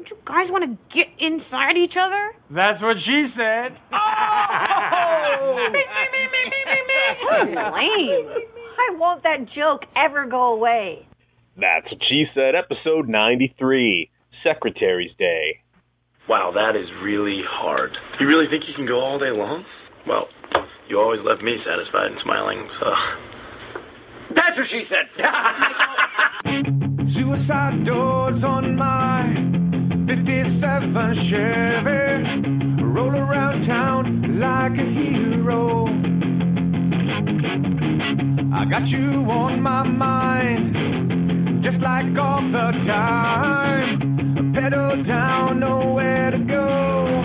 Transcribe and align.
Don't 0.00 0.08
you 0.08 0.16
guys 0.24 0.48
want 0.48 0.64
to 0.64 0.72
get 0.96 1.12
inside 1.20 1.76
each 1.76 1.92
other? 1.92 2.32
That's 2.48 2.80
what 2.80 2.96
she 3.04 3.28
said. 3.36 3.76
Oh! 3.92 5.68
me, 5.72 5.78
me, 5.78 5.84
me, 6.12 6.22
me, 6.30 6.42
me, 6.48 6.60
me, 6.64 6.78
me. 6.88 7.56
Lame. 7.56 8.28
Why 8.76 8.88
won't 8.96 9.22
that 9.24 9.46
joke 9.54 9.82
ever 9.96 10.26
go 10.26 10.54
away? 10.54 11.06
That's 11.56 11.84
what 11.90 12.00
she 12.08 12.24
said, 12.34 12.54
episode 12.54 13.08
93, 13.08 14.10
Secretary's 14.44 15.10
Day. 15.18 15.60
Wow, 16.28 16.52
that 16.54 16.78
is 16.78 16.86
really 17.02 17.40
hard. 17.44 17.90
You 18.20 18.26
really 18.26 18.46
think 18.50 18.64
you 18.68 18.74
can 18.74 18.86
go 18.86 19.00
all 19.00 19.18
day 19.18 19.32
long? 19.32 19.64
Well, 20.06 20.28
you 20.88 20.98
always 20.98 21.20
left 21.24 21.42
me 21.42 21.56
satisfied 21.64 22.12
and 22.12 22.20
smiling, 22.22 22.68
so. 22.80 22.86
That's 24.34 24.56
what 24.56 24.68
she 24.70 24.84
said! 24.88 25.08
Suicide 27.14 27.84
doors 27.84 28.42
on 28.44 28.76
my 28.76 29.09
57 30.10 31.30
Chevy. 31.30 32.82
Roll 32.82 33.14
around 33.14 33.64
town 33.64 34.40
like 34.40 34.72
a 34.72 34.82
hero. 34.82 35.86
I 38.52 38.64
got 38.68 38.88
you 38.88 39.22
on 39.30 39.62
my 39.62 39.86
mind, 39.86 41.62
just 41.62 41.78
like 41.78 42.06
all 42.18 42.42
the 42.42 42.72
time. 42.90 44.52
Pedal 44.52 45.04
down, 45.06 45.60
nowhere 45.60 46.32
to 46.32 46.38
go. 46.38 47.22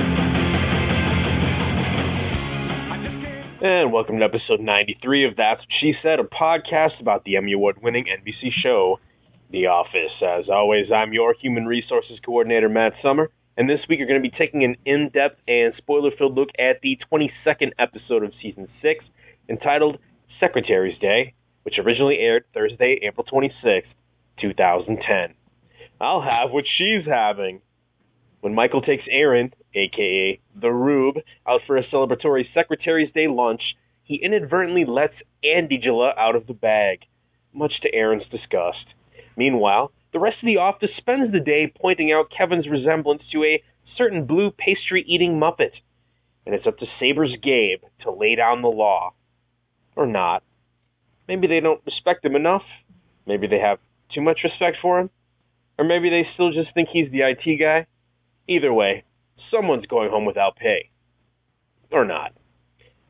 And 3.65 3.91
welcome 3.91 4.19
to 4.19 4.25
episode 4.25 4.59
93 4.59 5.25
of 5.25 5.35
That's 5.35 5.61
What 5.61 5.69
She 5.81 5.93
Said, 6.03 6.19
a 6.19 6.23
podcast 6.23 7.01
about 7.01 7.23
the 7.23 7.37
Emmy 7.37 7.53
Award 7.53 7.77
winning 7.81 8.05
NBC 8.05 8.51
show, 8.61 8.99
The 9.55 9.67
Office. 9.67 10.11
As 10.21 10.49
always, 10.49 10.87
I'm 10.93 11.13
your 11.13 11.33
Human 11.39 11.65
Resources 11.65 12.19
Coordinator, 12.25 12.67
Matt 12.67 12.91
Summer, 13.01 13.29
and 13.55 13.69
this 13.69 13.79
week 13.87 13.99
you're 13.99 14.07
going 14.07 14.21
to 14.21 14.29
be 14.29 14.35
taking 14.37 14.65
an 14.65 14.75
in 14.83 15.09
depth 15.13 15.39
and 15.47 15.73
spoiler 15.77 16.11
filled 16.17 16.35
look 16.35 16.49
at 16.59 16.81
the 16.83 16.99
22nd 17.09 17.71
episode 17.79 18.25
of 18.25 18.33
season 18.41 18.67
6, 18.81 19.05
entitled 19.47 19.97
Secretary's 20.41 20.99
Day, 20.99 21.35
which 21.63 21.75
originally 21.79 22.17
aired 22.19 22.43
Thursday, 22.53 22.99
April 23.07 23.23
26, 23.23 23.87
2010. 24.41 25.35
I'll 26.01 26.21
have 26.21 26.51
what 26.51 26.65
she's 26.77 27.07
having. 27.07 27.61
When 28.41 28.53
Michael 28.53 28.81
takes 28.81 29.05
Erin, 29.09 29.53
aka 29.73 30.37
the 30.53 30.69
Rube, 30.69 31.19
out 31.47 31.61
for 31.65 31.77
a 31.77 31.87
celebratory 31.87 32.43
Secretary's 32.53 33.13
Day 33.13 33.29
lunch, 33.29 33.61
he 34.03 34.19
inadvertently 34.21 34.83
lets 34.83 35.13
Andy 35.45 35.79
Andygela 35.79 36.11
out 36.17 36.35
of 36.35 36.45
the 36.45 36.53
bag, 36.53 37.05
much 37.53 37.71
to 37.83 37.95
Erin's 37.95 38.27
disgust. 38.29 38.85
Meanwhile, 39.37 39.91
the 40.13 40.19
rest 40.19 40.37
of 40.41 40.47
the 40.47 40.57
office 40.57 40.91
spends 40.97 41.31
the 41.31 41.39
day 41.39 41.71
pointing 41.81 42.11
out 42.11 42.31
Kevin's 42.35 42.67
resemblance 42.69 43.21
to 43.31 43.43
a 43.43 43.61
certain 43.97 44.25
blue 44.25 44.51
pastry 44.51 45.03
eating 45.07 45.39
Muppet, 45.39 45.71
and 46.45 46.55
it's 46.55 46.67
up 46.67 46.77
to 46.79 46.85
Sabre's 46.99 47.35
Gabe 47.41 47.81
to 48.01 48.11
lay 48.11 48.35
down 48.35 48.61
the 48.61 48.67
law. 48.67 49.13
Or 49.95 50.05
not. 50.05 50.43
Maybe 51.27 51.47
they 51.47 51.59
don't 51.59 51.81
respect 51.85 52.23
him 52.23 52.35
enough. 52.35 52.63
Maybe 53.25 53.47
they 53.47 53.59
have 53.59 53.79
too 54.13 54.21
much 54.21 54.39
respect 54.43 54.77
for 54.81 54.99
him. 54.99 55.09
Or 55.77 55.85
maybe 55.85 56.09
they 56.09 56.27
still 56.33 56.51
just 56.51 56.73
think 56.73 56.89
he's 56.91 57.11
the 57.11 57.21
IT 57.21 57.59
guy. 57.59 57.87
Either 58.47 58.73
way, 58.73 59.03
someone's 59.51 59.85
going 59.87 60.09
home 60.09 60.25
without 60.25 60.55
pay. 60.55 60.91
Or 61.91 62.05
not. 62.05 62.33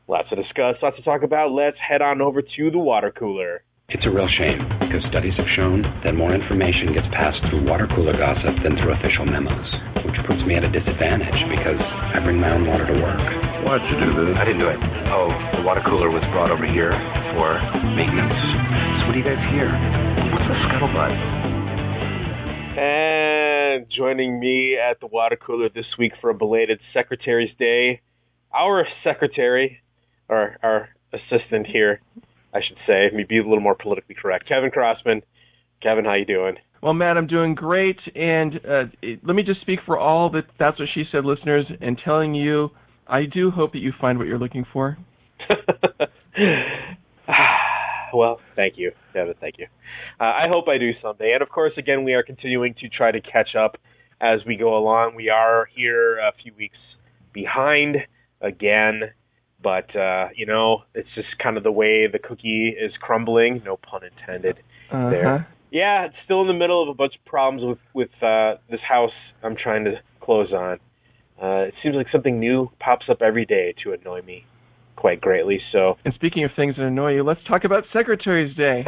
Lots 0.08 0.28
to 0.30 0.36
discuss, 0.36 0.76
lots 0.82 0.96
to 0.96 1.02
talk 1.02 1.22
about. 1.22 1.52
Let's 1.52 1.76
head 1.78 2.02
on 2.02 2.20
over 2.20 2.42
to 2.42 2.70
the 2.70 2.78
water 2.78 3.10
cooler. 3.10 3.64
It's 3.86 4.02
a 4.02 4.10
real 4.10 4.26
shame 4.26 4.58
because 4.82 4.98
studies 5.14 5.38
have 5.38 5.46
shown 5.54 5.86
that 6.02 6.18
more 6.18 6.34
information 6.34 6.90
gets 6.90 7.06
passed 7.14 7.38
through 7.46 7.70
water 7.70 7.86
cooler 7.94 8.18
gossip 8.18 8.58
than 8.66 8.74
through 8.82 8.98
official 8.98 9.22
memos, 9.22 9.62
which 10.02 10.18
puts 10.26 10.42
me 10.42 10.58
at 10.58 10.66
a 10.66 10.70
disadvantage 10.74 11.38
because 11.54 11.78
I 11.78 12.18
bring 12.18 12.42
my 12.42 12.50
own 12.50 12.66
water 12.66 12.82
to 12.82 12.96
work. 12.98 13.22
Why'd 13.62 13.86
you 13.86 13.94
do 14.02 14.10
this? 14.26 14.34
I 14.34 14.42
didn't 14.42 14.58
do 14.58 14.66
it. 14.74 14.82
Oh, 15.14 15.30
the 15.54 15.62
water 15.62 15.86
cooler 15.86 16.10
was 16.10 16.26
brought 16.34 16.50
over 16.50 16.66
here 16.66 16.90
for 17.38 17.62
maintenance. 17.94 18.34
So 18.34 19.00
what 19.06 19.14
do 19.14 19.22
you 19.22 19.28
guys 19.30 19.38
hear? 19.54 19.70
What's 20.34 20.50
the 20.50 20.58
scuttlebutt? 20.66 21.14
And 22.82 23.86
joining 23.86 24.42
me 24.42 24.74
at 24.74 24.98
the 24.98 25.06
water 25.06 25.38
cooler 25.38 25.70
this 25.70 25.86
week 25.94 26.10
for 26.18 26.30
a 26.30 26.34
belated 26.34 26.82
Secretary's 26.90 27.54
Day, 27.54 28.02
our 28.50 28.82
secretary, 29.06 29.78
or 30.26 30.58
our 30.66 30.90
assistant 31.14 31.70
here, 31.70 32.02
I 32.56 32.60
should 32.66 32.78
say, 32.86 33.14
me 33.14 33.24
be 33.28 33.38
a 33.38 33.42
little 33.42 33.60
more 33.60 33.74
politically 33.74 34.14
correct, 34.20 34.48
Kevin 34.48 34.70
Crossman. 34.70 35.22
Kevin, 35.82 36.06
how 36.06 36.14
you 36.14 36.24
doing? 36.24 36.56
Well, 36.82 36.94
Matt, 36.94 37.18
I'm 37.18 37.26
doing 37.26 37.54
great, 37.54 37.98
and 38.14 38.54
uh, 38.56 38.84
it, 39.02 39.20
let 39.24 39.34
me 39.34 39.42
just 39.42 39.60
speak 39.60 39.80
for 39.84 39.98
all 39.98 40.30
that 40.30 40.44
That's 40.58 40.78
What 40.78 40.88
She 40.94 41.04
Said 41.12 41.26
listeners 41.26 41.66
and 41.80 42.00
telling 42.02 42.34
you, 42.34 42.70
I 43.06 43.24
do 43.24 43.50
hope 43.50 43.72
that 43.72 43.80
you 43.80 43.92
find 44.00 44.18
what 44.18 44.26
you're 44.26 44.38
looking 44.38 44.64
for. 44.72 44.96
well, 48.14 48.40
thank 48.54 48.74
you, 48.76 48.92
Kevin. 49.12 49.34
Thank 49.38 49.58
you. 49.58 49.66
Uh, 50.18 50.24
I 50.24 50.46
hope 50.48 50.64
I 50.68 50.78
do 50.78 50.92
someday. 51.02 51.32
And 51.34 51.42
of 51.42 51.50
course, 51.50 51.72
again, 51.76 52.04
we 52.04 52.14
are 52.14 52.22
continuing 52.22 52.74
to 52.80 52.88
try 52.88 53.12
to 53.12 53.20
catch 53.20 53.54
up 53.58 53.76
as 54.20 54.40
we 54.46 54.56
go 54.56 54.78
along. 54.78 55.14
We 55.14 55.28
are 55.28 55.68
here 55.74 56.18
a 56.18 56.32
few 56.42 56.54
weeks 56.56 56.78
behind 57.34 57.96
again, 58.40 59.10
but 59.62 59.94
uh, 59.96 60.28
you 60.34 60.46
know, 60.46 60.82
it's 60.94 61.08
just 61.14 61.28
kind 61.42 61.56
of 61.56 61.62
the 61.62 61.72
way 61.72 62.06
the 62.06 62.18
cookie 62.18 62.74
is 62.78 62.92
crumbling. 63.00 63.62
No 63.64 63.76
pun 63.76 64.02
intended. 64.04 64.58
Uh-huh. 64.90 65.10
There. 65.10 65.48
Yeah, 65.70 66.06
it's 66.06 66.14
still 66.24 66.42
in 66.42 66.46
the 66.46 66.54
middle 66.54 66.82
of 66.82 66.88
a 66.88 66.94
bunch 66.94 67.14
of 67.14 67.24
problems 67.24 67.62
with 67.64 67.78
with 67.92 68.22
uh, 68.22 68.56
this 68.70 68.80
house 68.86 69.10
I'm 69.42 69.56
trying 69.56 69.84
to 69.84 70.00
close 70.20 70.52
on. 70.52 70.78
Uh, 71.40 71.68
it 71.68 71.74
seems 71.82 71.94
like 71.94 72.06
something 72.10 72.40
new 72.40 72.70
pops 72.80 73.06
up 73.10 73.20
every 73.20 73.44
day 73.44 73.74
to 73.84 73.92
annoy 73.92 74.22
me 74.22 74.46
quite 74.96 75.20
greatly. 75.20 75.60
So, 75.70 75.98
And 76.04 76.14
speaking 76.14 76.44
of 76.44 76.50
things 76.56 76.76
that 76.76 76.82
annoy 76.82 77.14
you, 77.14 77.22
let's 77.22 77.44
talk 77.46 77.64
about 77.64 77.84
Secretary's 77.92 78.56
Day. 78.56 78.84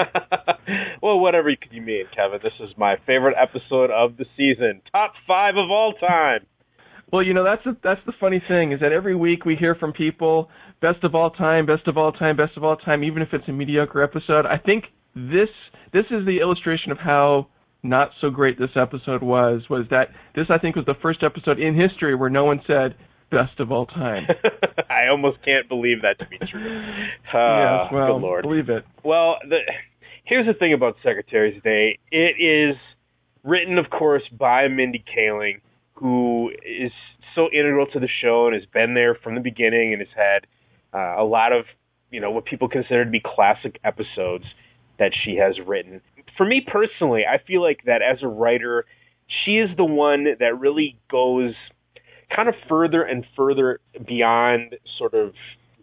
well, 1.02 1.20
whatever 1.20 1.50
you, 1.50 1.56
you 1.70 1.82
mean, 1.82 2.06
Kevin. 2.14 2.40
This 2.42 2.54
is 2.60 2.74
my 2.76 2.96
favorite 3.06 3.36
episode 3.40 3.90
of 3.90 4.16
the 4.16 4.24
season, 4.36 4.80
top 4.92 5.12
five 5.26 5.56
of 5.56 5.70
all 5.70 5.92
time. 5.92 6.46
Well, 7.12 7.22
you 7.22 7.32
know 7.32 7.44
that's 7.44 7.64
the, 7.64 7.76
that's 7.82 8.00
the 8.06 8.12
funny 8.20 8.42
thing 8.46 8.72
is 8.72 8.80
that 8.80 8.92
every 8.92 9.16
week 9.16 9.44
we 9.44 9.56
hear 9.56 9.74
from 9.74 9.92
people 9.92 10.50
best 10.80 11.02
of 11.04 11.14
all 11.14 11.30
time, 11.30 11.66
best 11.66 11.86
of 11.88 11.96
all 11.96 12.12
time, 12.12 12.36
best 12.36 12.56
of 12.56 12.64
all 12.64 12.76
time, 12.76 13.02
even 13.02 13.22
if 13.22 13.28
it's 13.32 13.48
a 13.48 13.52
mediocre 13.52 14.02
episode. 14.02 14.46
I 14.46 14.58
think 14.58 14.84
this 15.14 15.48
this 15.92 16.04
is 16.10 16.26
the 16.26 16.38
illustration 16.40 16.92
of 16.92 16.98
how 16.98 17.48
not 17.82 18.10
so 18.20 18.30
great 18.30 18.58
this 18.58 18.70
episode 18.76 19.22
was. 19.22 19.62
Was 19.70 19.86
that 19.90 20.08
this 20.34 20.46
I 20.50 20.58
think 20.58 20.76
was 20.76 20.84
the 20.84 20.96
first 21.00 21.22
episode 21.22 21.58
in 21.58 21.74
history 21.78 22.14
where 22.14 22.30
no 22.30 22.44
one 22.44 22.60
said 22.66 22.94
best 23.30 23.58
of 23.58 23.72
all 23.72 23.86
time. 23.86 24.26
I 24.90 25.08
almost 25.10 25.38
can't 25.44 25.68
believe 25.68 26.02
that 26.02 26.18
to 26.18 26.26
be 26.28 26.38
true. 26.38 26.60
Uh, 26.60 27.84
yes, 27.84 27.92
well, 27.92 28.14
good 28.14 28.22
lord. 28.22 28.42
believe 28.42 28.68
it. 28.68 28.84
Well, 29.04 29.36
the, 29.48 29.58
here's 30.24 30.46
the 30.46 30.54
thing 30.54 30.72
about 30.72 30.96
Secretary's 31.04 31.62
Day. 31.62 31.98
It 32.10 32.40
is 32.40 32.76
written, 33.44 33.78
of 33.78 33.90
course, 33.90 34.22
by 34.38 34.68
Mindy 34.68 35.04
Kaling, 35.16 35.60
who 35.98 36.50
is 36.64 36.92
so 37.34 37.48
integral 37.52 37.86
to 37.92 38.00
the 38.00 38.08
show 38.22 38.46
and 38.46 38.54
has 38.54 38.64
been 38.72 38.94
there 38.94 39.14
from 39.14 39.34
the 39.34 39.40
beginning 39.40 39.92
and 39.92 40.00
has 40.00 40.08
had 40.14 40.46
uh, 40.94 41.20
a 41.20 41.24
lot 41.24 41.52
of, 41.52 41.64
you 42.10 42.20
know, 42.20 42.30
what 42.30 42.44
people 42.44 42.68
consider 42.68 43.04
to 43.04 43.10
be 43.10 43.20
classic 43.24 43.78
episodes 43.84 44.44
that 44.98 45.12
she 45.24 45.36
has 45.36 45.54
written. 45.66 46.00
For 46.36 46.46
me 46.46 46.64
personally, 46.66 47.22
I 47.26 47.38
feel 47.44 47.62
like 47.62 47.80
that 47.86 48.00
as 48.02 48.18
a 48.22 48.28
writer, 48.28 48.84
she 49.44 49.58
is 49.58 49.68
the 49.76 49.84
one 49.84 50.24
that 50.38 50.58
really 50.58 50.96
goes 51.10 51.54
kind 52.34 52.48
of 52.48 52.54
further 52.68 53.02
and 53.02 53.24
further 53.36 53.80
beyond 54.06 54.76
sort 54.98 55.14
of 55.14 55.32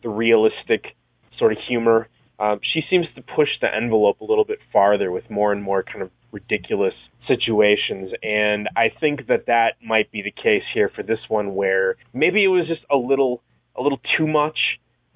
the 0.04 0.10
realistic 0.10 0.96
sort 1.38 1.52
of 1.52 1.58
humor. 1.68 2.08
Um, 2.40 2.60
she 2.74 2.82
seems 2.90 3.06
to 3.16 3.22
push 3.22 3.50
the 3.62 3.74
envelope 3.74 4.20
a 4.22 4.26
little 4.26 4.46
bit 4.46 4.60
farther 4.74 5.12
with 5.12 5.30
more 5.30 5.52
and 5.52 5.64
more 5.64 5.84
kind 5.84 6.02
of 6.02 6.12
ridiculous 6.32 6.94
situations, 7.28 8.12
and 8.22 8.70
I 8.76 8.90
think 9.00 9.28
that 9.28 9.48
that 9.48 9.76
might 9.84 10.12
be 10.12 10.22
the 10.22 10.32
case 10.32 10.64
here 10.74 10.92
for 10.94 11.02
this 11.02 11.20
one, 11.28 11.56
where 11.56 11.96
maybe 12.14 12.44
it 12.44 12.50
was 12.50 12.68
just 12.68 12.82
a 12.92 12.98
little, 12.98 13.42
a 13.76 13.82
little 13.82 14.00
too 14.18 14.28
much, 14.28 14.58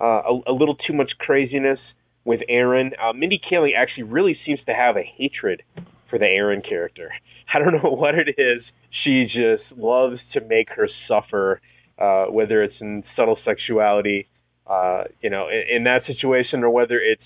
uh, 0.02 0.22
a, 0.24 0.40
a 0.48 0.54
little 0.54 0.76
too 0.76 0.94
much 0.94 1.12
craziness 1.20 1.80
with 2.24 2.42
Erin. 2.48 2.92
Uh, 3.02 3.14
Mindy 3.14 3.40
Kaling 3.40 3.76
actually 3.78 4.04
really 4.04 4.38
seems 4.46 4.60
to 4.66 4.74
have 4.74 4.96
a 4.98 5.04
hatred 5.04 5.64
for 6.10 6.18
the 6.18 6.26
Erin 6.26 6.62
character. 6.62 7.12
I 7.54 7.60
don't 7.60 7.84
know 7.84 7.92
what 7.92 8.16
it 8.16 8.36
is. 8.38 8.64
She 9.04 9.26
just 9.26 9.78
loves 9.78 10.20
to 10.34 10.42
make 10.42 10.70
her 10.70 10.88
suffer, 11.08 11.62
uh, 11.98 12.26
whether 12.26 12.64
it's 12.64 12.76
in 12.80 13.04
subtle 13.16 13.38
sexuality, 13.46 14.28
uh, 14.70 15.04
you 15.22 15.30
know, 15.30 15.48
in, 15.50 15.78
in 15.78 15.84
that 15.86 16.02
situation, 16.06 16.64
or 16.64 16.70
whether 16.70 17.00
it's 17.00 17.22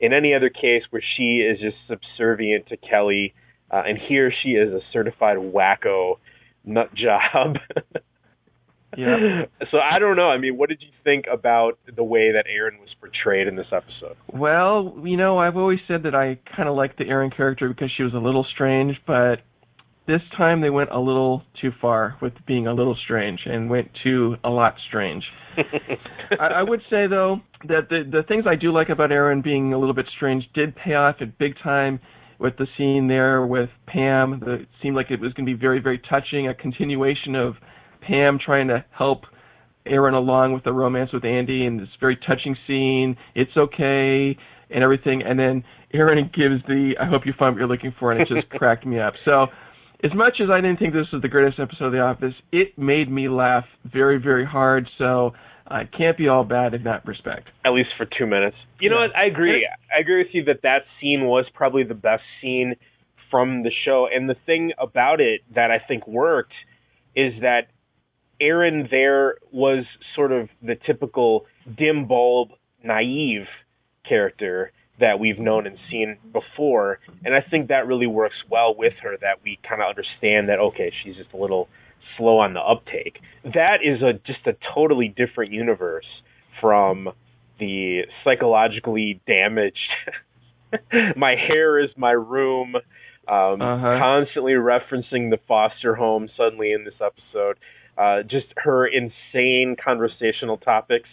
in 0.00 0.12
any 0.12 0.34
other 0.34 0.50
case 0.50 0.82
where 0.90 1.02
she 1.16 1.38
is 1.38 1.58
just 1.60 1.76
subservient 1.88 2.68
to 2.68 2.76
Kelly, 2.76 3.34
uh, 3.70 3.82
and 3.86 3.98
here 3.98 4.32
she 4.42 4.50
is 4.50 4.72
a 4.72 4.80
certified 4.92 5.38
wacko 5.38 6.16
nut 6.64 6.90
job. 6.94 7.56
Yeah. 8.96 9.44
So 9.70 9.78
I 9.78 9.98
don't 9.98 10.16
know. 10.16 10.28
I 10.28 10.38
mean, 10.38 10.56
what 10.56 10.68
did 10.68 10.82
you 10.82 10.90
think 11.02 11.24
about 11.32 11.78
the 11.94 12.04
way 12.04 12.32
that 12.32 12.44
Erin 12.46 12.78
was 12.78 12.90
portrayed 13.00 13.48
in 13.48 13.56
this 13.56 13.68
episode? 13.72 14.16
Well, 14.32 14.94
you 15.02 15.16
know, 15.16 15.38
I've 15.38 15.56
always 15.56 15.78
said 15.88 16.02
that 16.02 16.14
I 16.14 16.38
kind 16.54 16.68
of 16.68 16.76
liked 16.76 16.98
the 16.98 17.04
Erin 17.08 17.30
character 17.30 17.68
because 17.68 17.90
she 17.96 18.02
was 18.02 18.12
a 18.12 18.18
little 18.18 18.46
strange, 18.52 18.96
but 19.06 19.36
this 20.06 20.20
time 20.36 20.60
they 20.60 20.70
went 20.70 20.90
a 20.90 20.98
little 20.98 21.42
too 21.60 21.70
far 21.80 22.16
with 22.20 22.32
being 22.46 22.66
a 22.66 22.74
little 22.74 22.96
strange 23.04 23.40
and 23.46 23.70
went 23.70 23.88
to 24.02 24.36
a 24.44 24.50
lot 24.50 24.74
strange. 24.88 25.22
I, 26.40 26.46
I 26.46 26.62
would 26.62 26.80
say 26.90 27.06
though 27.06 27.40
that 27.68 27.88
the 27.88 28.02
the 28.10 28.22
things 28.26 28.44
I 28.48 28.56
do 28.56 28.72
like 28.72 28.88
about 28.88 29.12
Erin 29.12 29.42
being 29.42 29.72
a 29.72 29.78
little 29.78 29.94
bit 29.94 30.06
strange 30.16 30.44
did 30.54 30.74
pay 30.74 30.94
off 30.94 31.16
at 31.20 31.38
big 31.38 31.54
time 31.62 32.00
with 32.38 32.56
the 32.56 32.66
scene 32.76 33.06
there 33.06 33.46
with 33.46 33.68
Pam. 33.86 34.40
The, 34.44 34.54
it 34.54 34.68
seemed 34.82 34.96
like 34.96 35.10
it 35.10 35.20
was 35.20 35.32
going 35.34 35.46
to 35.46 35.54
be 35.54 35.58
very 35.58 35.80
very 35.80 36.00
touching, 36.10 36.48
a 36.48 36.54
continuation 36.54 37.36
of 37.36 37.54
Pam 38.00 38.38
trying 38.44 38.68
to 38.68 38.84
help 38.90 39.22
Erin 39.86 40.14
along 40.14 40.52
with 40.52 40.64
the 40.64 40.72
romance 40.72 41.10
with 41.12 41.24
Andy 41.24 41.66
and 41.66 41.78
this 41.78 41.88
very 42.00 42.16
touching 42.26 42.56
scene. 42.66 43.16
It's 43.34 43.56
okay 43.56 44.36
and 44.70 44.82
everything, 44.82 45.22
and 45.22 45.38
then 45.38 45.62
Erin 45.94 46.30
gives 46.34 46.64
the 46.66 46.94
"I 47.00 47.06
hope 47.06 47.22
you 47.24 47.34
find 47.38 47.54
what 47.54 47.60
you're 47.60 47.68
looking 47.68 47.94
for," 48.00 48.10
and 48.10 48.20
it 48.20 48.28
just 48.28 48.48
cracked 48.58 48.84
me 48.84 48.98
up. 48.98 49.14
So 49.24 49.46
as 50.04 50.10
much 50.14 50.34
as 50.42 50.50
I 50.50 50.60
didn't 50.60 50.78
think 50.78 50.94
this 50.94 51.06
was 51.12 51.22
the 51.22 51.28
greatest 51.28 51.60
episode 51.60 51.86
of 51.86 51.92
The 51.92 52.00
Office, 52.00 52.34
it 52.50 52.76
made 52.76 53.10
me 53.10 53.28
laugh 53.28 53.64
very, 53.84 54.18
very 54.18 54.44
hard. 54.44 54.88
So 54.98 55.32
uh, 55.70 55.80
it 55.80 55.90
can't 55.96 56.18
be 56.18 56.28
all 56.28 56.44
bad 56.44 56.74
in 56.74 56.84
that 56.84 57.06
respect. 57.06 57.48
At 57.64 57.70
least 57.70 57.90
for 57.96 58.06
two 58.06 58.26
minutes. 58.26 58.56
You 58.80 58.90
know 58.90 58.96
what? 58.96 59.14
I 59.16 59.26
agree. 59.26 59.68
I 59.94 60.00
agree 60.00 60.18
with 60.18 60.32
you 60.32 60.44
that 60.44 60.62
that 60.62 60.82
scene 61.00 61.24
was 61.24 61.44
probably 61.54 61.84
the 61.84 61.94
best 61.94 62.22
scene 62.40 62.74
from 63.30 63.62
the 63.62 63.70
show. 63.84 64.08
And 64.12 64.28
the 64.28 64.36
thing 64.44 64.72
about 64.78 65.20
it 65.20 65.42
that 65.54 65.70
I 65.70 65.78
think 65.86 66.06
worked 66.06 66.52
is 67.14 67.32
that 67.40 67.68
Erin 68.40 68.88
there 68.90 69.36
was 69.52 69.84
sort 70.16 70.32
of 70.32 70.48
the 70.60 70.74
typical 70.84 71.46
dim 71.78 72.08
bulb, 72.08 72.48
naive 72.82 73.46
character 74.08 74.72
that 75.02 75.20
we've 75.20 75.38
known 75.38 75.66
and 75.66 75.76
seen 75.90 76.16
before. 76.32 76.98
And 77.24 77.34
I 77.34 77.40
think 77.50 77.68
that 77.68 77.86
really 77.86 78.06
works 78.06 78.36
well 78.50 78.74
with 78.76 78.94
her 79.02 79.16
that 79.20 79.42
we 79.44 79.58
kind 79.68 79.82
of 79.82 79.88
understand 79.88 80.48
that, 80.48 80.58
okay, 80.58 80.90
she's 81.02 81.16
just 81.16 81.32
a 81.34 81.36
little 81.36 81.68
slow 82.16 82.38
on 82.38 82.54
the 82.54 82.60
uptake. 82.60 83.20
That 83.44 83.78
is 83.84 84.02
a 84.02 84.14
just 84.26 84.46
a 84.46 84.54
totally 84.74 85.08
different 85.08 85.52
universe 85.52 86.06
from 86.60 87.10
the 87.58 88.02
psychologically 88.24 89.20
damaged 89.26 89.78
my 91.16 91.34
hair 91.36 91.78
is 91.82 91.90
my 91.96 92.10
room 92.12 92.74
um 93.28 93.60
Uh-huh. 93.62 93.98
constantly 94.00 94.52
referencing 94.52 95.30
the 95.30 95.38
foster 95.46 95.94
home 95.94 96.28
suddenly 96.36 96.72
in 96.72 96.84
this 96.84 96.94
episode 97.00 97.56
uh 97.98 98.22
just 98.22 98.46
her 98.56 98.86
insane 98.86 99.76
conversational 99.82 100.56
topics 100.56 101.08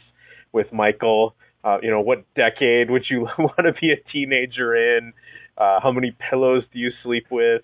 with 0.52 0.72
Michael 0.74 1.36
uh 1.64 1.78
you 1.82 1.90
know 1.90 2.02
what 2.02 2.26
decade 2.36 2.90
would 2.90 3.04
you 3.10 3.22
want 3.38 3.58
to 3.60 3.74
be 3.82 3.92
a 3.92 3.98
teenager 4.12 4.76
in 4.76 5.14
uh 5.58 5.80
how 5.82 5.92
many 5.92 6.16
pillows 6.30 6.64
do 6.74 6.80
you 6.80 6.90
sleep 7.04 7.26
with 7.32 7.62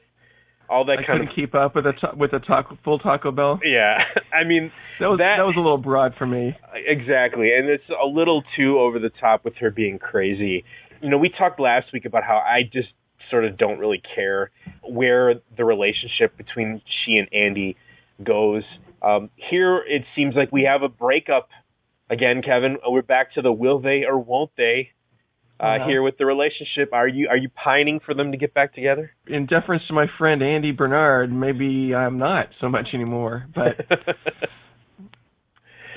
all 0.67 0.83
that 0.85 0.93
I 0.93 0.95
kind 1.05 1.05
couldn't 1.19 1.27
of 1.29 1.35
keep 1.35 1.53
up 1.53 1.75
with 1.75 1.85
a 1.85 1.93
ta- 1.93 2.15
with 2.17 2.33
a 2.33 2.39
taco, 2.39 2.77
full 2.83 2.97
Taco 2.99 3.31
Bell. 3.31 3.59
yeah 3.63 3.99
i 4.33 4.43
mean 4.43 4.71
That 4.99 5.07
was 5.07 5.19
That- 5.19 5.35
that, 5.37 5.43
was 5.45 5.55
a 5.55 5.59
little 5.59 5.77
broad 5.77 6.13
for 6.17 6.25
me. 6.25 6.57
Exactly, 6.73 7.53
and 7.53 7.69
it's 7.69 7.83
a 7.89 8.07
little 8.07 8.43
too 8.57 8.79
over 8.79 8.97
the 8.99 9.11
top 9.19 9.43
with 9.45 9.55
her 9.57 9.69
being 9.69 9.99
crazy. 9.99 10.63
You 11.01 11.09
know, 11.09 11.17
we 11.17 11.29
talked 11.29 11.59
last 11.59 11.87
week 11.93 12.05
about 12.05 12.23
how 12.23 12.37
I 12.37 12.63
just 12.63 12.89
sort 13.29 13.43
of 13.45 13.57
don't 13.57 13.77
really 13.79 14.01
care 14.15 14.51
where 14.87 15.35
the 15.57 15.65
relationship 15.65 16.35
between 16.37 16.81
she 17.05 17.17
and 17.17 17.27
Andy 17.33 17.75
goes. 18.23 18.63
Um, 19.01 19.29
here, 19.35 19.77
it 19.87 20.03
seems 20.15 20.33
like 20.35 20.51
we 20.51 20.63
have 20.63 20.81
a 20.81 20.89
breakup 20.89 21.49
again, 22.09 22.41
Kevin. 22.43 22.77
We're 22.87 23.01
back 23.01 23.33
to 23.35 23.41
the 23.41 23.51
will 23.51 23.79
they 23.79 24.03
or 24.07 24.17
won't 24.19 24.51
they 24.57 24.91
uh, 25.59 25.63
Uh-huh. 25.63 25.87
here 25.87 26.01
with 26.03 26.17
the 26.17 26.25
relationship. 26.25 26.91
Are 26.93 27.07
you 27.07 27.27
are 27.29 27.37
you 27.37 27.49
pining 27.49 27.99
for 28.05 28.13
them 28.13 28.31
to 28.31 28.37
get 28.37 28.53
back 28.53 28.73
together? 28.73 29.11
In 29.27 29.45
deference 29.45 29.83
to 29.87 29.93
my 29.93 30.05
friend 30.17 30.41
Andy 30.43 30.71
Bernard, 30.71 31.31
maybe 31.31 31.93
I'm 31.95 32.17
not 32.17 32.47
so 32.59 32.67
much 32.69 32.87
anymore. 32.93 33.45
But 33.55 33.77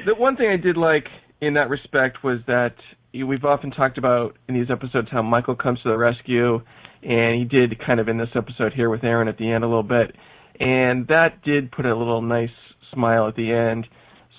the 0.07 0.15
one 0.15 0.37
thing 0.37 0.49
I 0.49 0.57
did 0.57 0.77
like 0.77 1.07
in 1.41 1.55
that 1.55 1.69
respect 1.71 2.19
was 2.25 2.39
that 2.47 2.75
we've 3.13 3.45
often 3.45 3.71
talked 3.71 3.99
about 3.99 4.37
in 4.49 4.55
these 4.55 4.71
episodes 4.71 5.09
how 5.11 5.23
Michael 5.23 5.57
comes 5.57 5.81
to 5.83 5.89
the 5.89 5.97
rescue, 5.97 6.61
and 7.03 7.37
he 7.39 7.45
did 7.45 7.79
kind 7.85 8.01
of 8.01 8.09
in 8.09 8.19
this 8.19 8.29
episode 8.35 8.73
here 8.75 8.91
with 8.91 9.03
Erin 9.05 9.29
at 9.29 9.39
the 9.39 9.51
end 9.51 9.65
a 9.65 9.67
little 9.67 9.83
bit, 9.83 10.15
and 10.61 11.07
that 11.09 11.43
did 11.45 11.71
put 11.73 11.87
a 11.87 11.97
little 11.97 12.23
nice 12.23 12.51
smile 12.93 13.27
at 13.29 13.35
the 13.37 13.53
end. 13.53 13.87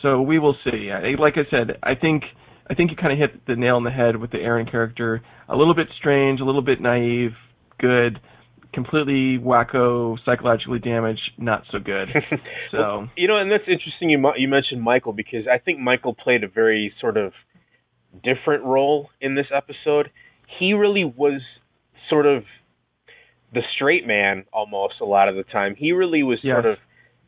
So 0.01 0.21
we 0.21 0.39
will 0.39 0.55
see. 0.63 0.91
I- 0.91 1.15
Like 1.19 1.35
I 1.37 1.49
said, 1.49 1.77
I 1.83 1.95
think 1.95 2.23
I 2.69 2.75
think 2.75 2.91
you 2.91 2.97
kind 2.97 3.11
of 3.11 3.17
hit 3.19 3.45
the 3.47 3.55
nail 3.55 3.75
on 3.77 3.83
the 3.83 3.91
head 3.91 4.15
with 4.15 4.31
the 4.31 4.37
Erin 4.39 4.67
character. 4.67 5.21
A 5.47 5.55
little 5.55 5.73
bit 5.73 5.87
strange, 5.97 6.39
a 6.39 6.45
little 6.45 6.61
bit 6.61 6.79
naive, 6.79 7.31
good. 7.79 8.19
Completely 8.71 9.39
wacko, 9.43 10.15
psychologically 10.23 10.77
damaged, 10.77 11.31
not 11.39 11.63
so 11.71 11.79
good. 11.79 12.09
So 12.71 12.77
Well, 12.77 13.09
you 13.17 13.27
know, 13.27 13.37
and 13.37 13.51
that's 13.51 13.63
interesting. 13.67 14.11
You 14.11 14.31
you 14.37 14.47
mentioned 14.47 14.81
Michael 14.83 15.13
because 15.13 15.47
I 15.47 15.57
think 15.57 15.79
Michael 15.79 16.13
played 16.13 16.43
a 16.43 16.47
very 16.47 16.93
sort 17.01 17.17
of 17.17 17.33
different 18.23 18.63
role 18.63 19.09
in 19.19 19.33
this 19.35 19.47
episode. 19.53 20.11
He 20.59 20.73
really 20.73 21.03
was 21.05 21.41
sort 22.09 22.25
of 22.27 22.43
the 23.53 23.61
straight 23.75 24.05
man 24.05 24.45
almost 24.53 24.95
a 25.01 25.05
lot 25.05 25.27
of 25.29 25.35
the 25.35 25.43
time. 25.43 25.73
He 25.75 25.91
really 25.91 26.21
was 26.21 26.39
Yes. 26.43 26.53
sort 26.55 26.65
of 26.67 26.77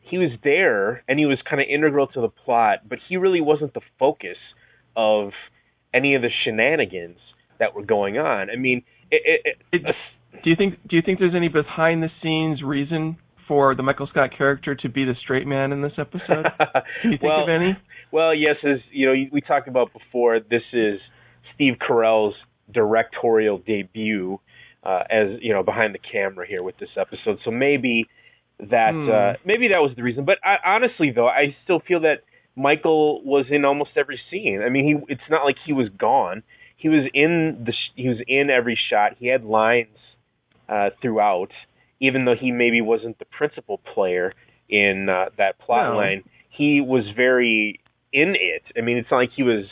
he 0.02 0.18
was 0.18 0.30
there 0.44 1.02
and 1.08 1.18
he 1.18 1.26
was 1.26 1.38
kind 1.48 1.60
of 1.60 1.68
integral 1.68 2.06
to 2.08 2.20
the 2.20 2.28
plot, 2.28 2.80
but 2.88 2.98
he 3.08 3.16
really 3.16 3.40
wasn't 3.40 3.74
the 3.74 3.80
focus 3.98 4.36
of 4.96 5.30
any 5.94 6.14
of 6.14 6.22
the 6.22 6.28
shenanigans 6.44 7.18
that 7.58 7.74
were 7.74 7.84
going 7.84 8.18
on. 8.18 8.50
I 8.50 8.56
mean, 8.56 8.82
it, 9.10 9.42
it, 9.44 9.56
it, 9.72 9.94
do 10.44 10.50
you 10.50 10.56
think 10.56 10.74
do 10.88 10.96
you 10.96 11.02
think 11.04 11.18
there's 11.18 11.34
any 11.34 11.48
behind 11.48 12.02
the 12.02 12.08
scenes 12.22 12.62
reason 12.62 13.16
for 13.46 13.74
the 13.74 13.82
Michael 13.82 14.06
Scott 14.06 14.30
character 14.36 14.74
to 14.74 14.88
be 14.88 15.04
the 15.04 15.14
straight 15.22 15.46
man 15.46 15.72
in 15.72 15.82
this 15.82 15.92
episode? 15.98 16.46
Can 17.02 17.12
you 17.12 17.18
think 17.18 17.22
well, 17.22 17.44
of 17.44 17.48
any? 17.48 17.76
Well, 18.10 18.34
yes, 18.34 18.56
as 18.64 18.78
you 18.90 19.06
know, 19.06 19.14
we 19.30 19.40
talked 19.40 19.68
about 19.68 19.92
before. 19.92 20.40
This 20.40 20.62
is 20.72 20.98
Steve 21.54 21.74
Carell's 21.78 22.34
directorial 22.72 23.58
debut 23.58 24.38
uh, 24.82 25.02
as 25.10 25.38
you 25.40 25.52
know 25.52 25.62
behind 25.62 25.94
the 25.94 25.98
camera 25.98 26.46
here 26.46 26.62
with 26.62 26.78
this 26.78 26.90
episode. 26.98 27.38
So 27.44 27.50
maybe 27.50 28.08
that 28.70 28.92
Hmm. 28.94 29.10
uh, 29.10 29.32
maybe 29.44 29.68
that 29.68 29.78
was 29.80 29.92
the 29.96 30.02
reason. 30.02 30.24
But 30.24 30.38
I, 30.44 30.56
honestly, 30.64 31.10
though, 31.10 31.26
I 31.28 31.56
still 31.64 31.80
feel 31.80 32.00
that 32.00 32.20
Michael 32.56 33.22
was 33.24 33.46
in 33.50 33.64
almost 33.64 33.90
every 33.96 34.20
scene. 34.30 34.62
I 34.64 34.68
mean, 34.68 34.84
he 35.06 35.12
it's 35.12 35.28
not 35.30 35.44
like 35.44 35.56
he 35.66 35.72
was 35.72 35.88
gone. 35.90 36.42
He 36.76 36.88
was 36.88 37.08
in 37.14 37.62
the 37.64 37.72
sh- 37.72 37.92
he 37.96 38.08
was 38.08 38.18
in 38.26 38.50
every 38.50 38.78
shot. 38.90 39.12
He 39.18 39.26
had 39.28 39.44
lines 39.44 39.96
uh, 40.68 40.90
throughout, 41.00 41.50
even 42.00 42.24
though 42.24 42.34
he 42.38 42.50
maybe 42.52 42.80
wasn't 42.80 43.18
the 43.18 43.24
principal 43.26 43.78
player 43.94 44.32
in 44.68 45.08
uh, 45.08 45.26
that 45.38 45.58
plot 45.58 45.90
No. 45.92 45.96
line. 45.96 46.24
He 46.50 46.80
was 46.80 47.04
very 47.16 47.80
in 48.12 48.34
it. 48.38 48.62
I 48.76 48.82
mean, 48.82 48.98
it's 48.98 49.10
not 49.10 49.18
like 49.18 49.30
he 49.34 49.42
was 49.42 49.64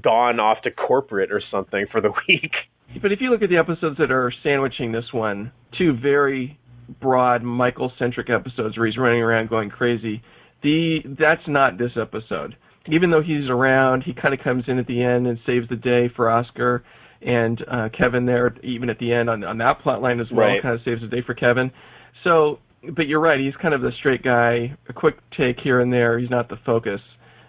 gone 0.00 0.38
off 0.38 0.62
to 0.62 0.70
corporate 0.70 1.32
or 1.32 1.42
something 1.50 1.86
for 1.90 2.00
the 2.00 2.10
week. 2.28 2.52
But 3.00 3.12
if 3.12 3.20
you 3.20 3.30
look 3.30 3.42
at 3.42 3.48
the 3.48 3.56
episodes 3.56 3.96
that 3.98 4.10
are 4.10 4.32
sandwiching 4.42 4.92
this 4.92 5.12
one, 5.12 5.52
two 5.78 5.92
very 5.96 6.58
broad 7.00 7.42
Michael 7.42 7.92
centric 7.98 8.28
episodes 8.30 8.76
where 8.76 8.86
he's 8.86 8.98
running 8.98 9.20
around 9.22 9.48
going 9.48 9.70
crazy. 9.70 10.22
The 10.62 10.98
that's 11.18 11.42
not 11.48 11.78
this 11.78 11.92
episode. 12.00 12.56
Even 12.90 13.10
though 13.10 13.22
he's 13.22 13.48
around, 13.48 14.02
he 14.04 14.12
kind 14.14 14.32
of 14.34 14.40
comes 14.40 14.64
in 14.66 14.78
at 14.78 14.86
the 14.86 15.02
end 15.02 15.26
and 15.26 15.38
saves 15.46 15.68
the 15.68 15.76
day 15.76 16.10
for 16.16 16.30
Oscar 16.30 16.82
and 17.22 17.62
uh, 17.70 17.88
Kevin 17.96 18.26
there. 18.26 18.54
Even 18.62 18.88
at 18.90 18.98
the 18.98 19.12
end 19.12 19.28
on 19.30 19.44
on 19.44 19.58
that 19.58 19.80
plot 19.82 20.02
line 20.02 20.20
as 20.20 20.26
well, 20.32 20.46
Right. 20.46 20.62
kind 20.62 20.74
of 20.74 20.80
saves 20.84 21.00
the 21.02 21.06
day 21.08 21.22
for 21.24 21.34
Kevin. 21.34 21.70
So, 22.24 22.58
but 22.96 23.06
you're 23.06 23.20
right. 23.20 23.38
He's 23.40 23.54
kind 23.60 23.74
of 23.74 23.80
the 23.82 23.90
straight 23.98 24.22
guy. 24.22 24.76
A 24.88 24.92
quick 24.92 25.16
take 25.38 25.56
here 25.62 25.80
and 25.80 25.92
there. 25.92 26.18
He's 26.18 26.30
not 26.30 26.48
the 26.48 26.56
focus, 26.66 27.00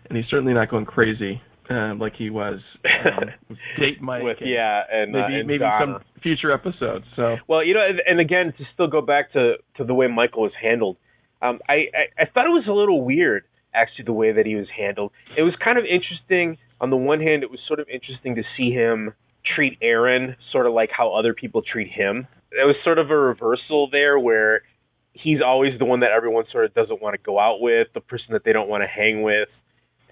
and 0.10 0.18
he's 0.18 0.28
certainly 0.30 0.54
not 0.54 0.70
going 0.70 0.86
crazy 0.86 1.42
um, 1.78 2.00
like 2.00 2.14
he 2.18 2.30
was. 2.30 2.60
Um, 2.86 3.58
date 3.80 4.02
Mike. 4.02 4.24
With 4.24 4.38
and- 4.42 4.50
yeah, 4.50 4.82
and 4.92 5.16
uh, 5.16 5.20
maybe 5.20 5.40
and 5.40 5.48
maybe 5.48 5.60
Donna. 5.60 6.00
some 6.00 6.22
future 6.22 6.52
episodes. 6.52 7.06
So 7.16 7.38
Well, 7.48 7.64
you 7.64 7.74
know, 7.74 7.86
and, 7.88 8.02
and 8.06 8.20
again, 8.20 8.54
to 8.58 8.64
still 8.74 8.88
go 8.88 9.02
back 9.02 9.34
to 9.34 9.54
to 9.78 9.84
the 9.84 9.94
way 9.94 10.08
Michael 10.08 10.44
was 10.44 10.54
handled, 10.62 10.98
um, 11.42 11.60
I, 11.68 11.74
I 11.74 12.24
I 12.24 12.26
thought 12.32 12.46
it 12.46 12.50
was 12.50 12.66
a 12.68 12.74
little 12.74 13.04
weird 13.04 13.44
actually 13.74 14.06
the 14.06 14.14
way 14.14 14.32
that 14.34 14.46
he 14.46 14.56
was 14.56 14.68
handled. 14.76 15.12
It 15.38 15.44
was 15.44 15.54
kind 15.64 15.78
of 15.78 15.86
interesting. 15.86 16.58
On 16.80 16.90
the 16.90 16.98
one 16.98 17.22
hand, 17.22 17.44
it 17.44 17.52
was 17.52 17.60
sort 17.68 17.80
of 17.80 17.88
interesting 17.90 18.36
to 18.36 18.44
see 18.58 18.72
him 18.72 19.14
treat 19.56 19.78
Erin 19.82 20.36
sort 20.52 20.68
of 20.68 20.74
like 20.74 20.90
how 20.96 21.14
other 21.14 21.34
people 21.34 21.62
treat 21.62 21.90
him. 21.90 22.28
It 22.52 22.66
was 22.66 22.76
sort 22.84 23.00
of 23.00 23.10
a 23.10 23.18
reversal 23.18 23.90
there 23.90 24.20
where 24.20 24.62
he's 25.14 25.40
always 25.46 25.78
the 25.80 25.86
one 25.86 26.02
that 26.02 26.12
everyone 26.12 26.46
sort 26.52 26.66
of 26.66 26.74
doesn't 26.74 27.02
want 27.02 27.14
to 27.14 27.22
go 27.24 27.40
out 27.40 27.62
with, 27.62 27.88
the 27.94 28.02
person 28.02 28.28
that 28.32 28.44
they 28.44 28.54
don't 28.54 28.70
want 28.70 28.84
to 28.84 28.88
hang 28.88 29.22
with. 29.22 29.48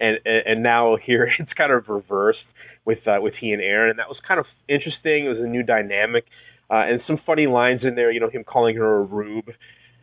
And, 0.00 0.18
and 0.24 0.62
now 0.62 0.96
here 0.96 1.30
it's 1.38 1.52
kind 1.52 1.72
of 1.72 1.88
reversed 1.88 2.38
with 2.84 3.06
uh, 3.06 3.18
with 3.20 3.34
he 3.40 3.52
and 3.52 3.60
Erin, 3.62 3.90
and 3.90 3.98
that 3.98 4.08
was 4.08 4.18
kind 4.26 4.40
of 4.40 4.46
interesting. 4.68 5.26
It 5.26 5.28
was 5.28 5.38
a 5.38 5.46
new 5.46 5.62
dynamic, 5.62 6.24
uh, 6.70 6.76
and 6.88 7.00
some 7.06 7.18
funny 7.26 7.46
lines 7.46 7.80
in 7.82 7.94
there. 7.94 8.10
You 8.10 8.20
know, 8.20 8.30
him 8.30 8.42
calling 8.44 8.76
her 8.76 8.96
a 9.00 9.02
rube, 9.02 9.50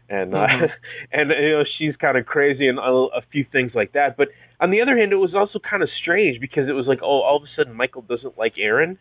and 0.09 0.33
uh, 0.35 0.47
Mhm. 0.47 0.69
and 1.11 1.31
you 1.31 1.51
know 1.57 1.63
she's 1.77 1.95
kind 1.95 2.17
of 2.17 2.25
crazy 2.25 2.67
and 2.67 2.77
a, 2.77 2.81
a 3.17 3.21
few 3.31 3.45
things 3.51 3.71
like 3.73 3.93
that. 3.93 4.15
But 4.17 4.27
on 4.59 4.69
the 4.71 4.81
other 4.81 4.95
hand, 4.97 5.11
it 5.11 5.17
was 5.17 5.33
also 5.35 5.59
kind 5.59 5.81
of 5.83 5.89
strange 6.01 6.39
because 6.39 6.69
it 6.69 6.73
was 6.73 6.85
like, 6.87 6.99
oh, 7.01 7.21
all 7.21 7.37
of 7.37 7.43
a 7.43 7.47
sudden 7.55 7.73
Michael 7.73 8.03
doesn't 8.03 8.37
like 8.37 8.53
Erin. 8.59 8.99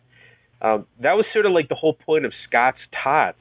Um, 0.61 0.87
that 1.01 1.13
was 1.13 1.25
sort 1.33 1.45
of 1.45 1.51
like 1.51 1.69
the 1.69 1.75
whole 1.75 1.93
point 1.93 2.25
of 2.25 2.33
Scott's 2.47 2.79
Tots 3.03 3.37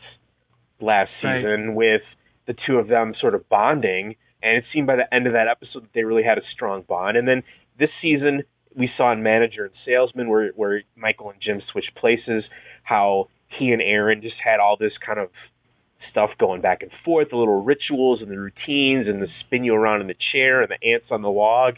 last 0.80 1.10
Right. 1.24 1.40
season 1.40 1.74
with 1.74 2.02
the 2.46 2.54
two 2.66 2.76
of 2.76 2.88
them 2.88 3.14
sort 3.20 3.34
of 3.34 3.48
bonding, 3.48 4.16
and 4.46 4.56
it 4.58 4.64
seemed 4.72 4.86
by 4.86 4.96
the 4.96 5.12
end 5.14 5.26
of 5.26 5.32
that 5.32 5.48
episode 5.48 5.82
that 5.82 5.92
they 5.94 6.04
really 6.04 6.22
had 6.22 6.38
a 6.38 6.42
strong 6.54 6.82
bond. 6.82 7.16
And 7.16 7.26
then 7.26 7.42
this 7.78 7.90
season, 8.00 8.42
we 8.74 8.88
saw 8.96 9.12
in 9.12 9.22
Manager 9.22 9.64
and 9.64 9.74
Salesman 9.84 10.28
where 10.28 10.50
where 10.56 10.82
Michael 10.96 11.30
and 11.30 11.40
Jim 11.40 11.60
switched 11.72 11.94
places, 11.96 12.44
how 12.82 13.28
he 13.58 13.70
and 13.72 13.82
Erin 13.82 14.22
just 14.22 14.36
had 14.42 14.60
all 14.60 14.76
this 14.76 14.92
kind 15.04 15.18
of 15.18 15.30
stuff 16.10 16.30
going 16.38 16.60
back 16.60 16.82
and 16.82 16.90
forth, 17.04 17.28
the 17.30 17.36
little 17.36 17.62
rituals 17.62 18.20
and 18.22 18.30
the 18.30 18.38
routines 18.38 19.06
and 19.08 19.20
the 19.20 19.28
spin 19.40 19.64
you 19.64 19.74
around 19.74 20.00
in 20.00 20.06
the 20.06 20.16
chair 20.32 20.62
and 20.62 20.70
the 20.70 20.88
ants 20.88 21.06
on 21.10 21.22
the 21.22 21.28
log 21.30 21.74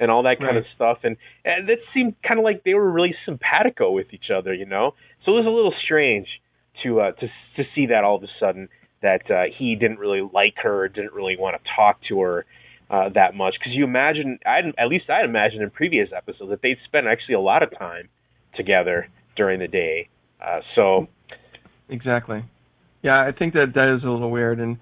and 0.00 0.10
all 0.10 0.22
that 0.24 0.38
kind 0.38 0.56
Right. 0.56 0.58
of 0.58 0.64
stuff. 0.74 0.98
And, 1.04 1.16
and 1.44 1.68
that 1.68 1.78
seemed 1.94 2.14
kind 2.26 2.38
of 2.40 2.44
like 2.44 2.64
they 2.64 2.74
were 2.74 2.90
really 2.90 3.14
simpatico 3.24 3.90
with 3.90 4.12
each 4.12 4.30
other, 4.34 4.52
you 4.54 4.66
know. 4.66 4.94
So 5.24 5.32
it 5.32 5.36
was 5.36 5.46
a 5.46 5.50
little 5.50 5.74
strange 5.84 6.26
to 6.82 7.00
uh, 7.00 7.12
to 7.12 7.26
to 7.56 7.64
see 7.74 7.86
that 7.86 8.02
all 8.04 8.16
of 8.16 8.22
a 8.22 8.28
sudden 8.40 8.68
that 9.02 9.30
uh, 9.30 9.44
he 9.58 9.74
didn't 9.74 9.98
really 9.98 10.28
like 10.32 10.54
her, 10.62 10.88
didn't 10.88 11.12
really 11.12 11.36
want 11.38 11.56
to 11.56 11.70
talk 11.76 11.98
to 12.08 12.20
her 12.20 12.46
uh, 12.90 13.08
that 13.14 13.34
much. 13.34 13.54
Because 13.58 13.72
you 13.74 13.84
imagine, 13.84 14.38
I 14.46 14.60
at 14.78 14.88
least 14.88 15.10
I'd 15.10 15.24
imagined 15.24 15.62
in 15.62 15.70
previous 15.70 16.08
episodes 16.16 16.50
that 16.50 16.60
they'd 16.62 16.78
spend 16.86 17.08
actually 17.08 17.34
a 17.34 17.40
lot 17.40 17.62
of 17.62 17.76
time 17.76 18.08
together 18.56 19.08
during 19.36 19.60
the 19.60 19.68
day. 19.68 20.08
Uh, 20.40 20.60
so 20.74 21.08
Exactly. 21.92 22.44
Yeah, 23.02 23.20
I 23.20 23.32
think 23.36 23.54
that 23.54 23.72
that 23.74 23.94
is 23.96 24.04
a 24.04 24.08
little 24.08 24.30
weird, 24.30 24.60
and 24.60 24.78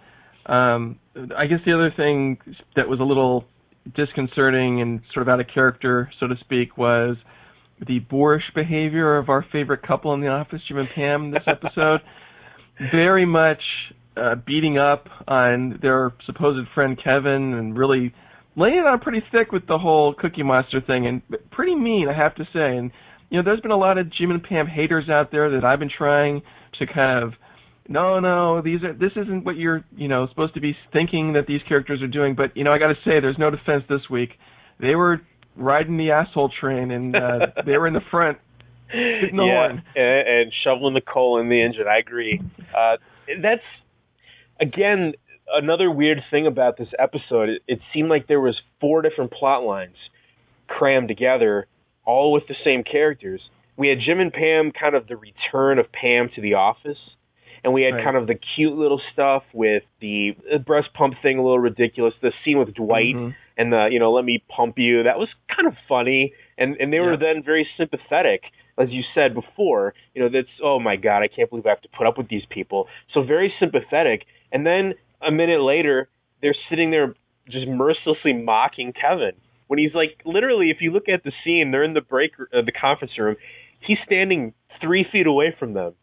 um, 0.47 0.99
I 1.37 1.47
guess 1.47 1.61
the 1.65 1.75
other 1.75 1.93
thing 1.97 2.39
that 2.77 2.89
was 2.89 3.01
a 3.01 3.05
little 3.05 3.45
disconcerting 3.97 4.81
and 4.81 5.01
sort 5.13 5.27
of 5.27 5.33
out 5.33 5.41
of 5.41 5.47
character, 5.53 6.11
so 6.21 6.27
to 6.27 6.35
speak, 6.41 6.77
was 6.77 7.17
the 7.87 7.99
boorish 7.99 8.45
behavior 8.55 9.17
of 9.17 9.29
our 9.31 9.45
favorite 9.51 9.83
couple 9.83 10.13
in 10.13 10.21
the 10.21 10.29
office, 10.29 10.61
Jim 10.69 10.79
and 10.79 10.89
Pam, 10.95 11.31
this 11.31 11.43
episode. 11.47 12.01
Very 12.93 13.27
much 13.27 13.63
uh, 14.21 14.35
beating 14.47 14.79
up 14.79 15.07
on 15.27 15.79
their 15.81 16.13
supposed 16.27 16.69
friend 16.75 16.99
Kevin, 17.03 17.55
and 17.55 17.77
really 17.77 18.13
laying 18.57 18.79
it 18.79 18.87
on 18.87 19.01
pretty 19.01 19.23
thick 19.33 19.53
with 19.53 19.67
the 19.67 19.79
whole 19.79 20.15
Cookie 20.15 20.43
Monster 20.43 20.81
thing, 20.81 21.07
and 21.07 21.23
pretty 21.51 21.75
mean, 21.75 22.09
I 22.09 22.17
have 22.17 22.35
to 22.37 22.45
say. 22.53 22.77
And 22.77 22.91
you 23.31 23.39
know, 23.39 23.45
there's 23.45 23.61
been 23.61 23.71
a 23.71 23.77
lot 23.77 23.99
of 23.99 24.13
Jim 24.13 24.31
and 24.31 24.43
Pam 24.43 24.67
haters 24.67 25.09
out 25.09 25.31
there 25.31 25.51
that 25.51 25.65
I've 25.65 25.79
been 25.79 25.91
trying 25.97 26.43
to 26.79 26.87
kind 26.87 27.25
of 27.25 27.33
no, 27.91 28.21
no, 28.21 28.63
these 28.63 28.83
are 28.85 28.93
this 28.93 29.11
isn't 29.17 29.45
what 29.45 29.57
you're, 29.57 29.85
you 29.97 30.07
know, 30.07 30.29
supposed 30.29 30.55
to 30.55 30.61
be 30.61 30.77
thinking 30.93 31.33
that 31.33 31.47
these 31.49 31.61
characters 31.69 32.01
are 32.03 32.09
doing. 32.09 32.37
But 32.37 32.57
you 32.57 32.63
know, 32.63 32.73
I 32.73 32.79
got 32.79 32.89
to 32.89 32.95
say, 33.05 33.19
there's 33.21 33.39
no 33.39 33.51
defense 33.51 33.83
this 33.89 34.03
week. 34.09 34.31
They 34.81 34.95
were 34.95 35.21
riding 35.57 35.97
the 35.97 36.13
asshole 36.13 36.53
train, 36.61 36.93
and 36.93 37.17
uh, 37.17 37.47
they 37.67 37.77
were 37.77 37.89
in 37.89 37.95
the 37.95 38.01
front. 38.11 38.39
Yeah, 39.95 40.03
and, 40.03 40.29
and 40.29 40.53
shoveling 40.65 40.95
the 40.95 41.01
coal 41.01 41.41
in 41.41 41.49
the 41.49 41.61
engine. 41.61 41.85
I 41.89 41.99
agree. 41.99 42.41
Uh, 42.77 42.97
that's 43.43 43.63
again 44.61 45.15
another 45.53 45.91
weird 45.91 46.21
thing 46.31 46.47
about 46.47 46.77
this 46.77 46.89
episode. 46.99 47.49
It, 47.49 47.63
it 47.67 47.81
seemed 47.93 48.09
like 48.09 48.27
there 48.29 48.41
was 48.41 48.57
four 48.81 49.03
different 49.03 49.33
plot 49.33 49.65
lines 49.65 49.97
crammed 50.69 51.09
together, 51.09 51.67
all 52.05 52.33
with 52.33 52.45
the 52.49 52.55
same 52.65 52.85
characters. 52.85 53.41
We 53.77 53.89
had 53.89 53.99
Jim 54.05 54.21
and 54.21 54.33
Pam, 54.33 54.73
kind 54.79 54.95
of 54.95 55.09
the 55.09 55.17
return 55.17 55.79
of 55.79 55.91
Pam 55.91 56.31
to 56.37 56.41
the 56.41 56.55
office, 56.55 56.99
and 57.65 57.73
we 57.73 57.83
had 57.83 57.95
Right. 57.95 58.05
kind 58.05 58.17
of 58.17 58.27
the 58.27 58.37
cute 58.55 58.77
little 58.77 59.01
stuff 59.13 59.43
with 59.53 59.83
the 60.01 60.37
breast 60.65 60.93
pump 60.95 61.15
thing, 61.23 61.39
a 61.39 61.43
little 61.43 61.59
ridiculous. 61.59 62.15
The 62.21 62.33
scene 62.45 62.59
with 62.59 62.73
Dwight 62.75 63.15
Mhm. 63.17 63.35
and 63.57 63.73
the 63.73 63.89
you 63.91 63.99
know 63.99 64.13
let 64.13 64.25
me 64.25 64.43
pump 64.49 64.79
you 64.79 65.03
that 65.03 65.19
was 65.19 65.29
kind 65.55 65.67
of 65.67 65.77
funny 65.89 66.33
and 66.59 66.77
and 66.81 66.93
they 66.93 67.01
were 67.01 67.17
then 67.17 67.43
very 67.43 67.67
sympathetic 67.77 68.45
as 68.81 68.89
you 68.91 69.03
said 69.15 69.35
before 69.35 69.95
you 70.15 70.23
know 70.23 70.29
that's 70.33 70.49
oh 70.63 70.79
my 70.81 70.97
god 70.97 71.23
i 71.23 71.29
can't 71.29 71.51
believe 71.51 71.67
i 71.67 71.71
have 71.71 71.83
to 71.83 71.89
put 71.97 72.07
up 72.07 72.19
with 72.19 72.29
these 72.29 72.45
people. 72.51 72.87
So 73.15 73.23
very 73.23 73.53
sympathetic. 73.61 74.25
And 74.53 74.67
then 74.67 74.95
a 75.27 75.31
minute 75.31 75.61
later 75.61 76.09
they're 76.43 76.57
sitting 76.69 76.91
there 76.91 77.15
just 77.49 77.69
mercilessly 77.69 78.33
mocking 78.33 78.93
kevin. 78.93 79.33
When 79.69 79.79
he's 79.79 79.95
like 79.95 80.21
literally 80.25 80.71
if 80.71 80.79
you 80.81 80.93
look 80.93 81.09
at 81.09 81.25
the 81.25 81.33
scene 81.45 81.71
they're 81.71 81.85
in 81.85 81.95
the 81.95 82.01
break 82.01 82.33
uh, 82.41 82.63
the 82.65 82.73
conference 82.73 83.13
room. 83.19 83.37
He's 83.87 83.99
standing 84.05 84.53
three 84.81 85.07
feet 85.11 85.27
away 85.27 85.55
from 85.59 85.73
them 85.73 85.95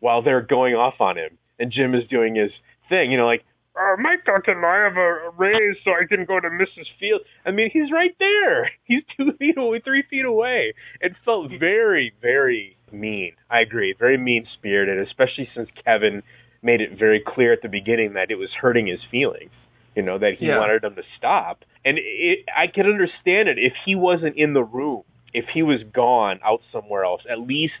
while 0.00 0.22
they're 0.22 0.40
going 0.40 0.74
off 0.74 1.00
on 1.00 1.16
him. 1.18 1.38
And 1.58 1.72
jim 1.72 1.94
is 1.94 2.06
doing 2.08 2.34
his 2.36 2.50
thing 2.88 3.10
you 3.10 3.16
know 3.16 3.26
like 3.26 3.44
uh, 3.80 3.96
Mike 3.98 4.20
and 4.46 4.64
I 4.64 4.84
have 4.84 4.96
a 4.96 5.30
raise 5.38 5.76
so 5.84 5.92
I 5.92 6.06
can 6.08 6.24
go 6.24 6.38
to 6.40 6.48
Mrs. 6.48 6.86
Field. 6.98 7.22
I 7.46 7.50
mean, 7.50 7.70
he's 7.72 7.90
right 7.92 8.14
there. 8.18 8.70
He's 8.84 9.02
two 9.16 9.32
feet 9.38 9.56
away, 9.56 9.80
three 9.84 10.02
feet 10.10 10.24
away. 10.24 10.74
It 11.00 11.12
felt 11.24 11.50
very, 11.58 12.12
very 12.20 12.76
mean. 12.92 13.32
I 13.50 13.60
agree, 13.60 13.94
very 13.98 14.18
mean 14.18 14.46
spirited, 14.58 14.98
especially 15.06 15.48
since 15.54 15.68
Kevin 15.84 16.22
made 16.62 16.80
it 16.80 16.98
very 16.98 17.22
clear 17.24 17.52
at 17.52 17.62
the 17.62 17.68
beginning 17.68 18.14
that 18.14 18.30
it 18.30 18.34
was 18.36 18.50
hurting 18.60 18.86
his 18.88 19.00
feelings. 19.10 19.50
You 19.94 20.02
know 20.02 20.18
that 20.18 20.34
he 20.38 20.46
Yeah. 20.46 20.58
wanted 20.58 20.82
them 20.82 20.94
to 20.96 21.02
stop, 21.16 21.64
and 21.84 21.98
it, 22.00 22.44
I 22.56 22.66
could 22.68 22.86
understand 22.86 23.48
it 23.48 23.58
if 23.58 23.72
he 23.84 23.94
wasn't 23.94 24.36
in 24.36 24.52
the 24.54 24.62
room, 24.62 25.02
if 25.34 25.46
he 25.52 25.62
was 25.62 25.82
gone 25.92 26.38
out 26.44 26.60
somewhere 26.72 27.04
else. 27.04 27.22
At 27.28 27.40
least 27.40 27.74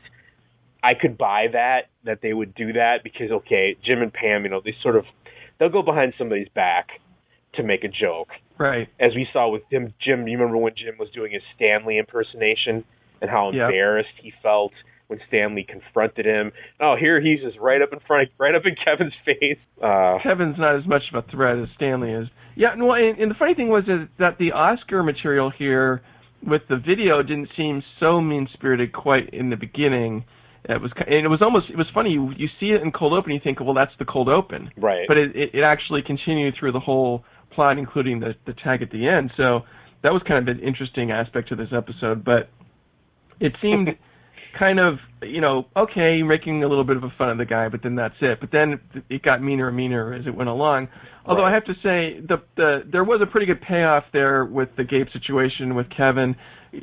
I 0.82 0.94
could 0.94 1.16
buy 1.18 1.48
that 1.52 1.88
that 2.04 2.20
they 2.22 2.32
would 2.32 2.54
do 2.54 2.72
that 2.72 3.02
because 3.04 3.30
okay, 3.30 3.76
Jim 3.84 4.02
and 4.02 4.12
Pam, 4.12 4.44
you 4.44 4.50
know, 4.50 4.60
they 4.64 4.74
sort 4.82 4.96
of 4.96 5.04
they'll 5.60 5.68
go 5.68 5.82
behind 5.82 6.14
somebody's 6.18 6.48
back 6.48 6.88
to 7.54 7.62
make 7.62 7.84
a 7.84 7.88
joke. 7.88 8.28
Right. 8.58 8.88
As 8.98 9.12
we 9.14 9.28
saw 9.32 9.48
with 9.50 9.62
Jim 9.70 9.94
Jim, 10.04 10.26
you 10.26 10.36
remember 10.36 10.56
when 10.56 10.72
Jim 10.76 10.96
was 10.98 11.08
doing 11.14 11.30
his 11.32 11.42
Stanley 11.54 11.98
impersonation 11.98 12.84
and 13.20 13.30
how 13.30 13.50
embarrassed 13.50 14.08
he 14.20 14.32
felt 14.42 14.72
when 15.06 15.20
Stanley 15.28 15.66
confronted 15.68 16.24
him. 16.26 16.52
Oh, 16.80 16.94
here 16.98 17.20
he's 17.20 17.40
just 17.40 17.58
right 17.58 17.82
up 17.82 17.92
in 17.92 17.98
front 18.06 18.24
of 18.24 18.28
right 18.38 18.54
up 18.54 18.62
in 18.64 18.74
Kevin's 18.82 19.14
face. 19.24 19.58
Uh 19.82 20.18
Kevin's 20.22 20.56
not 20.58 20.76
as 20.76 20.86
much 20.86 21.02
of 21.12 21.24
a 21.24 21.30
threat 21.30 21.58
as 21.58 21.68
Stanley 21.76 22.12
is. 22.12 22.28
Yeah, 22.56 22.74
no, 22.76 22.92
and, 22.92 23.18
and 23.18 23.30
the 23.30 23.34
funny 23.38 23.54
thing 23.54 23.68
was 23.68 23.84
is 23.84 24.08
that 24.18 24.38
the 24.38 24.52
Oscar 24.52 25.02
material 25.02 25.50
here 25.56 26.02
with 26.46 26.62
the 26.68 26.76
video 26.76 27.22
didn't 27.22 27.48
seem 27.56 27.82
so 27.98 28.20
mean 28.20 28.48
spirited 28.52 28.92
quite 28.92 29.30
in 29.32 29.50
the 29.50 29.56
beginning. 29.56 30.24
It 30.64 30.80
was, 30.80 30.92
and 30.96 31.24
it 31.24 31.28
was 31.28 31.40
almost, 31.42 31.70
it 31.70 31.76
was 31.76 31.86
funny. 31.94 32.10
You, 32.10 32.32
you 32.36 32.48
see 32.60 32.66
it 32.66 32.82
in 32.82 32.92
cold 32.92 33.14
open, 33.14 33.32
you 33.32 33.40
think, 33.42 33.60
well, 33.60 33.74
that's 33.74 33.92
the 33.98 34.04
cold 34.04 34.28
open, 34.28 34.70
right. 34.76 35.06
but 35.08 35.16
it, 35.16 35.34
it, 35.34 35.50
it 35.54 35.62
actually 35.62 36.02
continued 36.02 36.54
through 36.58 36.72
the 36.72 36.80
whole 36.80 37.24
plot, 37.54 37.78
including 37.78 38.20
the 38.20 38.34
the 38.46 38.52
tag 38.52 38.82
at 38.82 38.90
the 38.90 39.08
end. 39.08 39.30
So 39.36 39.60
that 40.02 40.12
was 40.12 40.22
kind 40.26 40.46
of 40.46 40.54
an 40.54 40.62
interesting 40.62 41.10
aspect 41.10 41.48
to 41.48 41.56
this 41.56 41.68
episode. 41.76 42.24
But 42.24 42.48
it 43.40 43.52
seemed 43.60 43.88
kind 44.58 44.78
of, 44.78 44.94
you 45.22 45.40
know, 45.40 45.66
okay, 45.76 46.22
making 46.22 46.62
a 46.62 46.68
little 46.68 46.84
bit 46.84 46.96
of 46.96 47.04
a 47.04 47.12
fun 47.16 47.30
of 47.30 47.38
the 47.38 47.44
guy, 47.44 47.68
but 47.68 47.82
then 47.82 47.94
that's 47.94 48.14
it. 48.20 48.38
But 48.40 48.50
then 48.52 48.80
it 49.08 49.22
got 49.22 49.42
meaner 49.42 49.68
and 49.68 49.76
meaner 49.76 50.14
as 50.14 50.26
it 50.26 50.34
went 50.34 50.48
along. 50.48 50.88
Although 51.26 51.42
Right. 51.42 51.50
I 51.50 51.54
have 51.54 51.64
to 51.66 51.74
say, 51.74 52.20
the 52.20 52.42
the 52.56 52.82
there 52.90 53.04
was 53.04 53.20
a 53.22 53.26
pretty 53.26 53.46
good 53.46 53.60
payoff 53.60 54.04
there 54.12 54.44
with 54.44 54.68
the 54.76 54.84
Gabe 54.84 55.06
situation 55.12 55.74
with 55.74 55.86
Kevin. 55.94 56.36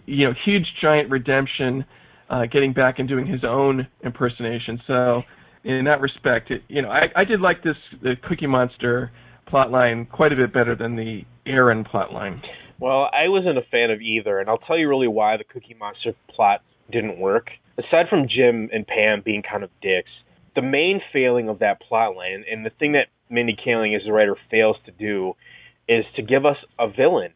You 0.05 0.27
know, 0.27 0.33
huge 0.45 0.65
giant 0.81 1.09
redemption, 1.09 1.85
uh, 2.29 2.45
getting 2.51 2.73
back 2.73 2.99
and 2.99 3.07
doing 3.07 3.25
his 3.25 3.43
own 3.43 3.87
impersonation. 4.03 4.79
So 4.87 5.21
in 5.63 5.85
that 5.85 6.01
respect, 6.01 6.51
it, 6.51 6.61
you 6.67 6.81
know, 6.81 6.89
I 6.89 7.07
I 7.15 7.23
did 7.23 7.41
like 7.41 7.63
this 7.63 7.75
the 8.01 8.13
Cookie 8.27 8.47
Monster 8.47 9.11
plotline 9.51 10.09
quite 10.09 10.33
a 10.33 10.35
bit 10.35 10.53
better 10.53 10.75
than 10.75 10.95
the 10.95 11.21
Aaron 11.45 11.83
plotline. 11.83 12.41
Well, 12.79 13.09
I 13.11 13.27
wasn't 13.27 13.57
a 13.57 13.63
fan 13.71 13.89
of 13.89 14.01
either, 14.01 14.39
and 14.39 14.49
I'll 14.49 14.59
tell 14.59 14.77
you 14.77 14.87
really 14.87 15.07
why 15.07 15.37
the 15.37 15.43
Cookie 15.43 15.75
Monster 15.79 16.13
plot 16.35 16.61
didn't 16.91 17.19
work. 17.19 17.47
Aside 17.77 18.07
from 18.09 18.27
Jim 18.27 18.69
and 18.71 18.85
Pam 18.85 19.21
being 19.23 19.41
kind 19.41 19.63
of 19.63 19.69
dicks, 19.81 20.09
the 20.55 20.61
main 20.61 21.01
failing 21.13 21.49
of 21.49 21.59
that 21.59 21.81
plot 21.81 22.15
line, 22.15 22.33
and, 22.33 22.45
and 22.45 22.65
the 22.65 22.71
thing 22.77 22.93
that 22.93 23.07
Mindy 23.29 23.55
Kaling 23.55 23.95
as 23.95 24.03
the 24.05 24.11
writer 24.11 24.35
fails 24.49 24.77
to 24.85 24.91
do, 24.91 25.33
is 25.87 26.05
to 26.15 26.21
give 26.21 26.45
us 26.45 26.57
a 26.79 26.87
villain. 26.87 27.33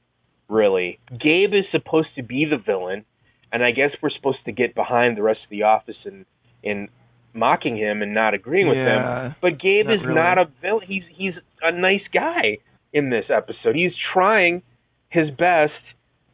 Really, 0.48 1.00
Gabe 1.10 1.54
is 1.54 1.66
supposed 1.72 2.10
to 2.18 2.24
be 2.24 2.46
the 2.46 2.58
villain, 2.58 3.06
and 3.52 3.64
I 3.64 3.72
guess 3.72 3.92
we're 4.02 4.10
supposed 4.10 4.44
to 4.46 4.52
get 4.52 4.76
behind 4.76 5.18
the 5.18 5.24
rest 5.24 5.40
of 5.44 5.50
the 5.50 5.64
office 5.64 5.98
and 6.06 6.26
in 6.64 6.90
mocking 7.34 7.78
him 7.78 8.02
and 8.02 8.14
not 8.14 8.34
agreeing 8.34 8.68
with 8.68 8.78
him. 8.78 9.36
But 9.42 9.60
Gabe 9.60 9.86
not 9.86 9.94
is 9.94 10.02
really. 10.04 10.16
not 10.16 10.38
a 10.38 10.46
villain. 10.62 10.86
He's 10.88 11.04
he's 11.16 11.34
a 11.62 11.72
nice 11.72 12.04
guy 12.14 12.58
in 12.94 13.10
this 13.10 13.26
episode. 13.30 13.76
He's 13.76 13.94
trying 14.14 14.62
his 15.10 15.30
best 15.30 15.74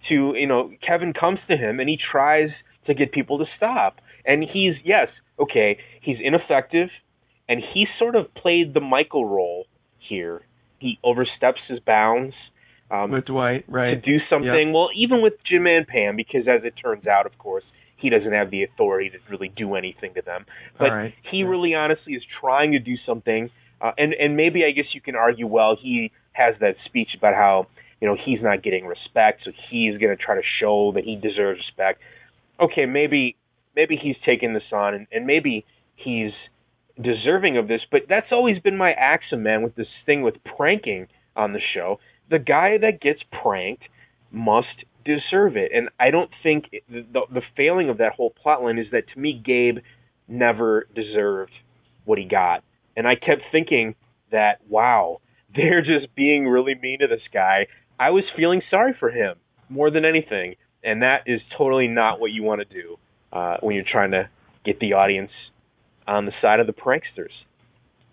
to, 0.10 0.34
you 0.36 0.48
know, 0.48 0.72
Kevin 0.86 1.14
comes 1.14 1.40
to 1.50 1.58
him 1.58 1.80
and 1.80 1.90
he 1.90 1.98
tries 2.12 2.50
to 2.86 2.94
get 2.94 3.12
people 3.12 3.40
to 3.40 3.46
stop. 3.58 4.00
And 4.26 4.44
he's 4.44 4.74
yes, 4.84 5.10
okay, 5.40 5.78
he's 6.02 6.18
ineffective 6.22 6.90
and 7.50 7.62
he 7.74 7.88
sort 8.00 8.16
of 8.16 8.34
played 8.34 8.74
the 8.74 8.80
Michael 8.80 9.26
role 9.26 9.66
here. 10.00 10.42
He 10.80 11.00
oversteps 11.04 11.62
his 11.68 11.80
bounds 11.80 12.36
um, 12.92 13.12
with 13.12 13.26
Dwight, 13.26 13.66
right? 13.68 13.96
to 13.96 13.96
do 14.02 14.18
something. 14.30 14.74
Well, 14.74 14.90
even 14.96 15.22
with 15.22 15.34
Jim 15.50 15.68
and 15.68 15.88
Pam, 15.88 16.16
because 16.16 16.48
as 16.48 16.64
it 16.64 16.74
turns 16.82 17.06
out, 17.08 17.26
of 17.26 17.38
course, 17.38 17.64
he 17.98 18.10
doesn't 18.10 18.32
have 18.32 18.52
the 18.52 18.64
authority 18.64 19.10
to 19.10 19.18
really 19.30 19.50
do 19.50 19.76
anything 19.76 20.14
to 20.14 20.22
them. 20.22 20.46
But 20.78 20.90
right. 20.92 21.14
he 21.30 21.38
Yeah. 21.40 21.48
really, 21.48 21.74
honestly, 21.74 22.14
is 22.14 22.24
trying 22.40 22.72
to 22.72 22.80
do 22.80 22.96
something. 23.06 23.50
Uh, 23.82 23.92
and 23.98 24.14
and 24.14 24.36
maybe 24.38 24.66
I 24.66 24.72
guess 24.72 24.86
you 24.94 25.02
can 25.02 25.16
argue, 25.16 25.48
well, 25.48 25.76
he 25.76 26.12
has 26.34 26.56
that 26.60 26.76
speech 26.86 27.10
about 27.18 27.36
how 27.36 27.68
you 28.00 28.08
know 28.08 28.16
he's 28.16 28.42
not 28.42 28.64
getting 28.64 28.86
respect, 28.86 29.42
so 29.44 29.52
he's 29.70 29.98
going 29.98 30.16
to 30.16 30.22
try 30.22 30.36
to 30.36 30.42
show 30.60 30.92
that 30.94 31.04
he 31.04 31.16
deserves 31.16 31.60
respect. 31.60 32.02
Okay, 32.60 32.86
maybe 32.86 33.36
maybe 33.76 33.96
he's 33.96 34.16
taking 34.26 34.54
this 34.54 34.64
on, 34.72 34.94
and, 34.94 35.08
and 35.12 35.28
maybe 35.28 35.66
he's 35.96 36.32
deserving 37.00 37.58
of 37.58 37.68
this, 37.68 37.82
but 37.92 38.02
that's 38.10 38.32
always 38.32 38.60
been 38.60 38.78
my 38.78 38.92
axiom, 38.94 39.44
man, 39.44 39.62
with 39.62 39.76
this 39.76 39.88
thing 40.06 40.24
with 40.24 40.36
pranking 40.58 41.08
on 41.36 41.54
the 41.54 41.62
show. 41.74 42.00
The 42.30 42.40
guy 42.40 42.78
that 42.80 43.02
gets 43.02 43.22
pranked 43.42 43.84
must 44.32 44.68
deserve 45.06 45.56
it. 45.56 45.72
And 45.74 45.90
I 46.00 46.12
don't 46.12 46.30
think 46.44 46.66
the, 46.90 47.06
the, 47.14 47.22
the 47.34 47.42
failing 47.56 47.90
of 47.90 48.00
that 48.00 48.14
whole 48.14 48.34
plotline 48.46 48.80
is 48.80 48.88
that 48.92 49.04
to 49.14 49.20
me, 49.20 49.42
Gabe 49.44 49.78
never 50.28 50.88
deserved 50.94 51.54
what 52.06 52.18
he 52.18 52.26
got. 52.26 52.64
And 52.96 53.08
I 53.08 53.16
kept 53.16 53.44
thinking 53.52 53.96
that, 54.32 54.60
wow, 54.68 55.22
they're 55.56 55.82
just 55.82 56.14
being 56.16 56.46
really 56.48 56.76
mean 56.76 57.00
to 57.00 57.08
this 57.08 57.22
guy. 57.34 57.68
I 58.00 58.12
was 58.12 58.24
feeling 58.36 58.62
sorry 58.70 58.96
for 59.00 59.10
him 59.10 59.38
more 59.70 59.90
than 59.90 60.06
anything. 60.06 60.56
And 60.84 61.02
that 61.02 61.24
is 61.26 61.42
totally 61.58 61.88
not 61.88 62.20
what 62.20 62.32
you 62.32 62.44
want 62.44 62.62
to 62.62 62.82
do 62.82 62.98
uh, 63.34 63.58
when 63.62 63.76
you're 63.76 63.86
trying 63.90 64.12
to 64.12 64.30
get 64.64 64.80
the 64.80 64.94
audience 64.94 65.32
on 66.08 66.26
the 66.26 66.32
side 66.42 66.60
of 66.60 66.68
the 66.68 66.74
pranksters. 66.74 67.34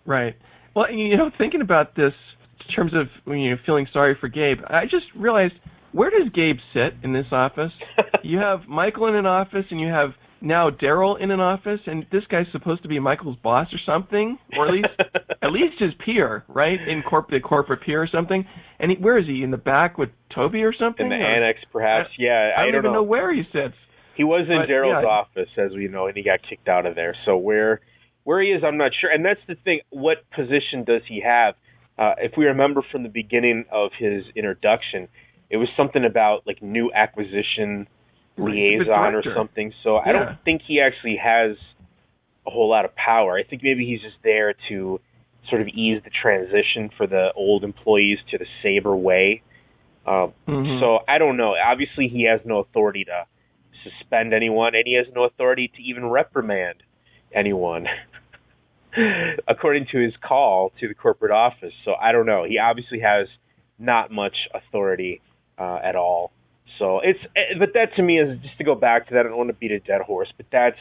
Right. 0.05 0.35
Well, 0.75 0.91
you 0.91 1.15
know, 1.15 1.31
thinking 1.37 1.61
about 1.61 1.95
this 1.95 2.13
in 2.67 2.75
terms 2.75 2.93
of 2.93 3.07
you're 3.25 3.57
feeling 3.65 3.87
sorry 3.91 4.17
for 4.19 4.27
Gabe, 4.27 4.59
I 4.67 4.83
just 4.83 5.05
realized 5.15 5.53
where 5.91 6.09
does 6.09 6.29
Gabe 6.33 6.57
sit 6.73 7.03
in 7.03 7.13
this 7.13 7.27
office? 7.31 7.71
you 8.23 8.37
have 8.39 8.67
Michael 8.67 9.07
in 9.07 9.15
an 9.15 9.25
office, 9.25 9.65
and 9.71 9.79
you 9.79 9.87
have 9.87 10.09
now 10.41 10.69
Darryl 10.69 11.19
in 11.19 11.31
an 11.31 11.39
office, 11.39 11.79
and 11.85 12.05
this 12.11 12.23
guy's 12.29 12.45
supposed 12.51 12.83
to 12.83 12.89
be 12.89 12.99
Michael's 12.99 13.37
boss 13.41 13.67
or 13.73 13.79
something, 13.85 14.37
or 14.57 14.67
at 14.67 14.73
least 14.73 14.87
at 15.41 15.51
least 15.51 15.79
his 15.79 15.91
peer, 16.05 16.43
right? 16.47 16.79
In 16.79 17.01
corporate 17.01 17.43
corporate 17.43 17.81
peer 17.81 18.01
or 18.01 18.09
something. 18.11 18.45
And 18.79 18.91
he, 18.91 18.97
where 18.97 19.17
is 19.17 19.25
he? 19.25 19.41
In 19.41 19.51
the 19.51 19.57
back 19.57 19.97
with 19.97 20.09
Toby 20.33 20.63
or 20.63 20.73
something? 20.73 21.05
In 21.05 21.09
the 21.09 21.15
or? 21.15 21.35
annex, 21.35 21.59
perhaps. 21.71 22.09
Yeah, 22.19 22.51
I, 22.55 22.61
I, 22.61 22.63
don't, 22.65 22.73
don't 22.73 22.81
even 22.81 22.91
know. 22.91 22.99
know 22.99 23.03
where 23.03 23.33
he 23.33 23.43
sits. 23.51 23.75
He 24.15 24.23
was 24.23 24.47
in 24.47 24.71
Darryl's 24.71 25.03
yeah. 25.03 25.09
office, 25.09 25.49
as 25.57 25.71
we 25.75 25.87
know, 25.87 26.07
and 26.07 26.15
he 26.15 26.23
got 26.23 26.39
kicked 26.47 26.69
out 26.69 26.85
of 26.85 26.95
there. 26.95 27.15
So 27.25 27.37
where 27.37 27.81
where 28.23 28.41
he 28.41 28.49
is, 28.49 28.63
I'm 28.65 28.77
not 28.77 28.91
sure. 28.99 29.09
And 29.11 29.23
that's 29.23 29.39
the 29.47 29.55
thing. 29.63 29.79
What 29.91 30.17
position 30.35 30.83
does 30.85 31.01
he 31.07 31.21
have? 31.25 31.55
Uh, 31.97 32.13
if 32.17 32.33
we 32.37 32.45
remember 32.45 32.81
from 32.91 33.03
the 33.03 33.09
beginning 33.09 33.65
of 33.71 33.91
his 33.97 34.23
introduction, 34.35 35.07
it 35.49 35.57
was 35.57 35.69
something 35.77 36.03
about 36.03 36.45
like 36.45 36.61
new 36.61 36.91
acquisition 36.93 37.87
liaison 38.37 39.15
or 39.15 39.23
something. 39.35 39.71
So 39.83 39.97
I 39.97 40.11
don't 40.11 40.37
think 40.43 40.61
he 40.67 40.81
actually 40.81 41.17
has 41.23 41.55
a 42.45 42.49
whole 42.49 42.69
lot 42.69 42.85
of 42.85 42.95
power. 42.95 43.37
I 43.37 43.43
think 43.43 43.63
maybe 43.63 43.85
he's 43.85 44.01
just 44.01 44.17
there 44.23 44.53
to 44.69 44.99
sort 45.49 45.61
of 45.61 45.67
ease 45.69 46.01
the 46.03 46.09
transition 46.09 46.89
for 46.97 47.07
the 47.07 47.29
old 47.35 47.63
employees 47.63 48.17
to 48.31 48.37
the 48.37 48.45
Sabre 48.61 48.95
way. 48.95 49.41
Um, 50.05 50.33
Mhm. 50.47 50.79
so 50.79 50.99
I 51.07 51.17
don't 51.17 51.37
know. 51.37 51.55
Obviously, 51.55 52.07
he 52.07 52.23
has 52.23 52.41
no 52.45 52.59
authority 52.59 53.05
to 53.05 53.25
suspend 53.83 54.33
anyone, 54.33 54.75
and 54.75 54.85
he 54.85 54.93
has 54.93 55.07
no 55.13 55.23
authority 55.23 55.67
to 55.69 55.81
even 55.81 56.09
reprimand 56.09 56.83
anyone, 57.31 57.87
according 59.47 59.87
to 59.91 59.99
his 59.99 60.13
call 60.25 60.71
to 60.79 60.87
the 60.87 60.93
corporate 60.93 61.31
office. 61.31 61.73
So 61.83 61.93
I 61.93 62.11
don't 62.11 62.25
know. 62.25 62.45
He 62.47 62.57
obviously 62.59 62.99
has 62.99 63.27
not 63.77 64.11
much 64.11 64.35
authority 64.53 65.21
uh, 65.57 65.79
at 65.83 65.95
all. 65.95 66.31
So 66.79 66.99
it's, 66.99 67.19
eh, 67.35 67.57
but 67.59 67.69
that 67.73 67.95
to 67.95 68.03
me 68.03 68.19
is 68.19 68.39
just 68.41 68.57
to 68.57 68.63
go 68.63 68.75
back 68.75 69.07
to 69.07 69.13
that. 69.15 69.21
I 69.21 69.29
don't 69.29 69.37
want 69.37 69.49
to 69.49 69.55
beat 69.55 69.71
a 69.71 69.79
dead 69.79 70.01
horse, 70.01 70.31
but 70.35 70.45
that's 70.51 70.79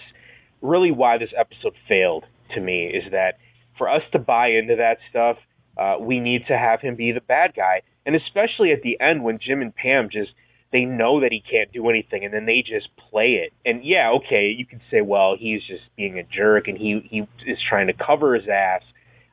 really 0.61 0.91
why 0.91 1.19
this 1.19 1.31
episode 1.37 1.75
failed 1.89 2.25
to 2.55 2.61
me. 2.61 2.87
Is 2.87 3.11
that 3.13 3.39
for 3.79 3.89
us 3.89 4.03
to 4.13 4.19
buy 4.19 4.49
into 4.49 4.77
that 4.77 4.99
stuff, 5.11 5.37
uh, 5.77 5.97
we 6.01 6.21
need 6.21 6.47
to 6.49 6.57
have 6.57 6.81
him 6.81 6.97
be 6.97 7.13
the 7.13 7.21
bad 7.21 7.55
guy, 7.55 7.83
and 8.07 8.15
especially 8.15 8.73
at 8.73 8.83
the 8.83 8.99
end 9.01 9.25
when 9.25 9.39
Jim 9.45 9.61
and 9.61 9.75
Pam 9.75 10.09
just 10.11 10.31
they 10.75 10.85
know 10.85 11.21
that 11.21 11.31
he 11.31 11.41
can't 11.41 11.73
do 11.73 11.89
anything, 11.89 12.25
and 12.25 12.35
then 12.35 12.47
they 12.47 12.61
just 12.67 12.89
play 13.09 13.45
it. 13.47 13.53
And 13.65 13.85
yeah, 13.85 14.11
okay, 14.17 14.53
you 14.59 14.67
could 14.67 14.81
say, 14.91 15.03
well, 15.03 15.37
he's 15.39 15.61
just 15.61 15.85
being 15.97 16.19
a 16.19 16.25
jerk, 16.25 16.67
and 16.67 16.77
he 16.77 17.01
he 17.09 17.21
is 17.49 17.59
trying 17.71 17.87
to 17.87 17.93
cover 17.93 18.35
his 18.35 18.49
ass. 18.53 18.83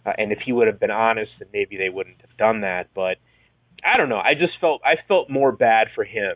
Uh, 0.06 0.12
and 0.20 0.32
if 0.32 0.38
he 0.46 0.54
would 0.54 0.68
have 0.68 0.80
been 0.80 0.92
honest, 0.92 1.32
then 1.40 1.48
maybe 1.52 1.78
they 1.78 1.90
wouldn't 1.90 2.22
have 2.22 2.38
done 2.38 2.62
that. 2.62 2.90
But 2.94 3.18
I 3.84 3.98
don't 3.98 4.08
know. 4.08 4.20
I 4.20 4.36
just 4.36 4.54
felt 4.62 4.82
I 4.86 5.02
felt 5.08 5.32
more 5.32 5.52
bad 5.52 5.88
for 5.96 6.04
him 6.04 6.36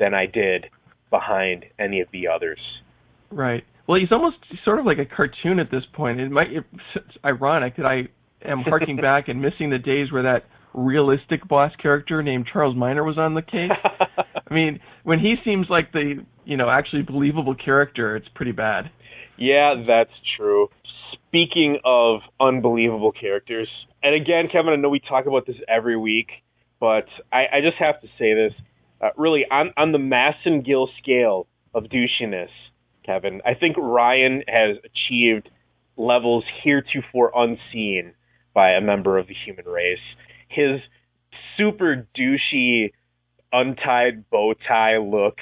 than 0.00 0.14
I 0.14 0.26
did 0.26 0.66
behind 1.10 1.66
any 1.78 2.00
of 2.00 2.08
the 2.12 2.26
others. 2.26 2.58
Right. 3.30 3.62
Well, 3.86 4.00
he's 4.00 4.10
almost 4.10 4.38
sort 4.64 4.80
of 4.80 4.84
like 4.84 4.98
a 4.98 5.06
cartoon 5.06 5.60
at 5.60 5.70
this 5.70 5.84
point. 5.92 6.18
It 6.18 6.32
might 6.32 6.48
it's 6.50 7.16
ironic 7.24 7.76
that 7.76 7.86
I 7.86 8.08
am 8.44 8.62
harking 8.62 8.96
back 9.00 9.28
and 9.28 9.40
missing 9.40 9.70
the 9.70 9.78
days 9.78 10.10
where 10.10 10.24
that 10.24 10.42
realistic 10.74 11.46
boss 11.48 11.72
character 11.80 12.22
named 12.22 12.48
Charles 12.52 12.76
Miner 12.76 13.04
was 13.04 13.18
on 13.18 13.34
the 13.34 13.42
case. 13.42 13.70
I 14.50 14.54
mean, 14.54 14.80
when 15.04 15.18
he 15.18 15.36
seems 15.44 15.66
like 15.70 15.92
the 15.92 16.24
you 16.44 16.56
know 16.56 16.68
actually 16.68 17.02
believable 17.02 17.54
character, 17.54 18.16
it's 18.16 18.28
pretty 18.34 18.52
bad. 18.52 18.90
Yeah, 19.38 19.74
that's 19.86 20.12
true. 20.36 20.68
Speaking 21.12 21.78
of 21.84 22.20
unbelievable 22.40 23.12
characters, 23.12 23.68
and 24.02 24.14
again, 24.14 24.48
Kevin, 24.52 24.72
I 24.72 24.76
know 24.76 24.90
we 24.90 25.00
talk 25.00 25.26
about 25.26 25.46
this 25.46 25.56
every 25.68 25.96
week, 25.96 26.28
but 26.78 27.06
I, 27.32 27.44
I 27.52 27.60
just 27.62 27.76
have 27.78 28.00
to 28.02 28.06
say 28.18 28.34
this. 28.34 28.52
Uh, 29.00 29.08
really, 29.16 29.44
on, 29.50 29.72
on 29.76 29.92
the 29.92 29.98
Massengill 29.98 30.86
scale 31.02 31.46
of 31.74 31.84
douchiness, 31.84 32.50
Kevin, 33.04 33.40
I 33.44 33.54
think 33.54 33.76
Ryan 33.76 34.42
has 34.46 34.76
achieved 34.78 35.48
levels 35.96 36.44
heretofore 36.62 37.32
unseen 37.34 38.14
by 38.54 38.70
a 38.72 38.80
member 38.80 39.18
of 39.18 39.26
the 39.26 39.34
human 39.44 39.64
race. 39.64 39.98
His 40.54 40.80
super 41.56 42.06
douchey, 42.16 42.92
untied 43.52 44.28
bow 44.30 44.54
tie 44.66 44.98
look, 44.98 45.36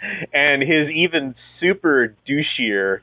and 0.32 0.62
his 0.62 0.90
even 0.94 1.34
super 1.60 2.14
douchier 2.28 3.00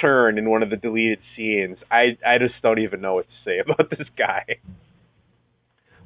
turn 0.00 0.38
in 0.38 0.50
one 0.50 0.62
of 0.62 0.70
the 0.70 0.76
deleted 0.76 1.18
scenes. 1.36 1.78
I 1.90 2.18
I 2.26 2.38
just 2.38 2.54
don't 2.62 2.78
even 2.78 3.00
know 3.00 3.14
what 3.14 3.26
to 3.26 3.34
say 3.44 3.58
about 3.64 3.90
this 3.90 4.08
guy. 4.16 4.58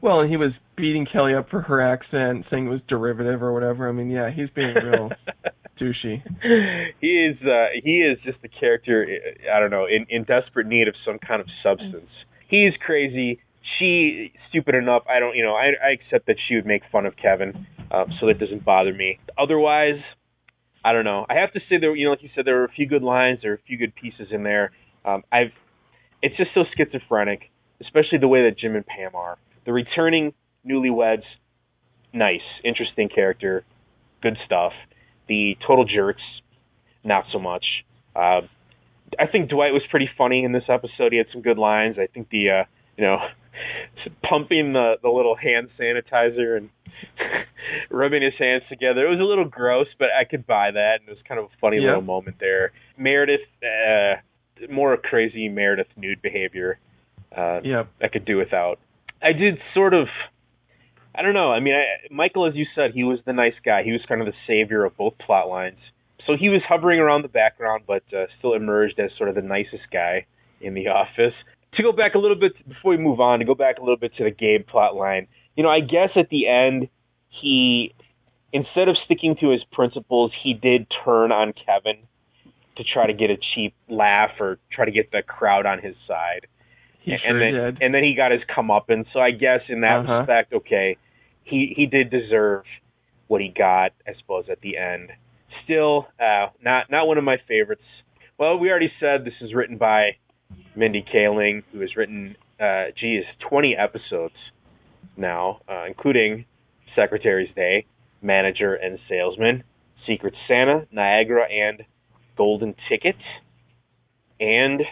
Well, 0.01 0.21
and 0.21 0.31
he 0.31 0.39
was 0.39 0.53
beating 0.77 1.07
Kelly 1.11 1.35
up 1.35 1.51
for 1.51 1.61
her 1.61 1.81
accent, 1.83 2.47
saying 2.51 2.67
it 2.67 2.71
was 2.71 2.81
derivative 2.89 3.43
or 3.43 3.53
whatever. 3.53 3.87
I 3.87 3.93
mean, 3.93 4.09
yeah, 4.09 4.31
he's 4.31 4.49
being 4.55 4.75
real 4.75 5.11
douchey. 5.81 6.23
he 7.01 7.07
is 7.07 7.37
uh, 7.43 7.67
he 7.83 7.99
is 7.99 8.19
just 8.25 8.39
a 8.45 8.49
character. 8.49 9.07
I 9.55 9.61
don't 9.61 9.71
know, 9.71 9.87
in 9.87 10.07
in 10.09 10.25
desperate 10.25 10.67
need 10.67 10.89
of 10.89 10.95
some 11.05 11.19
kind 11.19 11.41
of 11.41 11.49
substance. 11.63 12.11
He's 12.49 12.73
crazy. 12.85 13.41
She 13.79 14.33
stupid 14.49 14.75
enough. 14.75 15.03
I 15.09 15.21
don't, 15.21 15.37
you 15.37 15.45
know, 15.45 15.55
I 15.55 15.69
I 15.85 15.93
accept 15.93 16.27
that 16.27 16.37
she 16.49 16.55
would 16.57 16.67
make 16.67 16.83
fun 16.91 17.07
of 17.07 17.15
Kevin, 17.17 17.67
um, 17.91 18.07
so 18.19 18.27
that 18.27 18.39
doesn't 18.39 18.65
bother 18.65 18.93
me. 18.93 19.19
Otherwise, 19.39 20.01
I 20.85 20.93
don't 20.93 21.05
know. 21.05 21.27
I 21.29 21.35
have 21.35 21.53
to 21.53 21.61
say 21.69 21.77
there, 21.79 21.95
you 21.95 22.07
know, 22.07 22.11
like 22.13 22.23
you 22.23 22.31
said, 22.35 22.47
there 22.47 22.57
were 22.57 22.65
a 22.65 22.73
few 22.73 22.87
good 22.87 23.03
lines, 23.03 23.41
there 23.43 23.51
were 23.51 23.57
a 23.57 23.67
few 23.67 23.77
good 23.77 23.95
pieces 23.95 24.29
in 24.31 24.43
there. 24.43 24.73
Um, 25.05 25.23
I've, 25.31 25.53
it's 26.23 26.37
just 26.37 26.51
so 26.55 26.65
schizophrenic, 26.77 27.51
especially 27.81 28.19
the 28.19 28.29
way 28.29 28.45
that 28.49 28.59
Jim 28.59 28.77
and 28.77 28.87
Pam 28.87 29.15
are. 29.15 29.37
The 29.67 29.73
returning 29.73 30.33
newlyweds, 30.67 31.25
nice, 32.15 32.41
interesting 32.65 33.09
character, 33.09 33.65
good 34.23 34.39
stuff. 34.47 34.73
The 35.29 35.57
total 35.67 35.85
jerks, 35.85 36.23
not 37.05 37.25
so 37.33 37.39
much. 37.39 37.65
Uh, 38.17 38.43
I 39.19 39.27
think 39.31 39.51
Dwight 39.51 39.73
was 39.73 39.83
pretty 39.91 40.09
funny 40.17 40.45
in 40.45 40.53
this 40.53 40.65
episode. 40.69 41.13
He 41.13 41.19
had 41.19 41.27
some 41.33 41.43
good 41.43 41.59
lines. 41.59 41.97
I 41.99 42.07
think 42.07 42.31
the, 42.31 42.51
uh, 42.51 42.65
you 43.01 43.07
know, 43.07 43.19
pumping 44.29 44.73
the 44.75 44.95
the 45.03 45.09
little 45.09 45.35
hand 45.37 45.69
sanitizer 45.79 46.57
and 46.57 46.69
rubbing 47.91 48.23
his 48.23 48.35
hands 48.39 48.63
together. 48.69 49.07
It 49.07 49.11
was 49.11 49.21
a 49.21 49.25
little 49.25 49.45
gross, 49.45 49.87
but 49.99 50.09
I 50.19 50.25
could 50.25 50.47
buy 50.47 50.71
that, 50.73 50.97
and 51.01 51.09
it 51.09 51.11
was 51.11 51.19
kind 51.27 51.39
of 51.39 51.47
a 51.47 51.49
funny 51.61 51.79
Yeah. 51.79 51.87
little 51.89 52.03
moment 52.03 52.37
there. 52.41 52.73
Meredith, 52.99 53.41
uh, 53.63 54.17
more 54.71 54.97
crazy 54.97 55.49
Meredith 55.49 55.89
nude 55.97 56.21
behavior. 56.23 56.79
Uh, 57.35 57.61
Yep. 57.65 57.89
I 58.03 58.09
could 58.09 58.25
do 58.25 58.37
without. 58.37 58.79
I 59.23 59.33
did 59.33 59.59
sort 59.75 59.95
of. 59.95 60.09
I 61.15 61.23
don't 61.23 61.35
know. 61.35 61.51
I 61.53 61.59
mean, 61.61 61.75
I, 61.75 62.13
Michael, 62.13 62.47
as 62.47 62.55
you 62.55 62.67
said, 62.75 62.93
he 62.95 63.03
was 63.05 63.19
the 63.27 63.33
nice 63.33 63.55
guy. 63.65 63.83
He 63.83 63.91
was 63.93 64.01
kind 64.09 64.21
of 64.21 64.27
the 64.29 64.35
savior 64.47 64.85
of 64.85 64.97
both 64.97 65.15
plot 65.19 65.49
lines. 65.49 65.79
So 66.27 66.37
he 66.37 66.49
was 66.49 66.63
hovering 66.69 67.01
around 67.01 67.23
the 67.23 67.29
background, 67.29 67.83
but 67.87 68.05
uh, 68.17 68.27
still 68.39 68.55
emerged 68.55 68.99
as 69.01 69.11
sort 69.19 69.29
of 69.29 69.35
the 69.35 69.43
nicest 69.43 69.91
guy 69.93 70.27
in 70.61 70.75
the 70.75 70.89
office. 71.01 71.35
To 71.77 71.83
go 71.83 71.93
back 71.93 72.15
a 72.15 72.19
little 72.19 72.37
bit 72.37 72.53
before 72.69 72.91
we 72.91 72.97
move 72.97 73.21
on, 73.21 73.39
to 73.39 73.45
go 73.45 73.55
back 73.55 73.79
a 73.79 73.81
little 73.81 73.97
bit 73.97 74.13
to 74.17 74.25
the 74.25 74.31
Gabe 74.31 74.67
plot 74.67 74.97
line. 74.97 75.29
You 75.57 75.63
know, 75.63 75.69
I 75.71 75.81
guess 75.81 76.11
at 76.17 76.29
the 76.29 76.49
end, 76.49 76.89
he 77.29 77.95
instead 78.53 78.89
of 78.89 78.97
sticking 79.05 79.37
to 79.41 79.51
his 79.51 79.61
principles, 79.73 80.33
he 80.43 80.53
did 80.55 80.87
turn 81.05 81.31
on 81.31 81.53
Kevin 81.53 82.03
to 82.77 82.83
try 82.85 83.07
to 83.07 83.13
get 83.13 83.31
a 83.31 83.37
cheap 83.55 83.75
laugh 83.89 84.31
or 84.41 84.59
try 84.73 84.85
to 84.85 84.91
get 84.91 85.13
the 85.13 85.23
crowd 85.23 85.67
on 85.67 85.79
his 85.81 85.95
side 86.09 86.47
He 87.03 87.13
and 87.13 87.21
sure 87.25 87.39
then 87.39 87.53
did. 87.53 87.83
and 87.83 87.95
then 87.95 88.03
he 88.03 88.15
got 88.17 88.33
his 88.33 88.41
comeuppance. 88.55 89.07
So 89.13 89.21
I 89.21 89.31
guess 89.31 89.61
in 89.69 89.83
that 89.83 90.01
Uh-huh. 90.01 90.13
respect, 90.21 90.53
okay, 90.53 90.97
he 91.45 91.73
he 91.77 91.87
did 91.87 92.11
deserve 92.11 92.65
what 93.29 93.41
he 93.41 93.49
got, 93.49 93.93
I 94.09 94.15
suppose, 94.19 94.49
at 94.51 94.61
the 94.61 94.77
end. 94.77 95.11
Still, 95.65 96.09
uh, 96.19 96.49
not 96.63 96.91
not 96.91 97.07
one 97.07 97.17
of 97.19 97.23
my 97.25 97.37
favorites. 97.47 97.85
Well, 98.39 98.59
we 98.59 98.71
already 98.71 98.93
said 98.99 99.25
this 99.25 99.35
is 99.41 99.55
written 99.55 99.77
by 99.77 100.17
Mindy 100.75 101.05
Kaling, 101.13 101.63
who 101.73 101.81
has 101.81 101.97
written, 101.97 102.37
uh, 102.59 102.87
geez, 102.99 103.25
20 103.49 103.77
episodes 103.77 104.35
now, 105.17 105.61
uh, 105.69 105.85
including 105.87 106.45
Secretary's 106.95 107.55
Day, 107.55 107.87
Manager 108.23 108.75
and 108.75 108.99
Salesman, 109.09 109.65
Secret 110.07 110.35
Santa, 110.49 110.87
Niagara, 110.91 111.45
and 111.51 111.85
Golden 112.37 112.75
Ticket. 112.89 113.17
And 114.39 114.83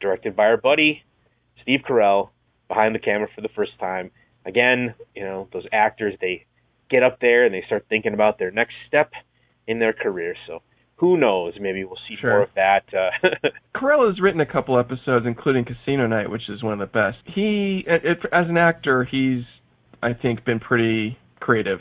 directed 0.00 0.36
by 0.36 0.46
our 0.46 0.56
buddy 0.56 1.02
Steve 1.66 1.80
Carell, 1.84 2.30
behind 2.68 2.94
the 2.94 3.00
camera 3.00 3.28
for 3.34 3.40
the 3.40 3.48
first 3.48 3.72
time. 3.80 4.12
Again, 4.44 4.94
you 5.16 5.24
know, 5.24 5.48
those 5.52 5.66
actors 5.72 6.14
they 6.20 6.46
get 6.88 7.02
up 7.02 7.18
there 7.20 7.44
and 7.44 7.52
they 7.52 7.64
start 7.66 7.86
thinking 7.88 8.14
about 8.14 8.38
their 8.38 8.52
next 8.52 8.74
step 8.86 9.10
in 9.66 9.80
their 9.80 9.92
career. 9.92 10.36
So 10.46 10.62
who 10.96 11.16
knows? 11.18 11.54
Maybe 11.60 11.84
we'll 11.84 11.98
see 12.08 12.16
Sure. 12.20 12.30
more 12.30 12.42
of 12.42 12.48
that. 12.56 12.84
Uh, 12.92 13.10
Carell 13.76 14.08
has 14.08 14.20
written 14.20 14.40
a 14.40 14.46
couple 14.46 14.78
episodes, 14.78 15.26
including 15.26 15.64
Casino 15.64 16.06
Night, 16.06 16.30
which 16.30 16.48
is 16.48 16.62
one 16.62 16.72
of 16.72 16.78
the 16.78 16.86
best. 16.86 17.18
He, 17.34 17.84
it, 17.86 18.18
as 18.32 18.46
an 18.48 18.56
actor, 18.56 19.04
he's, 19.04 19.44
I 20.02 20.12
think, 20.14 20.44
been 20.44 20.58
pretty 20.60 21.18
creative. 21.40 21.80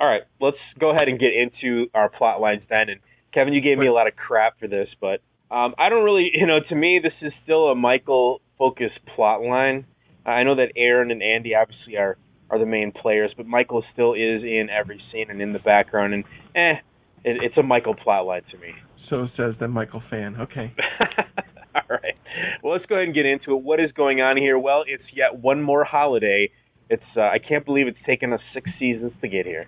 all 0.00 0.06
right, 0.08 0.22
let's 0.40 0.56
go 0.80 0.90
ahead 0.90 1.08
and 1.08 1.18
get 1.18 1.30
into 1.34 1.86
our 1.94 2.08
plot 2.08 2.40
lines 2.40 2.62
then. 2.68 2.88
And 2.88 3.00
Kevin, 3.32 3.52
you 3.54 3.60
gave 3.60 3.78
me 3.78 3.86
a 3.86 3.92
lot 3.92 4.06
of 4.08 4.16
crap 4.16 4.58
for 4.58 4.66
this, 4.66 4.88
but 5.00 5.20
um, 5.50 5.74
I 5.78 5.88
don't 5.88 6.04
really, 6.04 6.30
you 6.34 6.46
know, 6.46 6.58
to 6.68 6.74
me, 6.74 6.98
this 7.02 7.12
is 7.22 7.32
still 7.44 7.68
a 7.70 7.74
Michael-focused 7.76 8.98
plot 9.14 9.42
line. 9.42 9.86
I 10.24 10.42
know 10.42 10.56
that 10.56 10.72
Erin 10.76 11.10
and 11.12 11.22
Andy 11.22 11.54
obviously 11.54 11.96
are 11.96 12.16
are 12.48 12.58
the 12.60 12.66
main 12.66 12.92
players, 12.92 13.32
but 13.36 13.44
Michael 13.46 13.84
still 13.92 14.14
is 14.14 14.42
in 14.44 14.68
every 14.70 15.00
scene 15.10 15.30
and 15.30 15.40
in 15.42 15.52
the 15.52 15.58
background, 15.58 16.14
and 16.14 16.24
eh, 16.54 16.80
it, 17.26 17.42
it's 17.42 17.58
a 17.58 17.62
Michael 17.62 17.94
plot 17.94 18.24
line 18.24 18.42
to 18.52 18.58
me. 18.58 18.68
So 19.10 19.26
says 19.36 19.54
the 19.60 19.68
Michael 19.68 20.02
fan. 20.08 20.36
Okay. 20.40 20.72
All 21.74 21.82
right. 21.90 22.14
Well, 22.62 22.72
let's 22.72 22.86
go 22.86 22.94
ahead 22.94 23.06
and 23.06 23.14
get 23.14 23.26
into 23.26 23.54
it. 23.54 23.62
What 23.62 23.80
is 23.80 23.92
going 23.92 24.20
on 24.20 24.36
here? 24.36 24.58
Well, 24.58 24.84
it's 24.86 25.04
yet 25.14 25.38
one 25.38 25.62
more 25.62 25.84
holiday. 25.84 26.50
It's 26.88 27.02
uh, 27.16 27.20
I 27.20 27.38
can't 27.38 27.64
believe 27.64 27.88
it's 27.88 27.98
taken 28.06 28.32
us 28.32 28.40
six 28.54 28.70
seasons 28.78 29.12
to 29.20 29.28
get 29.28 29.44
here. 29.44 29.66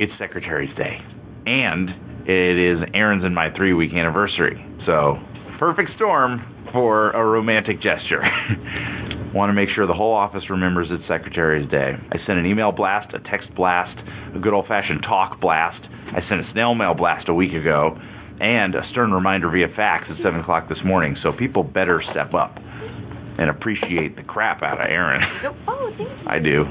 It's 0.00 0.12
Secretary's 0.18 0.74
Day. 0.76 0.98
And 1.46 1.90
it 2.26 2.56
is 2.58 2.78
Erin's 2.94 3.24
and 3.24 3.34
my 3.34 3.54
three 3.54 3.74
week 3.74 3.92
anniversary. 3.92 4.56
So, 4.86 5.16
perfect 5.58 5.90
storm 5.96 6.40
for 6.72 7.10
a 7.10 7.24
romantic 7.24 7.76
gesture. 7.76 8.20
Want 9.34 9.50
to 9.50 9.54
make 9.54 9.68
sure 9.74 9.86
the 9.86 9.94
whole 9.94 10.14
office 10.14 10.42
remembers 10.48 10.88
it's 10.90 11.02
Secretary's 11.08 11.70
Day. 11.70 11.92
I 11.94 12.16
sent 12.26 12.38
an 12.38 12.46
email 12.46 12.72
blast, 12.72 13.12
a 13.14 13.20
text 13.30 13.54
blast, 13.54 13.96
a 14.34 14.38
good 14.38 14.52
old 14.52 14.66
fashioned 14.66 15.02
talk 15.02 15.40
blast. 15.40 15.84
I 16.12 16.20
sent 16.28 16.40
a 16.40 16.52
snail 16.52 16.74
mail 16.74 16.94
blast 16.94 17.28
a 17.28 17.34
week 17.34 17.52
ago, 17.52 17.96
and 18.40 18.74
a 18.74 18.82
stern 18.90 19.12
reminder 19.12 19.48
via 19.50 19.68
fax 19.76 20.04
at 20.10 20.16
7 20.22 20.40
o'clock 20.40 20.68
this 20.68 20.82
morning. 20.84 21.16
So, 21.22 21.32
people 21.32 21.62
better 21.62 22.02
step 22.10 22.34
up 22.34 22.58
and 22.58 23.50
appreciate 23.50 24.16
the 24.16 24.22
crap 24.22 24.62
out 24.62 24.80
of 24.80 24.86
Erin. 24.90 25.22
Oh, 25.66 25.90
thank 25.96 26.08
you. 26.08 26.28
I 26.28 26.38
do. 26.38 26.64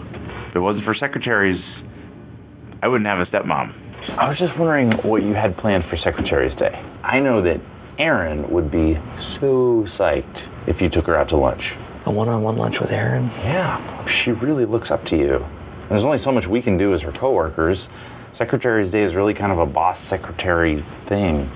If 0.49 0.55
it 0.55 0.59
wasn't 0.59 0.85
for 0.85 0.95
secretaries, 0.95 1.59
I 2.81 2.87
wouldn't 2.87 3.07
have 3.07 3.19
a 3.19 3.25
stepmom. 3.31 3.71
I 4.19 4.27
was 4.27 4.37
just 4.37 4.59
wondering 4.59 4.91
what 5.07 5.23
you 5.23 5.33
had 5.33 5.55
planned 5.57 5.85
for 5.89 5.97
Secretary's 6.03 6.53
Day. 6.59 6.75
I 7.03 7.19
know 7.19 7.41
that 7.41 7.63
Erin 7.97 8.51
would 8.51 8.69
be 8.69 8.95
so 9.39 9.87
psyched 9.97 10.67
if 10.67 10.77
you 10.79 10.89
took 10.89 11.07
her 11.07 11.15
out 11.15 11.29
to 11.29 11.37
lunch. 11.37 11.63
A 12.05 12.11
one-on-one 12.11 12.57
lunch 12.57 12.75
with 12.81 12.91
Erin. 12.91 13.31
Yeah, 13.47 13.79
she 14.23 14.31
really 14.31 14.65
looks 14.65 14.87
up 14.91 15.03
to 15.09 15.15
you. 15.15 15.39
And 15.39 15.91
there's 15.91 16.03
only 16.03 16.19
so 16.23 16.31
much 16.31 16.43
we 16.51 16.61
can 16.61 16.77
do 16.77 16.93
as 16.93 17.01
her 17.01 17.13
coworkers. 17.17 17.77
Secretary's 18.37 18.91
Day 18.91 19.03
is 19.03 19.15
really 19.15 19.33
kind 19.33 19.51
of 19.51 19.59
a 19.59 19.65
boss 19.65 19.97
secretary 20.09 20.83
thing. 21.09 21.49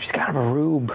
She's 0.00 0.12
kind 0.14 0.30
of 0.30 0.36
a 0.36 0.46
rube. 0.52 0.90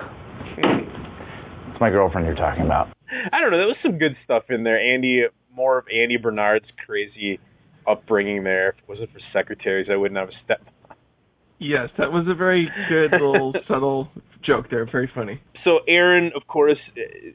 It's 0.58 1.82
my 1.82 1.89
girlfriend 1.89 2.26
you're 2.26 2.36
talking 2.36 2.63
about. 2.63 2.88
I 3.10 3.41
don't 3.41 3.52
know. 3.52 3.58
There 3.58 3.67
was 3.67 3.78
some 3.84 3.98
good 3.98 4.15
stuff 4.24 4.43
in 4.50 4.63
there. 4.63 4.80
Andy, 4.80 5.24
more 5.54 5.78
of 5.78 5.86
Andy 5.93 6.17
Bernard's 6.17 6.65
crazy 6.86 7.39
upbringing 7.88 8.43
there. 8.43 8.70
If 8.70 8.76
it 8.80 8.89
wasn't 8.89 9.12
for 9.12 9.20
secretaries, 9.34 9.88
I 9.91 9.96
wouldn't 9.96 10.20
have 10.20 10.30
a 10.30 10.43
step. 10.43 10.62
Yes, 11.60 11.89
that 11.98 12.12
was 12.12 12.28
a 12.30 12.36
very 12.36 12.70
good 12.89 13.12
little 13.12 13.54
subtle 13.67 14.10
joke 14.46 14.67
there. 14.70 14.88
Very 14.89 15.10
funny. 15.13 15.41
So 15.63 15.80
Erin, 15.88 16.32
of 16.36 16.48
course, 16.48 16.78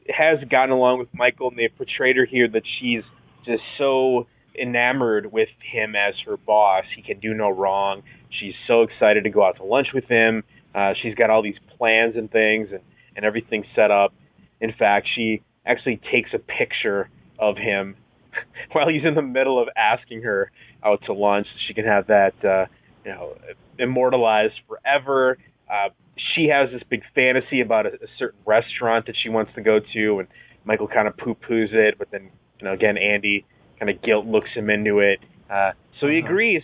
has 0.09 0.39
gotten 0.49 0.71
along 0.71 0.99
with 0.99 1.09
Michael, 1.13 1.49
and 1.49 1.57
they've 1.57 1.75
portrayed 1.75 2.15
her 2.15 2.25
here 2.25 2.47
that 2.47 2.63
she's 2.79 3.03
just 3.45 3.61
so 3.77 4.27
enamored 4.59 5.31
with 5.31 5.49
him 5.71 5.95
as 5.95 6.13
her 6.25 6.37
boss. 6.37 6.85
He 6.95 7.01
can 7.01 7.19
do 7.19 7.33
no 7.33 7.49
wrong. 7.49 8.03
She's 8.29 8.53
so 8.67 8.81
excited 8.81 9.23
to 9.25 9.29
go 9.29 9.45
out 9.45 9.57
to 9.57 9.63
lunch 9.63 9.87
with 9.93 10.05
him. 10.05 10.43
Uh, 10.73 10.93
she's 11.01 11.15
got 11.15 11.29
all 11.29 11.43
these 11.43 11.59
plans 11.77 12.15
and 12.15 12.31
things, 12.31 12.69
and 12.71 12.81
and 13.15 13.25
everything 13.25 13.63
set 13.75 13.91
up. 13.91 14.13
In 14.59 14.73
fact, 14.73 15.07
she 15.15 15.43
actually 15.65 16.01
takes 16.11 16.31
a 16.33 16.39
picture 16.39 17.09
of 17.39 17.57
him 17.57 17.95
while 18.71 18.87
he's 18.89 19.05
in 19.05 19.15
the 19.15 19.21
middle 19.21 19.61
of 19.61 19.69
asking 19.75 20.23
her 20.23 20.51
out 20.83 21.01
to 21.05 21.13
lunch. 21.13 21.47
She 21.67 21.73
can 21.73 21.85
have 21.85 22.07
that, 22.07 22.33
uh, 22.43 22.65
you 23.05 23.11
know, 23.11 23.35
immortalized 23.79 24.55
forever. 24.67 25.37
Uh, 25.69 25.89
she 26.35 26.47
has 26.47 26.69
this 26.71 26.81
big 26.89 27.01
fantasy 27.15 27.61
about 27.61 27.85
a, 27.85 27.89
a 27.89 28.07
certain 28.17 28.39
restaurant 28.45 29.05
that 29.07 29.15
she 29.21 29.29
wants 29.29 29.51
to 29.55 29.61
go 29.61 29.79
to, 29.93 30.19
and 30.19 30.27
Michael 30.65 30.87
kind 30.87 31.07
of 31.07 31.17
poo-poos 31.17 31.73
it, 31.73 31.95
but 31.97 32.09
then, 32.11 32.29
you 32.59 32.65
know, 32.65 32.73
again, 32.73 32.97
Andy 32.97 33.45
kind 33.83 33.95
of 33.95 34.01
guilt 34.01 34.25
looks 34.25 34.49
him 34.55 34.69
into 34.69 34.99
it. 34.99 35.19
Uh, 35.49 35.71
so 35.99 36.07
he 36.07 36.19
agrees, 36.19 36.61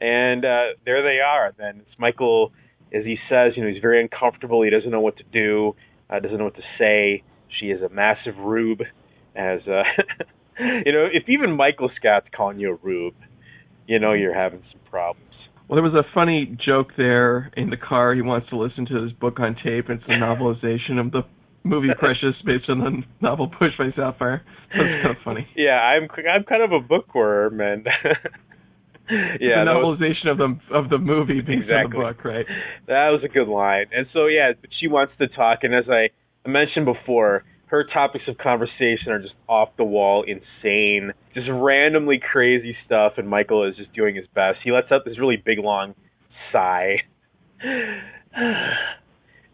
and 0.00 0.44
uh, 0.44 0.74
there 0.84 1.02
they 1.02 1.20
are. 1.20 1.52
Then 1.58 1.80
it's 1.80 1.98
Michael, 1.98 2.52
as 2.92 3.04
he 3.04 3.16
says, 3.28 3.52
you 3.56 3.62
know, 3.62 3.68
he's 3.70 3.82
very 3.82 4.00
uncomfortable. 4.00 4.62
He 4.62 4.70
doesn't 4.70 4.90
know 4.90 5.00
what 5.00 5.18
to 5.18 5.24
do, 5.24 5.74
uh, 6.08 6.18
doesn't 6.18 6.38
know 6.38 6.44
what 6.44 6.56
to 6.56 6.62
say. 6.78 7.22
She 7.60 7.66
is 7.66 7.82
a 7.82 7.88
massive 7.88 8.36
rube, 8.38 8.80
as 9.34 9.60
uh, 9.66 9.82
you 10.58 10.92
know. 10.92 11.06
If 11.12 11.28
even 11.28 11.52
Michael 11.52 11.90
Scott's 11.96 12.26
calling 12.34 12.58
you 12.58 12.72
a 12.72 12.76
rube, 12.76 13.14
you 13.86 13.98
know 13.98 14.12
you're 14.12 14.34
having 14.34 14.62
some 14.72 14.80
problems. 14.90 15.22
Well, 15.68 15.76
there 15.76 15.90
was 15.90 15.94
a 15.94 16.08
funny 16.14 16.56
joke 16.64 16.88
there 16.96 17.50
in 17.56 17.70
the 17.70 17.76
car. 17.76 18.14
He 18.14 18.22
wants 18.22 18.48
to 18.50 18.56
listen 18.56 18.86
to 18.86 19.02
his 19.02 19.12
book 19.12 19.40
on 19.40 19.56
tape. 19.56 19.86
It's 19.88 20.02
a 20.08 20.12
novelization 20.12 20.98
of 20.98 21.12
the 21.12 21.22
movie 21.66 21.88
Precious, 21.98 22.34
based 22.44 22.68
on 22.68 22.78
the 22.78 23.02
novel 23.20 23.48
Push 23.58 23.72
by 23.78 23.90
Sapphire. 23.96 24.42
That's 24.70 25.02
kind 25.02 25.10
of 25.10 25.16
funny. 25.24 25.48
Yeah, 25.56 25.78
I'm 25.80 26.08
I'm 26.10 26.44
kind 26.44 26.62
of 26.62 26.72
a 26.72 26.80
bookworm, 26.80 27.60
and 27.60 27.86
yeah, 29.10 29.64
the 29.64 29.64
that 29.66 29.74
was- 29.74 29.98
novelization 30.00 30.30
of 30.30 30.38
the 30.38 30.74
of 30.74 30.90
the 30.90 30.98
movie 30.98 31.40
based 31.40 31.70
on 31.70 31.90
the 31.90 31.96
book, 31.96 32.24
right? 32.24 32.46
That 32.86 33.10
was 33.10 33.22
a 33.24 33.28
good 33.28 33.48
line. 33.48 33.86
And 33.92 34.06
so 34.12 34.26
yeah, 34.26 34.52
but 34.60 34.70
she 34.80 34.88
wants 34.88 35.12
to 35.18 35.28
talk 35.28 35.60
and 35.62 35.74
as 35.74 35.84
I 35.88 36.10
mentioned 36.48 36.86
before, 36.86 37.44
her 37.66 37.84
topics 37.92 38.24
of 38.28 38.38
conversation 38.38 39.10
are 39.10 39.20
just 39.20 39.34
off 39.48 39.70
the 39.76 39.84
wall, 39.84 40.24
insane, 40.26 41.12
just 41.34 41.48
randomly 41.50 42.20
crazy 42.20 42.76
stuff 42.86 43.14
and 43.16 43.28
Michael 43.28 43.68
is 43.68 43.76
just 43.76 43.92
doing 43.92 44.14
his 44.14 44.26
best. 44.34 44.58
He 44.64 44.70
lets 44.72 44.90
out 44.92 45.04
this 45.04 45.18
really 45.18 45.36
big 45.36 45.58
long 45.58 45.94
sigh 46.52 46.96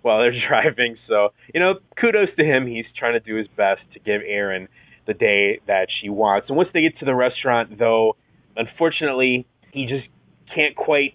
while 0.03 0.19
they're 0.19 0.35
driving. 0.49 0.97
So, 1.09 1.31
you 1.55 1.61
know, 1.61 1.75
kudos 2.01 2.29
to 2.37 2.45
him. 2.45 2.67
He's 2.67 2.85
trying 2.99 3.15
to 3.15 3.21
do 3.21 3.37
his 3.37 3.49
best 3.57 3.81
to 3.95 4.01
give 4.01 4.21
Erin 4.27 4.69
the 5.07 5.15
day 5.15 5.61
that 5.67 5.89
she 6.01 6.09
wants. 6.09 6.49
And 6.49 6.57
once 6.57 6.69
they 6.73 6.83
get 6.83 6.99
to 6.99 7.05
the 7.05 7.15
restaurant 7.15 7.79
though, 7.79 8.17
unfortunately, 8.57 9.47
he 9.73 9.87
just 9.87 10.07
can't 10.55 10.77
quite 10.77 11.15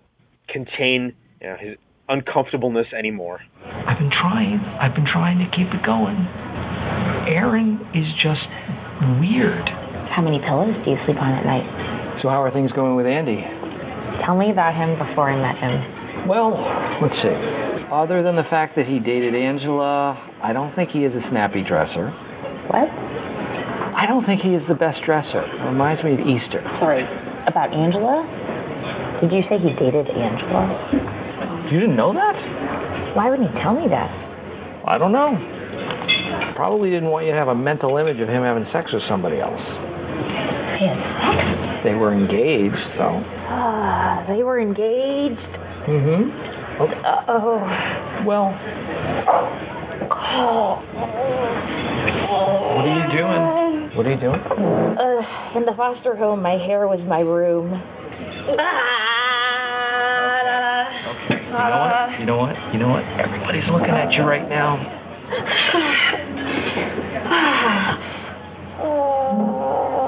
contain 0.50 1.14
you 1.42 1.48
know, 1.48 1.56
his 1.60 1.78
uncomfortableness 2.10 2.88
anymore. 2.98 3.40
I've 3.64 4.00
been 4.00 4.12
trying. 4.12 4.60
I've 4.80 4.96
been 4.96 5.08
trying 5.08 5.40
to 5.40 5.48
keep 5.52 5.68
it 5.72 5.84
going. 5.86 6.16
Erin 7.28 7.80
is 7.94 8.08
just 8.24 8.44
weird. 9.20 9.68
How 10.16 10.24
many 10.24 10.40
pillows 10.40 10.74
do 10.84 10.92
you 10.92 10.98
sleep 11.06 11.20
on 11.20 11.32
at 11.36 11.46
night? 11.46 11.68
So 12.24 12.30
how 12.30 12.42
are 12.42 12.52
things 12.52 12.72
going 12.72 12.96
with 12.96 13.06
Andy? 13.06 13.44
Tell 14.26 14.36
me 14.36 14.50
about 14.50 14.74
him 14.74 14.98
before 14.98 15.30
I 15.30 15.36
met 15.38 15.60
him. 15.60 16.28
Well, 16.28 16.58
let's 17.04 17.16
see. 17.22 17.67
Other 17.92 18.20
than 18.20 18.36
the 18.36 18.44
fact 18.52 18.76
that 18.76 18.84
he 18.84 19.00
dated 19.00 19.32
Angela, 19.32 20.12
I 20.44 20.52
don't 20.52 20.76
think 20.76 20.92
he 20.92 21.08
is 21.08 21.16
a 21.16 21.24
snappy 21.32 21.64
dresser. 21.64 22.12
What? 22.68 22.84
I 23.96 24.04
don't 24.06 24.28
think 24.28 24.44
he 24.44 24.52
is 24.52 24.62
the 24.68 24.76
best 24.76 25.00
dresser. 25.08 25.42
Reminds 25.72 26.04
me 26.04 26.20
of 26.20 26.22
Easter. 26.22 26.60
Sorry, 26.84 27.08
about 27.48 27.72
Angela? 27.72 28.28
Did 29.24 29.32
you 29.32 29.40
say 29.48 29.56
he 29.58 29.72
dated 29.80 30.04
Angela? 30.12 30.68
You 31.72 31.80
didn't 31.80 31.96
know 31.96 32.12
that? 32.12 32.36
Why 33.16 33.32
wouldn't 33.32 33.50
he 33.50 33.56
tell 33.64 33.74
me 33.74 33.88
that? 33.88 34.12
I 34.84 35.00
don't 35.00 35.16
know. 35.16 35.34
Probably 36.60 36.92
didn't 36.92 37.10
want 37.10 37.26
you 37.26 37.32
to 37.32 37.40
have 37.40 37.48
a 37.48 37.56
mental 37.56 37.96
image 37.98 38.20
of 38.20 38.28
him 38.28 38.44
having 38.44 38.68
sex 38.76 38.92
with 38.92 39.04
somebody 39.08 39.40
else. 39.40 39.64
They 39.64 40.92
had 40.92 41.00
sex? 41.24 41.88
They 41.88 41.96
were 41.96 42.12
engaged, 42.12 42.84
so. 43.00 43.16
Ah, 43.48 44.28
they 44.28 44.44
were 44.44 44.60
engaged. 44.60 45.52
Mm-hmm. 45.88 46.47
Oh. 46.80 48.24
Well, 48.26 48.54
Oh. 50.10 50.78
what 52.76 52.86
are 52.86 52.94
you 52.94 53.08
doing? 53.18 53.44
What 53.98 54.06
are 54.06 54.12
you 54.14 54.20
doing? 54.20 54.40
Uh, 54.40 55.58
in 55.58 55.66
the 55.66 55.74
foster 55.76 56.16
home, 56.16 56.42
my 56.42 56.58
hair 56.66 56.88
was 56.88 57.00
my 57.08 57.20
room. 57.20 57.74
Okay. 61.28 61.42
You 61.48 61.54
know 61.58 61.82
what? 61.82 62.20
You 62.20 62.26
know 62.26 62.38
what? 62.38 62.56
You 62.74 62.80
know 62.80 62.90
what? 62.90 63.04
Everybody's 63.20 63.68
looking 63.72 63.96
at 63.96 64.12
you 64.14 64.24
right 64.24 64.48
now. 64.48 64.78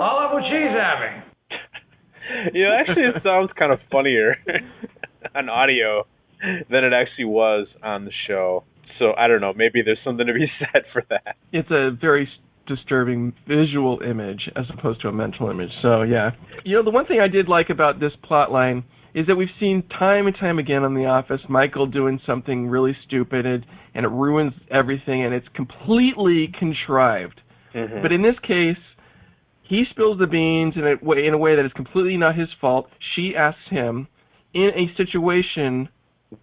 I'll 0.01 0.19
have 0.21 0.31
what 0.31 0.43
she's 0.43 0.73
having. 0.73 1.23
You 2.53 2.63
know, 2.65 2.77
actually, 2.79 3.03
it 3.03 3.15
sounds 3.23 3.49
kind 3.57 3.71
of 3.71 3.79
funnier 3.91 4.35
on 5.35 5.49
audio 5.49 6.05
than 6.69 6.83
it 6.83 6.93
actually 6.93 7.25
was 7.25 7.67
on 7.83 8.05
the 8.05 8.11
show. 8.27 8.63
So 8.97 9.13
I 9.17 9.27
don't 9.27 9.41
know. 9.41 9.53
Maybe 9.55 9.81
there's 9.83 9.99
something 10.03 10.27
to 10.27 10.33
be 10.33 10.47
said 10.59 10.83
for 10.91 11.03
that. 11.09 11.37
It's 11.51 11.71
a 11.71 11.91
very 11.99 12.27
disturbing 12.67 13.33
visual 13.47 13.99
image 14.07 14.49
as 14.55 14.65
opposed 14.77 15.01
to 15.01 15.07
a 15.07 15.11
mental 15.11 15.49
image. 15.49 15.71
So 15.81 16.03
yeah, 16.03 16.31
you 16.63 16.75
know 16.75 16.83
the 16.83 16.91
one 16.91 17.05
thing 17.05 17.19
I 17.19 17.27
did 17.27 17.47
like 17.47 17.69
about 17.69 17.99
this 17.99 18.11
plot 18.23 18.51
line 18.51 18.83
is 19.15 19.25
that 19.27 19.35
we've 19.35 19.47
seen 19.59 19.83
time 19.97 20.27
and 20.27 20.35
time 20.39 20.59
again 20.59 20.83
on 20.83 20.93
The 20.93 21.05
Office 21.05 21.41
Michael 21.49 21.87
doing 21.87 22.19
something 22.27 22.67
really 22.67 22.95
stupid 23.07 23.45
and, 23.45 23.65
and 23.95 24.05
it 24.05 24.09
ruins 24.09 24.53
everything 24.69 25.25
and 25.25 25.33
it's 25.33 25.47
completely 25.55 26.53
contrived. 26.59 27.41
Mhm. 27.73 28.03
But 28.03 28.11
in 28.11 28.21
this 28.21 28.37
case, 28.39 28.77
he 29.63 29.85
spills 29.89 30.19
the 30.19 30.27
beans 30.27 30.75
in 30.75 30.85
a 30.85 30.95
way 31.03 31.25
in 31.25 31.33
a 31.33 31.37
way 31.37 31.55
that 31.55 31.65
is 31.65 31.73
completely 31.73 32.17
not 32.17 32.35
his 32.35 32.49
fault. 32.61 32.89
She 33.15 33.35
asks 33.35 33.67
him 33.69 34.07
in 34.53 34.69
a 34.75 34.95
situation, 34.95 35.89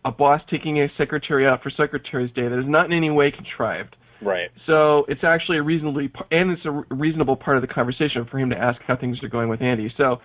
a 0.05 0.11
boss 0.11 0.41
taking 0.51 0.81
a 0.81 0.89
secretary 0.99 1.47
out 1.47 1.63
for 1.63 1.71
Secretary's 1.71 2.33
Day 2.35 2.49
that 2.49 2.59
is 2.59 2.67
not 2.67 2.87
in 2.87 2.93
any 2.93 3.11
way 3.11 3.31
contrived. 3.31 3.97
right. 4.23 4.51
So 4.67 5.05
it's 5.09 5.23
actually 5.25 5.59
a 5.59 5.63
reasonably 5.63 6.11
and 6.31 6.51
it's 6.51 6.65
a 6.65 6.95
reasonable 6.95 7.37
part 7.37 7.57
of 7.57 7.63
the 7.63 7.69
conversation 7.69 8.27
for 8.31 8.39
him 8.39 8.51
to 8.51 8.57
ask 8.57 8.81
how 8.87 8.97
things 8.97 9.19
are 9.23 9.29
going 9.29 9.49
with 9.49 9.63
Andy. 9.63 9.93
So 9.97 10.17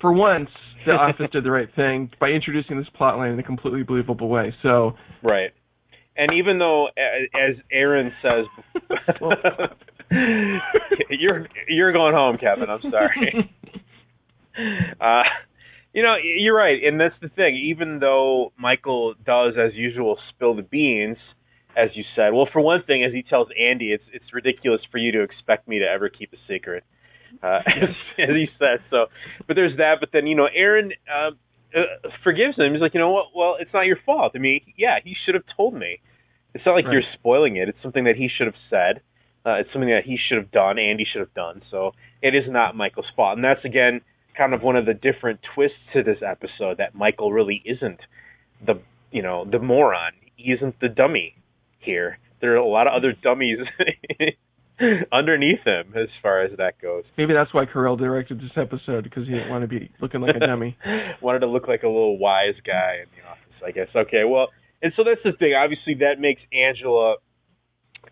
for 0.00 0.12
once, 0.12 0.50
the 0.86 0.92
office 1.06 1.26
did 1.32 1.44
the 1.44 1.50
right 1.50 1.68
thing 1.74 2.10
by 2.20 2.28
introducing 2.28 2.78
this 2.78 2.88
plot 2.96 3.16
line 3.16 3.32
in 3.32 3.38
a 3.38 3.42
completely 3.42 3.82
believable 3.82 4.28
way. 4.28 4.54
So 4.62 4.92
Right. 5.22 5.50
And 6.14 6.32
even 6.34 6.58
though, 6.58 6.88
as 6.88 7.56
Erin 7.72 8.12
says, 8.20 8.44
you're 11.10 11.46
you're 11.68 11.92
going 11.92 12.14
home, 12.14 12.36
Kevin. 12.38 12.68
I'm 12.68 12.82
sorry. 12.90 13.50
uh, 15.00 15.22
you 15.92 16.02
know, 16.02 16.16
you're 16.22 16.56
right, 16.56 16.82
and 16.82 17.00
that's 17.00 17.14
the 17.20 17.28
thing. 17.28 17.56
Even 17.56 17.98
though 17.98 18.52
Michael 18.58 19.14
does, 19.24 19.54
as 19.58 19.74
usual, 19.74 20.18
spill 20.30 20.54
the 20.54 20.62
beans, 20.62 21.18
as 21.76 21.90
you 21.94 22.04
said. 22.16 22.32
Well, 22.32 22.48
for 22.52 22.60
one 22.60 22.82
thing, 22.86 23.04
as 23.04 23.12
he 23.12 23.22
tells 23.22 23.48
Andy, 23.58 23.92
it's 23.92 24.04
it's 24.12 24.32
ridiculous 24.32 24.80
for 24.90 24.98
you 24.98 25.12
to 25.12 25.22
expect 25.22 25.68
me 25.68 25.78
to 25.80 25.84
ever 25.86 26.08
keep 26.08 26.32
a 26.32 26.36
secret, 26.48 26.84
uh, 27.42 27.60
as, 27.66 27.90
as 28.18 28.28
he 28.34 28.46
says. 28.58 28.80
So, 28.90 29.06
but 29.46 29.54
there's 29.54 29.76
that. 29.78 29.96
But 30.00 30.10
then 30.12 30.26
you 30.26 30.34
know, 30.36 30.48
Erin. 30.54 30.92
Uh, 31.10 31.30
uh, 31.74 32.08
forgives 32.22 32.58
him. 32.58 32.70
He's 32.72 32.82
like, 32.82 32.92
you 32.92 33.00
know 33.00 33.12
what? 33.12 33.28
Well, 33.34 33.56
it's 33.58 33.72
not 33.72 33.86
your 33.86 33.96
fault. 34.04 34.32
I 34.34 34.38
mean, 34.38 34.60
yeah, 34.76 34.98
he 35.02 35.14
should 35.24 35.34
have 35.34 35.44
told 35.56 35.72
me. 35.72 36.00
It's 36.52 36.66
not 36.66 36.74
like 36.74 36.84
Right. 36.84 36.92
you're 36.92 37.02
spoiling 37.14 37.56
it. 37.56 37.66
It's 37.70 37.78
something 37.82 38.04
that 38.04 38.16
he 38.16 38.28
should 38.28 38.46
have 38.46 38.60
said. 38.68 39.00
Uh, 39.46 39.54
it's 39.54 39.70
something 39.72 39.88
that 39.88 40.04
he 40.04 40.18
should 40.18 40.36
have 40.36 40.50
done. 40.50 40.78
Andy 40.78 41.06
should 41.10 41.20
have 41.20 41.32
done. 41.32 41.62
So 41.70 41.92
it 42.20 42.34
is 42.34 42.44
not 42.46 42.76
Michael's 42.76 43.06
fault. 43.16 43.36
And 43.38 43.42
that's 43.44 43.64
again 43.64 44.02
kind 44.36 44.54
of 44.54 44.62
one 44.62 44.76
of 44.76 44.86
the 44.86 44.94
different 44.94 45.40
twists 45.54 45.78
to 45.92 46.02
this 46.02 46.18
episode 46.26 46.78
that 46.78 46.94
Michael 46.94 47.32
really 47.32 47.62
isn't 47.64 48.00
the 48.64 48.80
you 49.10 49.22
know 49.22 49.44
the 49.50 49.58
moron. 49.58 50.12
He 50.36 50.52
isn't 50.52 50.80
the 50.80 50.88
dummy 50.88 51.34
here. 51.78 52.18
There 52.40 52.52
are 52.54 52.56
a 52.56 52.66
lot 52.66 52.86
of 52.86 52.94
other 52.94 53.12
dummies 53.12 53.58
underneath 55.12 55.60
him 55.64 55.92
as 55.94 56.08
far 56.22 56.42
as 56.42 56.56
that 56.58 56.80
goes. 56.80 57.04
maybe 57.16 57.32
that's 57.32 57.54
why 57.54 57.64
Carell 57.66 57.96
directed 57.98 58.38
this 58.38 58.50
episode 58.56 59.04
because 59.04 59.26
he 59.26 59.32
didn't 59.32 59.50
want 59.50 59.62
to 59.62 59.68
be 59.68 59.90
looking 60.00 60.20
like 60.20 60.34
a 60.34 60.40
dummy. 60.40 60.76
Wanted 61.20 61.40
to 61.40 61.46
look 61.46 61.68
like 61.68 61.82
a 61.82 61.88
little 61.88 62.18
wise 62.18 62.54
guy 62.66 63.02
in 63.02 63.08
the 63.16 63.28
office, 63.28 63.62
I 63.64 63.70
guess. 63.70 63.88
Okay, 63.94 64.24
well, 64.26 64.48
and 64.82 64.92
so 64.96 65.04
that's 65.04 65.20
the 65.22 65.32
thing. 65.38 65.54
Obviously, 65.54 65.94
that 66.00 66.18
makes 66.18 66.40
Angela 66.52 67.16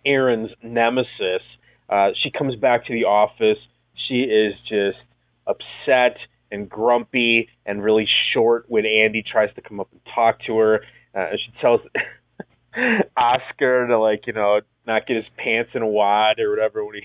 Erin's 0.07 0.51
nemesis. 0.63 1.43
Uh, 1.89 2.11
she 2.23 2.31
comes 2.31 2.55
back 2.55 2.87
to 2.87 2.93
the 2.93 3.05
office. 3.05 3.59
She 4.09 4.21
is 4.21 4.55
just 4.69 4.99
upset 5.51 6.17
and 6.53 6.69
grumpy 6.69 7.49
and 7.67 7.83
really 7.83 8.07
short 8.33 8.65
when 8.69 8.85
Andy 8.87 9.23
tries 9.23 9.55
to 9.55 9.61
come 9.61 9.81
up 9.81 9.89
and 9.93 10.01
talk 10.15 10.39
to 10.47 10.57
her. 10.59 10.81
Uh, 11.15 11.31
she 11.37 11.53
tells 11.61 11.81
Oscar 13.17 13.87
to 13.89 13.99
like 13.99 14.27
you 14.27 14.33
know 14.33 14.61
not 14.87 15.07
get 15.07 15.17
his 15.17 15.27
pants 15.37 15.71
in 15.75 15.83
a 15.83 15.87
wad 15.87 16.39
or 16.41 16.51
whatever 16.51 16.85
when 16.85 16.95
he 16.97 17.03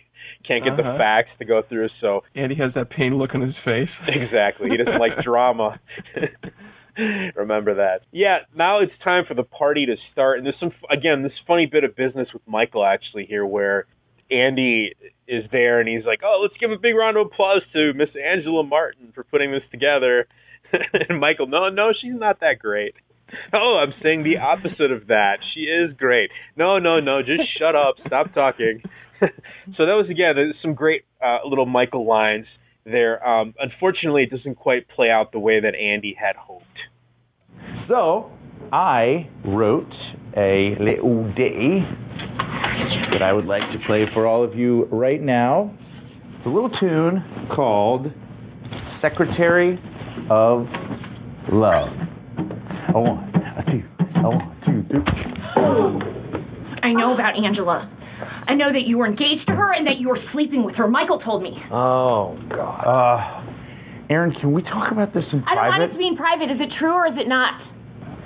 can't 0.48 0.64
get 0.64 0.78
the 0.78 0.84
Uh-huh. 0.84 0.98
facts 0.98 1.30
to 1.40 1.46
go 1.46 1.62
through. 1.68 1.90
So 2.02 2.24
Andy 2.36 2.56
has 2.56 2.74
that 2.76 2.90
pain 2.90 3.18
look 3.18 3.36
on 3.36 3.42
his 3.42 3.56
face. 3.66 3.90
exactly. 4.08 4.70
He 4.70 4.78
doesn't 4.78 5.00
like 5.00 5.24
drama. 5.24 5.80
Remember 7.36 7.76
that. 7.76 8.02
Yeah, 8.12 8.40
now 8.56 8.80
it's 8.80 8.94
time 9.04 9.26
for 9.28 9.34
the 9.34 9.44
party 9.44 9.86
to 9.88 9.96
start. 10.14 10.38
And 10.38 10.46
there's 10.48 10.56
some, 10.62 10.72
again, 10.90 11.24
this 11.24 11.34
funny 11.46 11.66
bit 11.66 11.84
of 11.84 11.96
business 11.96 12.30
with 12.34 12.42
Michael 12.48 12.86
actually 12.86 13.26
here 13.26 13.46
where 13.46 13.86
Andy 14.32 14.94
is 15.28 15.44
there 15.52 15.80
and 15.80 15.90
he's 15.90 16.06
like, 16.06 16.22
oh, 16.24 16.40
let's 16.42 16.60
give 16.60 16.72
a 16.72 16.78
big 16.78 16.96
round 16.96 17.18
of 17.18 17.28
applause 17.28 17.62
to 17.74 17.94
Miss 17.94 18.10
Angela 18.16 18.64
Martin 18.64 19.12
for 19.14 19.24
putting 19.24 19.52
this 19.52 19.64
together. 19.72 20.28
and 21.10 21.20
Michael, 21.20 21.48
no, 21.48 21.70
no, 21.70 21.92
she's 22.00 22.14
not 22.14 22.40
that 22.42 22.60
great. 22.60 22.96
Oh, 23.54 23.84
I'm 23.84 23.94
saying 24.04 24.24
the 24.24 24.38
opposite 24.38 24.92
of 24.92 25.08
that. 25.08 25.38
She 25.54 25.62
is 25.62 25.92
great. 25.98 26.30
No, 26.56 26.78
no, 26.78 27.00
no, 27.00 27.22
just 27.22 27.42
shut 27.58 27.76
up. 27.76 27.96
Stop 28.06 28.34
talking. 28.36 28.82
so 29.22 29.86
that 29.86 29.98
was 29.98 30.08
again 30.12 30.36
some 30.62 30.76
great 30.76 31.06
uh, 31.24 31.40
little 31.44 31.66
Michael 31.66 32.08
lines 32.08 32.46
there. 32.86 33.28
Um, 33.28 33.56
unfortunately, 33.60 34.24
it 34.24 34.30
doesn't 34.30 34.56
quite 34.56 34.88
play 34.88 35.10
out 35.10 35.32
the 35.32 35.40
way 35.40 35.60
that 35.60 35.74
Andy 35.76 36.16
had 36.18 36.36
hoped. 36.36 36.66
So, 37.88 38.32
I 38.72 39.28
wrote 39.44 39.94
a 40.38 40.76
little 40.80 41.28
ditty 41.34 41.82
that 43.12 43.22
I 43.22 43.34
would 43.34 43.46
like 43.46 43.62
to 43.72 43.78
play 43.88 44.06
for 44.14 44.28
all 44.28 44.44
of 44.44 44.56
you 44.56 44.86
right 44.86 45.22
now. 45.22 45.74
It's 46.38 46.46
a 46.46 46.50
little 46.50 46.70
tune 46.80 47.24
called 47.56 48.08
Secretary 49.02 49.80
of 50.30 50.68
Love. 51.52 51.90
A 52.94 53.00
one, 53.00 53.32
a 53.58 53.64
two, 53.66 53.84
a 54.00 54.30
one, 54.30 54.56
two, 54.66 54.84
three. 54.90 55.02
I 56.84 56.94
know 56.94 57.14
about 57.14 57.34
Angela. 57.44 57.92
I 58.48 58.54
know 58.54 58.72
that 58.72 58.86
you 58.86 58.98
were 58.98 59.08
engaged 59.08 59.48
to 59.48 59.54
her 59.54 59.74
and 59.74 59.88
that 59.88 59.98
you 60.00 60.08
were 60.10 60.20
sleeping 60.32 60.64
with 60.64 60.76
her. 60.76 60.88
Michael 60.88 61.20
told 61.20 61.42
me. 61.42 61.52
Oh, 61.72 62.38
God. 62.50 62.86
Uh, 62.86 63.46
Erin, 64.10 64.34
can 64.40 64.54
we 64.54 64.62
talk 64.62 64.92
about 64.92 65.14
this 65.14 65.24
in 65.34 65.42
private 65.42 65.50
I 65.50 65.66
don't 65.66 65.80
want 65.80 65.84
it 65.90 65.94
to 65.94 65.98
be 65.98 66.08
in 66.08 66.16
private. 66.16 66.54
Is 66.54 66.62
it 66.62 66.70
true 66.78 66.94
or 66.94 67.08
is 67.08 67.18
it 67.18 67.28
not? 67.28 67.58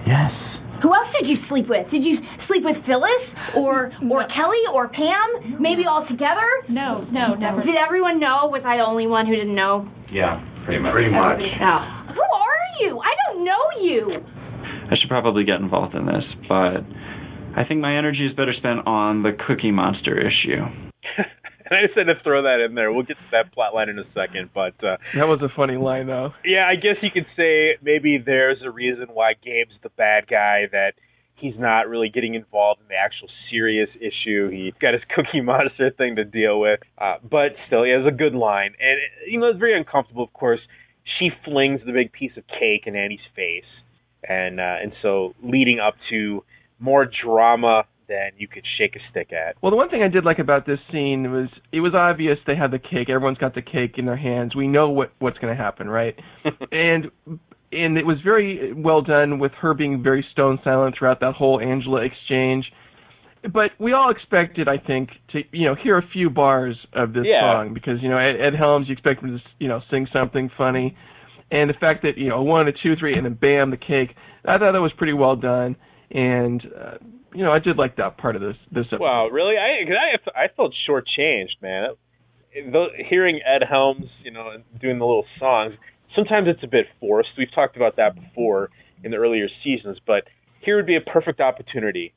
Yes. 0.05 0.31
Who 0.81 0.89
else 0.93 1.11
did 1.19 1.27
you 1.27 1.35
sleep 1.49 1.67
with? 1.67 1.89
Did 1.91 2.03
you 2.03 2.17
sleep 2.47 2.63
with 2.63 2.77
Phyllis 2.87 3.23
or 3.57 3.91
or 4.07 4.23
Kelly 4.31 4.63
or 4.73 4.87
Pam? 4.87 5.59
Maybe 5.59 5.83
all 5.89 6.05
together? 6.07 6.47
No, 6.69 7.03
no, 7.11 7.35
never. 7.35 7.63
Did 7.63 7.75
everyone 7.75 8.19
know? 8.19 8.47
Was 8.47 8.63
I 8.65 8.77
the 8.77 8.87
only 8.87 9.07
one 9.07 9.27
who 9.27 9.35
didn't 9.35 9.55
know? 9.55 9.87
Yeah, 10.11 10.39
pretty 10.65 10.81
much. 10.81 10.93
Pretty 10.93 11.11
much. 11.11 11.43
Oh. 11.59 11.81
Who 12.15 12.23
are 12.23 12.63
you? 12.81 12.99
I 12.99 13.13
don't 13.27 13.43
know 13.43 13.63
you. 13.81 14.23
I 14.89 14.95
should 14.99 15.09
probably 15.09 15.43
get 15.43 15.59
involved 15.61 15.93
in 15.95 16.05
this, 16.05 16.23
but 16.47 16.81
I 17.55 17.63
think 17.67 17.81
my 17.81 17.97
energy 17.97 18.25
is 18.25 18.35
better 18.35 18.53
spent 18.57 18.87
on 18.87 19.23
the 19.23 19.31
Cookie 19.47 19.71
Monster 19.71 20.17
issue. 20.17 20.63
and 21.69 21.77
I 21.79 21.85
just 21.85 21.97
had 21.97 22.05
to 22.07 22.15
throw 22.23 22.43
that 22.43 22.63
in 22.65 22.75
there. 22.75 22.91
We'll 22.91 23.03
get 23.05 23.17
to 23.17 23.23
that 23.31 23.51
plot 23.53 23.73
line 23.73 23.89
in 23.89 23.99
a 23.99 24.05
second, 24.13 24.49
but 24.53 24.73
uh, 24.83 24.97
That 25.15 25.27
was 25.27 25.41
a 25.41 25.49
funny 25.55 25.77
line 25.77 26.07
though. 26.07 26.33
yeah, 26.45 26.67
I 26.67 26.75
guess 26.75 26.97
you 27.01 27.09
could 27.11 27.27
say 27.37 27.77
maybe 27.81 28.17
there's 28.17 28.57
a 28.63 28.71
reason 28.71 29.07
why 29.13 29.33
Gabe's 29.43 29.73
the 29.83 29.89
bad 29.89 30.27
guy 30.27 30.63
that 30.71 30.93
he's 31.35 31.55
not 31.57 31.87
really 31.87 32.09
getting 32.09 32.33
involved 32.35 32.81
in 32.81 32.87
the 32.89 32.95
actual 32.95 33.29
serious 33.49 33.89
issue. 33.95 34.49
He's 34.49 34.73
got 34.81 34.93
his 34.93 35.03
Cookie 35.15 35.41
Monster 35.41 35.91
thing 35.97 36.15
to 36.17 36.25
deal 36.25 36.59
with, 36.59 36.81
uh, 36.97 37.15
but 37.23 37.53
still, 37.67 37.83
he 37.83 37.91
has 37.91 38.05
a 38.05 38.11
good 38.11 38.33
line, 38.35 38.73
and 38.79 38.99
you 39.31 39.39
know 39.39 39.47
it's 39.47 39.59
very 39.59 39.77
uncomfortable. 39.77 40.23
Of 40.23 40.33
course, 40.33 40.59
she 41.17 41.29
flings 41.45 41.79
the 41.85 41.93
big 41.93 42.11
piece 42.11 42.33
of 42.37 42.43
cake 42.47 42.83
in 42.87 42.95
Andy's 42.95 43.19
face, 43.35 43.63
and 44.27 44.59
uh, 44.59 44.75
and 44.83 44.91
so 45.01 45.33
leading 45.41 45.79
up 45.79 45.95
to 46.09 46.43
more 46.77 47.05
drama 47.23 47.83
than 48.09 48.31
you 48.37 48.47
could 48.47 48.65
shake 48.77 48.95
a 48.95 48.99
stick 49.11 49.31
at. 49.31 49.55
Well, 49.61 49.69
the 49.69 49.77
one 49.77 49.89
thing 49.89 50.01
I 50.03 50.07
did 50.09 50.25
like 50.25 50.39
about 50.39 50.65
this 50.65 50.79
scene 50.91 51.31
was 51.31 51.47
it 51.71 51.79
was 51.79 51.93
obvious 51.95 52.37
they 52.45 52.55
had 52.55 52.71
the 52.71 52.79
cake. 52.79 53.09
Everyone's 53.09 53.37
got 53.37 53.55
the 53.55 53.61
cake 53.61 53.93
in 53.97 54.05
their 54.05 54.17
hands. 54.17 54.55
We 54.55 54.67
know 54.67 54.89
what 54.89 55.13
what's 55.19 55.37
going 55.37 55.55
to 55.55 55.61
happen, 55.63 55.87
right? 55.87 56.15
and 56.71 57.05
and 57.71 57.97
it 57.97 58.05
was 58.05 58.17
very 58.23 58.73
well 58.73 59.01
done 59.01 59.37
with 59.39 59.51
her 59.61 59.73
being 59.75 60.01
very 60.03 60.25
stone 60.31 60.59
silent 60.63 60.95
throughout 60.97 61.19
that 61.21 61.35
whole 61.35 61.61
Angela 61.61 62.01
exchange. 62.03 62.65
But 63.53 63.71
we 63.79 63.93
all 63.93 64.11
expected, 64.11 64.67
I 64.67 64.77
think, 64.79 65.11
to 65.31 65.39
you 65.51 65.65
know 65.65 65.75
hear 65.75 65.97
a 65.97 66.05
few 66.11 66.29
bars 66.29 66.75
of 66.93 67.13
this 67.13 67.23
Yeah. 67.25 67.41
song 67.41 67.73
because 67.73 68.01
you 68.01 68.09
know 68.09 68.17
Ed, 68.17 68.35
Ed 68.41 68.55
Helms, 68.57 68.87
you 68.89 68.93
expect 68.93 69.23
him 69.23 69.37
to 69.37 69.43
you 69.59 69.67
know 69.69 69.79
sing 69.89 70.07
something 70.11 70.49
funny, 70.57 70.97
and 71.51 71.69
the 71.69 71.73
fact 71.79 72.01
that 72.03 72.17
you 72.17 72.27
know 72.27 72.41
one, 72.41 72.67
a 72.67 72.71
two, 72.73 72.95
three, 72.99 73.13
and 73.15 73.25
then 73.25 73.35
bam, 73.35 73.69
the 73.71 73.77
cake. 73.77 74.09
I 74.45 74.57
thought 74.57 74.71
that 74.73 74.81
was 74.81 74.91
pretty 74.97 75.13
well 75.13 75.35
done, 75.35 75.75
and 76.11 76.61
uh, 76.65 76.97
you 77.33 77.43
know 77.43 77.51
I 77.51 77.59
did 77.59 77.77
like 77.77 77.97
that 77.97 78.17
part 78.17 78.35
of 78.35 78.41
this 78.41 78.55
this 78.71 78.85
episode. 78.87 79.01
Wow, 79.01 79.27
really? 79.29 79.55
I 79.57 79.85
cause 79.85 80.31
I 80.35 80.43
I 80.43 80.47
felt 80.55 80.73
shortchanged, 80.87 81.61
man. 81.61 81.89
Though, 82.71 82.87
hearing 83.09 83.41
Ed 83.45 83.63
Helms, 83.69 84.05
you 84.23 84.31
know, 84.31 84.57
doing 84.81 84.97
the 84.97 85.05
little 85.05 85.25
songs, 85.39 85.73
sometimes 86.15 86.47
it's 86.47 86.63
a 86.63 86.67
bit 86.67 86.87
forced. 86.99 87.29
We've 87.37 87.53
talked 87.53 87.75
about 87.75 87.95
that 87.97 88.15
before 88.15 88.69
in 89.03 89.11
the 89.11 89.17
earlier 89.17 89.47
seasons, 89.63 89.97
but 90.05 90.23
here 90.61 90.75
would 90.75 90.87
be 90.87 90.95
a 90.95 91.01
perfect 91.01 91.39
opportunity 91.39 92.13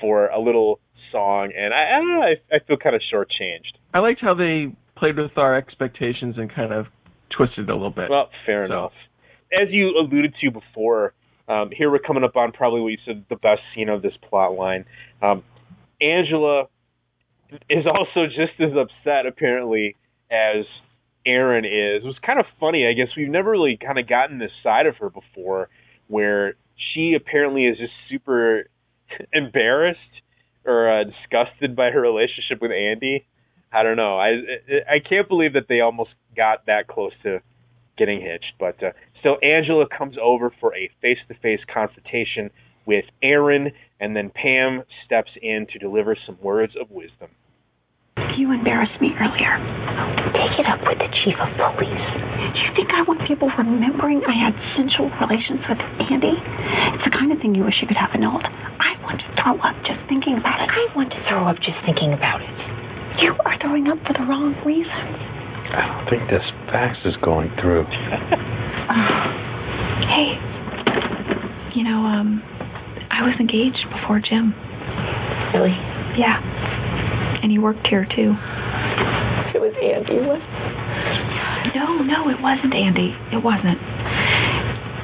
for 0.00 0.26
a 0.26 0.40
little 0.40 0.80
song, 1.12 1.52
and 1.56 1.72
I, 1.72 1.94
I 1.94 1.98
don't 1.98 2.14
know, 2.14 2.22
I, 2.22 2.56
I 2.56 2.58
feel 2.66 2.76
kind 2.76 2.94
of 2.94 3.02
shortchanged. 3.12 3.78
I 3.94 4.00
liked 4.00 4.20
how 4.20 4.34
they 4.34 4.74
played 4.96 5.16
with 5.16 5.36
our 5.36 5.56
expectations 5.56 6.34
and 6.36 6.52
kind 6.52 6.72
of 6.72 6.86
twisted 7.36 7.68
it 7.68 7.70
a 7.70 7.74
little 7.74 7.90
bit. 7.90 8.10
Well, 8.10 8.28
fair 8.44 8.64
enough. 8.64 8.92
As 9.52 9.68
you 9.70 9.90
alluded 9.98 10.34
to 10.42 10.50
before, 10.50 11.14
um, 11.48 11.70
here 11.70 11.90
we're 11.90 11.98
coming 11.98 12.24
up 12.24 12.36
on 12.36 12.52
probably 12.52 12.80
what 12.80 12.88
you 12.88 12.98
said 13.04 13.24
the 13.28 13.36
best 13.36 13.60
scene 13.74 13.88
of 13.88 14.02
this 14.02 14.14
plot 14.28 14.54
line. 14.54 14.84
Um, 15.22 15.42
Angela 16.00 16.64
is 17.70 17.86
also 17.86 18.26
just 18.26 18.60
as 18.60 18.72
upset 18.76 19.26
apparently 19.26 19.96
as 20.30 20.64
Erin 21.24 21.64
is. 21.64 22.02
It 22.02 22.06
was 22.06 22.18
kind 22.24 22.38
of 22.38 22.46
funny. 22.58 22.86
I 22.86 22.92
guess 22.92 23.08
we've 23.16 23.28
never 23.28 23.50
really 23.50 23.78
kind 23.80 23.98
of 23.98 24.08
gotten 24.08 24.38
this 24.38 24.50
side 24.62 24.86
of 24.86 24.96
her 24.96 25.10
before, 25.10 25.68
where 26.08 26.54
she 26.92 27.14
apparently 27.14 27.66
is 27.66 27.78
just 27.78 27.92
super 28.10 28.68
embarrassed 29.32 30.00
or 30.64 30.90
uh, 30.90 31.04
disgusted 31.04 31.76
by 31.76 31.90
her 31.90 32.00
relationship 32.00 32.60
with 32.60 32.72
Andy. 32.72 33.26
I 33.72 33.82
don't 33.82 33.96
know. 33.96 34.18
I 34.18 34.30
I 34.88 34.98
can't 35.06 35.28
believe 35.28 35.52
that 35.54 35.66
they 35.68 35.80
almost 35.80 36.10
got 36.36 36.66
that 36.66 36.86
close 36.86 37.12
to 37.24 37.40
getting 37.96 38.20
hitched. 38.20 38.52
But 38.58 38.82
uh, 38.82 38.90
still, 39.20 39.36
Angela 39.42 39.86
comes 39.88 40.16
over 40.20 40.52
for 40.60 40.74
a 40.74 40.90
face-to-face 41.02 41.60
confrontation 41.72 42.50
with 42.86 43.04
Erin, 43.22 43.72
and 44.00 44.14
then 44.14 44.30
Pam 44.30 44.82
steps 45.04 45.30
in 45.42 45.66
to 45.72 45.78
deliver 45.78 46.16
some 46.26 46.38
words 46.40 46.74
of 46.80 46.90
wisdom. 46.90 47.30
You 48.38 48.52
embarrassed 48.52 48.96
me 49.00 49.12
earlier. 49.16 49.56
Take 50.32 50.60
it 50.60 50.66
up 50.68 50.80
with 50.84 51.00
the 51.00 51.08
chief 51.24 51.36
of 51.40 51.50
police. 51.56 52.06
Do 52.52 52.58
you 52.60 52.72
think 52.76 52.88
I 52.92 53.02
want 53.04 53.20
people 53.28 53.48
remembering 53.56 54.22
I 54.24 54.36
had 54.36 54.54
sensual 54.76 55.08
relations 55.20 55.60
with 55.68 55.80
Andy? 56.08 56.36
It's 56.96 57.04
the 57.04 57.12
kind 57.12 57.32
of 57.32 57.40
thing 57.40 57.56
you 57.56 57.64
wish 57.64 57.76
you 57.80 57.88
could 57.88 58.00
have 58.00 58.12
annulled. 58.12 58.44
I 58.44 58.96
want 59.04 59.20
to 59.20 59.28
throw 59.40 59.56
up 59.60 59.76
just 59.84 60.00
thinking 60.08 60.36
about 60.36 60.60
it. 60.64 60.68
I 60.68 60.84
want 60.96 61.12
to 61.12 61.20
throw 61.28 61.48
up 61.48 61.56
just 61.60 61.80
thinking 61.84 62.12
about 62.12 62.40
it. 62.40 62.52
You 63.20 63.36
are 63.44 63.56
throwing 63.60 63.88
up 63.88 64.00
for 64.04 64.12
the 64.12 64.24
wrong 64.28 64.52
reasons. 64.64 65.35
I 65.72 65.82
don't 65.86 66.06
think 66.10 66.30
this 66.30 66.44
fax 66.70 66.98
is 67.04 67.14
going 67.22 67.50
through. 67.60 67.86
Hey, 70.06 70.38
you 71.74 71.84
know, 71.84 72.00
um, 72.08 72.40
I 73.10 73.20
was 73.26 73.34
engaged 73.36 73.84
before 73.92 74.22
Jim. 74.22 74.54
Really? 75.52 75.76
Yeah. 76.16 76.40
And 77.42 77.52
he 77.52 77.58
worked 77.58 77.84
here 77.90 78.06
too. 78.16 78.32
It 79.52 79.60
was 79.60 79.74
Andy. 79.76 80.22
What? 80.24 80.40
No, 81.74 82.00
no, 82.00 82.32
it 82.32 82.40
wasn't 82.40 82.72
Andy. 82.72 83.12
It 83.28 83.42
wasn't. 83.42 83.76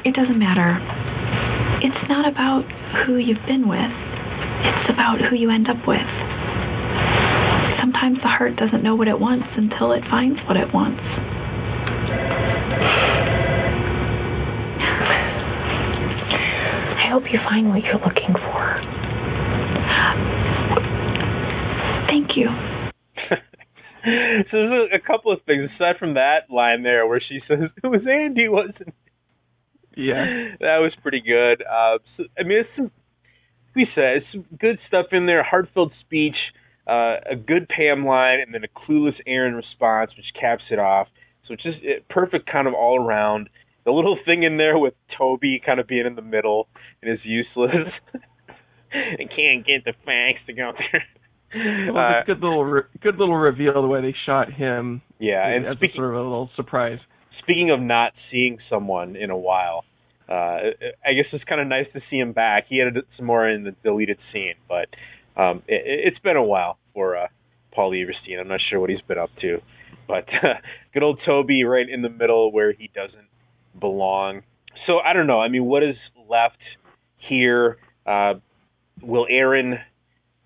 It 0.07 0.15
doesn't 0.17 0.39
matter. 0.39 0.81
It's 1.85 2.03
not 2.09 2.25
about 2.25 2.65
who 3.05 3.17
you've 3.17 3.43
been 3.45 3.67
with. 3.69 3.93
It's 4.65 4.89
about 4.89 5.19
who 5.19 5.35
you 5.35 5.51
end 5.51 5.69
up 5.69 5.83
with. 5.85 6.09
Sometimes 7.83 8.15
the 8.23 8.29
heart 8.31 8.55
doesn't 8.55 8.81
know 8.81 8.95
what 8.95 9.09
it 9.09 9.19
wants 9.19 9.43
until 9.57 9.91
it 9.91 10.03
finds 10.09 10.39
what 10.47 10.55
it 10.55 10.73
wants. 10.73 11.03
I 16.95 17.11
hope 17.11 17.23
you 17.27 17.39
find 17.43 17.67
what 17.67 17.83
you're 17.83 17.99
looking 17.99 18.31
for. 18.39 18.79
Thank 22.07 22.39
you. 22.39 22.47
so 24.47 24.53
there's 24.53 24.89
a, 24.93 24.95
a 24.95 24.99
couple 25.05 25.33
of 25.33 25.39
things 25.45 25.69
aside 25.75 25.97
from 25.99 26.13
that 26.13 26.49
line 26.49 26.83
there 26.83 27.05
where 27.05 27.19
she 27.19 27.41
says 27.49 27.67
it 27.83 27.87
was 27.87 28.07
Andy, 28.09 28.47
wasn't 28.47 28.79
it? 28.79 28.93
Yeah. 29.97 30.23
that 30.61 30.77
was 30.79 30.93
pretty 31.01 31.19
good. 31.19 31.61
Uh, 31.67 31.97
so, 32.15 32.23
I 32.39 32.43
mean, 32.43 32.59
it's 32.59 32.69
some, 32.77 32.91
we 33.75 33.87
said 33.93 34.23
it's 34.23 34.27
some 34.31 34.45
good 34.57 34.79
stuff 34.87 35.07
in 35.11 35.25
there. 35.25 35.43
Heartfelt 35.43 35.91
speech, 35.99 36.37
uh, 36.87 37.15
a 37.31 37.35
good 37.35 37.67
Pam 37.69 38.05
line, 38.05 38.39
and 38.39 38.53
then 38.53 38.63
a 38.63 38.67
clueless 38.67 39.15
Erin 39.25 39.55
response, 39.55 40.11
which 40.17 40.25
caps 40.39 40.63
it 40.71 40.79
off. 40.79 41.07
So 41.47 41.53
it's 41.53 41.63
just 41.63 41.77
it, 41.81 42.07
perfect, 42.09 42.49
kind 42.51 42.67
of 42.67 42.73
all 42.73 43.01
around. 43.03 43.49
The 43.85 43.91
little 43.91 44.17
thing 44.25 44.43
in 44.43 44.57
there 44.57 44.77
with 44.77 44.93
Toby 45.17 45.61
kind 45.65 45.79
of 45.79 45.87
being 45.87 46.05
in 46.05 46.15
the 46.15 46.21
middle 46.21 46.67
and 47.01 47.11
is 47.11 47.19
useless. 47.23 47.91
and 48.93 49.29
can't 49.29 49.65
get 49.65 49.83
the 49.85 49.93
fax 50.05 50.39
to 50.47 50.53
go 50.53 50.71
there. 50.77 51.03
Was 51.91 52.23
a 52.23 52.25
good 52.25 52.41
little 52.41 52.65
re- 52.65 52.83
good 53.01 53.17
little 53.17 53.35
reveal 53.35 53.81
the 53.81 53.87
way 53.87 54.01
they 54.01 54.15
shot 54.25 54.51
him. 54.51 55.01
Yeah, 55.19 55.47
and 55.47 55.65
as 55.67 55.77
speaking- 55.77 55.97
a 55.97 55.97
sort 55.97 56.15
of 56.15 56.21
a 56.21 56.23
little 56.23 56.49
surprise. 56.55 56.99
Speaking 57.43 57.71
of 57.71 57.79
not 57.79 58.13
seeing 58.31 58.57
someone 58.69 59.15
in 59.15 59.29
a 59.29 59.37
while, 59.37 59.83
uh, 60.29 60.71
I 61.05 61.13
guess 61.13 61.25
it's 61.33 61.43
kind 61.43 61.59
of 61.59 61.67
nice 61.67 61.87
to 61.93 61.99
see 62.09 62.17
him 62.17 62.31
back. 62.31 62.65
He 62.69 62.79
had 62.79 62.93
some 63.17 63.25
more 63.25 63.47
in 63.47 63.65
the 63.65 63.75
deleted 63.83 64.17
scene, 64.31 64.55
but 64.67 64.87
um, 65.37 65.63
it, 65.67 65.81
it's 66.13 66.19
been 66.19 66.37
a 66.37 66.43
while 66.43 66.77
for 66.93 67.17
uh, 67.17 67.27
Paul 67.73 67.91
Lieberstein. 67.91 68.39
I'm 68.39 68.47
not 68.47 68.59
sure 68.69 68.79
what 68.79 68.89
he's 68.89 69.01
been 69.01 69.17
up 69.17 69.31
to, 69.41 69.61
but 70.07 70.25
uh, 70.29 70.55
good 70.93 71.03
old 71.03 71.19
Toby 71.25 71.63
right 71.63 71.87
in 71.87 72.01
the 72.01 72.09
middle 72.09 72.51
where 72.51 72.71
he 72.71 72.89
doesn't 72.93 73.27
belong. 73.79 74.41
So 74.87 74.99
I 74.99 75.13
don't 75.13 75.27
know. 75.27 75.39
I 75.39 75.47
mean, 75.49 75.65
what 75.65 75.83
is 75.83 75.95
left 76.29 76.57
here? 77.17 77.77
Uh, 78.05 78.35
will 79.01 79.27
Erin 79.29 79.79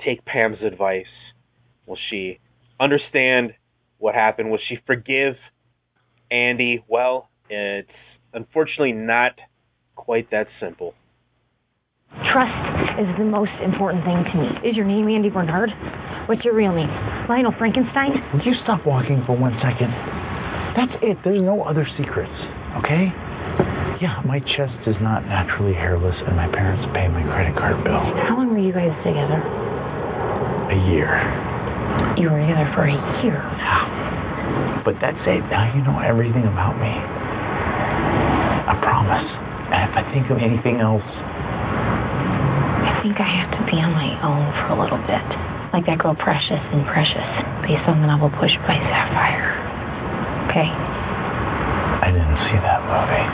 take 0.06 0.24
Pam's 0.26 0.62
advice? 0.62 1.06
Will 1.86 1.98
she 2.10 2.40
understand 2.80 3.54
what 3.98 4.16
happened? 4.16 4.52
Will 4.52 4.60
she 4.70 4.78
forgive 4.86 5.36
Andy? 6.30 6.84
Well, 6.88 7.30
it's 7.50 7.90
unfortunately 8.34 8.94
not 8.94 9.34
quite 9.96 10.32
that 10.32 10.48
simple. 10.60 10.94
Trust 12.16 12.56
is 13.04 13.10
the 13.20 13.28
most 13.28 13.54
important 13.60 14.04
thing 14.08 14.24
to 14.24 14.36
me. 14.40 14.48
Is 14.64 14.76
your 14.80 14.88
name 14.88 15.12
Andy 15.12 15.30
Bernard? 15.30 15.70
What's 16.32 16.44
your 16.44 16.56
real 16.56 16.72
name? 16.72 16.90
Lionel 17.28 17.54
Frankenstein? 17.60 18.16
Would 18.34 18.46
you 18.48 18.56
stop 18.64 18.86
walking 18.88 19.24
for 19.28 19.36
one 19.36 19.56
second? 19.60 19.92
That's 20.76 20.96
it. 21.04 21.18
There's 21.24 21.44
no 21.44 21.64
other 21.64 21.88
secrets, 22.00 22.34
okay? 22.84 23.12
Yeah, 24.00 24.22
my 24.30 24.40
chest 24.56 24.78
is 24.86 24.96
not 25.02 25.26
naturally 25.26 25.74
hairless, 25.74 26.16
and 26.28 26.38
my 26.38 26.48
parents 26.48 26.86
pay 26.94 27.10
my 27.10 27.26
credit 27.34 27.58
card 27.58 27.82
bill. 27.84 28.04
How 28.30 28.38
long 28.38 28.54
were 28.54 28.62
you 28.62 28.74
guys 28.74 28.94
together? 29.02 29.42
A 30.72 30.78
year. 30.94 31.10
You 32.20 32.30
were 32.30 32.38
together 32.38 32.70
for 32.78 32.86
a 32.86 32.98
year. 33.26 33.42
Now, 33.42 34.86
but 34.86 34.96
that's 35.02 35.20
it. 35.26 35.42
Now 35.50 35.74
you 35.74 35.82
know 35.82 35.98
everything 36.00 36.46
about 36.46 36.78
me. 36.78 36.94
I 38.68 38.78
promise. 38.86 39.28
And 39.74 39.80
if 39.90 39.94
I 39.98 40.04
think 40.14 40.30
of 40.30 40.38
anything 40.38 40.78
else, 40.80 41.04
think 43.08 43.24
I 43.24 43.32
have 43.40 43.56
to 43.56 43.64
be 43.72 43.80
on 43.80 43.96
my 43.96 44.12
own 44.20 44.52
for 44.60 44.76
a 44.76 44.78
little 44.84 45.00
bit. 45.08 45.24
Like 45.72 45.88
that 45.88 45.96
girl 45.96 46.12
Precious 46.12 46.60
and 46.76 46.84
Precious, 46.92 47.24
based 47.64 47.88
on 47.88 48.04
the 48.04 48.08
novel 48.12 48.28
Push 48.36 48.52
by 48.68 48.76
Sapphire. 48.76 49.48
Okay? 50.52 50.68
I 50.68 52.12
didn't 52.12 52.40
see 52.52 52.60
that 52.60 52.84
movie. 52.84 53.28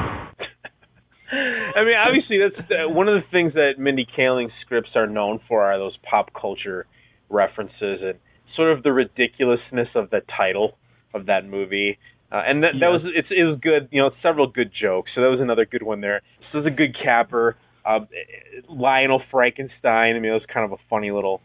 I 1.73 1.81
mean, 1.81 1.97
obviously, 1.97 2.37
that's 2.37 2.69
uh, 2.69 2.85
one 2.85 3.09
of 3.09 3.17
the 3.17 3.25
things 3.33 3.57
that 3.57 3.81
Mindy 3.81 4.05
Kaling's 4.05 4.53
scripts 4.61 4.93
are 4.93 5.07
known 5.07 5.39
for 5.49 5.63
are 5.65 5.79
those 5.79 5.97
pop 6.07 6.29
culture 6.39 6.85
references 7.29 8.05
and 8.05 8.21
sort 8.55 8.77
of 8.77 8.83
the 8.83 8.93
ridiculousness 8.93 9.89
of 9.95 10.11
the 10.11 10.21
title 10.37 10.77
of 11.15 11.25
that 11.25 11.49
movie. 11.49 11.97
Uh, 12.31 12.41
and 12.45 12.61
that 12.61 12.77
that 12.79 12.89
was 12.89 13.01
it's 13.15 13.29
it 13.29 13.43
was 13.43 13.57
good, 13.61 13.89
you 13.91 14.01
know, 14.01 14.11
several 14.21 14.45
good 14.45 14.69
jokes. 14.69 15.09
So 15.15 15.21
that 15.21 15.29
was 15.33 15.39
another 15.41 15.65
good 15.65 15.81
one 15.81 16.01
there. 16.01 16.21
This 16.39 16.61
was 16.61 16.65
a 16.65 16.75
good 16.75 16.93
capper. 16.93 17.57
Uh, 17.85 17.99
Lionel 18.69 19.21
Frankenstein. 19.31 20.15
I 20.15 20.19
mean, 20.19 20.31
it 20.31 20.33
was 20.33 20.45
kind 20.51 20.65
of 20.65 20.71
a 20.71 20.81
funny 20.89 21.11
little 21.11 21.41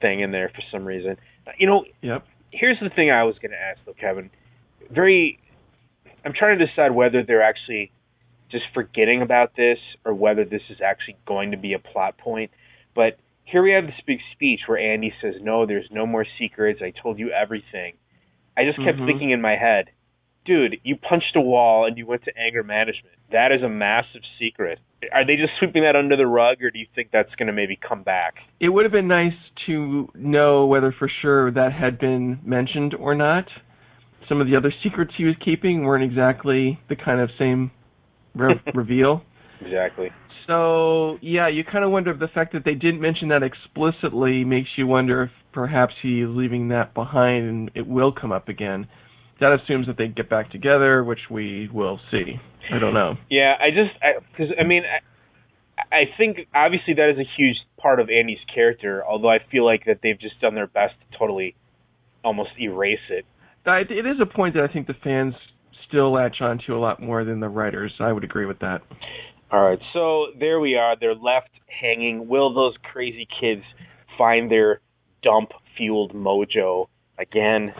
thing 0.00 0.20
in 0.20 0.30
there 0.32 0.48
for 0.48 0.62
some 0.70 0.84
reason. 0.84 1.16
You 1.58 1.66
know, 1.66 1.84
Yep. 2.02 2.24
here's 2.50 2.78
the 2.80 2.90
thing 2.90 3.10
I 3.10 3.22
was 3.24 3.38
going 3.38 3.52
to 3.52 3.60
ask 3.60 3.78
though, 3.86 3.94
Kevin. 3.94 4.30
Very, 4.90 5.38
I'm 6.24 6.32
trying 6.32 6.58
to 6.58 6.66
decide 6.66 6.90
whether 6.92 7.22
they're 7.22 7.42
actually 7.42 7.92
just 8.50 8.64
forgetting 8.74 9.22
about 9.22 9.56
this 9.56 9.78
or 10.04 10.14
whether 10.14 10.44
this 10.44 10.62
is 10.70 10.80
actually 10.80 11.16
going 11.24 11.50
to 11.52 11.56
be 11.56 11.72
a 11.72 11.78
plot 11.78 12.18
point. 12.18 12.50
But 12.94 13.18
here 13.44 13.62
we 13.62 13.72
have 13.72 13.86
this 13.86 14.00
big 14.06 14.18
speech 14.32 14.60
where 14.66 14.78
Andy 14.78 15.12
says, 15.20 15.34
"No, 15.40 15.66
there's 15.66 15.90
no 15.90 16.06
more 16.06 16.24
secrets. 16.38 16.80
I 16.82 16.90
told 16.90 17.18
you 17.18 17.30
everything." 17.30 17.94
I 18.56 18.64
just 18.64 18.78
kept 18.82 18.98
Mhm. 18.98 19.06
thinking 19.06 19.30
in 19.30 19.40
my 19.40 19.56
head, 19.56 19.90
dude, 20.46 20.76
you 20.82 20.96
punched 20.96 21.34
a 21.36 21.40
wall 21.40 21.86
and 21.86 21.98
you 21.98 22.06
went 22.06 22.24
to 22.24 22.32
anger 22.38 22.62
management. 22.62 23.14
That 23.32 23.52
is 23.52 23.62
a 23.62 23.68
massive 23.68 24.22
secret. 24.38 24.78
Are 25.12 25.26
they 25.26 25.36
just 25.36 25.52
sweeping 25.58 25.82
that 25.82 25.96
under 25.96 26.16
the 26.16 26.26
rug, 26.26 26.62
or 26.62 26.70
do 26.70 26.78
you 26.78 26.86
think 26.94 27.10
that's 27.12 27.34
going 27.36 27.48
to 27.48 27.52
maybe 27.52 27.76
come 27.76 28.02
back? 28.02 28.34
It 28.60 28.70
would 28.70 28.84
have 28.84 28.92
been 28.92 29.08
nice 29.08 29.34
to 29.66 30.08
know 30.14 30.66
whether 30.66 30.94
for 30.98 31.10
sure 31.22 31.50
that 31.52 31.72
had 31.72 31.98
been 31.98 32.40
mentioned 32.44 32.94
or 32.94 33.14
not. 33.14 33.44
Some 34.28 34.40
of 34.40 34.46
the 34.46 34.56
other 34.56 34.72
secrets 34.82 35.12
he 35.16 35.24
was 35.24 35.34
keeping 35.44 35.84
weren't 35.84 36.04
exactly 36.04 36.80
the 36.88 36.96
kind 36.96 37.20
of 37.20 37.30
same 37.38 37.70
re- 38.34 38.60
reveal. 38.74 39.22
Exactly. 39.60 40.08
So 40.46 41.18
yeah, 41.20 41.48
you 41.48 41.64
kind 41.64 41.84
of 41.84 41.90
wonder 41.90 42.12
if 42.12 42.20
the 42.20 42.28
fact 42.28 42.52
that 42.52 42.64
they 42.64 42.74
didn't 42.74 43.00
mention 43.00 43.28
that 43.28 43.42
explicitly 43.42 44.44
makes 44.44 44.68
you 44.76 44.86
wonder 44.86 45.24
if 45.24 45.30
perhaps 45.52 45.94
he 46.02 46.20
is 46.20 46.28
leaving 46.30 46.68
that 46.68 46.94
behind 46.94 47.48
and 47.48 47.70
it 47.74 47.86
will 47.86 48.12
come 48.12 48.32
up 48.32 48.48
again. 48.48 48.86
That 49.40 49.58
assumes 49.62 49.86
that 49.86 49.98
they 49.98 50.08
get 50.08 50.30
back 50.30 50.50
together, 50.50 51.04
which 51.04 51.18
we 51.30 51.68
will 51.72 52.00
see. 52.10 52.40
I 52.72 52.78
don't 52.78 52.94
know. 52.94 53.14
Yeah, 53.30 53.54
I 53.60 53.70
just 53.70 53.94
because 54.32 54.54
I, 54.58 54.64
mean 54.64 54.82
I, 54.84 55.94
I 55.94 56.02
think 56.16 56.48
obviously 56.54 56.94
that 56.94 57.10
is 57.10 57.18
a 57.18 57.28
huge 57.36 57.56
part 57.78 58.00
of 58.00 58.08
Andy's 58.08 58.38
character. 58.52 59.04
Although 59.06 59.30
I 59.30 59.38
feel 59.50 59.64
like 59.64 59.84
that 59.86 60.00
they've 60.02 60.18
just 60.18 60.40
done 60.40 60.54
their 60.54 60.66
best 60.66 60.94
to 61.00 61.18
totally 61.18 61.54
almost 62.24 62.50
erase 62.58 62.98
it. 63.10 63.24
It 63.66 64.06
is 64.06 64.16
a 64.22 64.26
point 64.26 64.54
that 64.54 64.62
I 64.68 64.72
think 64.72 64.86
the 64.86 64.94
fans 65.02 65.34
still 65.88 66.12
latch 66.12 66.36
onto 66.40 66.74
a 66.74 66.78
lot 66.78 67.02
more 67.02 67.24
than 67.24 67.40
the 67.40 67.48
writers. 67.48 67.92
I 68.00 68.12
would 68.12 68.24
agree 68.24 68.46
with 68.46 68.60
that. 68.60 68.82
All 69.50 69.68
right, 69.68 69.78
so 69.92 70.26
there 70.38 70.58
we 70.60 70.76
are. 70.76 70.96
They're 70.98 71.14
left 71.14 71.50
hanging. 71.80 72.28
Will 72.28 72.54
those 72.54 72.74
crazy 72.92 73.28
kids 73.40 73.62
find 74.16 74.50
their 74.50 74.80
dump 75.22 75.50
fueled 75.76 76.12
mojo. 76.14 76.86
Again, 77.18 77.72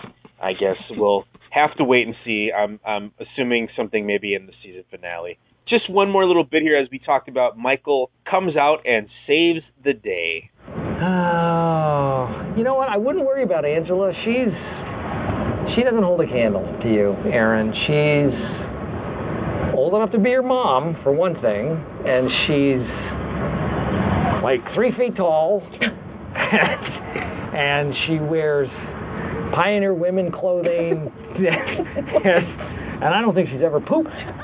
I 0.43 0.53
guess 0.53 0.77
we'll 0.91 1.25
have 1.57 1.75
to 1.79 1.85
wait 1.85 2.07
and 2.07 2.15
see. 2.25 2.51
I'm 2.57 2.79
I'm 2.87 3.13
assuming 3.19 3.69
something 3.77 4.07
maybe 4.07 4.35
in 4.35 4.47
the 4.47 4.53
season 4.63 4.85
finale. 4.91 5.39
Just 5.69 5.91
one 5.91 6.11
more 6.11 6.25
little 6.27 6.45
bit 6.45 6.63
here 6.63 6.77
as 6.77 6.89
we 6.93 7.01
talked 7.01 7.29
about 7.29 7.59
Michael 7.59 8.11
comes 8.31 8.57
out 8.57 8.87
and 8.87 9.09
saves 9.27 9.65
the 9.83 9.93
day. 9.93 10.51
Oh, 10.69 12.55
you 12.57 12.63
know 12.63 12.75
what? 12.75 12.89
I 12.89 12.97
wouldn't 12.97 13.25
worry 13.27 13.43
about 13.43 13.65
Angela. 13.65 14.13
She's 14.25 14.55
she 15.75 15.83
doesn't 15.83 16.03
hold 16.03 16.21
a 16.21 16.27
candle 16.27 16.65
to 16.83 16.89
you, 16.89 17.17
Erin. 17.33 17.73
She's 17.87 18.37
old 19.77 19.95
enough 19.95 20.13
to 20.13 20.19
be 20.19 20.31
your 20.31 20.43
mom, 20.43 20.97
for 21.03 21.13
one 21.13 21.35
thing, 21.35 21.77
and 22.07 22.31
she's 22.47 22.85
like 24.43 24.61
three 24.75 24.93
feet 24.97 25.17
tall, 25.17 25.63
and 26.37 27.93
she 28.07 28.19
wears 28.19 28.69
Pioneer 29.55 29.95
women 29.95 30.33
clothing, 30.33 31.13
and 33.05 33.14
I 33.14 33.20
don't 33.20 33.34
think 33.34 33.49
she's 33.51 33.62
ever 33.64 33.80
pooped 33.80 34.11
in 34.11 34.12
her. 34.12 34.43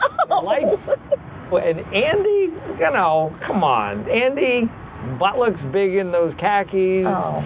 And 1.52 1.80
Andy, 1.80 2.48
you 2.80 2.90
know, 2.96 3.28
come 3.46 3.62
on, 3.62 4.08
Andy, 4.08 4.64
butt 5.20 5.36
looks 5.36 5.60
big 5.68 5.92
in 6.00 6.10
those 6.10 6.32
khakis. 6.40 7.04
Oh, 7.04 7.44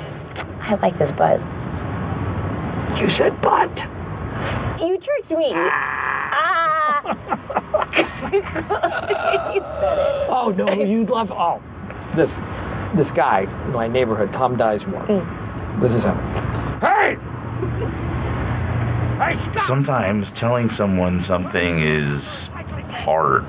I 0.63 0.79
like 0.79 0.95
this 0.95 1.11
butt. 1.19 1.43
You 3.03 3.11
said 3.19 3.35
butt. 3.43 3.75
You 4.79 4.95
tricked 5.03 5.35
me. 5.35 5.51
Ah. 5.51 7.03
you. 9.53 9.61
Oh 10.31 10.55
no, 10.57 10.71
you 10.85 11.05
love. 11.11 11.33
Oh, 11.35 11.59
this 12.15 12.31
this 12.95 13.11
guy 13.17 13.43
in 13.67 13.73
my 13.73 13.89
neighborhood, 13.89 14.31
Tom 14.33 14.55
Dizemore. 14.55 15.09
This 15.83 15.91
is 15.91 16.03
him. 16.07 16.15
Hey! 16.79 18.06
Hey, 19.17 19.33
stop! 19.51 19.65
Sometimes 19.69 20.25
telling 20.41 20.69
someone 20.79 21.25
something 21.27 21.81
is 21.81 22.21
hard. 23.01 23.49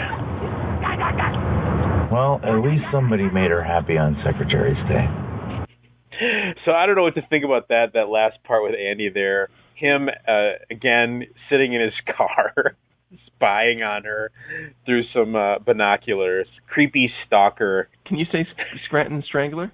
Well, 2.09 2.39
at 2.41 2.63
least 2.63 2.85
somebody 2.89 3.29
made 3.29 3.51
her 3.51 3.61
happy 3.61 3.97
on 3.97 4.15
Secretary's 4.25 4.79
Day. 4.87 5.07
So 6.63 6.71
I 6.71 6.85
don't 6.85 6.95
know 6.95 7.03
what 7.03 7.15
to 7.15 7.27
think 7.29 7.43
about 7.43 7.67
that 7.67 7.87
that 7.95 8.07
last 8.07 8.41
part 8.45 8.63
with 8.63 8.75
Andy 8.79 9.09
there. 9.13 9.49
Him 9.75 10.07
uh, 10.07 10.63
again 10.71 11.23
sitting 11.49 11.73
in 11.73 11.81
his 11.81 11.93
car, 12.17 12.77
spying 13.35 13.83
on 13.83 14.05
her 14.05 14.31
through 14.85 15.03
some 15.13 15.35
uh, 15.35 15.59
binoculars. 15.59 16.47
Creepy 16.67 17.11
stalker. 17.25 17.89
Can 18.05 18.17
you 18.17 18.25
say 18.31 18.47
Scranton 18.85 19.21
Strangler? 19.27 19.71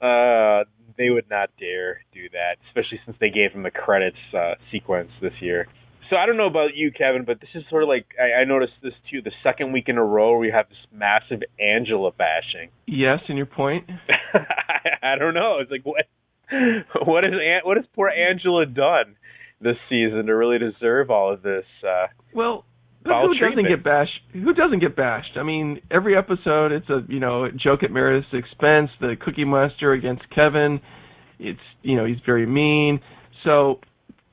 Uh, 0.00 0.64
they 1.02 1.10
would 1.10 1.28
not 1.28 1.50
dare 1.58 2.00
do 2.14 2.28
that, 2.30 2.56
especially 2.68 3.00
since 3.04 3.16
they 3.20 3.30
gave 3.30 3.52
him 3.52 3.62
the 3.62 3.70
credits 3.70 4.16
uh, 4.36 4.54
sequence 4.70 5.10
this 5.20 5.32
year. 5.40 5.66
So 6.10 6.16
I 6.16 6.26
don't 6.26 6.36
know 6.36 6.46
about 6.46 6.74
you, 6.74 6.92
Kevin, 6.92 7.24
but 7.24 7.40
this 7.40 7.48
is 7.54 7.64
sort 7.70 7.82
of 7.82 7.88
like 7.88 8.06
I, 8.20 8.42
I 8.42 8.44
noticed 8.44 8.74
this 8.82 8.92
too. 9.10 9.22
The 9.22 9.32
second 9.42 9.72
week 9.72 9.88
in 9.88 9.96
a 9.96 10.04
row, 10.04 10.36
we 10.36 10.50
have 10.50 10.68
this 10.68 10.78
massive 10.92 11.40
Angela 11.58 12.12
bashing. 12.12 12.70
Yes, 12.86 13.20
and 13.28 13.36
your 13.38 13.46
point? 13.46 13.88
I, 14.34 15.14
I 15.14 15.18
don't 15.18 15.34
know. 15.34 15.58
It's 15.60 15.70
like 15.70 15.84
what 15.84 16.04
what 17.06 17.24
is 17.24 17.32
what 17.64 17.78
has 17.78 17.86
poor 17.94 18.08
Angela 18.08 18.66
done 18.66 19.16
this 19.60 19.76
season 19.88 20.26
to 20.26 20.36
really 20.36 20.58
deserve 20.58 21.10
all 21.10 21.32
of 21.32 21.42
this? 21.42 21.64
Uh, 21.82 22.08
Well, 22.34 22.64
foul 23.04 23.28
who 23.28 23.34
doesn't 23.48 23.68
get 23.68 23.84
bashed? 23.84 24.10
Who 24.32 24.52
doesn't 24.54 24.80
get 24.80 24.96
bashed? 24.96 25.36
I 25.36 25.42
mean, 25.42 25.80
every 25.90 26.16
episode 26.16 26.72
it's 26.72 26.88
a 26.88 27.00
you 27.08 27.20
know 27.20 27.48
joke 27.50 27.82
at 27.82 27.90
Meredith's 27.90 28.32
expense. 28.32 28.90
The 29.00 29.14
Cookie 29.20 29.44
Monster 29.44 29.92
against 29.92 30.22
Kevin. 30.34 30.80
It's 31.38 31.60
you 31.82 31.96
know 31.96 32.04
he's 32.04 32.18
very 32.24 32.46
mean. 32.46 33.00
So 33.44 33.80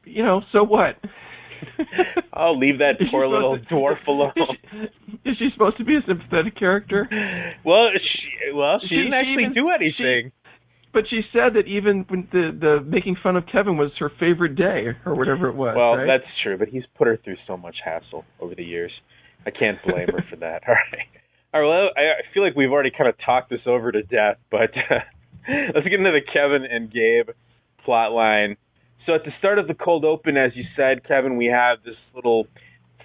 you 0.05 0.23
know 0.23 0.41
so 0.51 0.63
what? 0.63 0.95
I'll 2.33 2.57
leave 2.57 2.77
that 2.79 2.93
poor 3.11 3.27
little 3.27 3.57
to- 3.59 3.65
dwarf 3.65 4.05
alone. 4.07 4.31
Is 5.25 5.35
she 5.37 5.49
supposed 5.53 5.77
to 5.77 5.83
be 5.83 5.95
a 5.95 6.01
sympathetic 6.07 6.57
character? 6.57 7.07
well, 7.65 7.87
she 7.95 8.53
well 8.53 8.79
she, 8.81 8.87
She- 8.89 8.95
didn't 8.95 9.11
she 9.11 9.15
actually 9.17 9.43
even- 9.43 9.53
do 9.53 9.69
anything. 9.69 10.31
But 10.91 11.03
she 11.09 11.21
said 11.31 11.53
that 11.53 11.67
even 11.67 12.05
when 12.09 12.27
the 12.31 12.49
the 12.59 12.83
making 12.83 13.17
fun 13.21 13.35
of 13.35 13.43
Kevin 13.51 13.77
was 13.77 13.91
her 13.99 14.11
favorite 14.19 14.55
day 14.55 14.87
or 15.05 15.15
whatever 15.15 15.47
it 15.47 15.55
was. 15.55 15.75
well, 15.77 15.97
right? 15.97 16.07
that's 16.07 16.29
true, 16.41 16.57
but 16.57 16.67
he's 16.67 16.83
put 16.97 17.07
her 17.07 17.17
through 17.23 17.37
so 17.45 17.57
much 17.57 17.75
hassle 17.83 18.25
over 18.39 18.55
the 18.55 18.63
years. 18.63 18.91
I 19.45 19.51
can't 19.51 19.77
blame 19.85 20.07
her 20.07 20.25
for 20.29 20.35
that. 20.37 20.63
All 20.67 20.73
right. 20.73 21.07
All 21.53 21.61
right. 21.61 21.67
Well, 21.67 21.89
I 21.95 22.01
I 22.01 22.33
feel 22.33 22.43
like 22.43 22.55
we've 22.55 22.71
already 22.71 22.91
kind 22.91 23.07
of 23.07 23.15
talked 23.23 23.51
this 23.51 23.61
over 23.67 23.91
to 23.91 24.01
death, 24.01 24.37
but 24.49 24.71
let's 25.75 25.87
get 25.87 25.99
into 25.99 26.11
the 26.11 26.21
Kevin 26.33 26.65
and 26.65 26.91
Gabe 26.91 27.29
plot 27.85 28.11
line. 28.11 28.57
So 29.05 29.13
at 29.13 29.23
the 29.23 29.31
start 29.39 29.59
of 29.59 29.67
the 29.67 29.73
cold 29.73 30.05
open, 30.05 30.37
as 30.37 30.51
you 30.55 30.63
said, 30.75 31.07
Kevin, 31.07 31.37
we 31.37 31.45
have 31.45 31.83
this 31.83 31.95
little 32.15 32.47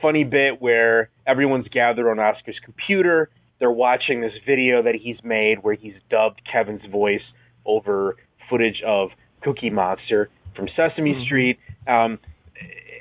funny 0.00 0.24
bit 0.24 0.60
where 0.60 1.10
everyone's 1.26 1.68
gathered 1.68 2.10
on 2.10 2.18
Oscar's 2.18 2.58
computer. 2.64 3.30
They're 3.58 3.70
watching 3.70 4.20
this 4.20 4.32
video 4.46 4.82
that 4.82 4.94
he's 5.00 5.16
made 5.22 5.62
where 5.62 5.74
he's 5.74 5.94
dubbed 6.10 6.42
Kevin's 6.50 6.84
voice 6.90 7.22
over 7.64 8.16
footage 8.48 8.82
of 8.86 9.10
Cookie 9.42 9.70
Monster 9.70 10.30
from 10.56 10.68
Sesame 10.76 11.24
Street. 11.26 11.58
Um, 11.86 12.18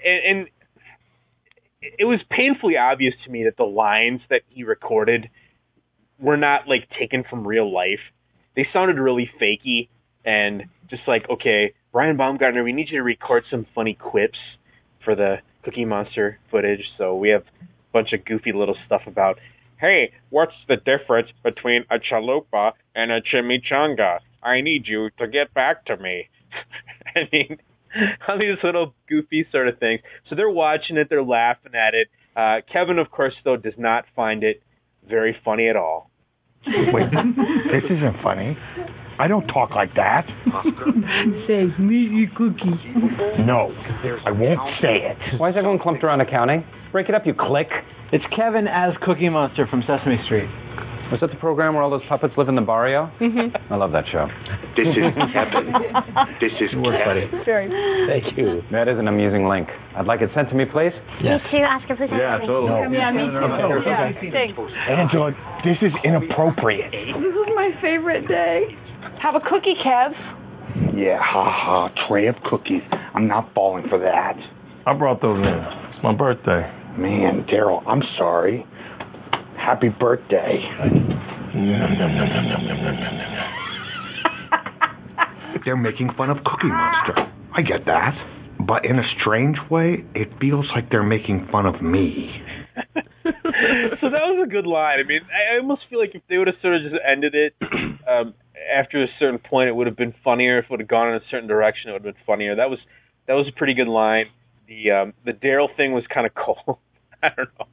and, 0.05 0.38
and 0.38 0.47
it 1.82 2.05
was 2.05 2.20
painfully 2.30 2.78
obvious 2.78 3.14
to 3.26 3.32
me 3.32 3.43
that 3.45 3.57
the 3.57 3.64
lines 3.64 4.22
that 4.30 4.41
he 4.49 4.64
recorded 4.64 5.30
were 6.20 6.38
not 6.38 6.68
like 6.68 6.88
taken 6.99 7.24
from 7.30 7.47
real 7.47 7.72
life. 7.72 7.99
They 8.55 8.68
sounded 8.72 8.97
really 8.97 9.30
fakey 9.41 9.89
and 10.26 10.64
just 10.89 11.03
like, 11.07 11.30
okay, 11.30 11.74
Brian 11.91 12.18
Baumgartner, 12.18 12.64
we 12.64 12.72
need 12.72 12.88
you 12.89 12.97
to 12.97 13.03
record 13.03 13.43
some 13.51 13.66
funny 13.76 13.93
quips 13.93 14.38
for 15.03 15.16
the 15.16 15.38
Cookie 15.64 15.86
Monster 15.86 16.39
footage. 16.49 16.84
So 16.97 17.16
we 17.16 17.30
have 17.30 17.41
a 17.41 17.66
bunch 17.91 18.14
of 18.14 18.26
goofy 18.26 18.53
little 18.53 18.76
stuff 18.86 19.01
about, 19.05 19.39
hey, 19.80 20.14
what's 20.30 20.53
the 20.68 20.78
difference 20.78 21.30
between 21.43 21.86
a 21.89 21.97
chalupa 21.99 22.74
and 22.95 23.11
a 23.11 23.22
chimichanga? 23.22 24.20
I 24.44 24.62
need 24.62 24.84
you 24.88 25.10
to 25.20 25.28
get 25.28 25.54
back 25.54 25.86
to 25.86 25.98
me. 25.98 26.30
I 27.16 27.20
mean, 27.32 27.58
all 28.28 28.38
these 28.38 28.58
little 28.64 28.94
goofy 29.08 29.46
sort 29.52 29.68
of 29.68 29.80
things. 29.80 30.02
So 30.30 30.36
they're 30.36 30.50
watching 30.50 30.98
it, 30.98 31.08
they're 31.10 31.24
laughing 31.24 31.74
at 31.76 31.94
it. 31.94 32.08
Uh, 32.36 32.62
Kevin, 32.72 32.98
of 33.00 33.12
course, 33.12 33.34
though, 33.44 33.58
does 33.58 33.74
not 33.78 34.06
find 34.16 34.44
it 34.44 34.62
very 35.08 35.36
funny 35.44 35.68
at 35.70 35.76
all. 35.76 36.10
Wait, 36.66 37.06
this 37.12 37.84
isn't 37.86 38.24
funny. 38.24 38.58
I 39.20 39.28
don't 39.28 39.46
talk 39.48 39.72
like 39.72 39.94
that. 39.96 40.26
Say, 41.48 41.68
meet 41.78 42.10
your 42.12 42.30
cookie. 42.36 42.74
No, 43.46 43.70
I 44.26 44.32
won't 44.32 44.60
say 44.82 45.06
it. 45.06 45.39
Why 45.39 45.50
is 45.50 45.56
everyone 45.58 45.80
clumped 45.80 46.04
around 46.04 46.22
accounting? 46.22 46.66
Break 46.91 47.10
it 47.10 47.16
up, 47.16 47.24
you 47.26 47.34
clique. 47.38 47.68
It's 48.12 48.24
Kevin 48.36 48.68
as 48.68 48.94
Cookie 49.04 49.30
Monster 49.30 49.68
from 49.70 49.84
Sesame 49.86 50.18
Street. 50.26 50.50
Was 51.12 51.20
that 51.22 51.30
the 51.30 51.38
program 51.38 51.74
where 51.76 51.84
all 51.84 51.91
those 51.91 52.06
puppets 52.10 52.34
live 52.38 52.47
in 52.49 52.56
the 52.56 52.62
barrio? 52.66 53.12
Mm-hmm. 53.22 53.74
I 53.74 53.76
love 53.76 53.91
that 53.91 54.06
show. 54.12 54.26
This 54.74 54.88
is 54.88 55.04
Kevin. 55.36 55.70
This 56.41 56.54
is 56.58 56.72
Kevin. 56.74 57.30
Very. 57.45 57.68
Thank 58.10 58.34
you. 58.38 58.64
That 58.72 58.88
is 58.88 58.97
an 58.97 59.08
amusing 59.08 59.45
link. 59.45 59.68
I'd 59.95 60.08
like 60.08 60.22
it 60.22 60.30
sent 60.34 60.49
to 60.49 60.56
me, 60.56 60.66
please. 60.66 60.95
Me 61.22 61.38
too, 61.51 61.62
Oscar, 61.62 61.95
please. 61.99 62.10
Yeah, 62.10 62.39
send 62.41 62.49
it 62.49 62.49
to 62.49 62.89
me. 62.89 62.97
Yeah, 62.97 63.12
me 63.14 63.30
too. 63.30 63.45
Okay. 63.45 63.86
Yeah, 63.86 64.32
thanks. 64.34 64.58
Angela, 64.89 65.32
this 65.62 65.78
is 65.86 65.93
inappropriate. 66.04 66.89
This 66.91 67.36
is 67.36 67.49
my 67.54 67.70
favorite 67.82 68.28
day. 68.28 68.74
Have 69.22 69.36
a 69.36 69.43
cookie, 69.43 69.78
Kev. 69.86 70.12
Yeah, 70.97 71.20
ha 71.22 71.45
ha. 71.45 72.08
Tray 72.08 72.28
of 72.28 72.36
cookies. 72.49 72.82
I'm 73.14 73.28
not 73.28 73.54
falling 73.54 73.86
for 73.89 73.99
that. 73.99 74.36
I 74.88 74.93
brought 74.97 75.22
those 75.22 75.38
in. 75.38 75.54
It's 75.93 76.01
my 76.04 76.16
birthday. 76.16 76.66
Man, 76.97 77.45
Darryl, 77.49 77.82
I'm 77.88 78.01
sorry. 78.18 78.66
Happy 79.64 79.88
birthday. 79.88 80.59
They're 85.64 85.78
making 85.78 86.09
fun 86.18 86.30
of 86.30 86.38
Cookie 86.43 86.68
Monster. 86.68 87.32
I 87.55 87.61
get 87.61 87.86
that. 87.86 88.11
But 88.68 88.84
in 88.84 88.99
a 88.99 89.03
strange 89.22 89.55
way, 89.72 90.03
it 90.14 90.28
feels 90.39 90.66
like 90.76 90.89
they're 90.89 91.01
making 91.01 91.47
fun 91.49 91.66
of 91.66 91.82
me. 91.82 92.30
so 92.93 94.09
that 94.11 94.24
was 94.28 94.45
a 94.45 94.49
good 94.49 94.68
line. 94.68 94.99
I 94.99 95.07
mean, 95.07 95.22
I 95.32 95.55
I 95.55 95.59
almost 95.59 95.84
feel 95.89 95.99
like 95.99 96.14
if 96.14 96.22
they 96.28 96.38
would 96.38 96.47
have 96.47 96.57
sort 96.61 96.76
of 96.76 96.82
just 96.82 96.95
ended 97.09 97.34
it 97.34 97.55
um, 98.07 98.34
after 98.76 99.01
a 99.01 99.07
certain 99.18 99.39
point, 99.39 99.70
it 99.70 99.76
would 99.76 99.88
have 99.88 99.95
been 99.95 100.14
funnier. 100.26 100.59
If 100.59 100.66
it 100.66 100.72
would 100.72 100.80
have 100.82 100.89
gone 100.89 101.07
in 101.09 101.16
a 101.16 101.26
certain 101.32 101.47
direction, 101.47 101.89
it 101.89 101.93
would 101.93 102.05
have 102.05 102.16
been 102.16 102.24
funnier. 102.26 102.55
That 102.55 102.70
was 102.70 102.80
that 103.28 103.34
was 103.34 103.47
a 103.47 103.57
pretty 103.57 103.74
good 103.76 103.88
line. 103.88 104.26
The 104.68 104.91
um, 104.91 105.14
the 105.26 105.32
Darryl 105.32 105.74
thing 105.76 105.93
was 105.93 106.03
kind 106.14 106.28
of 106.28 106.34
cold. 106.36 106.80
I 107.22 107.30
don't 107.30 107.47
know. 107.59 107.66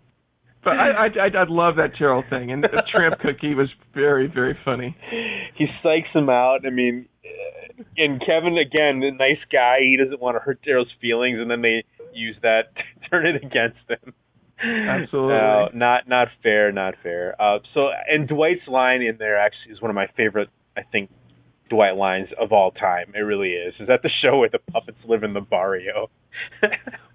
But 0.62 0.74
I 0.74 0.90
I 0.90 1.06
I, 1.06 1.40
I 1.42 1.44
love 1.48 1.76
that 1.76 1.94
Terrell 1.96 2.24
thing, 2.28 2.50
and 2.52 2.62
the 2.62 2.82
tramp 2.92 3.18
cookie 3.20 3.54
was 3.54 3.68
very 3.94 4.26
very 4.26 4.58
funny. 4.64 4.96
He 5.56 5.66
psychs 5.82 6.14
him 6.14 6.28
out. 6.28 6.66
I 6.66 6.70
mean, 6.70 7.06
and 7.96 8.20
Kevin 8.20 8.58
again, 8.58 9.00
the 9.00 9.10
nice 9.10 9.42
guy. 9.50 9.78
He 9.80 9.96
doesn't 9.96 10.20
want 10.20 10.36
to 10.36 10.40
hurt 10.40 10.60
Darryl's 10.66 10.92
feelings, 11.00 11.38
and 11.40 11.50
then 11.50 11.62
they 11.62 11.84
use 12.12 12.36
that 12.42 12.74
to 12.76 13.08
turn 13.08 13.26
it 13.26 13.36
against 13.36 13.78
him. 13.88 14.14
Absolutely. 14.62 15.34
No, 15.34 15.68
not 15.72 16.08
not 16.08 16.28
fair, 16.42 16.70
not 16.72 16.94
fair. 17.02 17.40
Uh, 17.40 17.60
so, 17.72 17.88
and 18.08 18.28
Dwight's 18.28 18.68
line 18.68 19.02
in 19.02 19.16
there 19.18 19.38
actually 19.38 19.72
is 19.72 19.80
one 19.80 19.90
of 19.90 19.94
my 19.94 20.08
favorite, 20.16 20.50
I 20.76 20.82
think, 20.82 21.10
Dwight 21.70 21.96
lines 21.96 22.28
of 22.38 22.52
all 22.52 22.70
time. 22.72 23.12
It 23.14 23.20
really 23.20 23.52
is. 23.52 23.74
Is 23.80 23.88
that 23.88 24.02
the 24.02 24.10
show 24.22 24.38
where 24.38 24.50
the 24.50 24.58
puppets 24.70 24.98
live 25.06 25.22
in 25.22 25.32
the 25.32 25.40
barrio? 25.40 26.10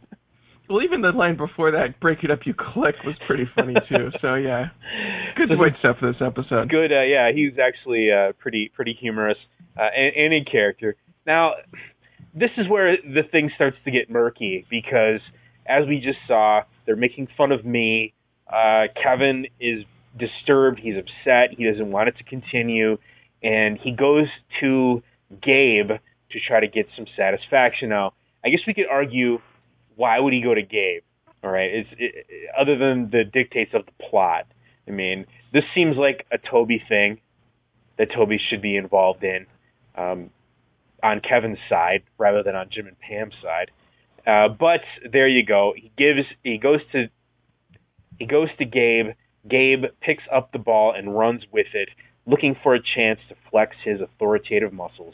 Well, 0.69 0.81
even 0.83 1.01
the 1.01 1.11
line 1.11 1.37
before 1.37 1.71
that, 1.71 1.99
"Break 1.99 2.23
it 2.23 2.31
up, 2.31 2.39
you 2.45 2.53
clique," 2.53 2.95
was 3.05 3.15
pretty 3.27 3.45
funny 3.55 3.75
too. 3.89 4.11
so 4.21 4.35
yeah, 4.35 4.67
good 5.35 5.49
So- 5.49 5.79
stuff 5.79 5.97
for 5.99 6.11
this 6.11 6.21
episode. 6.21 6.69
Good. 6.69 6.91
Uh, 6.91 7.03
yeah, 7.03 7.31
he 7.31 7.45
was 7.49 7.59
actually 7.59 8.11
uh, 8.11 8.33
pretty 8.39 8.71
pretty 8.73 8.93
humorous. 8.99 9.37
Uh, 9.77 9.89
a- 9.95 10.13
any 10.17 10.43
character. 10.43 10.95
Now, 11.27 11.53
this 12.33 12.51
is 12.57 12.67
where 12.69 12.95
the 12.97 13.23
thing 13.31 13.51
starts 13.55 13.77
to 13.85 13.91
get 13.91 14.09
murky 14.09 14.65
because, 14.69 15.19
as 15.65 15.85
we 15.87 15.99
just 15.99 16.19
saw, 16.27 16.61
they're 16.85 16.95
making 16.95 17.27
fun 17.37 17.51
of 17.51 17.65
me. 17.65 18.13
Uh, 18.47 18.83
Kevin 19.01 19.47
is 19.59 19.83
disturbed. 20.17 20.79
He's 20.79 20.95
upset. 20.97 21.57
He 21.57 21.65
doesn't 21.69 21.91
want 21.91 22.09
it 22.09 22.15
to 22.17 22.23
continue, 22.23 22.97
and 23.43 23.77
he 23.83 23.91
goes 23.91 24.27
to 24.61 25.03
Gabe 25.41 25.89
to 26.31 26.39
try 26.47 26.59
to 26.59 26.67
get 26.67 26.87
some 26.95 27.05
satisfaction. 27.17 27.89
Now, 27.89 28.13
I 28.45 28.49
guess 28.49 28.61
we 28.67 28.73
could 28.73 28.87
argue 28.89 29.39
why 29.95 30.19
would 30.19 30.33
he 30.33 30.41
go 30.41 30.53
to 30.53 30.61
Gabe? 30.61 31.03
All 31.43 31.51
right, 31.51 31.71
it's 31.71 31.89
it, 31.97 32.25
other 32.59 32.77
than 32.77 33.09
the 33.11 33.23
dictates 33.23 33.71
of 33.73 33.85
the 33.85 33.91
plot. 34.09 34.47
I 34.87 34.91
mean, 34.91 35.25
this 35.53 35.63
seems 35.73 35.95
like 35.97 36.25
a 36.31 36.37
Toby 36.37 36.81
thing 36.87 37.19
that 37.97 38.09
Toby 38.15 38.39
should 38.49 38.61
be 38.61 38.75
involved 38.75 39.23
in 39.23 39.45
um, 39.95 40.29
on 41.03 41.21
Kevin's 41.21 41.59
side 41.69 42.03
rather 42.17 42.43
than 42.43 42.55
on 42.55 42.69
Jim 42.71 42.87
and 42.87 42.99
Pam's 42.99 43.35
side. 43.41 43.71
Uh, 44.25 44.53
but 44.53 44.81
there 45.11 45.27
you 45.27 45.45
go. 45.45 45.73
He 45.75 45.91
gives. 45.97 46.27
He 46.43 46.57
goes 46.57 46.79
to. 46.91 47.09
He 48.17 48.25
goes 48.25 48.49
to 48.57 48.65
Gabe. 48.65 49.13
Gabe 49.47 49.85
picks 50.01 50.23
up 50.33 50.51
the 50.51 50.57
ball 50.57 50.93
and 50.97 51.15
runs 51.15 51.43
with 51.51 51.67
it, 51.73 51.89
looking 52.25 52.55
for 52.63 52.73
a 52.73 52.79
chance 52.79 53.19
to 53.29 53.35
flex 53.51 53.75
his 53.83 54.01
authoritative 54.01 54.73
muscles. 54.73 55.13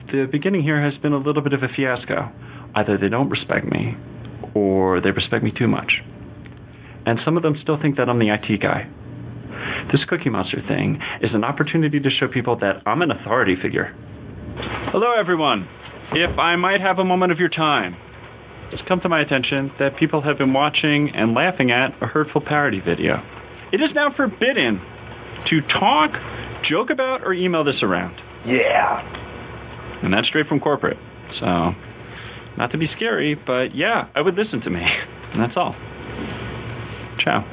The 0.00 0.28
beginning 0.30 0.62
here 0.62 0.82
has 0.82 1.00
been 1.00 1.14
a 1.14 1.18
little 1.18 1.42
bit 1.42 1.54
of 1.54 1.62
a 1.62 1.68
fiasco. 1.74 2.30
Either 2.76 2.98
they 2.98 3.08
don't 3.08 3.30
respect 3.30 3.66
me, 3.66 3.96
or 4.54 5.00
they 5.00 5.10
respect 5.10 5.42
me 5.42 5.52
too 5.56 5.66
much. 5.66 5.92
And 7.06 7.18
some 7.24 7.36
of 7.36 7.42
them 7.42 7.54
still 7.62 7.78
think 7.80 7.96
that 7.96 8.08
I'm 8.08 8.18
the 8.18 8.28
IT 8.28 8.60
guy. 8.60 8.86
This 9.92 10.02
Cookie 10.08 10.30
Monster 10.30 10.60
thing 10.68 10.98
is 11.22 11.30
an 11.32 11.44
opportunity 11.44 12.00
to 12.00 12.10
show 12.10 12.28
people 12.28 12.58
that 12.60 12.82
I'm 12.84 13.02
an 13.02 13.10
authority 13.10 13.54
figure. 13.60 13.94
Hello, 14.92 15.12
everyone. 15.18 15.68
If 16.12 16.38
I 16.38 16.56
might 16.56 16.80
have 16.80 16.98
a 16.98 17.04
moment 17.04 17.32
of 17.32 17.38
your 17.38 17.48
time, 17.48 17.96
it's 18.72 18.82
come 18.88 19.00
to 19.02 19.08
my 19.08 19.20
attention 19.20 19.70
that 19.78 19.98
people 19.98 20.22
have 20.22 20.38
been 20.38 20.52
watching 20.52 21.10
and 21.14 21.34
laughing 21.34 21.70
at 21.70 21.94
a 22.02 22.06
hurtful 22.06 22.40
parody 22.40 22.80
video. 22.80 23.22
It 23.72 23.76
is 23.76 23.90
now 23.94 24.10
forbidden 24.16 24.80
to 25.50 25.60
talk, 25.78 26.10
joke 26.68 26.90
about, 26.90 27.22
or 27.22 27.32
email 27.32 27.64
this 27.64 27.82
around. 27.82 28.16
Yeah. 28.46 30.02
And 30.02 30.12
that's 30.12 30.26
straight 30.28 30.46
from 30.46 30.60
corporate. 30.60 30.96
So, 31.40 31.72
not 32.58 32.72
to 32.72 32.78
be 32.78 32.86
scary, 32.96 33.34
but 33.34 33.74
yeah, 33.74 34.08
I 34.14 34.20
would 34.20 34.34
listen 34.34 34.60
to 34.62 34.70
me. 34.70 34.80
And 35.32 35.42
that's 35.42 35.56
all. 35.56 35.74
Ciao. 37.22 37.44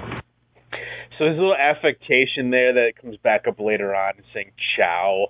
So 1.17 1.25
there's 1.25 1.37
a 1.37 1.41
little 1.41 1.55
affectation 1.55 2.49
there 2.49 2.73
that 2.73 2.93
comes 3.01 3.17
back 3.17 3.47
up 3.47 3.59
later 3.59 3.93
on, 3.95 4.13
saying 4.33 4.51
"ciao" 4.75 5.27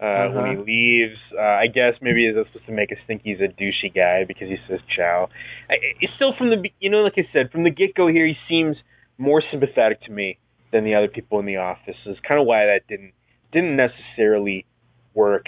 uh, 0.00 0.28
when 0.30 0.46
he 0.46 0.52
Uh-huh. 0.52 0.62
leaves. 0.62 1.18
Uh, 1.36 1.40
I 1.42 1.66
guess 1.66 1.94
maybe 2.00 2.30
that's 2.30 2.48
supposed 2.48 2.66
to 2.66 2.72
make 2.72 2.92
us 2.92 2.98
think 3.06 3.22
he's 3.24 3.40
a 3.40 3.48
douchey 3.48 3.92
guy 3.92 4.24
because 4.24 4.48
he 4.48 4.56
says 4.68 4.80
"ciao." 4.94 5.28
I, 5.68 5.74
it's 6.00 6.12
still 6.14 6.34
from 6.38 6.50
the 6.50 6.70
you 6.80 6.90
know, 6.90 6.98
like 7.02 7.14
I 7.16 7.26
said, 7.32 7.50
from 7.50 7.64
the 7.64 7.70
get 7.70 7.94
go 7.94 8.06
here, 8.06 8.26
he 8.26 8.36
seems 8.48 8.76
more 9.16 9.42
sympathetic 9.50 10.00
to 10.02 10.12
me 10.12 10.38
than 10.70 10.84
the 10.84 10.94
other 10.94 11.08
people 11.08 11.40
in 11.40 11.46
the 11.46 11.56
office. 11.56 11.96
So 12.04 12.10
it's 12.10 12.20
kind 12.20 12.40
of 12.40 12.46
why 12.46 12.66
that 12.66 12.82
didn't 12.88 13.12
didn't 13.52 13.74
necessarily 13.76 14.66
work 15.14 15.46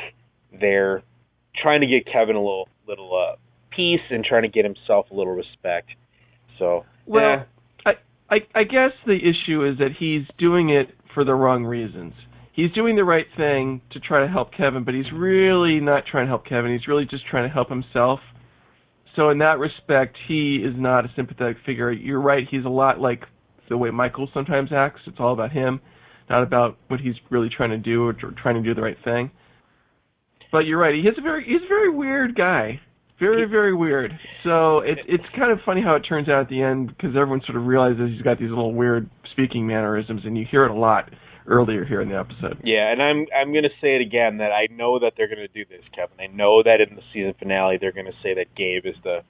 there. 0.59 1.03
Trying 1.63 1.81
to 1.83 1.87
get 1.87 2.07
Kevin 2.07 2.37
a 2.37 2.41
little 2.41 2.69
little 2.89 3.15
uh, 3.15 3.37
peace 3.75 4.01
and 4.11 4.25
trying 4.25 4.43
to 4.43 4.49
get 4.49 4.65
himself 4.65 5.07
a 5.11 5.15
little 5.15 5.35
respect. 5.35 5.89
So 6.59 6.85
Well, 7.07 7.23
yeah. 7.23 7.45
I, 8.31 8.35
I 8.35 8.61
I 8.61 8.65
guess 8.65 8.93
the 9.07 9.17
issue 9.17 9.65
is 9.65 9.79
that 9.79 9.91
he's 9.99 10.23
doing 10.39 10.71
it 10.71 10.89
for 11.15 11.25
the 11.25 11.35
wrong 11.35 11.65
reasons. 11.65 12.13
He's 12.53 12.73
doing 12.73 12.97
the 12.97 13.05
right 13.05 13.27
thing 13.37 13.81
to 13.93 14.01
try 14.01 14.21
to 14.21 14.29
help 14.29 14.53
Kevin, 14.55 14.85
but 14.85 14.95
he's 14.95 15.11
really 15.15 15.81
not 15.81 16.05
trying 16.11 16.27
to 16.27 16.29
help 16.29 16.47
Kevin. 16.47 16.73
He's 16.73 16.89
really 16.89 17.07
just 17.09 17.27
trying 17.27 17.49
to 17.49 17.53
help 17.53 17.69
himself. 17.69 18.21
So 19.17 19.31
in 19.31 19.39
that 19.39 19.59
respect, 19.59 20.17
he 20.29 20.57
is 20.57 20.75
not 20.77 21.05
a 21.05 21.09
sympathetic 21.17 21.57
figure. 21.65 21.91
You're 21.91 22.21
right. 22.21 22.45
He's 22.51 22.65
a 22.65 22.69
lot 22.69 23.01
like 23.01 23.23
the 23.69 23.77
way 23.77 23.91
Michael 23.91 24.29
sometimes 24.35 24.71
acts. 24.73 25.01
It's 25.07 25.17
all 25.19 25.33
about 25.33 25.53
him, 25.53 25.81
not 26.29 26.43
about 26.43 26.77
what 26.89 27.01
he's 27.01 27.15
really 27.31 27.49
trying 27.55 27.71
to 27.71 27.79
do 27.79 28.05
or 28.05 28.13
trying 28.13 28.57
to 28.57 28.63
do 28.63 28.75
the 28.75 28.83
right 28.83 28.99
thing. 29.05 29.31
But 30.53 30.61
you're 30.61 30.79
right. 30.79 30.95
He 30.95 31.03
He's 31.03 31.19
a 31.19 31.23
very 31.23 31.45
he's 31.45 31.63
a 31.65 31.69
very 31.69 31.91
weird 31.91 32.37
guy. 32.37 32.81
Very 33.21 33.45
very 33.45 33.75
weird. 33.75 34.13
So 34.45 34.79
it's 34.79 35.01
it's 35.07 35.25
kind 35.37 35.53
of 35.53 35.59
funny 35.65 35.83
how 35.83 35.95
it 35.95 36.01
turns 36.01 36.29
out 36.29 36.41
at 36.41 36.49
the 36.49 36.63
end 36.63 36.89
because 36.89 37.11
everyone 37.11 37.43
sort 37.47 37.57
of 37.57 37.67
realizes 37.67 38.11
he's 38.11 38.23
got 38.23 38.39
these 38.39 38.49
little 38.49 38.75
weird 38.75 39.09
speaking 39.33 39.67
mannerisms, 39.67 40.23
and 40.25 40.37
you 40.37 40.47
hear 40.51 40.65
it 40.65 40.71
a 40.71 40.75
lot 40.75 41.11
earlier 41.47 41.85
here 41.85 42.01
in 42.01 42.09
the 42.09 42.19
episode. 42.19 42.61
Yeah, 42.65 42.91
and 42.91 43.03
I'm 43.03 43.27
I'm 43.37 43.53
going 43.53 43.65
to 43.65 43.77
say 43.81 43.97
it 43.97 44.01
again 44.01 44.39
that 44.39 44.53
I 44.53 44.73
know 44.73 44.99
that 45.01 45.13
they're 45.17 45.29
going 45.29 45.47
to 45.47 45.49
do 45.49 45.65
this, 45.69 45.85
Kevin. 45.95 46.17
I 46.19 46.27
know 46.35 46.63
that 46.63 46.81
in 46.81 46.97
the 46.97 47.03
season 47.13 47.35
finale 47.39 47.77
they're 47.79 47.93
going 47.93 48.07
to 48.07 48.19
say 48.23 48.35
that 48.35 48.55
Gabe 48.57 48.87
is 48.87 48.97
the 49.05 49.21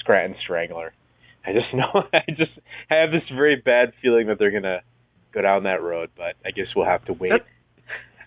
Scranton 0.00 0.36
Strangler. 0.42 0.92
I 1.46 1.52
just 1.52 1.66
know 1.74 2.04
I 2.12 2.20
just 2.28 2.52
I 2.90 2.96
have 2.96 3.10
this 3.10 3.24
very 3.34 3.56
bad 3.56 3.92
feeling 4.02 4.26
that 4.28 4.38
they're 4.38 4.50
going 4.50 4.64
to 4.64 4.80
go 5.32 5.42
down 5.42 5.64
that 5.64 5.82
road, 5.82 6.10
but 6.16 6.36
I 6.44 6.50
guess 6.50 6.66
we'll 6.74 6.86
have 6.86 7.04
to 7.06 7.12
wait. 7.12 7.32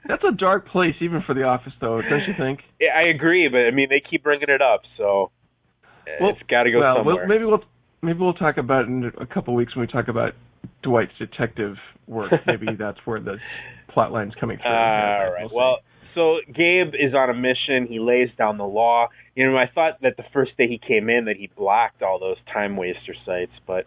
That's 0.08 0.24
a 0.28 0.32
dark 0.32 0.68
place 0.68 0.96
even 1.00 1.22
for 1.26 1.36
the 1.36 1.44
office, 1.44 1.74
though, 1.80 2.02
don't 2.02 2.24
you 2.28 2.34
think? 2.38 2.60
Yeah, 2.80 2.98
I 2.98 3.10
agree, 3.14 3.48
but 3.48 3.60
I 3.60 3.72
mean 3.72 3.90
they 3.90 4.02
keep 4.02 4.24
bringing 4.24 4.50
it 4.50 4.62
up, 4.62 4.82
so 4.98 5.32
uh, 5.84 6.12
Well, 6.20 6.30
it's 6.32 6.42
got 6.50 6.64
to 6.64 6.72
go 6.72 6.80
well, 6.80 6.96
somewhere. 6.98 7.16
We'll, 7.16 7.28
maybe 7.28 7.46
we'll 7.46 7.64
maybe 8.02 8.20
we'll 8.20 8.34
talk 8.34 8.58
about 8.58 8.86
it 8.86 8.88
in 8.88 9.12
a 9.22 9.28
couple 9.28 9.54
of 9.54 9.58
weeks 9.58 9.76
when 9.76 9.86
we 9.86 9.92
talk 9.92 10.08
about 10.08 10.34
Dwight's 10.82 11.12
detective 11.20 11.76
work. 12.08 12.32
maybe 12.48 12.68
that's 12.78 12.98
where 13.06 13.20
the 13.20 13.38
plot 13.94 14.12
line's 14.12 14.34
coming 14.40 14.58
through. 14.58 14.72
All 14.72 15.32
right. 15.32 15.48
Well, 15.54 15.78
so 16.16 16.38
Gabe 16.48 16.94
is 16.96 17.14
on 17.14 17.30
a 17.30 17.34
mission. 17.34 17.88
He 17.88 18.00
lays 18.00 18.30
down 18.38 18.58
the 18.58 18.66
law. 18.66 19.10
You 19.36 19.50
know, 19.50 19.58
I 19.58 19.70
thought 19.74 20.02
that 20.02 20.18
the 20.18 20.24
first 20.34 20.58
day 20.58 20.68
he 20.68 20.80
came 20.80 21.10
in 21.10 21.26
that 21.26 21.38
he 21.38 21.50
blocked 21.56 22.02
all 22.02 22.20
those 22.20 22.38
time 22.52 22.76
waster 22.76 23.16
sites, 23.26 23.54
but 23.68 23.86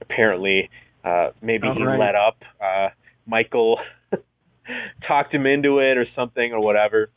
apparently 0.00 0.68
uh 1.02 1.30
maybe 1.40 1.66
he 1.74 1.80
All 1.80 1.86
right. 1.86 1.98
let 1.98 2.14
up. 2.14 2.36
Uh 2.62 2.88
Michael 3.26 3.78
talked 5.06 5.34
him 5.34 5.46
into 5.46 5.78
it 5.78 5.96
or 5.96 6.06
something 6.14 6.52
or 6.52 6.60
whatever. 6.60 7.10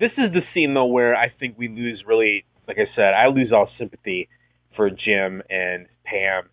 This 0.00 0.12
is 0.12 0.32
the 0.32 0.42
scene 0.54 0.74
though 0.74 0.86
where 0.86 1.14
I 1.14 1.32
think 1.38 1.56
we 1.58 1.68
lose 1.68 2.04
really 2.06 2.44
like 2.68 2.78
I 2.78 2.94
said, 2.94 3.14
I 3.14 3.28
lose 3.28 3.50
all 3.52 3.68
sympathy 3.78 4.28
for 4.76 4.90
Jim 4.90 5.42
and 5.48 5.86
Pam, 6.04 6.50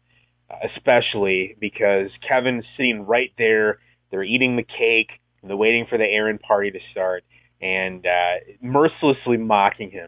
especially 0.76 1.58
because 1.60 2.10
Kevin's 2.28 2.64
sitting 2.78 3.06
right 3.06 3.32
there. 3.38 3.80
They're 4.10 4.24
eating 4.24 4.56
the 4.56 4.64
cake. 4.64 5.20
They're 5.44 5.58
waiting 5.58 5.86
for 5.88 5.98
the 5.98 6.06
Erin 6.06 6.40
party 6.40 6.72
to 6.72 6.80
start 6.92 7.24
and 7.62 8.06
uh, 8.06 8.54
mercilessly 8.62 9.38
mocking 9.38 9.92
him. 9.92 10.08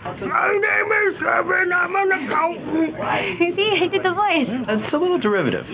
My 0.00 0.48
name 0.48 0.88
is 1.12 1.14
Kevin. 1.20 1.68
I'm 1.76 1.92
an 1.92 2.08
accountant. 2.08 2.96
See, 3.56 3.68
I 3.68 3.86
did 3.92 4.00
the 4.00 4.16
voice. 4.16 4.48
It's 4.48 4.94
a 4.96 5.00
little 5.00 5.20
derivative. 5.20 5.68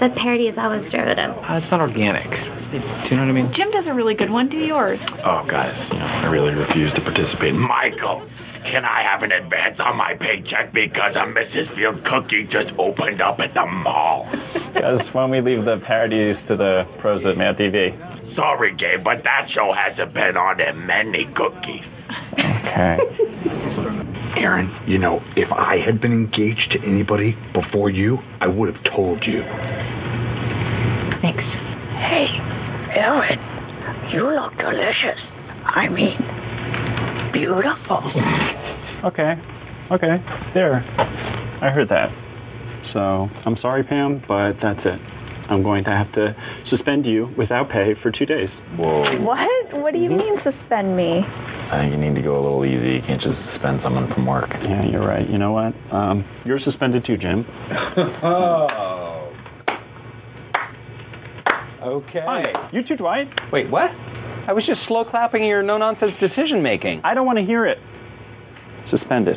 The 0.00 0.08
parody 0.16 0.48
is 0.48 0.56
always 0.56 0.88
derivative. 0.88 1.36
Uh, 1.36 1.60
it's 1.60 1.68
not 1.68 1.84
organic. 1.84 2.32
Do 2.72 2.80
you 3.12 3.20
know 3.20 3.28
what 3.28 3.32
I 3.32 3.36
mean? 3.36 3.52
Jim 3.52 3.68
does 3.68 3.84
a 3.84 3.92
really 3.92 4.16
good 4.16 4.32
one. 4.32 4.48
Do 4.48 4.56
yours. 4.56 4.96
Oh, 5.20 5.44
guys, 5.44 5.76
I 5.76 6.32
really 6.32 6.56
refuse 6.56 6.96
to 6.96 7.04
participate. 7.04 7.52
Michael, 7.52 8.24
can 8.72 8.88
I 8.88 9.04
have 9.04 9.20
an 9.20 9.36
advance 9.36 9.76
on 9.84 10.00
my 10.00 10.16
paycheck 10.16 10.72
because 10.72 11.12
a 11.12 11.28
Mrs. 11.28 11.68
Field 11.76 12.00
cookie 12.08 12.48
just 12.48 12.72
opened 12.80 13.20
up 13.20 13.36
at 13.44 13.52
the 13.52 13.66
mall? 13.68 14.24
Because 14.72 15.04
when 15.12 15.28
we 15.28 15.44
leave 15.44 15.68
the 15.68 15.76
parodies 15.86 16.34
to 16.48 16.56
the 16.56 16.88
pros 17.04 17.20
at 17.28 17.36
MADtv. 17.36 18.34
Sorry, 18.34 18.72
Gabe, 18.72 19.04
but 19.04 19.20
that 19.22 19.44
show 19.54 19.68
hasn't 19.68 20.14
been 20.16 20.34
on 20.34 20.58
in 20.64 20.86
many 20.88 21.28
cookies. 21.36 21.84
Okay. 22.38 22.96
Erin, 24.36 24.70
you 24.88 24.98
know, 24.98 25.20
if 25.36 25.50
I 25.52 25.76
had 25.84 26.00
been 26.00 26.12
engaged 26.12 26.72
to 26.72 26.78
anybody 26.86 27.36
before 27.54 27.90
you, 27.90 28.18
I 28.40 28.46
would 28.48 28.74
have 28.74 28.82
told 28.94 29.22
you. 29.26 29.42
Thanks. 31.22 31.44
Hey, 32.02 32.26
Erin, 32.98 33.38
you 34.12 34.26
look 34.26 34.56
delicious. 34.58 35.20
I 35.64 35.88
mean, 35.88 36.18
beautiful. 37.32 38.02
Okay. 39.04 39.34
Okay. 39.92 40.16
There. 40.54 40.82
I 41.62 41.70
heard 41.70 41.88
that. 41.90 42.10
So 42.92 43.28
I'm 43.46 43.56
sorry, 43.62 43.84
Pam, 43.84 44.22
but 44.26 44.54
that's 44.62 44.80
it. 44.84 45.00
I'm 45.52 45.62
going 45.62 45.84
to 45.84 45.90
have 45.90 46.10
to 46.14 46.34
suspend 46.70 47.04
you 47.04 47.28
without 47.36 47.68
pay 47.68 47.92
for 48.02 48.10
two 48.10 48.24
days. 48.24 48.48
Whoa. 48.80 49.20
What? 49.20 49.82
What 49.82 49.92
do 49.92 49.98
you 49.98 50.08
mean 50.08 50.40
suspend 50.42 50.96
me? 50.96 51.20
I 51.20 51.84
think 51.84 51.92
you 51.92 52.00
need 52.00 52.16
to 52.16 52.22
go 52.22 52.36
a 52.36 52.42
little 52.42 52.64
easy. 52.64 52.96
You 52.96 53.02
can't 53.06 53.20
just 53.20 53.36
suspend 53.52 53.80
someone 53.84 54.08
from 54.12 54.26
work. 54.26 54.48
Yeah, 54.50 54.84
you're 54.88 55.06
right. 55.06 55.28
You 55.28 55.38
know 55.38 55.52
what? 55.52 55.72
Um, 55.92 56.24
you're 56.44 56.60
suspended 56.64 57.04
too, 57.06 57.16
Jim. 57.16 57.44
oh. 58.24 59.32
Okay. 61.82 62.24
Hi. 62.24 62.70
You 62.72 62.80
too, 62.86 62.96
Dwight. 62.96 63.26
Wait, 63.52 63.70
what? 63.70 63.90
I 63.90 64.52
was 64.52 64.64
just 64.66 64.80
slow 64.88 65.04
clapping 65.04 65.44
your 65.44 65.62
no 65.62 65.78
nonsense 65.78 66.12
decision 66.20 66.62
making. 66.62 67.02
I 67.04 67.14
don't 67.14 67.26
want 67.26 67.38
to 67.38 67.44
hear 67.44 67.66
it. 67.66 67.78
Suspended. 68.90 69.36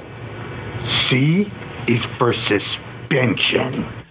C 1.10 1.44
is 1.88 2.02
for 2.18 2.34
suspension. 2.48 4.05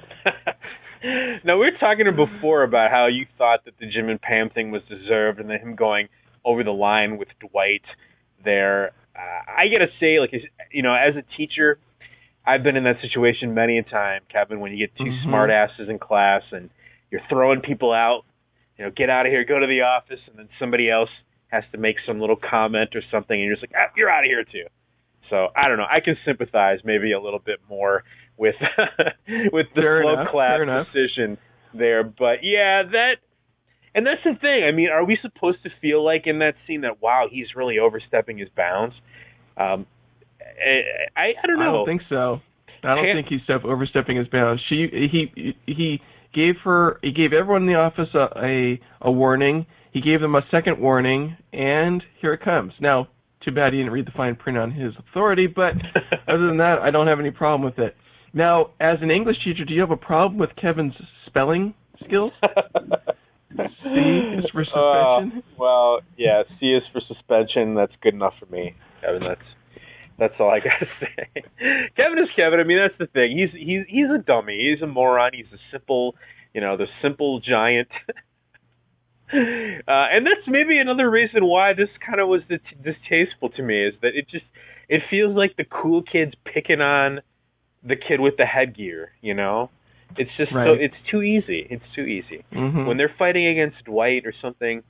now 1.44 1.58
we 1.58 1.66
were 1.70 1.78
talking 1.78 2.06
before 2.14 2.62
about 2.62 2.90
how 2.90 3.06
you 3.06 3.26
thought 3.36 3.64
that 3.64 3.74
the 3.78 3.86
Jim 3.86 4.08
and 4.08 4.20
Pam 4.20 4.50
thing 4.50 4.70
was 4.70 4.82
deserved, 4.88 5.38
and 5.40 5.48
then 5.50 5.60
him 5.60 5.74
going 5.74 6.08
over 6.44 6.64
the 6.64 6.72
line 6.72 7.18
with 7.18 7.28
Dwight 7.40 7.82
there. 8.44 8.92
Uh, 9.16 9.50
I 9.50 9.68
gotta 9.68 9.88
say, 10.00 10.18
like 10.18 10.32
you 10.72 10.82
know, 10.82 10.94
as 10.94 11.14
a 11.16 11.22
teacher, 11.36 11.78
I've 12.46 12.62
been 12.62 12.76
in 12.76 12.84
that 12.84 12.96
situation 13.00 13.54
many 13.54 13.78
a 13.78 13.82
time, 13.82 14.22
Kevin. 14.30 14.60
When 14.60 14.72
you 14.72 14.78
get 14.86 14.96
2 14.96 15.04
Mhm. 15.04 15.24
smart 15.24 15.50
asses 15.50 15.88
in 15.88 15.98
class 15.98 16.42
and 16.52 16.70
you're 17.10 17.22
throwing 17.28 17.60
people 17.60 17.92
out, 17.92 18.24
you 18.78 18.84
know, 18.84 18.90
get 18.90 19.08
out 19.08 19.26
of 19.26 19.32
here, 19.32 19.44
go 19.44 19.58
to 19.58 19.66
the 19.66 19.82
office, 19.82 20.20
and 20.28 20.38
then 20.38 20.48
somebody 20.58 20.90
else 20.90 21.10
has 21.48 21.64
to 21.72 21.78
make 21.78 21.96
some 22.00 22.20
little 22.20 22.36
comment 22.36 22.96
or 22.96 23.02
something, 23.10 23.38
and 23.38 23.46
you're 23.46 23.54
just 23.56 23.62
like, 23.62 23.74
ah, 23.76 23.92
you're 23.96 24.10
out 24.10 24.24
of 24.24 24.30
here 24.30 24.44
too. 24.44 24.66
So 25.30 25.48
I 25.56 25.68
don't 25.68 25.78
know. 25.78 25.86
I 25.88 26.00
can 26.00 26.16
sympathize 26.24 26.84
maybe 26.84 27.12
a 27.12 27.20
little 27.20 27.38
bit 27.38 27.60
more 27.68 28.04
with 28.36 28.54
with 29.52 29.66
the 29.74 29.80
Fair 29.80 30.02
slow 30.02 30.14
enough, 30.14 30.28
clap 30.30 30.56
fair 30.56 30.62
enough. 30.62 30.86
decision 30.92 31.38
there, 31.72 32.04
but 32.04 32.42
yeah, 32.42 32.82
that. 32.90 33.14
And 33.96 34.04
that's 34.04 34.24
the 34.24 34.34
thing. 34.40 34.64
I 34.68 34.72
mean, 34.72 34.88
are 34.88 35.04
we 35.04 35.16
supposed 35.22 35.62
to 35.62 35.70
feel 35.80 36.04
like 36.04 36.26
in 36.26 36.40
that 36.40 36.54
scene 36.66 36.80
that 36.80 37.00
wow, 37.00 37.28
he's 37.30 37.54
really 37.54 37.78
overstepping 37.78 38.38
his 38.38 38.48
bounds? 38.56 38.94
Um, 39.56 39.86
I 41.16 41.32
I, 41.42 41.46
don't 41.46 41.58
know. 41.58 41.62
I 41.62 41.72
don't 41.72 41.86
think 41.86 42.02
so. 42.08 42.40
I 42.82 42.94
don't 42.94 43.14
think 43.14 43.28
he's 43.28 43.42
step 43.44 43.64
overstepping 43.64 44.16
his 44.16 44.28
bounds. 44.28 44.62
She 44.68 44.88
he 44.90 45.54
he 45.66 46.00
gave 46.34 46.56
her 46.64 46.98
he 47.02 47.12
gave 47.12 47.32
everyone 47.32 47.62
in 47.62 47.68
the 47.68 47.78
office 47.78 48.08
a, 48.14 48.26
a 48.36 48.80
a 49.00 49.10
warning. 49.12 49.66
He 49.92 50.00
gave 50.00 50.20
them 50.20 50.34
a 50.34 50.42
second 50.50 50.80
warning, 50.80 51.36
and 51.52 52.02
here 52.20 52.34
it 52.34 52.42
comes. 52.42 52.72
Now, 52.80 53.06
too 53.44 53.52
bad 53.52 53.72
he 53.72 53.78
didn't 53.78 53.92
read 53.92 54.06
the 54.06 54.12
fine 54.16 54.34
print 54.34 54.58
on 54.58 54.72
his 54.72 54.92
authority, 54.98 55.46
but 55.46 55.74
other 56.28 56.46
than 56.48 56.56
that, 56.58 56.78
I 56.82 56.90
don't 56.90 57.06
have 57.06 57.20
any 57.20 57.30
problem 57.30 57.62
with 57.64 57.78
it. 57.78 57.94
Now, 58.34 58.70
as 58.80 58.98
an 59.00 59.12
English 59.12 59.36
teacher, 59.44 59.64
do 59.64 59.72
you 59.72 59.80
have 59.80 59.92
a 59.92 59.96
problem 59.96 60.38
with 60.38 60.50
Kevin's 60.60 60.94
spelling 61.26 61.72
skills? 62.04 62.32
C 63.56 63.90
is 64.36 64.44
for 64.52 64.64
suspension. 64.64 65.38
Uh, 65.38 65.54
well, 65.56 66.00
yeah, 66.18 66.42
C 66.58 66.66
is 66.66 66.82
for 66.92 67.00
suspension. 67.06 67.76
That's 67.76 67.92
good 68.02 68.14
enough 68.14 68.34
for 68.40 68.46
me, 68.46 68.74
Kevin. 69.00 69.22
That's 69.22 69.48
that's 70.18 70.34
all 70.40 70.50
I 70.50 70.58
gotta 70.58 70.86
say. 71.00 71.42
Kevin 71.96 72.18
is 72.18 72.28
Kevin. 72.34 72.58
I 72.58 72.64
mean, 72.64 72.78
that's 72.78 72.98
the 72.98 73.06
thing. 73.06 73.38
He's 73.38 73.50
he's 73.52 73.86
he's 73.88 74.10
a 74.12 74.18
dummy. 74.18 74.72
He's 74.72 74.82
a 74.82 74.88
moron. 74.88 75.30
He's 75.34 75.52
a 75.52 75.62
simple, 75.70 76.16
you 76.52 76.60
know, 76.60 76.76
the 76.76 76.86
simple 77.02 77.38
giant. 77.38 77.88
uh, 78.08 78.16
and 79.32 80.26
that's 80.26 80.48
maybe 80.48 80.78
another 80.78 81.08
reason 81.08 81.44
why 81.44 81.72
this 81.74 81.88
kind 82.04 82.20
of 82.20 82.26
was 82.26 82.42
dis- 82.48 82.58
distasteful 82.82 83.50
to 83.50 83.62
me 83.62 83.86
is 83.86 83.94
that 84.02 84.16
it 84.16 84.28
just 84.28 84.44
it 84.88 85.02
feels 85.08 85.36
like 85.36 85.56
the 85.56 85.64
cool 85.64 86.02
kids 86.02 86.32
picking 86.44 86.80
on 86.80 87.20
the 87.84 87.96
kid 87.96 88.20
with 88.20 88.36
the 88.36 88.46
headgear. 88.46 89.12
You 89.20 89.34
know, 89.34 89.70
it's 90.16 90.30
just 90.36 90.52
so 90.52 90.72
it's 90.72 90.94
too 91.10 91.22
easy. 91.22 91.66
It's 91.70 91.84
too 91.94 92.02
easy 92.02 92.44
Mhm. 92.52 92.86
when 92.86 92.96
they're 92.96 93.14
fighting 93.18 93.46
against 93.46 93.84
Dwight 93.84 94.26
or 94.26 94.32
something, 94.40 94.82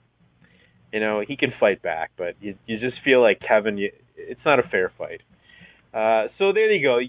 you 0.92 1.00
know, 1.00 1.20
he 1.26 1.36
can 1.36 1.52
fight 1.58 1.82
back, 1.82 2.10
but 2.16 2.34
you 2.40 2.56
you 2.66 2.78
just 2.78 3.00
feel 3.02 3.20
like 3.20 3.40
Kevin, 3.40 3.78
you, 3.78 3.90
it's 4.16 4.44
not 4.44 4.58
a 4.58 4.62
fair 4.64 4.90
fight. 4.96 5.22
Uh, 5.92 6.28
so 6.38 6.52
there 6.52 6.70
you 6.72 6.82
go. 6.82 7.00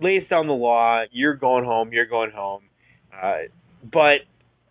Lays 0.00 0.26
down 0.28 0.46
the 0.46 0.52
law. 0.54 1.04
You're 1.12 1.34
going 1.34 1.64
home. 1.64 1.92
You're 1.92 2.06
going 2.06 2.30
home. 2.30 2.62
Uh, 3.12 3.42
but 3.92 4.20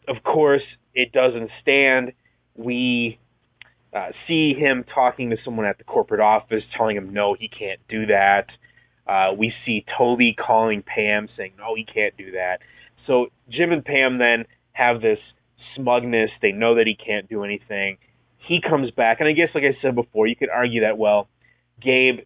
of 0.08 0.22
course, 0.24 0.64
it 0.94 1.12
doesn't 1.12 1.50
stand. 1.62 2.14
We 2.56 3.20
uh, 3.94 4.10
see 4.28 4.54
him 4.54 4.84
talking 4.94 5.30
to 5.30 5.38
someone 5.46 5.66
at 5.66 5.78
the 5.78 5.84
corporate 5.84 6.20
office, 6.20 6.64
telling 6.76 6.98
him 6.98 7.14
no, 7.14 7.36
he 7.36 7.48
can't 7.48 7.80
do 7.88 8.08
that. 8.08 8.48
Uh, 9.08 9.34
we 9.38 9.54
see 9.66 9.86
Toby 9.98 10.36
calling 10.36 10.84
Pam, 10.84 11.28
saying 11.36 11.54
no, 11.58 11.76
he 11.76 11.86
can't 11.86 12.16
do 12.18 12.32
that. 12.32 12.60
So 13.06 13.28
Jim 13.50 13.72
and 13.72 13.84
Pam 13.84 14.18
then 14.18 14.46
have 14.72 15.02
this 15.02 15.20
smugness. 15.76 16.30
They 16.42 16.52
know 16.52 16.76
that 16.76 16.88
he 16.88 16.96
can't 16.96 17.28
do 17.28 17.44
anything. 17.44 17.98
He 18.48 18.60
comes 18.62 18.92
back, 18.92 19.20
and 19.20 19.30
I 19.30 19.34
guess, 19.34 19.50
like 19.56 19.64
I 19.64 19.78
said 19.82 19.96
before, 19.96 20.28
you 20.28 20.36
could 20.36 20.50
argue 20.50 20.82
that 20.82 20.98
well, 20.98 21.30
Gabe 21.82 22.20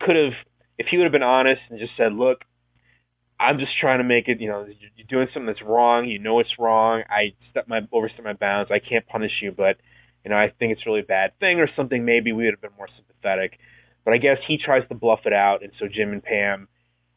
could 0.00 0.16
have, 0.16 0.32
if 0.78 0.86
he 0.90 0.96
would 0.96 1.04
have 1.04 1.12
been 1.12 1.22
honest 1.22 1.60
and 1.70 1.78
just 1.78 1.92
said, 1.96 2.12
"Look, 2.12 2.44
I'm 3.38 3.58
just 3.58 3.72
trying 3.80 3.98
to 3.98 4.04
make 4.04 4.28
it. 4.28 4.40
You 4.40 4.48
know, 4.48 4.66
you're 4.96 5.06
doing 5.08 5.28
something 5.32 5.46
that's 5.46 5.62
wrong. 5.62 6.06
You 6.08 6.18
know 6.18 6.40
it's 6.40 6.58
wrong. 6.58 7.02
I 7.08 7.34
step 7.50 7.68
my 7.68 7.80
overstep 7.92 8.24
my 8.24 8.32
bounds. 8.32 8.70
I 8.70 8.78
can't 8.78 9.06
punish 9.06 9.32
you, 9.42 9.52
but 9.52 9.76
you 10.24 10.30
know, 10.30 10.36
I 10.36 10.52
think 10.58 10.72
it's 10.72 10.82
a 10.86 10.90
really 10.90 11.02
bad 11.02 11.38
thing 11.38 11.60
or 11.60 11.68
something. 11.76 12.04
Maybe 12.04 12.32
we 12.32 12.44
would 12.44 12.54
have 12.54 12.60
been 12.60 12.76
more 12.78 12.88
sympathetic. 12.96 13.58
But 14.04 14.14
I 14.14 14.18
guess 14.18 14.38
he 14.46 14.58
tries 14.58 14.86
to 14.88 14.94
bluff 14.94 15.20
it 15.24 15.32
out, 15.32 15.62
and 15.62 15.72
so 15.78 15.86
Jim 15.88 16.12
and 16.12 16.22
Pam, 16.22 16.68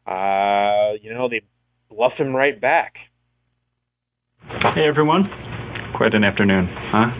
uh, 0.06 0.96
you 1.02 1.12
know, 1.12 1.28
they 1.28 1.42
bluff 1.90 2.12
him 2.16 2.34
right 2.34 2.58
back. 2.58 2.94
Hey 4.74 4.88
everyone. 4.88 5.28
Quite 5.96 6.14
an 6.14 6.24
afternoon, 6.24 6.68
huh? 6.70 7.10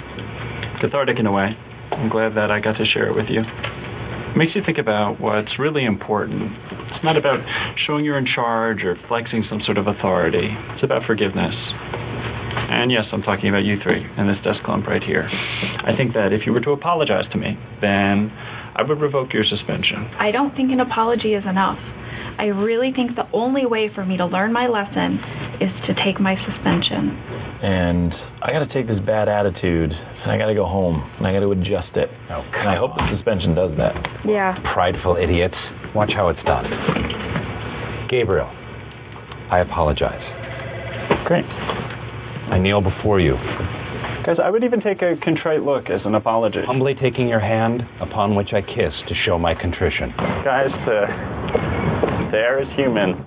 Cathartic 0.80 1.18
in 1.18 1.26
a 1.26 1.32
way. 1.32 1.50
I'm 1.92 2.08
glad 2.08 2.36
that 2.36 2.50
I 2.50 2.60
got 2.60 2.78
to 2.78 2.86
share 2.86 3.08
it 3.08 3.16
with 3.16 3.26
you. 3.28 3.42
It 3.42 4.36
makes 4.36 4.52
you 4.54 4.62
think 4.64 4.78
about 4.78 5.20
what's 5.20 5.58
really 5.58 5.84
important. 5.84 6.52
It's 6.94 7.04
not 7.04 7.16
about 7.16 7.40
showing 7.86 8.04
you're 8.04 8.18
in 8.18 8.28
charge 8.28 8.84
or 8.84 8.96
flexing 9.08 9.44
some 9.50 9.60
sort 9.64 9.78
of 9.78 9.86
authority. 9.86 10.48
It's 10.74 10.84
about 10.84 11.02
forgiveness. 11.06 11.56
And 12.70 12.92
yes, 12.92 13.04
I'm 13.12 13.22
talking 13.22 13.48
about 13.48 13.64
you 13.64 13.76
three 13.82 14.04
and 14.04 14.28
this 14.28 14.36
desk 14.44 14.60
clump 14.64 14.86
right 14.86 15.02
here. 15.02 15.28
I 15.84 15.96
think 15.96 16.12
that 16.12 16.32
if 16.32 16.46
you 16.46 16.52
were 16.52 16.60
to 16.60 16.72
apologize 16.72 17.24
to 17.32 17.38
me, 17.38 17.56
then 17.80 18.30
I 18.78 18.86
would 18.86 19.00
revoke 19.00 19.34
your 19.34 19.42
suspension. 19.42 20.06
I 20.22 20.30
don't 20.30 20.54
think 20.54 20.70
an 20.70 20.78
apology 20.78 21.34
is 21.34 21.42
enough. 21.42 21.78
I 22.38 22.54
really 22.54 22.94
think 22.94 23.18
the 23.18 23.26
only 23.34 23.66
way 23.66 23.90
for 23.92 24.06
me 24.06 24.16
to 24.16 24.26
learn 24.26 24.52
my 24.52 24.70
lesson 24.70 25.18
is 25.58 25.74
to 25.90 25.94
take 26.06 26.22
my 26.22 26.38
suspension. 26.46 27.10
And 27.58 28.14
I 28.38 28.54
got 28.54 28.62
to 28.62 28.70
take 28.70 28.86
this 28.86 29.02
bad 29.02 29.26
attitude, 29.26 29.90
and 29.90 30.30
I 30.30 30.38
got 30.38 30.46
to 30.46 30.54
go 30.54 30.62
home, 30.62 31.02
and 31.18 31.26
I 31.26 31.34
got 31.34 31.42
to 31.42 31.50
adjust 31.50 31.98
it. 31.98 32.06
Oh, 32.30 32.38
and 32.38 32.70
I 32.70 32.78
hope 32.78 32.94
the 32.94 33.10
suspension 33.18 33.58
does 33.58 33.74
that. 33.82 33.98
Yeah. 34.22 34.54
Prideful 34.72 35.18
idiots. 35.18 35.58
Watch 35.98 36.14
how 36.14 36.30
it's 36.30 36.38
done. 36.46 36.70
Gabriel, 38.06 38.46
I 39.50 39.58
apologize. 39.58 40.22
Great. 41.26 41.44
I 41.44 42.62
kneel 42.62 42.80
before 42.80 43.18
you, 43.18 43.34
Guys, 44.28 44.36
I 44.44 44.50
would 44.50 44.62
even 44.62 44.82
take 44.82 45.00
a 45.00 45.14
contrite 45.24 45.62
look 45.62 45.84
as 45.88 46.02
an 46.04 46.14
apology. 46.14 46.58
humbly 46.66 46.92
taking 46.92 47.28
your 47.28 47.40
hand, 47.40 47.80
upon 47.98 48.34
which 48.34 48.48
I 48.52 48.60
kiss 48.60 48.92
to 49.08 49.14
show 49.24 49.38
my 49.38 49.54
contrition. 49.54 50.12
Guys, 50.44 50.68
the, 50.84 52.28
the 52.30 52.36
air 52.36 52.60
is 52.60 52.68
human. 52.76 53.26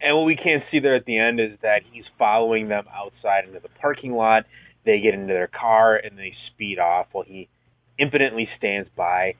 And 0.00 0.16
what 0.16 0.24
we 0.24 0.34
can't 0.34 0.64
see 0.68 0.80
there 0.80 0.96
at 0.96 1.04
the 1.04 1.16
end 1.16 1.38
is 1.38 1.56
that 1.62 1.82
he's 1.92 2.02
following 2.18 2.66
them 2.66 2.86
outside 2.92 3.44
into 3.46 3.60
the 3.60 3.68
parking 3.80 4.14
lot. 4.14 4.46
They 4.84 4.98
get 4.98 5.14
into 5.14 5.32
their 5.32 5.46
car 5.46 5.94
and 5.94 6.18
they 6.18 6.34
speed 6.52 6.80
off 6.80 7.06
while 7.12 7.24
he 7.24 7.48
impotently 7.96 8.48
stands 8.58 8.88
by. 8.96 9.34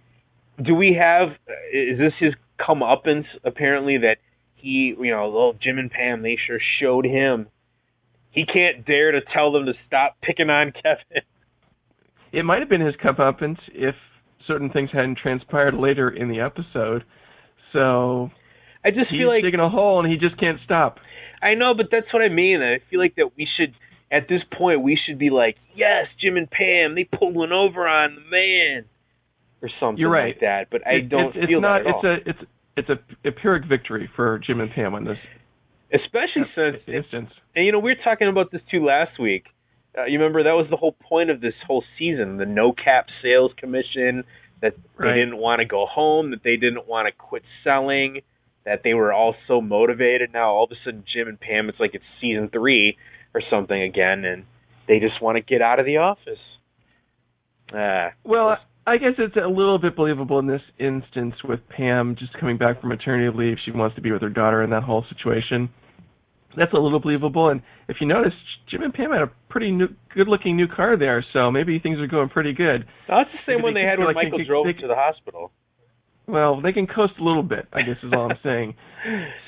Do 0.63 0.77
we 0.77 0.97
have? 1.01 1.31
Is 1.75 1.99
this 1.99 2.13
his 2.21 2.35
comeuppance? 2.61 3.25
Apparently, 3.43 3.99
that 3.99 4.19
he, 4.55 4.95
you 4.97 5.11
know, 5.11 5.27
little 5.27 5.55
Jim 5.61 5.79
and 5.79 5.91
Pam, 5.91 6.23
they 6.23 6.39
sure 6.47 6.61
showed 6.81 7.07
him. 7.07 7.49
He 8.37 8.45
can't 8.47 8.87
dare 8.87 9.11
to 9.13 9.21
tell 9.35 9.51
them 9.51 9.67
to 9.67 9.73
stop 9.89 10.17
picking 10.23 10.49
on 10.51 10.71
Kevin. 10.73 11.25
It 12.33 12.45
might 12.45 12.61
have 12.61 12.69
been 12.69 12.81
his 12.83 12.95
comeuppance 13.03 13.59
if 13.73 13.95
certain 14.47 14.71
things 14.71 14.91
hadn't 14.93 15.19
transpired 15.19 15.75
later 15.75 16.09
in 16.11 16.29
the 16.29 16.41
episode. 16.41 17.03
So 17.73 18.31
I 18.85 18.91
just 18.91 19.11
feel 19.11 19.29
like 19.29 19.39
he's 19.39 19.47
digging 19.47 19.61
a 19.61 19.69
hole 19.71 20.01
and 20.05 20.11
he 20.13 20.19
just 20.19 20.39
can't 20.39 20.59
stop. 20.65 20.99
I 21.43 21.55
know, 21.55 21.75
but 21.75 21.87
that's 21.91 22.07
what 22.13 22.23
I 22.23 22.29
mean. 22.29 22.63
I 22.63 22.79
feel 22.91 23.01
like 23.01 23.15
that 23.17 23.31
we 23.37 23.47
should, 23.59 23.75
at 24.13 24.29
this 24.29 24.43
point, 24.57 24.83
we 24.83 24.99
should 25.07 25.19
be 25.19 25.31
like, 25.31 25.57
yes, 25.75 26.07
Jim 26.21 26.37
and 26.37 26.51
Pam, 26.51 26.95
they 26.95 27.05
pulled 27.05 27.35
one 27.35 27.53
over 27.53 27.89
on 27.89 28.15
the 28.17 28.21
man, 28.31 28.85
or 29.63 29.71
something 29.81 29.99
You're 30.01 30.11
right. 30.11 30.35
like 30.35 30.41
that. 30.41 30.67
But 30.71 30.87
I 30.87 30.97
It- 30.97 31.09
don't 31.09 31.29
it's, 31.29 31.37
it's 31.39 31.47
feel 31.47 31.61
not, 31.61 31.85
that 31.85 31.89
at 31.89 31.95
it's 31.97 32.05
all. 32.05 32.11
a 32.11 32.31
it's 32.31 32.51
it's 32.79 32.89
a, 32.91 33.29
a 33.29 33.33
pyrrhic 33.33 33.65
victory 33.67 34.11
for 34.15 34.39
Jim 34.47 34.61
and 34.61 34.71
Pam 34.71 34.95
on 34.95 35.05
this 35.05 35.17
Especially 35.93 36.43
since, 36.55 36.77
instance. 36.87 37.31
and 37.55 37.65
you 37.65 37.73
know, 37.73 37.79
we 37.79 37.93
were 37.93 38.03
talking 38.03 38.29
about 38.29 38.51
this 38.51 38.61
too 38.71 38.85
last 38.85 39.19
week. 39.21 39.45
Uh, 39.97 40.05
you 40.05 40.19
remember 40.19 40.43
that 40.43 40.53
was 40.53 40.67
the 40.71 40.77
whole 40.77 40.93
point 40.93 41.31
of 41.31 41.41
this 41.41 41.55
whole 41.67 41.85
season, 41.99 42.37
the 42.39 42.45
no 42.45 42.73
cap 42.73 43.07
sales 43.23 43.53
commission, 43.57 44.25
that 44.61 44.75
Right. 44.97 45.13
they 45.15 45.21
didn't 45.21 45.37
want 45.39 45.61
to 45.61 45.65
go 45.65 45.87
home, 45.87 46.31
that 46.33 46.43
they 46.43 46.57
didn't 46.57 46.87
want 46.89 47.07
to 47.07 47.13
quit 47.13 47.43
selling, 47.65 48.21
that 48.65 48.83
they 48.83 48.95
were 48.95 49.13
all 49.13 49.35
so 49.47 49.61
motivated. 49.61 50.33
Now 50.33 50.51
all 50.51 50.65
of 50.65 50.73
a 50.73 50.77
sudden, 50.85 51.05
Jim 51.11 51.29
and 51.29 51.39
Pam, 51.41 51.69
it's 51.69 51.79
like 51.81 51.95
it's 51.95 52.05
season 52.21 52.49
three 52.49 52.97
or 53.33 53.41
something 53.49 53.81
again, 53.81 54.25
and 54.25 54.45
they 54.89 54.99
just 54.99 55.23
want 55.23 55.37
to 55.37 55.41
get 55.43 55.63
out 55.63 55.79
of 55.79 55.87
the 55.87 55.99
office. 55.99 56.39
Ah, 57.73 58.13
Well, 58.25 58.59
I 58.89 58.99
guess 58.99 59.15
it's 59.19 59.35
a 59.35 59.49
little 59.49 59.79
bit 59.81 59.97
believable 59.97 60.39
in 60.39 60.47
this 60.47 60.63
instance 60.79 61.35
with 61.43 61.59
Pam 61.69 62.15
just 62.17 62.33
coming 62.39 62.57
back 62.57 62.81
from 62.81 62.91
maternity 62.91 63.37
leave. 63.37 63.57
She 63.65 63.73
wants 63.73 63.97
to 63.97 64.01
be 64.01 64.13
with 64.13 64.23
her 64.23 64.31
daughter 64.31 64.63
in 64.63 64.71
that 64.71 64.85
whole 64.85 65.05
situation. 65.09 65.69
that's 66.57 66.73
a 66.73 66.79
little 66.79 67.01
believable. 67.01 67.49
And 67.51 67.63
if 67.89 67.97
you 68.01 68.07
notice, 68.07 68.33
Jim 68.71 68.83
and 68.83 68.95
Pam 68.95 69.11
had 69.11 69.23
a 69.23 69.31
pretty 69.51 69.73
new, 69.73 69.89
good-looking 70.15 70.57
new 70.57 70.69
car 70.69 70.97
there, 70.97 71.25
so 71.33 71.51
maybe 71.51 71.81
things 71.81 71.99
are 71.99 72.07
going 72.07 72.29
pretty 72.29 72.53
good. 72.53 72.87
No, 73.09 73.19
that's 73.19 73.31
the 73.33 73.53
same 73.53 73.63
one 73.63 73.75
they 73.75 73.81
can 73.81 73.91
had 73.91 73.99
when 73.99 74.07
like 74.07 74.17
Michael 74.17 74.45
drove 74.47 74.67
they 74.67 74.81
to 74.81 74.87
the 74.87 74.95
hospital. 74.95 75.51
Well, 76.29 76.61
they 76.61 76.73
can 76.73 76.87
coast 76.87 77.15
a 77.21 77.23
little 77.25 77.43
bit, 77.45 77.67
I 77.73 77.83
guess 77.83 77.97
is 78.03 78.13
all 78.13 78.31
I'm 78.31 78.39
saying. 78.43 78.75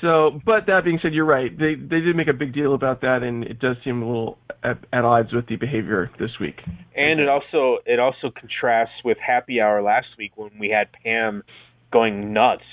So, 0.01 0.39
but 0.45 0.67
that 0.67 0.85
being 0.85 0.99
said, 1.01 1.13
you're 1.13 1.25
right. 1.25 1.51
They 1.51 1.75
they 1.75 1.99
did 1.99 2.15
make 2.15 2.29
a 2.29 2.33
big 2.33 2.53
deal 2.53 2.73
about 2.73 3.01
that, 3.01 3.21
and 3.23 3.43
it 3.43 3.59
does 3.59 3.75
seem 3.83 4.01
a 4.01 4.05
little 4.07 4.37
at, 4.63 4.77
at 4.93 5.03
odds 5.03 5.33
with 5.33 5.47
the 5.47 5.57
behavior 5.57 6.09
this 6.19 6.31
week. 6.39 6.55
And 6.95 7.19
it 7.19 7.27
also 7.27 7.79
it 7.85 7.99
also 7.99 8.31
contrasts 8.37 8.93
with 9.03 9.17
happy 9.17 9.59
hour 9.59 9.81
last 9.81 10.07
week 10.17 10.31
when 10.35 10.51
we 10.57 10.69
had 10.69 10.87
Pam 11.03 11.43
going 11.91 12.31
nuts 12.31 12.63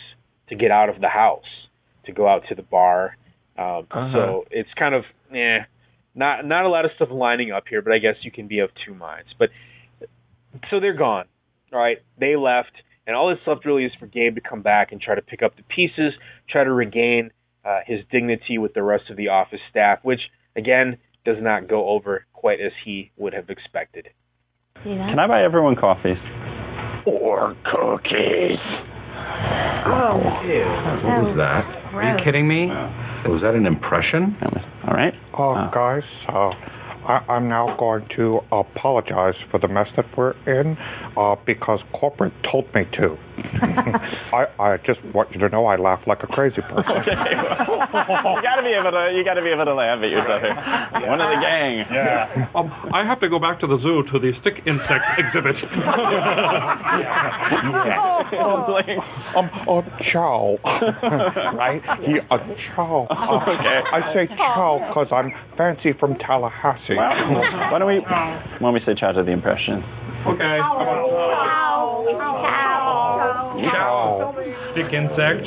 to 0.48 0.54
get 0.54 0.70
out 0.70 0.88
of 0.88 1.00
the 1.00 1.09
house 1.09 1.42
to 2.04 2.12
go 2.12 2.28
out 2.28 2.42
to 2.48 2.54
the 2.54 2.62
bar. 2.62 3.16
Um, 3.59 3.86
Uh-huh. 3.90 4.12
So 4.12 4.44
it's 4.52 4.70
kind 4.78 4.94
of 4.94 5.02
eh, 5.34 5.64
not 6.14 6.44
not 6.46 6.64
a 6.64 6.68
lot 6.68 6.84
of 6.84 6.92
stuff 6.94 7.09
lining 7.11 7.50
up 7.50 7.64
here, 7.68 7.82
but 7.82 7.92
I 7.92 7.98
guess 7.98 8.14
you 8.22 8.30
can 8.30 8.46
be 8.46 8.61
of 8.61 8.70
two 8.86 8.94
minds. 8.94 9.30
But 9.36 9.48
so 10.70 10.78
they're 10.78 10.96
gone. 10.96 11.26
All 11.72 11.80
right, 11.80 11.98
they 12.20 12.36
left, 12.36 12.70
and 13.07 13.14
all 13.16 13.28
that's 13.28 13.40
left 13.46 13.64
really 13.64 13.84
is 13.84 13.92
for 13.98 14.07
Gabe 14.07 14.34
to 14.34 14.40
come 14.40 14.62
back 14.62 14.92
and 14.92 15.00
try 15.00 15.14
to 15.14 15.22
pick 15.22 15.42
up 15.42 15.57
the 15.57 15.62
pieces, 15.64 16.12
try 16.50 16.64
to 16.64 16.72
regain 16.72 17.30
uh, 17.64 17.80
his 17.86 18.00
dignity 18.11 18.59
with 18.59 18.74
the 18.74 18.82
rest 18.82 19.04
of 19.11 19.16
the 19.16 19.28
office 19.28 19.61
staff, 19.70 19.98
which 20.02 20.20
again 20.57 20.98
does 21.24 21.36
not 21.40 21.68
go 21.68 21.88
over 21.88 22.24
quite 22.32 22.61
as 22.61 22.72
he 22.84 23.11
would 23.16 23.32
have 23.34 23.50
expected. 23.50 24.09
Can 24.82 25.18
I 25.18 25.26
buy 25.26 25.42
everyone 25.42 25.74
coffees? 25.74 26.18
Or 27.07 27.54
cookies. 27.64 28.59
Oh, 29.86 30.18
What 31.02 31.22
was 31.22 31.34
that? 31.38 31.62
Are 31.94 32.02
you 32.18 32.24
kidding 32.24 32.46
me? 32.46 32.66
Was 33.26 33.42
that 33.42 33.54
an 33.54 33.66
impression? 33.66 34.36
All 34.86 34.94
right. 34.94 35.14
Uh, 35.34 35.70
guys, 35.74 36.02
uh, 36.28 36.50
I, 37.07 37.22
I'm 37.32 37.48
now 37.48 37.76
going 37.78 38.07
to 38.16 38.40
apologize 38.50 39.34
for 39.50 39.59
the 39.61 39.68
mess 39.68 39.86
that 39.96 40.07
we're 40.16 40.34
in 40.46 40.76
uh, 41.16 41.36
because 41.46 41.80
corporate 41.98 42.32
told 42.50 42.66
me 42.74 42.82
to. 42.98 43.16
I, 44.34 44.46
I 44.59 44.76
just 44.84 44.98
want 45.14 45.30
you 45.32 45.38
to 45.40 45.48
know 45.48 45.66
I 45.66 45.76
laugh 45.76 46.00
like 46.07 46.22
a 46.22 46.26
crazy 46.26 46.61
person. 46.61 46.82
you 47.07 48.42
gotta 48.42 48.62
be 48.66 48.74
able 48.74 48.90
to. 48.90 49.12
You 49.14 49.22
gotta 49.24 49.42
be 49.42 49.50
able 49.54 49.64
to 49.66 49.74
laugh 49.74 50.02
at 50.02 50.11
yourself. 50.11 50.42
here. 50.42 51.07
One 51.09 51.20
of 51.20 51.30
the 51.30 51.40
gang. 51.40 51.84
Yeah. 51.92 52.50
Um, 52.57 52.72
I 52.92 53.04
have 53.07 53.20
to 53.20 53.28
go 53.28 53.38
back 53.38 53.61
to 53.61 53.66
the 53.66 53.78
zoo 53.78 54.02
to 54.12 54.18
the 54.18 54.32
stick 54.42 54.59
insect 54.66 55.04
exhibit. 55.22 55.57
Um, 59.36 59.50
uh, 59.68 59.82
ciao. 60.12 60.57
right? 61.54 61.82
He, 62.02 62.18
uh, 62.30 62.38
ciao. 62.74 63.07
Uh, 63.11 63.36
Okay. 63.46 63.80
I 63.92 64.00
say 64.14 64.26
ciao 64.36 64.80
because 64.88 65.07
I'm 65.12 65.30
fancy 65.57 65.92
from 65.98 66.16
Tallahassee. 66.16 66.95
Wow. 67.01 67.68
Why 67.72 67.78
don't 67.78 67.88
we? 67.88 67.99
Why 68.01 68.59
don't 68.61 68.74
we 68.74 68.80
say 68.86 68.94
ciao 68.99 69.12
to 69.12 69.22
the 69.22 69.32
impression? 69.32 69.82
okay. 70.26 70.59
Ciao. 73.70 74.34
Stick 74.72 74.92
insect. 74.92 75.47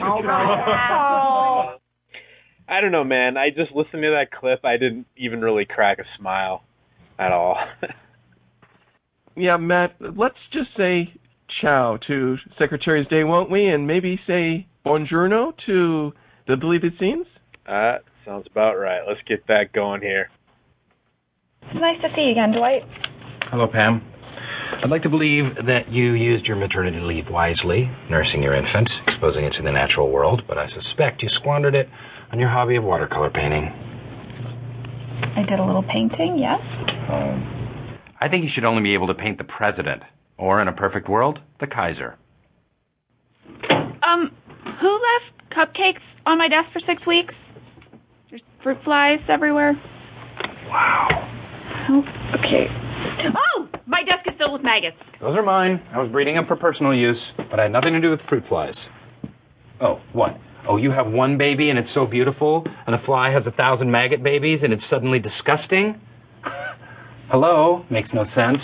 I 2.68 2.82
don't 2.82 2.91
know, 2.91 3.04
man. 3.04 3.38
I 3.38 3.50
just 3.50 3.72
listened 3.74 4.04
to 4.04 4.12
that 4.12 4.28
clip. 4.38 4.64
I 4.64 4.78
didn't 4.78 5.08
even 5.18 5.41
really 5.41 5.66
crack 5.66 5.97
a 6.00 6.04
smile 6.20 6.64
at 7.18 7.32
all. 7.32 7.58
Yeah, 9.36 9.56
Matt, 9.56 9.95
let's 10.02 10.36
just 10.52 10.70
say 10.76 11.14
ciao 11.62 11.97
to 12.08 12.36
Secretary's 12.58 13.08
Day, 13.08 13.24
won't 13.24 13.50
we? 13.50 13.68
And 13.68 13.88
maybe 13.88 14.20
say 14.28 14.68
buongiorno 14.86 15.54
to 15.66 16.12
the 16.45 16.58
deleted 16.58 16.93
scenes? 17.00 17.26
uh, 17.66 18.00
sounds 18.26 18.47
about 18.52 18.74
right. 18.74 19.00
Let's 19.08 19.22
get 19.30 19.47
that 19.47 19.72
going 19.74 20.02
here. 20.02 20.30
It's 21.64 21.80
nice 21.80 22.01
to 22.01 22.10
see 22.16 22.22
you 22.22 22.32
again, 22.32 22.51
Dwight. 22.51 22.84
Hello, 23.51 23.68
Pam. 23.68 24.01
I'd 24.84 24.89
like 24.89 25.03
to 25.03 25.10
believe 25.10 25.43
that 25.66 25.91
you 25.91 26.14
used 26.14 26.45
your 26.45 26.55
maternity 26.55 26.99
leave 27.01 27.26
wisely, 27.30 27.89
nursing 28.10 28.41
your 28.41 28.55
infant, 28.55 28.88
exposing 29.07 29.43
it 29.43 29.53
to 29.57 29.64
the 29.64 29.72
natural 29.72 30.12
world, 30.12 30.43
but 30.47 30.57
I 30.57 30.68
suspect 30.70 31.22
you 31.22 31.30
squandered 31.39 31.76
it 31.76 31.88
on 32.32 32.39
your 32.39 32.49
hobby 32.49 32.76
of 32.78 32.84
watercolor 32.84 33.30
painting. 33.30 33.66
I 35.36 35.43
did 35.49 35.60
a 35.60 35.66
little 35.66 35.84
painting, 35.84 36.38
yes. 36.39 36.62
I 38.22 38.30
think 38.30 38.43
you 38.43 38.49
should 38.53 38.64
only 38.64 38.84
be 38.84 38.93
able 38.93 39.07
to 39.07 39.14
paint 39.14 39.38
the 39.38 39.43
president, 39.43 40.03
or 40.38 40.62
in 40.62 40.68
a 40.68 40.74
perfect 40.74 41.10
world, 41.10 41.39
the 41.60 41.68
Kaiser. 41.68 42.18
Um, 44.07 44.32
who 44.80 44.91
left 44.91 45.51
cupcakes 45.51 46.03
on 46.26 46.38
my 46.38 46.47
desk 46.47 46.72
for 46.72 46.80
six 46.88 47.05
weeks? 47.05 47.34
There's 48.30 48.41
fruit 48.64 48.78
flies 48.84 49.20
everywhere. 49.28 49.74
Wow. 50.68 51.39
Oh, 51.90 52.02
okay. 52.38 52.68
Oh, 53.36 53.68
my 53.88 54.04
desk 54.04 54.28
is 54.28 54.36
filled 54.38 54.54
with 54.54 54.64
maggots. 54.64 54.98
Those 55.20 55.36
are 55.36 55.44
mine. 55.44 55.82
I 55.94 55.98
was 56.00 56.12
breeding 56.12 56.36
them 56.36 56.46
for 56.48 56.56
personal 56.56 56.94
use, 56.94 57.20
but 57.50 57.60
I 57.60 57.64
had 57.64 57.72
nothing 57.72 57.94
to 57.94 58.02
do 58.02 58.12
with 58.12 58.20
fruit 58.30 58.44
flies. 58.48 58.76
Oh, 59.82 60.00
what? 60.14 60.38
Oh, 60.68 60.78
you 60.78 60.92
have 60.92 61.08
one 61.08 61.38
baby 61.38 61.70
and 61.70 61.80
it's 61.80 61.90
so 61.96 62.06
beautiful, 62.06 62.64
and 62.86 62.96
a 62.96 63.00
fly 63.06 63.32
has 63.32 63.44
a 63.48 63.52
thousand 63.52 63.92
maggot 63.92 64.22
babies 64.22 64.60
and 64.62 64.72
it's 64.72 64.84
suddenly 64.90 65.20
disgusting? 65.20 66.00
Hello? 67.32 67.86
Makes 67.90 68.10
no 68.14 68.26
sense. 68.36 68.60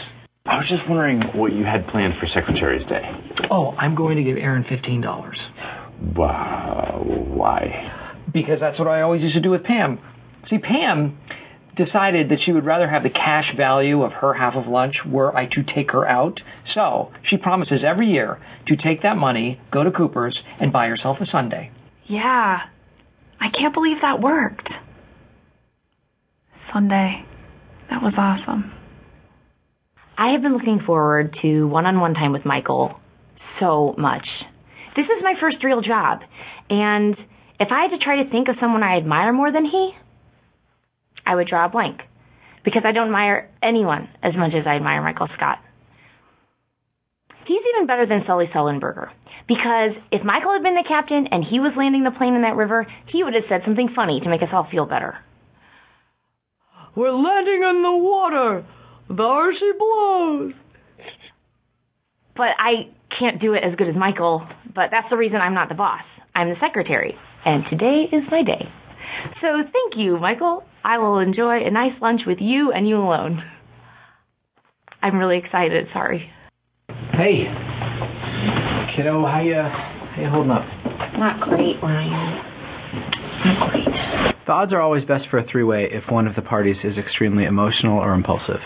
I 0.46 0.58
was 0.58 0.70
just 0.70 0.88
wondering 0.88 1.22
what 1.34 1.54
you 1.54 1.66
had 1.66 1.88
planned 1.88 2.14
for 2.20 2.28
Secretary's 2.30 2.88
Day. 2.88 3.02
Oh, 3.50 3.72
I'm 3.72 3.96
going 3.96 4.18
to 4.18 4.24
give 4.24 4.38
Erin 4.38 4.64
fifteen 4.70 5.02
dollars. 5.02 5.40
Wow, 6.16 7.02
why? 7.04 8.22
Because 8.32 8.60
that's 8.60 8.78
what 8.78 8.88
I 8.88 9.02
always 9.02 9.22
used 9.22 9.34
to 9.36 9.42
do 9.42 9.50
with 9.50 9.64
Pam. 9.64 9.98
See, 10.50 10.58
Pam 10.60 11.18
decided 11.76 12.30
that 12.30 12.40
she 12.46 12.52
would 12.52 12.66
rather 12.66 12.90
have 12.90 13.04
the 13.04 13.10
cash 13.10 13.46
value 13.58 14.04
of 14.04 14.12
her 14.14 14.34
half 14.34 14.56
of 14.56 14.68
lunch 14.68 14.96
were 15.06 15.36
I 15.36 15.46
to 15.46 15.64
take 15.76 15.92
her 15.92 16.08
out. 16.08 16.40
So 16.74 17.12
she 17.30 17.38
promises 17.38 17.80
every 17.86 18.08
year 18.08 18.40
to 18.68 18.76
take 18.76 19.04
that 19.04 19.16
money, 19.18 19.60
go 19.72 19.84
to 19.84 19.92
Cooper's, 19.92 20.38
and 20.60 20.72
buy 20.72 20.88
herself 20.88 21.18
a 21.22 21.26
sundae. 21.32 21.72
Yeah. 22.08 22.58
I 23.40 23.48
can't 23.58 23.74
believe 23.74 23.98
that 24.02 24.22
worked. 24.22 24.70
Sunday. 26.74 27.26
That 27.90 28.02
was 28.02 28.14
awesome. 28.18 28.72
I 30.18 30.32
have 30.32 30.42
been 30.42 30.54
looking 30.54 30.80
forward 30.86 31.36
to 31.42 31.68
one 31.68 31.86
on 31.86 32.00
one 32.00 32.14
time 32.14 32.32
with 32.32 32.46
Michael 32.46 33.00
so 33.60 33.96
much. 33.98 34.26
This 34.96 35.06
is 35.06 35.24
my 35.24 35.34
first 35.40 35.58
real 35.64 35.82
job, 35.82 36.20
and 36.70 37.16
if 37.60 37.68
I 37.70 37.84
had 37.84 37.98
to 37.98 38.04
try 38.04 38.24
to 38.24 38.30
think 38.30 38.48
of 38.48 38.56
someone 38.60 38.82
I 38.82 38.98
admire 38.98 39.34
more 39.34 39.52
than 39.52 39.66
he, 39.66 39.92
I 41.26 41.36
would 41.36 41.48
draw 41.48 41.66
a 41.66 41.70
blank. 41.70 42.02
Because 42.64 42.84
I 42.86 42.92
don't 42.92 43.08
admire 43.08 43.50
anyone 43.62 44.10
as 44.24 44.34
much 44.36 44.52
as 44.58 44.66
I 44.66 44.76
admire 44.76 45.02
Michael 45.02 45.28
Scott. 45.36 45.60
He's 47.48 47.62
even 47.76 47.86
better 47.86 48.08
than 48.08 48.24
Sully 48.26 48.50
Sullenberger. 48.54 49.10
Because 49.48 49.94
if 50.12 50.26
Michael 50.26 50.54
had 50.54 50.64
been 50.64 50.74
the 50.74 50.88
captain 50.88 51.28
and 51.30 51.46
he 51.46 51.60
was 51.60 51.74
landing 51.78 52.04
the 52.04 52.18
plane 52.18 52.34
in 52.34 52.42
that 52.42 52.56
river, 52.56 52.88
he 53.14 53.24
would 53.24 53.36
have 53.36 53.44
said 53.48 53.62
something 53.64 53.90
funny 53.96 54.20
to 54.24 54.30
make 54.30 54.42
us 54.42 54.50
all 54.52 54.68
feel 54.72 54.86
better. 54.88 55.18
We're 56.96 57.14
landing 57.14 57.62
in 57.62 57.84
the 57.84 57.98
water. 58.02 58.66
There 59.10 59.54
she 59.54 59.72
blows. 59.78 60.54
But 62.36 62.58
I 62.58 62.90
can't 63.20 63.40
do 63.40 63.54
it 63.54 63.64
as 63.64 63.76
good 63.78 63.90
as 63.90 63.96
Michael, 63.96 64.48
but 64.74 64.90
that's 64.92 65.08
the 65.10 65.18
reason 65.18 65.38
I'm 65.38 65.54
not 65.54 65.70
the 65.70 65.76
boss. 65.76 66.04
I'm 66.34 66.50
the 66.50 66.60
secretary, 66.60 67.16
and 67.46 67.64
today 67.70 68.06
is 68.12 68.24
my 68.32 68.44
day. 68.44 68.68
So 69.42 69.48
thank 69.62 69.98
you, 69.98 70.18
Michael. 70.20 70.64
I 70.84 70.98
will 70.98 71.20
enjoy 71.20 71.66
a 71.66 71.72
nice 71.72 71.94
lunch 72.02 72.22
with 72.28 72.38
you 72.42 72.72
and 72.72 72.88
you 72.88 72.98
alone. 72.98 73.42
I'm 75.02 75.18
really 75.18 75.38
excited, 75.38 75.88
sorry. 75.94 76.30
Hey, 77.12 77.46
kiddo, 78.96 79.26
how 79.26 79.42
you 79.44 79.56
how 79.56 80.22
you 80.22 80.30
holding 80.30 80.52
up? 80.52 80.66
Not 81.18 81.42
great, 81.42 81.76
Ryan. 81.82 82.42
Not 83.46 83.72
great. 83.72 83.86
The 84.48 84.52
odds 84.52 84.74
are 84.74 84.82
always 84.82 85.04
best 85.06 85.26
for 85.32 85.40
a 85.40 85.46
three 85.52 85.64
way 85.64 85.88
if 85.92 86.04
one 86.12 86.28
of 86.28 86.36
the 86.36 86.42
parties 86.42 86.78
is 86.84 86.98
extremely 86.98 87.46
emotional 87.46 87.98
or 87.98 88.14
impulsive. 88.14 88.62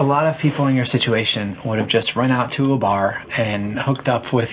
A 0.00 0.02
lot 0.02 0.26
of 0.26 0.34
people 0.42 0.66
in 0.66 0.74
your 0.74 0.86
situation 0.90 1.56
would 1.64 1.78
have 1.78 1.88
just 1.88 2.08
run 2.16 2.30
out 2.30 2.50
to 2.56 2.72
a 2.72 2.78
bar 2.78 3.14
and 3.36 3.78
hooked 3.78 4.08
up 4.08 4.22
with 4.32 4.48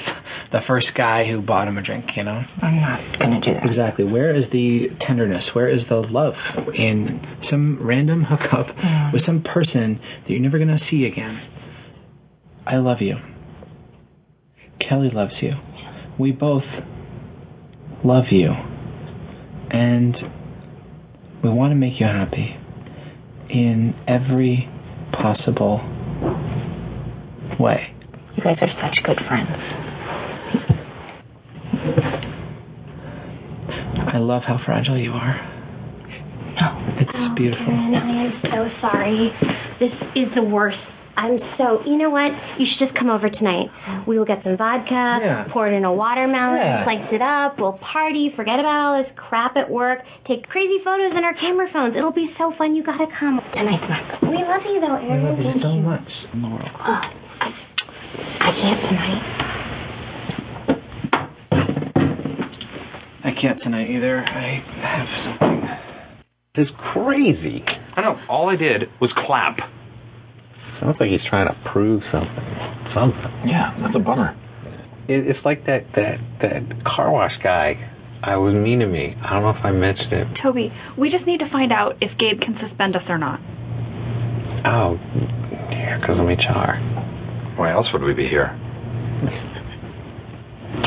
the 0.51 0.59
first 0.67 0.87
guy 0.95 1.25
who 1.25 1.41
bought 1.41 1.67
him 1.67 1.77
a 1.77 1.81
drink, 1.81 2.05
you 2.15 2.23
know? 2.23 2.41
I'm 2.61 2.75
not 2.75 3.19
gonna 3.19 3.41
do 3.41 3.53
that. 3.53 3.65
Exactly. 3.65 4.05
Where 4.05 4.35
is 4.35 4.43
the 4.51 4.87
tenderness? 5.07 5.43
Where 5.53 5.69
is 5.69 5.79
the 5.89 5.95
love 5.95 6.33
in 6.75 7.19
some 7.49 7.79
random 7.81 8.23
hookup 8.23 8.67
mm. 8.75 9.13
with 9.13 9.25
some 9.25 9.41
person 9.41 9.99
that 10.23 10.29
you're 10.29 10.39
never 10.41 10.57
going 10.57 10.69
to 10.69 10.79
see 10.91 11.05
again? 11.05 11.41
I 12.65 12.77
love 12.77 12.97
you. 13.01 13.15
Kelly 14.87 15.09
loves 15.13 15.33
you. 15.41 15.53
We 16.19 16.31
both 16.31 16.63
love 18.03 18.25
you. 18.31 18.51
And 19.71 20.15
we 21.43 21.49
want 21.49 21.71
to 21.71 21.75
make 21.75 21.93
you 21.99 22.05
happy 22.05 22.55
in 23.49 23.95
every 24.07 24.69
possible 25.11 25.79
way. 27.59 27.93
You 28.37 28.43
guys 28.43 28.57
are 28.61 28.73
such 28.81 29.03
good 29.05 29.19
friends. 29.27 29.49
I 34.13 34.17
love 34.17 34.43
how 34.45 34.59
fragile 34.65 34.97
you 34.97 35.11
are. 35.11 35.39
No. 36.59 36.67
It's 36.99 37.35
beautiful. 37.35 37.65
Oh, 37.67 37.71
Erin, 37.71 37.95
I 37.95 38.25
am 38.25 38.33
so 38.43 38.69
sorry. 38.81 39.31
This 39.79 39.91
is 40.15 40.27
the 40.35 40.43
worst. 40.43 40.77
I'm 41.21 41.37
so. 41.57 41.85
You 41.85 41.97
know 42.01 42.09
what? 42.09 42.33
You 42.57 42.65
should 42.65 42.81
just 42.89 42.97
come 42.97 43.09
over 43.13 43.29
tonight. 43.29 43.69
We 44.09 44.17
will 44.17 44.25
get 44.25 44.41
some 44.43 44.57
vodka, 44.57 45.21
Yeah. 45.21 45.45
pour 45.53 45.67
it 45.69 45.73
in 45.77 45.85
a 45.85 45.93
watermelon, 45.93 46.57
Yeah. 46.57 46.83
slice 46.83 47.13
it 47.13 47.21
up. 47.21 47.59
We'll 47.61 47.77
party, 47.77 48.33
forget 48.35 48.57
about 48.59 48.73
all 48.73 48.93
this 49.03 49.11
crap 49.15 49.55
at 49.55 49.69
work, 49.69 49.99
take 50.25 50.49
crazy 50.49 50.79
photos 50.83 51.13
in 51.15 51.23
our 51.23 51.33
camera 51.37 51.69
phones. 51.71 51.95
It'll 51.95 52.11
be 52.11 52.33
so 52.41 52.51
fun. 52.57 52.73
You 52.75 52.81
gotta 52.83 53.05
come. 53.19 53.39
And 53.53 53.69
I, 53.69 53.77
we 54.25 54.37
love 54.41 54.65
you 54.65 54.81
though, 54.81 54.97
I 54.97 55.03
Erin. 55.05 55.23
love 55.29 55.37
you 55.37 55.51
Thank 55.53 55.61
so 55.61 55.73
you. 55.77 55.81
much, 55.85 56.09
Laurel. 56.33 56.65
Oh, 56.73 57.01
I, 57.39 57.47
I 58.41 58.51
can't 58.57 58.81
tonight. 58.89 59.21
I 63.23 63.31
can't 63.39 63.61
tonight 63.61 63.89
either. 63.89 64.17
I 64.25 64.63
have 64.81 65.07
something. 65.39 65.69
This 66.55 66.65
is 66.65 66.71
crazy. 66.93 67.63
I 67.95 68.01
know. 68.01 68.17
All 68.29 68.49
I 68.49 68.55
did 68.55 68.89
was 68.99 69.11
clap. 69.27 69.57
Sounds 70.81 70.97
like 70.99 71.09
he's 71.09 71.21
trying 71.29 71.45
to 71.45 71.55
prove 71.71 72.01
something. 72.11 72.45
Something. 72.97 73.31
Yeah, 73.45 73.77
that's 73.79 73.95
a 73.95 74.01
bummer. 74.01 74.33
It, 75.07 75.29
it's 75.29 75.39
like 75.45 75.65
that 75.69 75.85
that 75.93 76.17
that 76.41 76.61
car 76.83 77.13
wash 77.13 77.37
guy. 77.43 77.77
I 78.23 78.37
was 78.37 78.53
mean 78.53 78.79
to 78.79 78.87
me. 78.87 79.13
I 79.21 79.33
don't 79.33 79.45
know 79.45 79.53
if 79.53 79.63
I 79.63 79.71
mentioned 79.71 80.13
it. 80.13 80.27
Toby, 80.43 80.69
we 80.97 81.09
just 81.09 81.25
need 81.25 81.39
to 81.39 81.49
find 81.49 81.71
out 81.71 81.97
if 82.01 82.11
Gabe 82.17 82.41
can 82.41 82.57
suspend 82.61 82.95
us 82.95 83.01
or 83.09 83.17
not. 83.17 83.39
Oh, 84.61 84.93
yeah, 85.73 85.97
because 85.97 86.17
I'm 86.21 86.29
HR. 86.29 86.77
Why 87.57 87.73
else 87.73 87.87
would 87.93 88.03
we 88.03 88.13
be 88.13 88.29
here? 88.29 88.53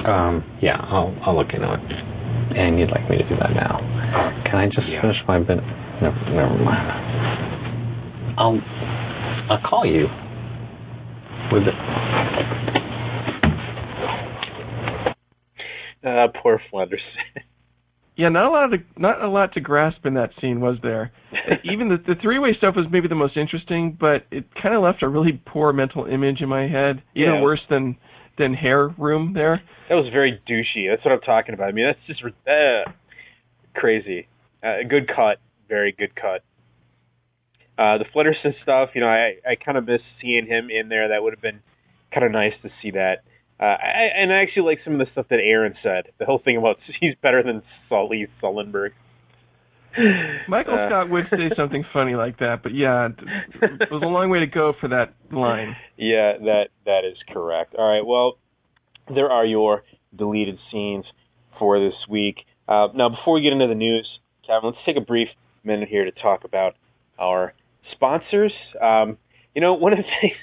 Um, 0.06 0.42
yeah, 0.62 0.78
I'll 0.78 1.14
I'll 1.26 1.36
look 1.36 1.54
into 1.54 1.70
it. 1.70 1.80
And 2.54 2.78
you'd 2.78 2.90
like 2.90 3.08
me 3.10 3.18
to 3.18 3.26
do 3.26 3.34
that 3.38 3.50
now? 3.54 3.78
Can 4.46 4.56
I 4.58 4.66
just 4.66 4.86
finish 5.02 5.16
my 5.26 5.38
bit? 5.38 5.58
Never, 6.02 6.18
never 6.30 6.54
mind. 6.58 6.86
I'll 8.38 8.58
I'll 9.50 9.60
call 9.68 9.84
you 9.86 10.06
with 11.52 11.62
it. 11.68 11.74
Uh, 16.06 16.28
poor 16.42 16.60
Flanders. 16.70 17.00
Yeah, 18.16 18.28
not 18.28 18.46
a 18.46 18.50
lot 18.50 18.66
to 18.68 18.76
not 18.96 19.20
a 19.24 19.28
lot 19.28 19.54
to 19.54 19.60
grasp 19.60 20.06
in 20.06 20.14
that 20.14 20.30
scene, 20.40 20.60
was 20.60 20.76
there? 20.84 21.10
Even 21.64 21.88
the 21.88 21.96
the 21.96 22.14
three 22.22 22.38
way 22.38 22.54
stuff 22.56 22.76
was 22.76 22.86
maybe 22.88 23.08
the 23.08 23.16
most 23.16 23.36
interesting, 23.36 23.96
but 23.98 24.24
it 24.30 24.44
kind 24.62 24.72
of 24.72 24.84
left 24.84 25.02
a 25.02 25.08
really 25.08 25.42
poor 25.46 25.72
mental 25.72 26.04
image 26.04 26.40
in 26.40 26.48
my 26.48 26.68
head. 26.68 27.02
Even 27.16 27.32
Yeah. 27.34 27.42
worse 27.42 27.62
than 27.68 27.96
than 28.38 28.54
hair 28.54 28.86
room 28.98 29.32
there. 29.34 29.60
That 29.88 29.96
was 29.96 30.06
very 30.12 30.40
douchey. 30.48 30.88
That's 30.88 31.04
what 31.04 31.10
I'm 31.10 31.22
talking 31.22 31.54
about. 31.54 31.70
I 31.70 31.72
mean, 31.72 31.86
that's 31.86 32.06
just 32.06 32.22
uh, 32.24 32.88
crazy. 33.74 34.28
Uh, 34.62 34.84
good 34.88 35.08
cut, 35.08 35.38
very 35.68 35.90
good 35.90 36.14
cut. 36.14 36.44
Uh, 37.76 37.98
the 37.98 38.04
Flenderson 38.14 38.54
stuff, 38.62 38.90
you 38.94 39.00
know, 39.00 39.08
I 39.08 39.36
I 39.48 39.54
kind 39.56 39.76
of 39.76 39.86
miss 39.86 40.00
seeing 40.22 40.46
him 40.46 40.68
in 40.70 40.88
there. 40.88 41.08
That 41.08 41.22
would 41.22 41.32
have 41.32 41.42
been 41.42 41.60
kind 42.12 42.24
of 42.24 42.32
nice 42.32 42.52
to 42.62 42.70
see 42.80 42.92
that. 42.92 43.24
Uh, 43.58 43.64
I, 43.64 44.10
and 44.16 44.32
I 44.32 44.42
actually 44.42 44.64
like 44.64 44.78
some 44.84 44.94
of 44.94 44.98
the 45.00 45.10
stuff 45.12 45.26
that 45.30 45.38
Erin 45.38 45.74
said. 45.82 46.12
The 46.18 46.24
whole 46.24 46.40
thing 46.44 46.56
about 46.56 46.76
he's 47.00 47.14
better 47.22 47.42
than 47.42 47.62
Sully 47.88 48.28
Sullenberg. 48.42 48.90
Michael 50.48 50.74
Uh, 50.74 50.88
Scott 50.88 51.10
would 51.10 51.26
say 51.30 51.50
something 51.56 51.84
funny 51.92 52.14
like 52.16 52.38
that, 52.38 52.62
but 52.62 52.74
yeah, 52.74 53.08
it 53.62 53.90
was 53.90 54.02
a 54.02 54.06
long 54.06 54.28
way 54.28 54.40
to 54.40 54.46
go 54.46 54.72
for 54.80 54.88
that 54.88 55.14
line. 55.30 55.76
Yeah, 55.96 56.32
that 56.38 56.64
that 56.84 57.02
is 57.04 57.16
correct. 57.32 57.74
All 57.76 57.88
right. 57.88 58.04
Well, 58.04 58.38
there 59.12 59.30
are 59.30 59.46
your 59.46 59.84
deleted 60.16 60.58
scenes 60.70 61.04
for 61.58 61.78
this 61.78 61.94
week. 62.08 62.38
Uh, 62.68 62.88
now, 62.94 63.08
before 63.08 63.34
we 63.34 63.42
get 63.42 63.52
into 63.52 63.68
the 63.68 63.74
news, 63.74 64.08
Kevin, 64.46 64.70
let's 64.70 64.78
take 64.84 64.96
a 64.96 65.00
brief 65.04 65.28
minute 65.62 65.88
here 65.88 66.04
to 66.04 66.10
talk 66.10 66.44
about 66.44 66.74
our 67.18 67.52
sponsors. 67.92 68.52
Um, 68.80 69.18
you 69.54 69.60
know, 69.60 69.74
one 69.74 69.92
of 69.92 69.98
the 69.98 70.04
things 70.20 70.36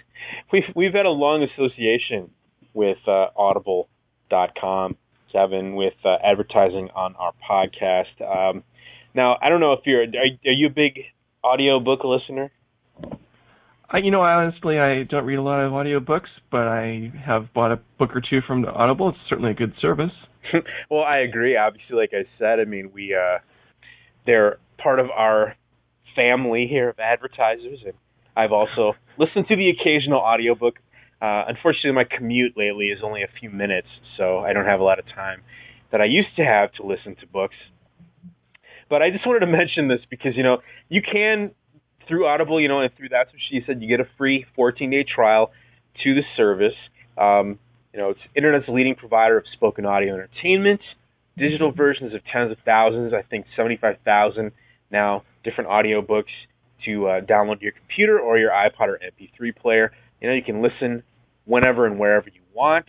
we've 0.51 0.75
we've 0.75 0.93
had 0.93 1.05
a 1.05 1.09
long 1.09 1.43
association 1.43 2.31
with 2.73 2.97
uh, 3.07 3.27
Audible.com, 3.35 4.95
Kevin, 5.31 5.75
with 5.75 5.93
uh, 6.05 6.15
advertising 6.23 6.89
on 6.95 7.15
our 7.15 7.33
podcast. 7.49 8.21
Um, 8.21 8.63
now, 9.13 9.37
I 9.41 9.49
don't 9.49 9.59
know 9.59 9.73
if 9.73 9.81
you're 9.85 10.03
are, 10.03 10.29
are 10.45 10.51
you 10.51 10.67
a 10.67 10.73
big 10.73 10.99
audiobook 11.43 12.03
listener? 12.03 12.51
I, 13.93 13.97
you 13.97 14.11
know, 14.11 14.21
honestly, 14.21 14.79
I 14.79 15.03
don't 15.03 15.25
read 15.25 15.35
a 15.35 15.41
lot 15.41 15.59
of 15.59 15.73
audiobooks, 15.73 16.29
but 16.49 16.61
I 16.61 17.11
have 17.25 17.53
bought 17.53 17.73
a 17.73 17.79
book 17.99 18.15
or 18.15 18.21
two 18.21 18.39
from 18.47 18.63
Audible. 18.65 19.09
It's 19.09 19.17
certainly 19.29 19.51
a 19.51 19.53
good 19.53 19.73
service. 19.81 20.11
well, 20.89 21.03
I 21.03 21.17
agree. 21.17 21.57
Obviously, 21.57 21.97
like 21.97 22.11
I 22.13 22.23
said, 22.39 22.61
I 22.61 22.65
mean, 22.65 22.91
we 22.93 23.13
uh, 23.13 23.39
they're 24.25 24.59
part 24.81 24.99
of 24.99 25.07
our 25.09 25.55
family 26.15 26.67
here 26.69 26.89
of 26.89 26.99
advertisers, 26.99 27.79
and 27.85 27.93
I've 28.35 28.51
also 28.51 28.93
listened 29.17 29.47
to 29.47 29.55
the 29.55 29.69
occasional 29.69 30.19
audiobook. 30.19 30.79
Uh, 31.21 31.45
unfortunately, 31.47 31.91
my 31.91 32.05
commute 32.05 32.57
lately 32.57 32.87
is 32.87 32.99
only 33.03 33.21
a 33.21 33.29
few 33.39 33.49
minutes, 33.49 33.87
so 34.17 34.39
I 34.39 34.53
don't 34.53 34.65
have 34.65 34.79
a 34.79 34.83
lot 34.83 34.99
of 34.99 35.05
time 35.05 35.41
that 35.91 36.01
I 36.01 36.05
used 36.05 36.35
to 36.37 36.43
have 36.43 36.71
to 36.73 36.83
listen 36.83 37.15
to 37.21 37.27
books. 37.27 37.55
But 38.89 39.01
I 39.01 39.09
just 39.09 39.25
wanted 39.25 39.41
to 39.41 39.47
mention 39.47 39.87
this 39.87 39.99
because 40.09 40.35
you 40.35 40.43
know 40.43 40.57
you 40.89 41.01
can 41.01 41.51
through 42.07 42.27
Audible, 42.27 42.59
you 42.59 42.67
know, 42.67 42.81
and 42.81 42.93
through 42.97 43.09
that's 43.09 43.29
what 43.31 43.39
she 43.49 43.61
said, 43.65 43.81
you 43.81 43.87
get 43.87 43.99
a 43.99 44.09
free 44.17 44.45
14-day 44.57 45.05
trial 45.15 45.51
to 46.03 46.13
the 46.13 46.23
service. 46.35 46.75
Um, 47.17 47.57
you 47.93 47.99
know, 47.99 48.09
it's 48.09 48.19
internet's 48.35 48.67
leading 48.67 48.95
provider 48.95 49.37
of 49.37 49.45
spoken 49.53 49.85
audio 49.85 50.13
entertainment, 50.13 50.81
digital 51.37 51.71
versions 51.71 52.13
of 52.13 52.21
tens 52.31 52.51
of 52.51 52.57
thousands, 52.65 53.13
I 53.13 53.21
think 53.21 53.45
75,000 53.55 54.51
now, 54.91 55.23
different 55.43 55.69
audiobooks 55.69 56.31
to 56.85 57.07
uh, 57.07 57.21
download 57.21 57.59
to 57.59 57.63
your 57.63 57.73
computer 57.73 58.19
or 58.19 58.37
your 58.37 58.51
iPod 58.51 58.87
or 58.87 58.99
MP3 58.99 59.55
player. 59.55 59.91
You 60.19 60.27
know, 60.29 60.35
you 60.35 60.43
can 60.43 60.61
listen 60.61 61.03
whenever 61.45 61.85
and 61.85 61.97
wherever 61.99 62.27
you 62.29 62.41
want. 62.53 62.85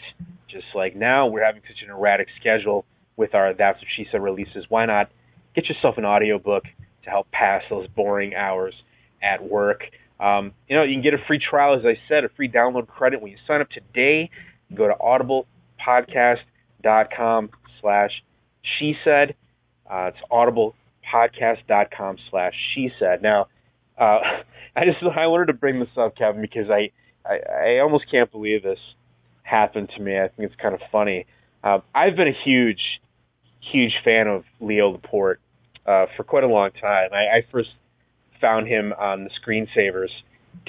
Just 0.50 0.66
like 0.74 0.96
now, 0.96 1.26
we're 1.26 1.44
having 1.44 1.62
such 1.62 1.82
an 1.84 1.90
erratic 1.90 2.28
schedule 2.40 2.86
with 3.16 3.34
our 3.34 3.52
That's 3.54 3.78
What 3.78 3.86
She 3.96 4.06
Said 4.10 4.22
releases. 4.22 4.64
Why 4.68 4.84
not 4.86 5.10
get 5.54 5.68
yourself 5.68 5.98
an 5.98 6.04
audiobook 6.04 6.64
to 7.04 7.10
help 7.10 7.30
pass 7.30 7.62
those 7.70 7.86
boring 7.88 8.34
hours 8.34 8.74
at 9.22 9.42
work? 9.42 9.82
Um, 10.20 10.52
you 10.68 10.76
know, 10.76 10.82
you 10.84 10.94
can 10.94 11.02
get 11.02 11.14
a 11.14 11.24
free 11.26 11.38
trial, 11.38 11.74
as 11.78 11.84
I 11.84 11.98
said, 12.08 12.24
a 12.24 12.28
free 12.36 12.48
download 12.48 12.86
credit 12.86 13.20
when 13.20 13.32
you 13.32 13.38
sign 13.46 13.60
up 13.60 13.68
today. 13.70 14.30
Go 14.74 14.88
to 14.88 14.94
audiblepodcast.com 14.94 17.50
slash 17.80 18.10
she 18.78 18.94
said. 19.04 19.34
Uh, 19.90 20.12
it's 20.14 20.18
audiblepodcast.com 21.12 22.18
slash 22.30 22.54
she 22.74 22.90
said. 22.98 23.22
Now, 23.22 23.48
uh, 23.98 24.20
I 24.76 24.84
just 24.84 25.02
I 25.02 25.26
wanted 25.26 25.46
to 25.46 25.52
bring 25.52 25.80
this 25.80 25.88
up, 25.96 26.16
Kevin, 26.16 26.40
because 26.40 26.70
I, 26.70 26.90
I 27.26 27.38
I 27.76 27.78
almost 27.80 28.10
can't 28.10 28.30
believe 28.30 28.62
this 28.62 28.78
happened 29.42 29.90
to 29.96 30.02
me. 30.02 30.18
I 30.18 30.28
think 30.28 30.50
it's 30.50 30.60
kind 30.60 30.74
of 30.74 30.80
funny. 30.90 31.26
Uh, 31.62 31.78
I've 31.94 32.16
been 32.16 32.28
a 32.28 32.44
huge, 32.44 32.80
huge 33.72 33.92
fan 34.04 34.28
of 34.28 34.44
Leo 34.60 34.90
Laporte 34.90 35.40
uh, 35.86 36.06
for 36.16 36.24
quite 36.24 36.44
a 36.44 36.48
long 36.48 36.70
time. 36.80 37.10
I, 37.12 37.38
I 37.38 37.46
first 37.52 37.68
found 38.40 38.66
him 38.66 38.92
on 38.98 39.24
the 39.24 39.30
Screensavers 39.44 40.10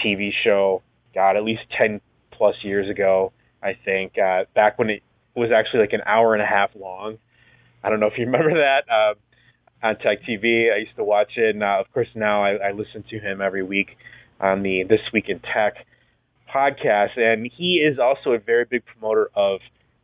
TV 0.04 0.32
show, 0.44 0.82
God, 1.16 1.38
at 1.38 1.44
least 1.44 1.62
ten 1.78 2.02
plus 2.32 2.56
years 2.64 2.90
ago. 2.90 3.32
I 3.62 3.78
think 3.86 4.18
uh, 4.18 4.44
back 4.54 4.78
when 4.78 4.90
it 4.90 5.02
was 5.36 5.50
actually 5.56 5.80
like 5.82 5.94
an 5.94 6.02
hour 6.06 6.34
and 6.34 6.44
a 6.44 6.46
half 6.46 6.72
long. 6.76 7.18
I 7.84 7.90
don't 7.90 8.00
know 8.00 8.08
if 8.08 8.18
you 8.18 8.26
remember 8.26 8.54
that 8.54 8.84
uh, 8.92 9.14
on 9.84 9.98
Tech 9.98 10.24
TV. 10.24 10.74
I 10.74 10.78
used 10.78 10.96
to 10.96 11.04
watch 11.04 11.34
it, 11.36 11.54
and 11.54 11.64
uh, 11.64 11.78
of 11.80 11.92
course 11.94 12.08
now 12.16 12.42
I, 12.44 12.70
I 12.70 12.72
listen 12.72 13.04
to 13.10 13.20
him 13.20 13.42
every 13.42 13.64
week 13.64 13.98
on 14.40 14.64
the 14.64 14.84
This 14.84 15.02
Week 15.14 15.26
in 15.28 15.40
Tech 15.40 15.86
podcast. 16.54 17.18
And 17.20 17.50
he 17.56 17.76
is 17.76 18.00
also 18.00 18.32
a 18.32 18.40
very 18.40 18.66
big 18.66 18.84
promoter 18.86 19.30
of 19.36 19.60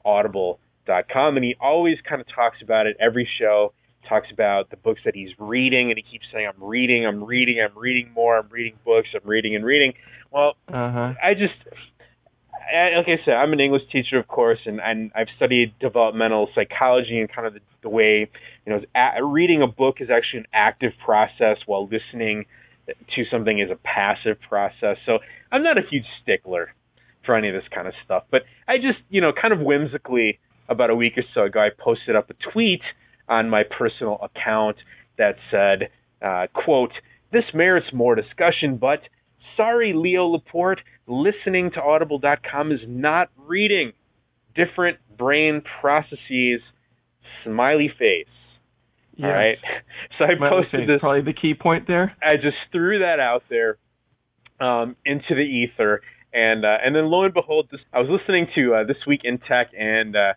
Audible.com, 0.06 1.36
and 1.38 1.44
he 1.44 1.56
always 1.62 1.98
kind 2.08 2.22
of 2.22 2.28
talks 2.34 2.58
about 2.62 2.88
it 2.88 2.98
every 3.00 3.28
show. 3.40 3.74
Talks 4.08 4.28
about 4.32 4.70
the 4.72 4.78
books 4.78 5.02
that 5.06 5.14
he's 5.14 5.30
reading, 5.38 5.92
and 5.92 5.98
he 5.98 6.04
keeps 6.10 6.26
saying, 6.34 6.48
"I'm 6.48 6.64
reading, 6.64 7.06
I'm 7.06 7.24
reading, 7.24 7.62
I'm 7.62 7.78
reading 7.78 8.12
more, 8.14 8.38
I'm 8.40 8.50
reading 8.50 8.74
books, 8.84 9.10
I'm 9.14 9.28
reading 9.28 9.56
and 9.56 9.64
reading." 9.64 9.94
Well, 10.32 10.56
Uh-huh. 10.68 11.14
I 11.22 11.34
just 11.36 11.54
like 12.98 13.08
I 13.08 13.24
said, 13.26 13.34
I'm 13.34 13.54
an 13.54 13.60
English 13.60 13.84
teacher, 13.92 14.18
of 14.18 14.28
course, 14.28 14.60
and, 14.66 14.80
and 14.82 15.12
I've 15.16 15.28
studied 15.36 15.74
developmental 15.80 16.50
psychology 16.54 17.20
and 17.20 17.32
kind 17.32 17.48
of 17.48 17.54
the, 17.54 17.60
the 17.82 17.90
way, 17.90 18.30
you 18.66 18.74
know, 18.74 18.82
a, 18.96 19.24
reading 19.24 19.62
a 19.62 19.68
book 19.68 19.98
is 20.00 20.10
actually 20.10 20.40
an 20.40 20.48
active 20.54 20.92
process 21.04 21.58
while 21.66 21.88
listening 21.88 22.46
to 22.88 23.24
something 23.32 23.60
is 23.60 23.70
a 23.72 23.76
passive 23.76 24.38
process. 24.48 24.98
So 25.06 25.20
I'm 25.52 25.64
not 25.64 25.78
a 25.78 25.82
huge 25.90 26.06
stickler 26.22 26.74
for 27.26 27.36
any 27.36 27.50
of 27.50 27.54
this 27.54 27.70
kind 27.74 27.88
of 27.88 27.94
stuff, 28.04 28.24
but 28.32 28.42
I 28.68 28.78
just, 28.78 29.00
you 29.10 29.22
know, 29.22 29.32
kind 29.40 29.54
of 29.54 29.60
whimsically 29.60 30.40
about 30.68 30.90
a 30.90 30.96
week 30.96 31.14
or 31.18 31.24
so 31.34 31.44
ago, 31.44 31.60
I 31.60 31.70
posted 31.78 32.16
up 32.16 32.30
a 32.30 32.52
tweet 32.52 32.82
on 33.28 33.50
my 33.50 33.64
personal 33.64 34.20
account 34.22 34.78
that 35.18 35.36
said, 35.52 35.90
uh, 36.22 36.48
quote, 36.54 36.92
this 37.32 37.44
merits 37.54 37.88
more 37.94 38.16
discussion, 38.16 38.78
but 38.78 39.00
sorry, 39.60 39.94
Leo 39.94 40.26
Laporte, 40.26 40.80
listening 41.08 41.72
to 41.72 41.82
audible.com 41.82 42.72
is 42.72 42.80
not 42.88 43.30
reading. 43.38 43.92
Different 44.56 44.98
brain 45.18 45.62
processes, 45.82 46.62
smiley 47.44 47.92
face. 48.00 48.28
Yes. 49.16 49.26
All 49.26 49.32
right. 49.32 49.58
So 50.18 50.26
I 50.26 50.36
Might 50.36 50.50
posted 50.50 50.82
say 50.82 50.86
this. 50.86 51.00
Probably 51.00 51.22
the 51.22 51.38
key 51.40 51.54
point 51.54 51.88
there. 51.88 52.14
I 52.22 52.36
just 52.36 52.58
threw 52.74 53.00
that 53.00 53.20
out 53.22 53.44
there 53.50 53.78
um, 54.60 54.98
into 55.06 55.30
the 55.30 55.42
ether, 55.42 56.02
and 56.34 56.66
uh, 56.66 56.78
and 56.84 56.94
then 56.94 57.06
lo 57.06 57.24
and 57.24 57.34
behold, 57.34 57.70
this, 57.72 57.80
I 57.94 58.00
was 58.00 58.10
listening 58.10 58.48
to 58.56 58.76
uh, 58.76 58.84
this 58.86 58.98
week 59.08 59.22
in 59.24 59.38
tech, 59.38 59.72
and 59.78 60.16
uh, 60.16 60.34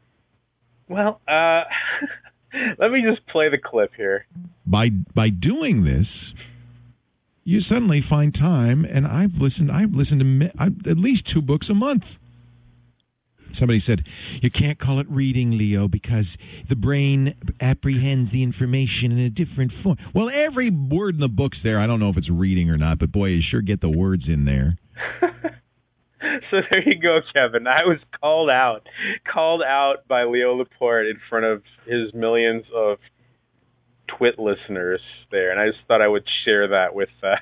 well, 0.89 1.21
uh, 1.27 1.63
let 2.79 2.93
me 2.93 3.03
just 3.09 3.27
play 3.29 3.49
the 3.51 3.59
clip 3.59 3.91
here. 3.97 4.27
by 4.67 4.91
by 5.15 5.31
doing 5.31 5.85
this, 5.85 6.07
you 7.45 7.61
suddenly 7.69 8.03
find 8.09 8.33
time. 8.35 8.85
And 8.85 9.07
I've 9.07 9.35
listened. 9.41 9.71
I've 9.71 9.93
listened 9.93 10.21
to 10.21 10.25
mi- 10.25 10.53
I, 10.59 10.67
at 10.67 10.97
least 10.97 11.23
two 11.33 11.43
books 11.43 11.67
a 11.71 11.75
month. 11.75 12.03
Somebody 13.59 13.83
said 13.87 14.01
you 14.41 14.51
can't 14.51 14.81
call 14.81 14.99
it 15.01 15.07
reading, 15.11 15.59
Leo, 15.59 15.87
because 15.87 16.25
the 16.69 16.75
brain 16.75 17.35
apprehends 17.61 18.33
the 18.33 18.43
information 18.43 19.13
in 19.13 19.19
a 19.19 19.31
different 19.31 19.73
form. 19.83 19.99
Well, 20.15 20.31
every 20.31 20.71
word 20.71 21.15
in 21.15 21.21
the 21.21 21.29
book's 21.29 21.59
there. 21.63 21.79
I 21.79 21.87
don't 21.87 22.01
know 22.01 22.09
if 22.09 22.17
it's 22.17 22.31
reading 22.31 22.71
or 22.71 22.79
not, 22.79 22.99
but 22.99 23.13
boy, 23.13 23.27
you 23.27 23.43
sure 23.51 23.61
get 23.61 23.81
the 23.81 23.91
words 23.91 24.25
in 24.27 24.45
there. 24.45 24.79
So 26.51 26.59
there 26.71 26.89
you 26.89 27.01
go, 27.01 27.19
Kevin. 27.33 27.67
I 27.67 27.85
was 27.85 27.99
called 28.21 28.49
out, 28.49 28.83
called 29.33 29.63
out 29.63 30.07
by 30.09 30.25
Leo 30.25 30.55
Laporte 30.55 31.07
in 31.07 31.17
front 31.29 31.45
of 31.45 31.63
his 31.85 32.15
millions 32.15 32.65
of 32.75 32.99
twit 34.17 34.39
listeners 34.39 35.01
there, 35.31 35.51
and 35.51 35.61
I 35.61 35.67
just 35.67 35.79
thought 35.89 36.03
I 36.03 36.09
would 36.09 36.25
share 36.45 36.69
that 36.69 36.95
with 36.95 37.11
uh, 37.23 37.37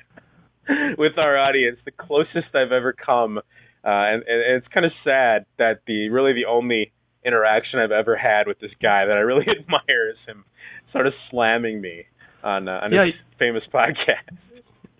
with 0.97 1.17
our 1.17 1.37
audience. 1.37 1.77
The 1.85 1.91
closest 1.91 2.53
I've 2.55 2.71
ever 2.71 2.93
come, 2.93 3.37
uh, 3.37 3.41
and, 3.83 4.23
and 4.27 4.57
it's 4.57 4.67
kind 4.73 4.85
of 4.85 4.91
sad 5.03 5.45
that 5.57 5.81
the 5.87 6.09
really 6.09 6.33
the 6.33 6.45
only 6.49 6.91
interaction 7.25 7.79
I've 7.79 7.91
ever 7.91 8.15
had 8.17 8.47
with 8.47 8.59
this 8.59 8.71
guy 8.81 9.05
that 9.05 9.13
I 9.13 9.21
really 9.21 9.45
admire 9.59 10.09
is 10.09 10.17
him 10.27 10.45
sort 10.91 11.07
of 11.07 11.13
slamming 11.29 11.81
me 11.81 12.05
on 12.43 12.67
uh, 12.67 12.81
on 12.83 12.91
Yeah, 12.91 13.05
his 13.05 13.13
famous 13.39 13.63
podcast. 13.73 14.37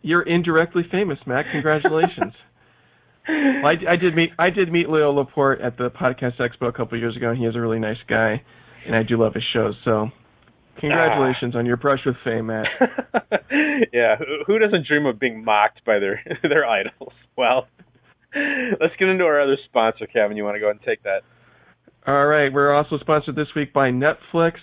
You're 0.02 0.24
indirectly 0.24 0.84
famous, 0.92 1.20
Matt. 1.28 1.46
Congratulations. 1.52 2.34
well, 3.28 3.66
I, 3.68 3.94
I 3.94 3.96
did 3.98 4.16
meet 4.16 4.32
I 4.40 4.50
did 4.50 4.72
meet 4.72 4.90
Leo 4.90 5.12
Laporte 5.12 5.62
at 5.62 5.78
the 5.78 5.90
Podcast 5.90 6.40
Expo 6.40 6.68
a 6.68 6.72
couple 6.72 6.98
of 6.98 7.02
years 7.02 7.16
ago, 7.16 7.30
and 7.30 7.38
he 7.38 7.46
is 7.46 7.56
a 7.56 7.60
really 7.60 7.80
nice 7.80 8.02
guy, 8.10 8.42
and 8.86 8.96
I 8.96 9.04
do 9.04 9.18
love 9.18 9.34
his 9.36 9.44
shows. 9.54 9.76
So, 9.86 10.10
congratulations 10.82 11.56
on 11.56 11.66
your 11.66 11.78
brush 11.78 12.00
with 12.06 12.16
fame, 12.24 12.48
Matt. 12.48 12.66
yeah, 13.94 14.16
who- 14.18 14.44
who 14.46 14.60
doesn't 14.60 14.86
dream 14.88 15.06
of 15.06 15.20
being 15.20 15.44
mocked 15.44 15.86
by 15.86 16.00
their 16.00 16.22
their 16.44 16.66
idols? 16.66 17.14
Well, 17.38 17.68
let's 18.36 18.94
get 19.00 19.08
into 19.08 19.24
our 19.24 19.40
other 19.42 19.58
sponsor, 19.70 20.08
Kevin. 20.08 20.36
You 20.38 20.44
want 20.44 20.56
to 20.56 20.60
go 20.60 20.66
ahead 20.68 20.78
and 20.78 20.86
take 20.86 21.04
that? 21.04 21.22
All 22.08 22.26
right, 22.26 22.52
we're 22.52 22.74
also 22.76 22.98
sponsored 23.00 23.36
this 23.36 23.48
week 23.56 23.74
by 23.74 23.90
Netflix. 23.92 24.54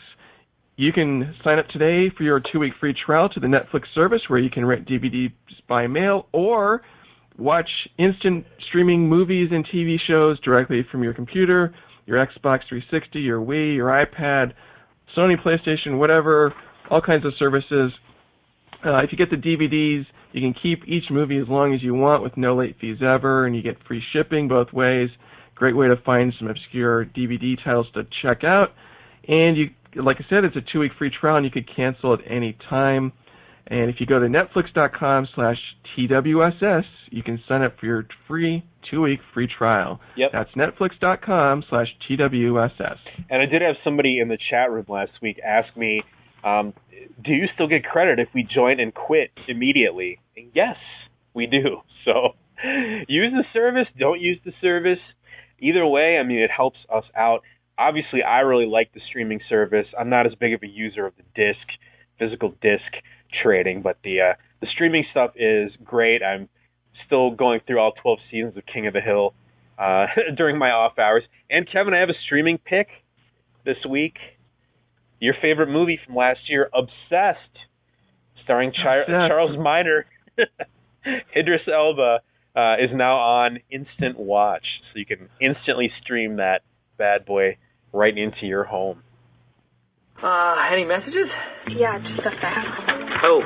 You 0.76 0.92
can 0.92 1.34
sign 1.42 1.58
up 1.58 1.68
today 1.68 2.12
for 2.16 2.22
your 2.24 2.40
two-week 2.52 2.72
free 2.80 2.94
trial 3.06 3.28
to 3.30 3.40
the 3.40 3.46
Netflix 3.46 3.82
service, 3.94 4.22
where 4.28 4.38
you 4.38 4.50
can 4.50 4.64
rent 4.64 4.88
DVDs 4.88 5.32
by 5.68 5.86
mail 5.86 6.26
or 6.32 6.82
watch 7.36 7.68
instant 7.98 8.44
streaming 8.68 9.08
movies 9.08 9.50
and 9.52 9.66
TV 9.66 9.96
shows 10.06 10.38
directly 10.40 10.84
from 10.90 11.02
your 11.02 11.14
computer, 11.14 11.74
your 12.06 12.18
Xbox 12.18 12.60
360, 12.68 13.20
your 13.20 13.40
Wii, 13.40 13.76
your 13.76 13.88
iPad, 13.88 14.52
Sony 15.16 15.34
PlayStation, 15.42 15.98
whatever, 15.98 16.54
all 16.90 17.00
kinds 17.00 17.24
of 17.24 17.32
services. 17.38 17.92
Uh, 18.84 18.98
if 18.98 19.10
you 19.10 19.18
get 19.18 19.30
the 19.30 19.36
DVDs, 19.36 20.04
you 20.32 20.40
can 20.40 20.54
keep 20.62 20.86
each 20.86 21.04
movie 21.10 21.38
as 21.38 21.48
long 21.48 21.74
as 21.74 21.82
you 21.82 21.94
want 21.94 22.22
with 22.22 22.36
no 22.36 22.56
late 22.56 22.76
fees 22.80 22.98
ever, 23.02 23.46
and 23.46 23.56
you 23.56 23.62
get 23.62 23.76
free 23.86 24.02
shipping 24.12 24.48
both 24.48 24.72
ways. 24.72 25.08
Great 25.54 25.76
way 25.76 25.88
to 25.88 25.96
find 26.04 26.32
some 26.38 26.48
obscure 26.48 27.04
DVD 27.06 27.56
titles 27.64 27.86
to 27.94 28.02
check 28.22 28.44
out. 28.44 28.68
And 29.26 29.56
you, 29.56 29.70
like 29.96 30.18
I 30.20 30.24
said, 30.28 30.44
it's 30.44 30.56
a 30.56 30.72
two-week 30.72 30.92
free 30.98 31.10
trial, 31.10 31.36
and 31.36 31.44
you 31.44 31.50
could 31.50 31.68
cancel 31.74 32.14
at 32.14 32.20
any 32.30 32.56
time. 32.70 33.12
And 33.70 33.90
if 33.90 33.96
you 34.00 34.06
go 34.06 34.18
to 34.18 34.26
netflix.com 34.26 35.28
slash 35.34 35.58
TWSS, 35.96 36.84
you 37.10 37.22
can 37.22 37.40
sign 37.46 37.62
up 37.62 37.78
for 37.78 37.86
your 37.86 38.06
free 38.26 38.64
two-week 38.90 39.20
free 39.34 39.46
trial. 39.46 40.00
Yep. 40.16 40.30
That's 40.32 40.50
netflix.com 40.52 41.64
slash 41.68 41.88
TWSS. 42.08 42.96
And 43.30 43.42
I 43.42 43.46
did 43.46 43.60
have 43.62 43.76
somebody 43.84 44.20
in 44.20 44.28
the 44.28 44.38
chat 44.50 44.70
room 44.70 44.86
last 44.88 45.12
week 45.20 45.38
ask 45.44 45.76
me, 45.76 46.02
um, 46.44 46.72
"Do 47.22 47.32
you 47.32 47.46
still 47.54 47.68
get 47.68 47.84
credit 47.84 48.18
if 48.18 48.28
we 48.34 48.42
join 48.42 48.80
and 48.80 48.94
quit 48.94 49.30
immediately?" 49.48 50.18
And 50.36 50.50
yes, 50.54 50.76
we 51.34 51.46
do. 51.46 51.82
So 52.04 52.36
use 53.06 53.34
the 53.34 53.44
service. 53.52 53.86
Don't 53.98 54.18
use 54.18 54.38
the 54.42 54.52
service. 54.62 55.00
Either 55.58 55.86
way, 55.86 56.16
I 56.18 56.22
mean, 56.22 56.38
it 56.38 56.50
helps 56.50 56.78
us 56.90 57.04
out. 57.14 57.42
Obviously, 57.76 58.22
I 58.22 58.40
really 58.40 58.64
like 58.64 58.94
the 58.94 59.00
streaming 59.10 59.40
service. 59.46 59.86
I'm 59.98 60.08
not 60.08 60.24
as 60.24 60.34
big 60.36 60.54
of 60.54 60.62
a 60.62 60.66
user 60.66 61.04
of 61.04 61.12
the 61.18 61.24
disc, 61.34 61.66
physical 62.18 62.54
disc 62.62 63.04
trading, 63.42 63.82
but 63.82 63.98
the 64.04 64.20
uh, 64.20 64.34
the 64.60 64.66
streaming 64.72 65.04
stuff 65.10 65.32
is 65.36 65.70
great. 65.84 66.22
I'm 66.22 66.48
still 67.06 67.30
going 67.30 67.60
through 67.66 67.78
all 67.78 67.92
12 68.02 68.18
seasons 68.30 68.56
of 68.56 68.64
King 68.72 68.86
of 68.86 68.92
the 68.92 69.00
Hill 69.00 69.34
uh, 69.78 70.06
during 70.36 70.58
my 70.58 70.70
off 70.70 70.98
hours. 70.98 71.22
And 71.50 71.70
Kevin, 71.70 71.94
I 71.94 72.00
have 72.00 72.08
a 72.08 72.18
streaming 72.26 72.58
pick 72.58 72.88
this 73.64 73.76
week. 73.88 74.16
Your 75.20 75.34
favorite 75.40 75.68
movie 75.68 75.98
from 76.04 76.14
last 76.14 76.40
year, 76.48 76.70
Obsessed, 76.74 77.38
starring 78.44 78.72
Char- 78.72 79.02
Obsessed. 79.02 79.28
Charles 79.28 79.58
Miner, 79.58 80.06
Idris 81.36 81.62
Elba, 81.72 82.20
uh, 82.54 82.74
is 82.74 82.90
now 82.94 83.16
on 83.16 83.58
Instant 83.70 84.18
Watch, 84.18 84.64
so 84.92 84.98
you 84.98 85.06
can 85.06 85.28
instantly 85.40 85.90
stream 86.02 86.36
that 86.36 86.62
bad 86.96 87.24
boy 87.24 87.56
right 87.92 88.16
into 88.16 88.46
your 88.46 88.64
home. 88.64 89.02
Uh, 90.18 90.54
any 90.74 90.82
messages? 90.84 91.30
Yeah, 91.78 91.94
just 92.02 92.26
a 92.26 92.34
fact. 92.42 92.66
Oh, 93.22 93.38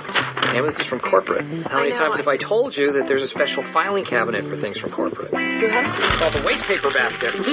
damn 0.53 0.65
it, 0.65 0.73
this 0.73 0.85
is 0.85 0.89
from 0.89 1.01
corporate. 1.05 1.45
How 1.69 1.85
many 1.85 1.93
times 1.93 2.17
have 2.17 2.29
I 2.29 2.41
told 2.41 2.73
you 2.77 2.93
that 2.97 3.05
there's 3.09 3.25
a 3.29 3.33
special 3.37 3.61
filing 3.77 4.05
cabinet 4.09 4.45
for 4.49 4.57
things 4.61 4.77
from 4.81 4.93
corporate? 4.97 5.29
It's 5.33 6.17
called 6.17 6.33
the 6.33 6.41
waste 6.45 6.65
paper 6.69 6.89
basket. 6.93 7.33
Did 7.37 7.45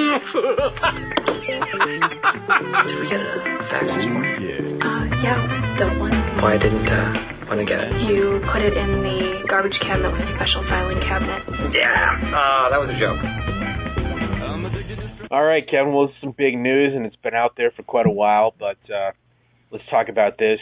we 2.95 3.07
get 3.11 3.19
a 3.19 3.43
fax 3.67 3.83
this 3.91 4.07
morning? 4.07 4.79
Uh, 4.79 5.03
yeah, 5.19 5.35
the 5.83 5.87
one 5.99 6.15
Why 6.39 6.55
didn't, 6.55 6.87
uh, 6.87 7.51
when 7.51 7.59
I 7.59 7.65
get 7.67 7.79
it? 7.79 7.91
you 8.07 8.39
put 8.51 8.63
it 8.63 8.75
in 8.75 9.03
the 9.03 9.43
garbage 9.51 9.75
can 9.83 9.99
that 9.99 10.11
was 10.15 10.23
a 10.23 10.31
special 10.39 10.63
filing 10.71 10.99
cabinet. 11.03 11.43
Yeah, 11.75 11.91
uh, 12.31 12.71
that 12.71 12.79
was 12.79 12.87
a 12.87 12.95
joke. 12.95 13.19
All 15.31 15.43
right, 15.43 15.63
Kevin. 15.69 15.93
Well, 15.93 16.11
some 16.21 16.33
big 16.37 16.57
news, 16.57 16.93
and 16.95 17.05
it's 17.05 17.15
been 17.17 17.35
out 17.35 17.53
there 17.55 17.71
for 17.71 17.83
quite 17.83 18.07
a 18.07 18.11
while. 18.11 18.53
But 18.57 18.77
uh, 18.91 19.11
let's 19.71 19.83
talk 19.89 20.09
about 20.09 20.37
this. 20.37 20.59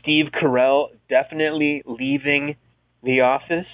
Steve 0.00 0.26
Carell 0.32 0.88
definitely 1.08 1.82
leaving 1.84 2.56
The 3.02 3.20
Office. 3.20 3.66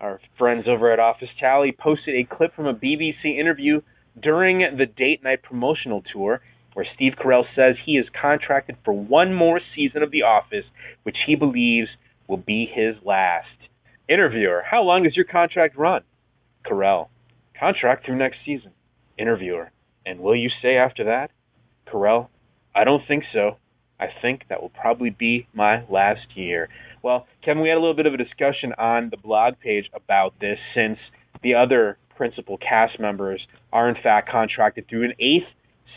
Our 0.00 0.20
friends 0.38 0.64
over 0.66 0.92
at 0.92 0.98
Office 0.98 1.28
Tally 1.38 1.72
posted 1.78 2.14
a 2.14 2.24
clip 2.34 2.54
from 2.54 2.66
a 2.66 2.74
BBC 2.74 3.38
interview 3.38 3.80
during 4.20 4.76
the 4.76 4.86
date 4.86 5.22
night 5.22 5.42
promotional 5.42 6.02
tour, 6.12 6.40
where 6.72 6.86
Steve 6.94 7.12
Carell 7.22 7.44
says 7.54 7.76
he 7.84 7.92
is 7.92 8.06
contracted 8.20 8.76
for 8.84 8.92
one 8.92 9.32
more 9.32 9.60
season 9.74 10.02
of 10.02 10.10
The 10.10 10.22
Office, 10.22 10.64
which 11.04 11.16
he 11.26 11.34
believes 11.34 11.88
will 12.26 12.38
be 12.38 12.66
his 12.66 12.96
last. 13.04 13.48
Interviewer: 14.08 14.62
How 14.68 14.82
long 14.82 15.04
does 15.04 15.16
your 15.16 15.24
contract 15.24 15.76
run? 15.76 16.02
Carell: 16.66 17.08
Contract 17.58 18.04
through 18.04 18.16
next 18.16 18.38
season. 18.44 18.72
Interviewer: 19.18 19.70
And 20.04 20.20
will 20.20 20.36
you 20.36 20.50
stay 20.58 20.76
after 20.76 21.04
that? 21.04 21.30
Carell: 21.86 22.28
I 22.74 22.84
don't 22.84 23.06
think 23.06 23.24
so. 23.32 23.56
I 24.00 24.08
think 24.20 24.42
that 24.48 24.60
will 24.60 24.70
probably 24.70 25.10
be 25.10 25.46
my 25.54 25.84
last 25.88 26.36
year. 26.36 26.68
Well, 27.02 27.26
Kevin, 27.44 27.62
we 27.62 27.68
had 27.68 27.78
a 27.78 27.80
little 27.80 27.94
bit 27.94 28.06
of 28.06 28.14
a 28.14 28.16
discussion 28.16 28.72
on 28.76 29.10
the 29.10 29.16
blog 29.16 29.54
page 29.60 29.88
about 29.94 30.34
this 30.40 30.58
since 30.74 30.98
the 31.42 31.54
other 31.54 31.98
principal 32.16 32.58
cast 32.58 32.98
members 32.98 33.46
are 33.72 33.88
in 33.88 33.96
fact 34.02 34.30
contracted 34.30 34.88
through 34.88 35.04
an 35.04 35.12
eighth 35.20 35.48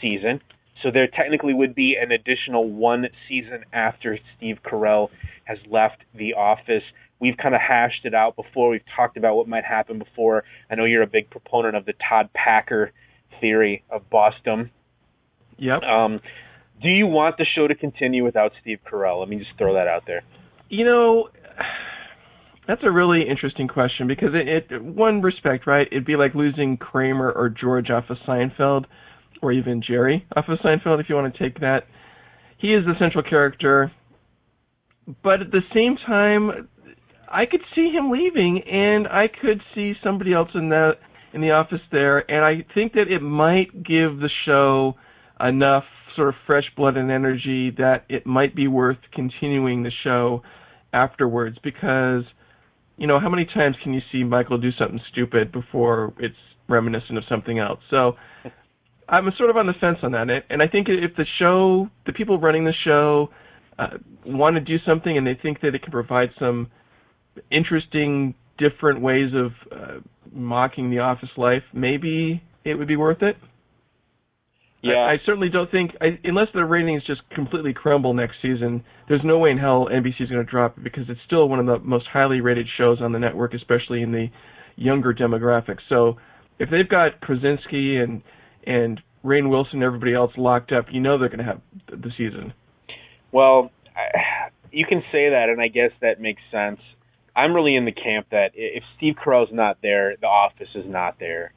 season. 0.02 0.42
So 0.84 0.92
there 0.92 1.08
technically 1.08 1.54
would 1.54 1.74
be 1.74 1.96
an 2.00 2.12
additional 2.12 2.70
one 2.70 3.08
season 3.28 3.64
after 3.74 4.20
Steve 4.38 4.58
Carell 4.64 5.10
has 5.46 5.58
left 5.70 6.04
the 6.14 6.34
office. 6.34 6.84
We've 7.20 7.38
kind 7.38 7.56
of 7.56 7.62
hashed 7.62 8.06
it 8.06 8.14
out 8.14 8.36
before. 8.36 8.70
We've 8.70 8.82
talked 8.96 9.18
about 9.18 9.36
what 9.36 9.48
might 9.48 9.66
happen 9.66 9.98
before. 9.98 10.44
I 10.70 10.76
know 10.76 10.86
you're 10.86 11.02
a 11.02 11.08
big 11.08 11.30
proponent 11.30 11.76
of 11.76 11.86
the 11.86 11.94
Todd 12.08 12.30
Packer 12.34 12.92
theory 13.42 13.84
of 13.90 14.10
Boston. 14.10 14.72
Yep. 15.58 15.82
Um, 15.82 16.20
do 16.82 16.90
you 16.90 17.08
want 17.08 17.38
the 17.38 17.46
show 17.56 17.68
to 17.68 17.74
continue 17.74 18.24
without 18.24 18.52
Steve 18.62 18.80
Carell? 18.90 19.20
Let 19.20 19.30
me 19.30 19.38
just 19.38 19.52
throw 19.58 19.74
that 19.74 19.88
out 19.88 20.04
there. 20.06 20.22
You 20.70 20.86
know, 20.86 21.30
that's 22.68 22.82
a 22.84 22.92
really 22.92 23.28
interesting 23.28 23.68
question 23.68 24.08
because 24.08 24.30
it, 24.34 24.72
it 24.72 24.84
one 24.84 25.22
respect, 25.22 25.66
right? 25.66 25.88
It'd 25.90 26.06
be 26.06 26.16
like 26.16 26.36
losing 26.36 26.78
Kramer 26.78 27.32
or 27.32 27.50
George 27.50 27.90
off 27.90 28.06
of 28.10 28.18
Seinfeld, 28.28 28.86
or 29.42 29.52
even 29.52 29.82
Jerry 29.86 30.26
off 30.36 30.46
of 30.48 30.60
Seinfeld, 30.60 31.00
if 31.00 31.10
you 31.10 31.16
want 31.16 31.34
to 31.34 31.44
take 31.44 31.60
that. 31.60 31.84
He 32.60 32.74
is 32.74 32.86
the 32.86 32.94
central 33.00 33.24
character, 33.24 33.92
but 35.24 35.42
at 35.42 35.52
the 35.52 35.62
same 35.74 35.96
time, 36.06 36.68
I 37.32 37.46
could 37.46 37.62
see 37.76 37.92
him 37.92 38.10
leaving, 38.10 38.62
and 38.68 39.08
I 39.08 39.28
could 39.28 39.62
see 39.76 39.94
somebody 40.04 40.34
else 40.34 40.50
in 40.56 40.70
that 40.70 40.94
in 41.34 41.42
the 41.42 41.52
office 41.52 41.82
there, 41.92 42.20
and 42.32 42.44
I 42.44 42.66
think 42.74 42.94
that 42.94 43.10
it 43.10 43.22
might 43.22 43.84
give 43.84 44.20
the 44.20 44.30
show 44.46 44.96
enough 45.40 45.84
sort 46.16 46.30
of 46.30 46.36
fresh 46.48 46.64
blood 46.76 46.98
and 46.98 47.12
energy 47.12 47.72
that 47.78 48.06
it 48.10 48.26
might 48.26 48.56
be 48.56 48.68
worth 48.68 48.98
continuing 49.14 49.84
the 49.84 49.92
show 50.04 50.42
afterwards 50.94 51.58
because 51.64 52.24
you 52.98 53.06
know 53.06 53.20
how 53.20 53.30
many 53.30 53.46
times 53.46 53.76
can 53.84 53.94
you 53.94 54.02
see 54.12 54.24
Michael 54.24 54.58
do 54.58 54.72
something 54.80 55.00
stupid 55.12 55.52
before 55.52 56.14
it's 56.18 56.36
reminiscent 56.68 57.18
of 57.18 57.24
something 57.30 57.60
else 57.60 57.80
so 57.92 58.14
I'm 59.10 59.32
sort 59.38 59.50
of 59.50 59.58
on 59.58 59.68
the 59.68 59.74
fence 59.80 59.98
on 60.04 60.12
that 60.14 60.28
and 60.50 60.62
I 60.62 60.68
think 60.68 60.88
if 60.90 61.16
the 61.16 61.26
show 61.40 61.90
the 62.06 62.14
people 62.14 62.40
running 62.40 62.66
the 62.66 62.74
show 62.84 63.30
uh, 63.80 63.98
want 64.26 64.56
to 64.56 64.62
do 64.62 64.78
something 64.86 65.18
and 65.18 65.26
they 65.26 65.38
think 65.42 65.62
that 65.62 65.76
it 65.76 65.84
can 65.84 65.92
provide 65.92 66.30
some 66.40 66.70
interesting 67.52 68.34
different 68.58 69.02
ways 69.02 69.32
of 69.36 69.52
uh, 69.72 70.00
mocking 70.32 70.90
the 70.90 71.00
office 71.00 71.30
life 71.38 71.64
maybe 71.74 72.42
it 72.66 72.76
would 72.76 72.88
be 72.88 72.96
worth 72.98 73.22
it 73.22 73.36
Yeah. 74.82 74.94
I, 74.96 75.14
I 75.14 75.18
certainly 75.26 75.50
don't 75.50 75.70
think, 75.72 75.92
I, 76.02 76.20
unless 76.24 76.48
the 76.54 76.64
ratings 76.66 77.04
just 77.06 77.22
completely 77.34 77.74
crumble 77.74 78.14
next 78.14 78.36
season, 78.42 78.84
there's 79.08 79.22
no 79.24 79.40
way 79.40 79.52
in 79.52 79.58
hell 79.58 79.88
NBC 79.92 80.22
is 80.22 80.30
going 80.30 80.44
to 80.46 80.50
drop 80.50 80.78
it 80.78 80.84
because 80.84 81.04
it's 81.10 81.20
still 81.26 81.50
one 81.50 81.60
of 81.60 81.66
the 81.66 81.80
most 81.80 82.06
highly 82.12 82.42
rated 82.42 82.68
shows 82.78 83.00
on 83.02 83.12
the 83.12 83.20
network, 83.20 83.54
especially 83.54 84.02
in 84.02 84.12
the 84.12 84.28
younger 84.76 85.14
demographic. 85.14 85.78
So 85.90 86.18
if 86.60 86.70
they've 86.70 86.88
got 86.88 87.22
Krasinski 87.22 87.98
and 87.98 88.22
and 88.66 89.02
Rainn 89.24 89.50
Wilson 89.50 89.76
and 89.76 89.84
everybody 89.84 90.14
else 90.14 90.32
locked 90.38 90.72
up, 90.72 90.86
you 90.92 91.00
know 91.00 91.18
they're 91.18 91.30
going 91.30 91.40
to 91.40 91.46
have 91.46 91.62
the, 91.90 92.12
season. 92.18 92.54
Well, 93.32 93.72
I, 93.96 94.50
you 94.72 94.86
can 94.88 95.02
say 95.12 95.30
that, 95.30 95.48
and 95.50 95.62
I 95.62 95.68
guess 95.68 95.92
that 96.02 96.22
makes 96.22 96.42
sense. 96.52 96.80
I'm 97.36 97.54
really 97.54 97.76
in 97.76 97.86
the 97.86 97.92
camp 97.92 98.28
that 98.32 98.52
if 98.56 98.84
Steve 98.98 99.16
Carell's 99.24 99.54
not 99.54 99.78
there, 99.82 100.16
The 100.20 100.28
Office 100.28 100.70
is 100.76 100.86
not 100.88 101.20
there. 101.20 101.54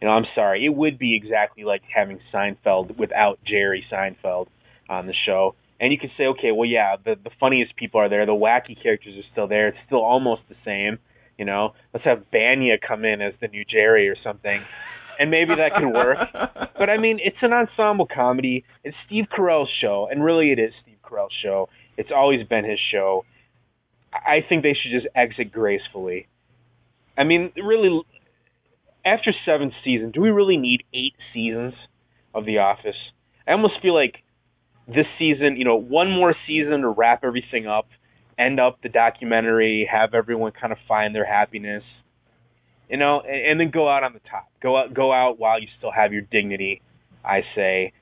You 0.00 0.08
know, 0.08 0.14
I'm 0.14 0.26
sorry. 0.34 0.64
It 0.64 0.74
would 0.74 0.98
be 0.98 1.16
exactly 1.16 1.64
like 1.64 1.82
having 1.92 2.20
Seinfeld 2.32 2.96
without 2.98 3.38
Jerry 3.44 3.84
Seinfeld 3.90 4.48
on 4.88 5.06
the 5.06 5.14
show. 5.26 5.54
And 5.80 5.92
you 5.92 5.98
can 5.98 6.10
say, 6.16 6.24
okay, 6.26 6.52
well, 6.52 6.68
yeah, 6.68 6.96
the 7.02 7.16
the 7.22 7.30
funniest 7.38 7.76
people 7.76 8.00
are 8.00 8.08
there, 8.08 8.24
the 8.24 8.32
wacky 8.32 8.80
characters 8.80 9.14
are 9.16 9.28
still 9.32 9.46
there. 9.46 9.68
It's 9.68 9.78
still 9.86 10.02
almost 10.02 10.42
the 10.48 10.54
same. 10.64 10.98
You 11.38 11.44
know, 11.44 11.74
let's 11.92 12.04
have 12.04 12.24
Bania 12.32 12.76
come 12.86 13.04
in 13.04 13.20
as 13.20 13.34
the 13.40 13.48
new 13.48 13.64
Jerry 13.64 14.08
or 14.08 14.16
something, 14.24 14.62
and 15.18 15.30
maybe 15.30 15.54
that 15.56 15.72
could 15.78 15.92
work. 15.92 16.18
but 16.78 16.90
I 16.90 16.98
mean, 16.98 17.18
it's 17.22 17.36
an 17.42 17.52
ensemble 17.52 18.06
comedy. 18.06 18.64
It's 18.84 18.96
Steve 19.06 19.26
Carell's 19.36 19.70
show, 19.80 20.08
and 20.10 20.22
really, 20.24 20.52
it 20.52 20.58
is 20.58 20.72
Steve 20.82 20.98
Carell's 21.04 21.32
show. 21.42 21.68
It's 21.96 22.10
always 22.14 22.46
been 22.46 22.64
his 22.64 22.78
show. 22.92 23.24
I 24.12 24.36
I 24.36 24.40
think 24.48 24.62
they 24.62 24.74
should 24.74 24.92
just 24.92 25.06
exit 25.14 25.52
gracefully. 25.52 26.26
I 27.18 27.24
mean, 27.24 27.52
really, 27.56 28.02
after 29.04 29.32
seven 29.44 29.72
seasons, 29.84 30.12
do 30.12 30.20
we 30.20 30.30
really 30.30 30.56
need 30.56 30.82
eight 30.92 31.14
seasons 31.32 31.74
of 32.34 32.44
The 32.44 32.58
Office? 32.58 32.96
I 33.46 33.52
almost 33.52 33.74
feel 33.80 33.94
like 33.94 34.16
this 34.86 35.06
season, 35.18 35.56
you 35.56 35.64
know, 35.64 35.76
one 35.76 36.10
more 36.10 36.34
season 36.46 36.82
to 36.82 36.88
wrap 36.88 37.24
everything 37.24 37.66
up, 37.66 37.88
end 38.38 38.60
up 38.60 38.82
the 38.82 38.88
documentary, 38.88 39.88
have 39.90 40.14
everyone 40.14 40.52
kind 40.52 40.72
of 40.72 40.78
find 40.86 41.14
their 41.14 41.24
happiness, 41.24 41.82
you 42.88 42.96
know, 42.96 43.20
and, 43.20 43.50
and 43.52 43.60
then 43.60 43.70
go 43.70 43.88
out 43.88 44.02
on 44.02 44.12
the 44.12 44.20
top. 44.30 44.48
Go 44.62 44.76
out, 44.76 44.94
go 44.94 45.12
out 45.12 45.38
while 45.38 45.60
you 45.60 45.68
still 45.78 45.92
have 45.92 46.12
your 46.12 46.22
dignity. 46.22 46.82
I 47.24 47.42
say, 47.54 47.92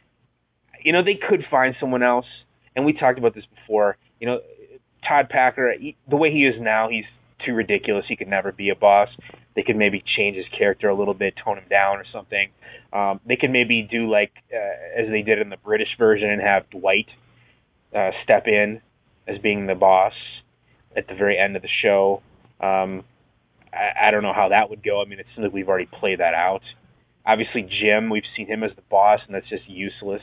you 0.82 0.92
know, 0.92 1.02
they 1.02 1.18
could 1.28 1.44
find 1.50 1.74
someone 1.80 2.02
else, 2.02 2.26
and 2.76 2.84
we 2.84 2.92
talked 2.92 3.18
about 3.18 3.34
this 3.34 3.44
before. 3.54 3.96
You 4.20 4.26
know, 4.26 4.40
Todd 5.08 5.28
Packer, 5.28 5.74
he, 5.78 5.96
the 6.08 6.16
way 6.16 6.30
he 6.30 6.46
is 6.46 6.54
now, 6.60 6.88
he's 6.88 7.04
too 7.44 7.54
ridiculous. 7.54 8.04
He 8.08 8.16
could 8.16 8.28
never 8.28 8.52
be 8.52 8.70
a 8.70 8.74
boss. 8.74 9.08
They 9.54 9.62
could 9.62 9.76
maybe 9.76 10.02
change 10.16 10.36
his 10.36 10.46
character 10.56 10.88
a 10.88 10.94
little 10.94 11.14
bit, 11.14 11.34
tone 11.42 11.58
him 11.58 11.64
down 11.70 11.98
or 11.98 12.04
something. 12.12 12.48
Um, 12.92 13.20
they 13.26 13.36
could 13.36 13.50
maybe 13.50 13.86
do 13.88 14.10
like 14.10 14.32
uh, 14.52 15.00
as 15.00 15.08
they 15.10 15.22
did 15.22 15.38
in 15.38 15.48
the 15.48 15.56
British 15.56 15.88
version 15.98 16.28
and 16.28 16.40
have 16.42 16.68
Dwight 16.70 17.08
uh, 17.94 18.10
step 18.24 18.46
in 18.46 18.80
as 19.26 19.38
being 19.38 19.66
the 19.66 19.74
boss 19.74 20.12
at 20.96 21.06
the 21.08 21.14
very 21.14 21.38
end 21.38 21.56
of 21.56 21.62
the 21.62 21.68
show. 21.82 22.22
Um, 22.60 23.04
I, 23.74 24.08
I 24.08 24.10
don't 24.10 24.22
know 24.22 24.32
how 24.32 24.48
that 24.50 24.70
would 24.70 24.82
go. 24.82 25.02
I 25.02 25.08
mean, 25.08 25.18
it 25.18 25.26
seems 25.34 25.44
like 25.44 25.52
we've 25.52 25.68
already 25.68 25.88
played 26.00 26.20
that 26.20 26.34
out. 26.34 26.62
Obviously, 27.26 27.62
Jim, 27.62 28.10
we've 28.10 28.24
seen 28.36 28.46
him 28.46 28.62
as 28.62 28.70
the 28.76 28.82
boss, 28.90 29.20
and 29.26 29.34
that's 29.34 29.48
just 29.48 29.68
useless. 29.68 30.22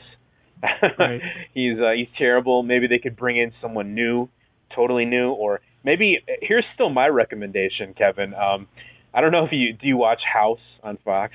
Right. 0.98 1.20
he's 1.54 1.78
uh, 1.78 1.92
he's 1.96 2.08
terrible. 2.16 2.62
Maybe 2.62 2.86
they 2.86 2.98
could 2.98 3.16
bring 3.16 3.36
in 3.36 3.52
someone 3.60 3.94
new, 3.94 4.28
totally 4.74 5.04
new, 5.04 5.30
or 5.30 5.60
maybe 5.84 6.18
here's 6.40 6.64
still 6.74 6.90
my 6.90 7.08
recommendation, 7.08 7.94
Kevin. 7.96 8.32
Um, 8.34 8.68
I 9.12 9.20
don't 9.20 9.32
know 9.32 9.44
if 9.44 9.50
you 9.52 9.72
do 9.72 9.86
you 9.86 9.96
watch 9.96 10.20
House 10.32 10.60
on 10.82 10.98
Fox. 11.04 11.34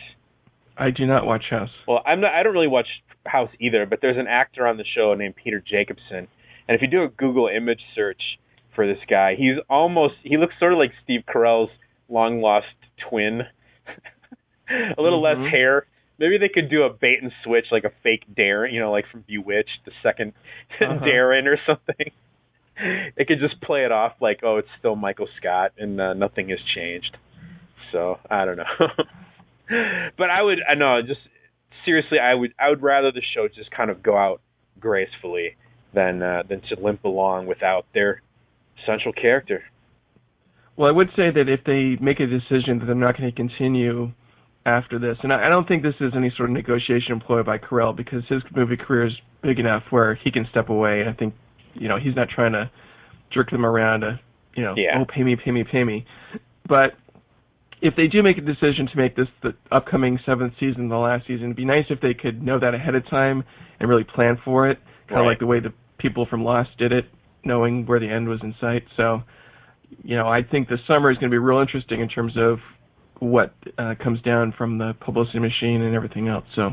I 0.78 0.92
do 0.92 1.06
not 1.06 1.26
watch 1.26 1.44
House. 1.50 1.70
Well, 1.88 2.02
I'm 2.06 2.22
not. 2.22 2.34
I 2.34 2.44
don't 2.44 2.54
really 2.54 2.68
watch 2.68 2.88
House 3.26 3.50
either, 3.60 3.86
but 3.86 4.00
there's 4.02 4.18
an 4.18 4.28
actor 4.28 4.66
on 4.66 4.78
the 4.78 4.86
show 4.96 5.14
named 5.14 5.36
Peter 5.36 5.62
Jacobson, 5.62 6.28
and 6.68 6.76
if 6.76 6.82
you 6.82 6.88
do 6.88 7.04
a 7.04 7.10
Google 7.10 7.50
image 7.50 7.82
search 7.96 8.22
for 8.76 8.88
this 8.88 9.04
guy, 9.10 9.36
he's 9.38 9.58
almost. 9.70 10.16
He 10.24 10.38
looks 10.38 10.54
sort 10.60 10.72
of 10.72 10.80
like 10.80 10.92
Steve 11.04 11.22
Carell's 11.28 11.72
long 12.10 12.42
lost 12.42 12.68
twin. 13.10 13.42
a 14.70 15.02
little 15.02 15.22
Mhm. 15.22 15.44
less 15.44 15.52
hair. 15.52 15.86
Maybe 16.20 16.38
they 16.40 16.50
could 16.50 16.70
do 16.70 16.84
a 16.84 16.90
bait 16.90 17.22
and 17.22 17.32
switch, 17.44 17.66
like 17.72 17.84
a 17.84 17.92
fake 18.04 18.24
Darrin, 18.36 18.74
you 18.74 18.80
know, 18.80 18.92
like 18.92 19.06
from 19.12 19.22
Bewitched, 19.28 19.86
the 19.86 19.92
2nd 20.04 20.34
Uh-huh. 20.82 21.06
Darrin 21.06 21.48
or 21.48 21.58
something. 21.66 22.12
They 23.18 23.26
could 23.26 23.40
just 23.40 23.60
play 23.62 23.86
it 23.86 23.92
off 23.92 24.14
like, 24.22 24.42
oh, 24.44 24.58
it's 24.58 24.68
still 24.78 24.96
Michael 24.96 25.28
Scott, 25.40 25.72
and 25.80 26.00
uh, 26.00 26.14
nothing 26.14 26.50
has 26.50 26.60
changed. 26.76 27.18
So 27.92 28.20
I 28.30 28.46
don't 28.46 28.58
know. 28.58 28.88
but 30.16 30.30
I 30.30 30.44
would, 30.44 30.60
I 30.70 30.76
know, 30.76 31.02
just 31.02 31.22
seriously, 31.86 32.20
I 32.20 32.36
would, 32.36 32.54
I 32.60 32.70
would 32.70 32.84
rather 32.84 33.12
the 33.12 33.24
show 33.34 33.48
just 33.48 33.72
kind 33.72 33.90
of 33.90 34.04
go 34.04 34.16
out 34.16 34.42
gracefully 34.80 35.56
than 35.96 36.22
uh, 36.22 36.44
than 36.48 36.62
to 36.70 36.80
limp 36.80 37.04
along 37.04 37.48
without 37.48 37.88
their 37.96 38.22
central 38.86 39.12
character. 39.12 39.64
Well, 40.78 40.88
I 40.88 40.92
would 40.92 41.10
say 41.16 41.32
that 41.32 41.50
if 41.50 41.62
they 41.66 41.98
make 42.04 42.20
a 42.20 42.28
decision 42.28 42.80
that 42.80 42.86
they're 42.86 42.96
not 42.96 43.18
going 43.18 43.30
to 43.30 43.36
continue 43.36 44.12
after 44.66 45.00
this, 45.00 45.18
and 45.24 45.34
I, 45.34 45.48
I 45.48 45.50
don't 45.50 45.68
think 45.68 45.82
this 45.84 45.96
is 46.00 46.14
any 46.16 46.32
sort 46.38 46.50
of 46.50 46.54
negotiation 46.54 47.12
employed 47.12 47.46
by 47.46 47.58
Carell 47.58 47.96
because 47.96 48.24
his 48.30 48.44
movie 48.56 48.78
career 48.78 49.08
is 49.08 49.14
big 49.42 49.60
enough 49.60 49.84
where 49.90 50.16
he 50.16 50.32
can 50.32 50.46
step 50.52 50.70
away, 50.70 51.02
and 51.02 51.10
I 51.10 51.14
think, 51.14 51.34
you 51.74 51.88
know, 51.88 51.98
he's 51.98 52.16
not 52.16 52.28
trying 52.30 52.54
to 52.54 52.70
jerk 53.34 53.50
them 53.50 53.66
around 53.66 54.02
to, 54.02 54.20
you 54.56 54.64
know, 54.64 54.76
Yeah. 54.78 55.00
oh, 55.02 55.06
pay 55.06 55.24
me, 55.24 55.36
pay 55.36 55.52
me, 55.52 55.64
pay 55.64 55.84
me. 55.84 56.06
But 56.68 56.94
if 57.82 57.96
they 57.96 58.08
do 58.08 58.22
make 58.22 58.38
a 58.38 58.42
decision 58.42 58.88
to 58.88 58.98
make 58.98 59.16
this 59.16 59.28
the 59.42 59.54
upcoming 59.72 60.20
seventh 60.26 60.54
season 60.60 60.90
the 60.90 60.98
last 60.98 61.26
season, 61.28 61.46
it'd 61.46 61.56
be 61.58 61.66
nice 61.66 61.86
if 61.90 62.02
they 62.02 62.14
could 62.14 62.44
know 62.44 62.60
that 62.60 62.74
ahead 62.74 62.94
of 62.96 63.08
time 63.10 63.44
and 63.80 63.90
really 63.90 64.04
plan 64.04 64.38
for 64.44 64.70
it, 64.70 64.80
kind 65.08 65.20
of 65.20 65.26
Right. 65.26 65.32
like 65.32 65.40
the 65.40 65.46
way 65.48 65.60
the 65.60 65.74
people 65.98 66.26
from 66.26 66.44
Lost 66.44 66.70
did 66.78 66.92
it, 66.92 67.06
knowing 67.44 67.86
where 67.86 68.00
the 68.00 68.10
end 68.10 68.28
was 68.28 68.42
in 68.44 68.54
sight. 68.60 68.84
So, 68.96 69.24
you 70.04 70.16
know, 70.16 70.28
I 70.28 70.42
think 70.44 70.68
the 70.68 70.78
summer 70.88 71.12
is 71.12 71.18
going 71.18 71.30
to 71.30 71.34
be 71.34 71.38
real 71.38 71.60
interesting 71.60 72.02
in 72.02 72.10
terms 72.10 72.34
of 72.38 72.60
what 73.20 73.54
uh, 73.78 73.96
comes 74.04 74.22
down 74.22 74.54
from 74.58 74.78
the 74.78 74.94
publicity 75.00 75.40
machine 75.40 75.82
and 75.82 75.96
everything 75.96 76.28
else. 76.28 76.46
So, 76.56 76.70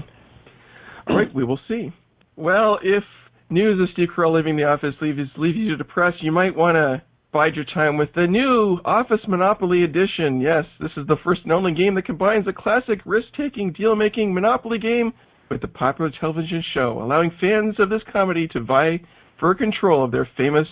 all 1.08 1.16
right, 1.16 1.32
we 1.34 1.44
will 1.44 1.60
see. 1.68 1.90
Well, 2.36 2.78
if 2.82 3.04
news 3.50 3.80
of 3.80 3.88
Steve 3.92 4.08
Carell 4.16 4.34
leaving 4.34 4.56
the 4.56 4.64
office 4.64 4.94
leaves 5.00 5.18
leave 5.36 5.56
you 5.56 5.76
depressed, 5.76 6.22
you 6.22 6.32
might 6.32 6.54
want 6.54 6.76
to 6.76 7.02
bide 7.32 7.54
your 7.56 7.64
time 7.74 7.96
with 7.96 8.10
the 8.14 8.26
new 8.26 8.78
Office 8.84 9.20
Monopoly 9.26 9.82
Edition. 9.82 10.40
Yes, 10.40 10.64
this 10.80 10.92
is 10.96 11.06
the 11.08 11.16
first 11.24 11.40
and 11.42 11.52
only 11.52 11.74
game 11.74 11.94
that 11.96 12.06
combines 12.06 12.46
a 12.46 12.52
classic 12.52 13.00
risk-taking, 13.04 13.72
deal-making 13.72 14.32
Monopoly 14.32 14.78
game 14.78 15.12
with 15.50 15.60
the 15.60 15.68
popular 15.68 16.12
television 16.20 16.62
show, 16.74 17.00
allowing 17.02 17.32
fans 17.40 17.74
of 17.78 17.90
this 17.90 18.02
comedy 18.12 18.46
to 18.48 18.60
vie 18.60 19.00
for 19.40 19.52
control 19.54 20.04
of 20.04 20.12
their 20.12 20.28
famous 20.36 20.68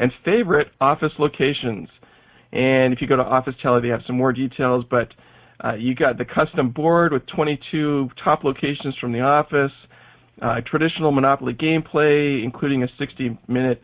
and 0.00 0.12
favorite 0.24 0.68
office 0.80 1.12
locations. 1.18 1.88
And 2.52 2.92
if 2.92 3.00
you 3.00 3.06
go 3.06 3.16
to 3.16 3.22
Office 3.22 3.54
Tally, 3.62 3.82
they 3.82 3.88
have 3.88 4.00
some 4.06 4.16
more 4.16 4.32
details, 4.32 4.84
but 4.90 5.08
uh, 5.62 5.74
you 5.74 5.94
got 5.94 6.18
the 6.18 6.24
custom 6.24 6.70
board 6.70 7.12
with 7.12 7.22
22 7.34 8.08
top 8.22 8.44
locations 8.44 8.96
from 9.00 9.12
the 9.12 9.20
office, 9.20 9.72
uh, 10.40 10.60
traditional 10.70 11.10
Monopoly 11.10 11.52
gameplay, 11.52 12.42
including 12.44 12.82
a 12.82 12.88
60 12.98 13.38
minute 13.48 13.82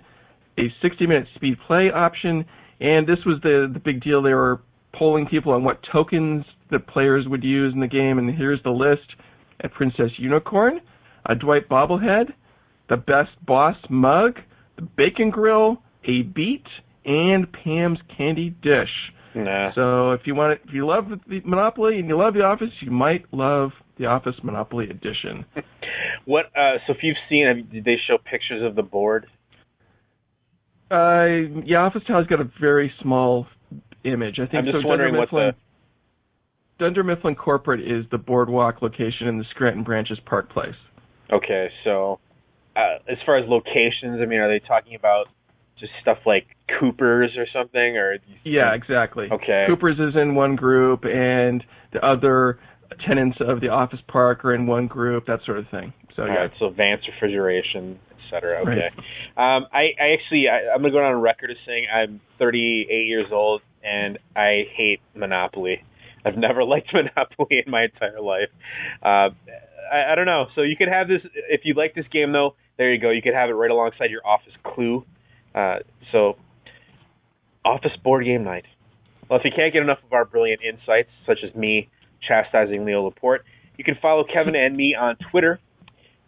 a 0.57 0.73
60 0.83 1.07
minute 1.07 1.27
speed 1.35 1.57
play 1.67 1.91
option. 1.93 2.45
And 2.81 3.07
this 3.07 3.19
was 3.27 3.41
the 3.43 3.71
the 3.73 3.81
big 3.81 4.03
deal. 4.03 4.23
They 4.23 4.35
were 4.35 4.61
polling 4.95 5.27
people 5.27 5.53
on 5.53 5.65
what 5.65 5.81
tokens 5.93 6.45
the 6.71 6.79
players 6.79 7.27
would 7.29 7.43
use 7.43 7.75
in 7.75 7.81
the 7.81 7.89
game. 7.89 8.19
And 8.19 8.31
here's 8.31 8.63
the 8.63 8.71
list: 8.71 9.15
a 9.63 9.69
Princess 9.69 10.13
Unicorn, 10.17 10.81
a 11.27 11.35
Dwight 11.35 11.69
bobblehead, 11.69 12.33
the 12.89 12.97
Best 12.97 13.31
Boss 13.45 13.77
mug, 13.91 14.39
the 14.77 14.83
Bacon 14.97 15.31
Grill, 15.31 15.83
a 16.07 16.23
beet, 16.23 16.67
and 17.05 17.47
Pam's 17.53 17.99
Candy 18.17 18.51
Dish. 18.51 18.91
Nah. 19.35 19.73
So 19.75 20.13
if 20.13 20.23
you 20.27 20.35
want 20.35 20.53
it, 20.53 20.61
if 20.69 20.73
you 20.73 20.87
love 20.87 21.05
the 21.29 21.41
Monopoly 21.45 21.99
and 21.99 22.09
you 22.09 22.17
love 22.17 22.35
The 22.35 22.43
Office, 22.43 22.71
you 22.81 22.91
might 22.91 23.25
love 23.33 23.71
The 23.99 24.07
Office 24.07 24.37
Monopoly 24.43 24.89
Edition. 24.91 25.45
What? 26.27 26.47
Uh, 26.57 26.79
so 26.87 26.95
if 26.95 26.99
you've 27.03 27.17
seen, 27.29 27.69
did 27.71 27.85
they 27.85 27.97
show 28.09 28.17
pictures 28.17 28.63
of 28.65 28.77
the 28.77 28.83
board? 28.83 29.27
Uh, 30.91 31.61
yeah, 31.65 31.79
Office 31.79 32.03
Tally's 32.07 32.27
got 32.27 32.41
a 32.41 32.51
very 32.61 32.93
small 33.03 33.47
image. 34.05 34.37
I 34.37 34.47
think 34.47 34.55
I'm 34.55 34.65
just 34.65 34.83
so. 34.83 34.89
wondering 34.89 35.15
Dunder 35.15 35.33
what 35.33 35.55
the 36.79 36.85
Dunder 36.85 37.05
Mifflin 37.05 37.35
Corporate 37.35 37.81
is 37.81 38.05
the 38.11 38.19
boardwalk 38.19 38.83
location 38.83 39.29
in 39.29 39.39
the 39.39 39.45
Scranton 39.51 39.83
Branches 39.83 40.19
Park 40.27 40.51
Place. 40.51 40.75
Okay, 41.33 41.69
so 41.85 42.21
uh, 42.77 42.99
as 43.11 43.19
far 43.25 43.39
as 43.39 43.49
locations, 43.49 44.21
I 44.21 44.27
mean, 44.27 44.41
are 44.41 44.49
they 44.49 44.65
talking 44.67 44.95
about 44.95 45.27
just 45.79 45.93
stuff 46.01 46.19
like 46.27 46.47
Cooper's 46.79 47.33
or 47.37 47.47
something, 47.53 47.97
or 47.97 48.19
Yeah, 48.45 48.75
exactly. 48.75 49.29
Okay. 49.31 49.65
Cooper's 49.69 49.99
is 49.99 50.21
in 50.21 50.35
one 50.35 50.57
group, 50.57 51.05
and 51.05 51.65
the 51.93 52.05
other 52.05 52.59
tenants 53.07 53.39
of 53.41 53.61
the 53.61 53.69
office 53.69 54.01
park 54.09 54.45
are 54.45 54.55
in 54.55 54.67
one 54.67 54.87
group, 54.87 55.27
that 55.27 55.41
sort 55.45 55.59
of 55.59 55.67
thing. 55.71 55.93
So 56.17 56.23
All 56.23 56.29
yeah. 56.29 56.35
right, 56.35 56.51
so 56.59 56.71
Vance 56.71 57.03
Refrigeration, 57.13 57.99
et 58.11 58.17
cetera. 58.31 58.61
Okay. 58.63 58.89
Right. 59.37 59.57
Um, 59.57 59.67
I, 59.73 59.91
I 60.01 60.15
actually, 60.15 60.47
I, 60.49 60.73
I'm 60.73 60.81
going 60.81 60.93
to 60.93 60.99
go 60.99 61.05
on 61.05 61.21
record 61.21 61.51
as 61.51 61.57
saying 61.67 61.87
I'm 61.93 62.21
38 62.39 63.07
years 63.07 63.27
old 63.33 63.63
and 63.83 64.19
I 64.37 64.63
hate 64.77 65.01
Monopoly. 65.15 65.83
I've 66.25 66.37
never 66.37 66.65
liked 66.65 66.91
Monopoly 66.93 67.63
in 67.65 67.71
my 67.71 67.85
entire 67.85 68.21
life. 68.21 68.49
Uh, 69.03 69.35
I, 69.93 70.13
I 70.13 70.15
don't 70.15 70.27
know. 70.27 70.47
So 70.55 70.63
you 70.63 70.77
could 70.77 70.89
have 70.89 71.09
this, 71.09 71.21
if 71.51 71.63
you 71.65 71.75
like 71.75 71.95
this 71.95 72.07
game 72.13 72.33
though, 72.33 72.55
there 72.79 72.93
you 72.93 73.01
go. 73.01 73.11
You 73.11 73.23
could 73.23 73.35
have 73.35 73.51
it 73.51 73.55
right 73.55 73.71
alongside 73.71 74.11
your 74.11 74.27
Office 74.27 74.55
Clue. 74.65 75.05
Uh, 75.55 75.77
so, 76.13 76.37
Office 77.65 77.93
board 78.03 78.25
game 78.25 78.45
night. 78.45 78.65
Well, 79.29 79.39
if 79.39 79.45
you 79.45 79.53
can't 79.55 79.73
get 79.73 79.83
enough 79.83 79.99
of 80.05 80.13
our 80.13 80.25
brilliant 80.25 80.61
insights, 80.63 81.09
such 81.27 81.39
as 81.47 81.55
me 81.55 81.89
chastising 82.27 82.85
Leo 82.85 83.03
Laporte, 83.05 83.45
you 83.77 83.85
can 83.85 83.97
follow 84.01 84.25
Kevin 84.25 84.55
and 84.55 84.77
me 84.77 84.95
on 84.95 85.17
Twitter, 85.31 85.61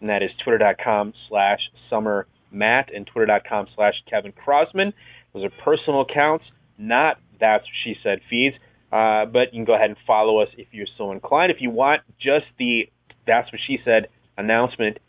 and 0.01 0.09
that 0.09 0.23
is 0.23 0.31
twitter.com 0.43 1.13
slash 1.29 1.59
summermatt 1.89 2.95
and 2.95 3.05
twitter.com 3.07 3.67
slash 3.75 3.93
Kevin 4.09 4.31
Crossman. 4.31 4.93
Those 5.33 5.45
are 5.45 5.51
personal 5.63 6.01
accounts, 6.01 6.45
not 6.77 7.19
That's 7.39 7.63
What 7.63 7.73
She 7.83 7.95
Said 8.03 8.19
feeds. 8.29 8.55
Uh, 8.91 9.25
but 9.25 9.53
you 9.53 9.59
can 9.59 9.65
go 9.65 9.75
ahead 9.75 9.89
and 9.89 9.97
follow 10.07 10.39
us 10.39 10.47
if 10.57 10.67
you're 10.71 10.87
so 10.97 11.11
inclined. 11.11 11.51
If 11.51 11.57
you 11.59 11.69
want 11.69 12.01
just 12.19 12.45
the 12.57 12.89
That's 13.25 13.51
What 13.51 13.59
She 13.67 13.79
Said 13.83 14.07
announcement 14.37 14.99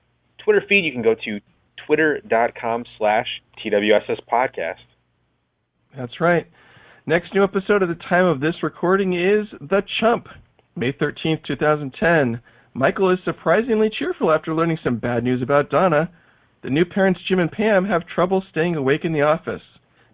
Twitter 0.45 0.63
feed, 0.69 0.85
you 0.85 0.93
can 0.93 1.03
go 1.03 1.15
to 1.15 1.41
twitter.com 1.89 2.85
slash 2.99 3.27
TWSS 3.65 4.21
podcast. 4.31 4.75
That's 5.97 6.21
right. 6.21 6.47
Next 7.07 7.35
new 7.35 7.43
episode 7.43 7.83
at 7.83 7.89
the 7.89 7.99
time 8.09 8.27
of 8.27 8.41
this 8.41 8.63
recording 8.63 9.15
is 9.15 9.47
The 9.59 9.81
Chump, 9.99 10.27
May 10.77 10.93
13th, 10.93 11.45
2010. 11.47 12.43
Michael 12.75 13.11
is 13.11 13.19
surprisingly 13.25 13.91
cheerful 13.99 14.31
after 14.31 14.55
learning 14.55 14.77
some 14.85 14.99
bad 14.99 15.25
news 15.25 15.41
about 15.43 15.71
Donna. 15.71 16.11
The 16.63 16.69
new 16.69 16.85
parents, 16.85 17.21
Jim 17.27 17.39
and 17.39 17.51
Pam, 17.51 17.87
have 17.87 18.03
trouble 18.07 18.45
staying 18.51 18.77
awake 18.77 19.01
in 19.05 19.15
the 19.15 19.23
office. 19.23 19.63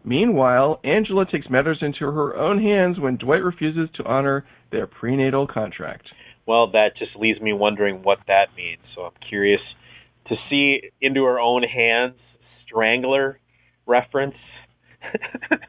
Meanwhile, 0.05 0.80
Angela 0.84 1.26
takes 1.26 1.51
matters 1.51 1.78
into 1.80 2.05
her 2.05 2.36
own 2.36 2.62
hands 2.62 3.01
when 3.01 3.16
Dwight 3.16 3.42
refuses 3.42 3.88
to 3.96 4.05
honor 4.05 4.46
their 4.70 4.86
prenatal 4.86 5.48
contract. 5.48 6.06
Well, 6.46 6.70
that 6.70 6.90
just 6.96 7.16
leaves 7.16 7.40
me 7.40 7.52
wondering 7.52 8.02
what 8.05 8.18
that 8.28 8.48
means. 8.56 8.82
So 8.94 9.02
I'm 9.02 9.12
curious 9.28 9.60
to 10.28 10.36
see 10.48 10.80
into 11.01 11.24
her 11.24 11.38
own 11.38 11.62
hands 11.62 12.14
strangler 12.66 13.38
reference. 13.86 14.36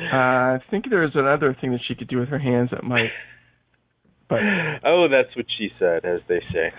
Uh, 0.00 0.14
I 0.54 0.58
think 0.70 0.84
there's 0.88 1.10
another 1.16 1.56
thing 1.60 1.72
that 1.72 1.80
she 1.88 1.96
could 1.96 2.06
do 2.06 2.18
with 2.18 2.28
her 2.28 2.38
hands 2.38 2.70
that 2.70 2.84
might. 2.84 3.10
But 4.28 4.38
oh, 4.84 5.08
that's 5.10 5.34
what 5.34 5.46
she 5.58 5.70
said, 5.76 6.04
as 6.04 6.20
they 6.28 6.38
say. 6.52 6.70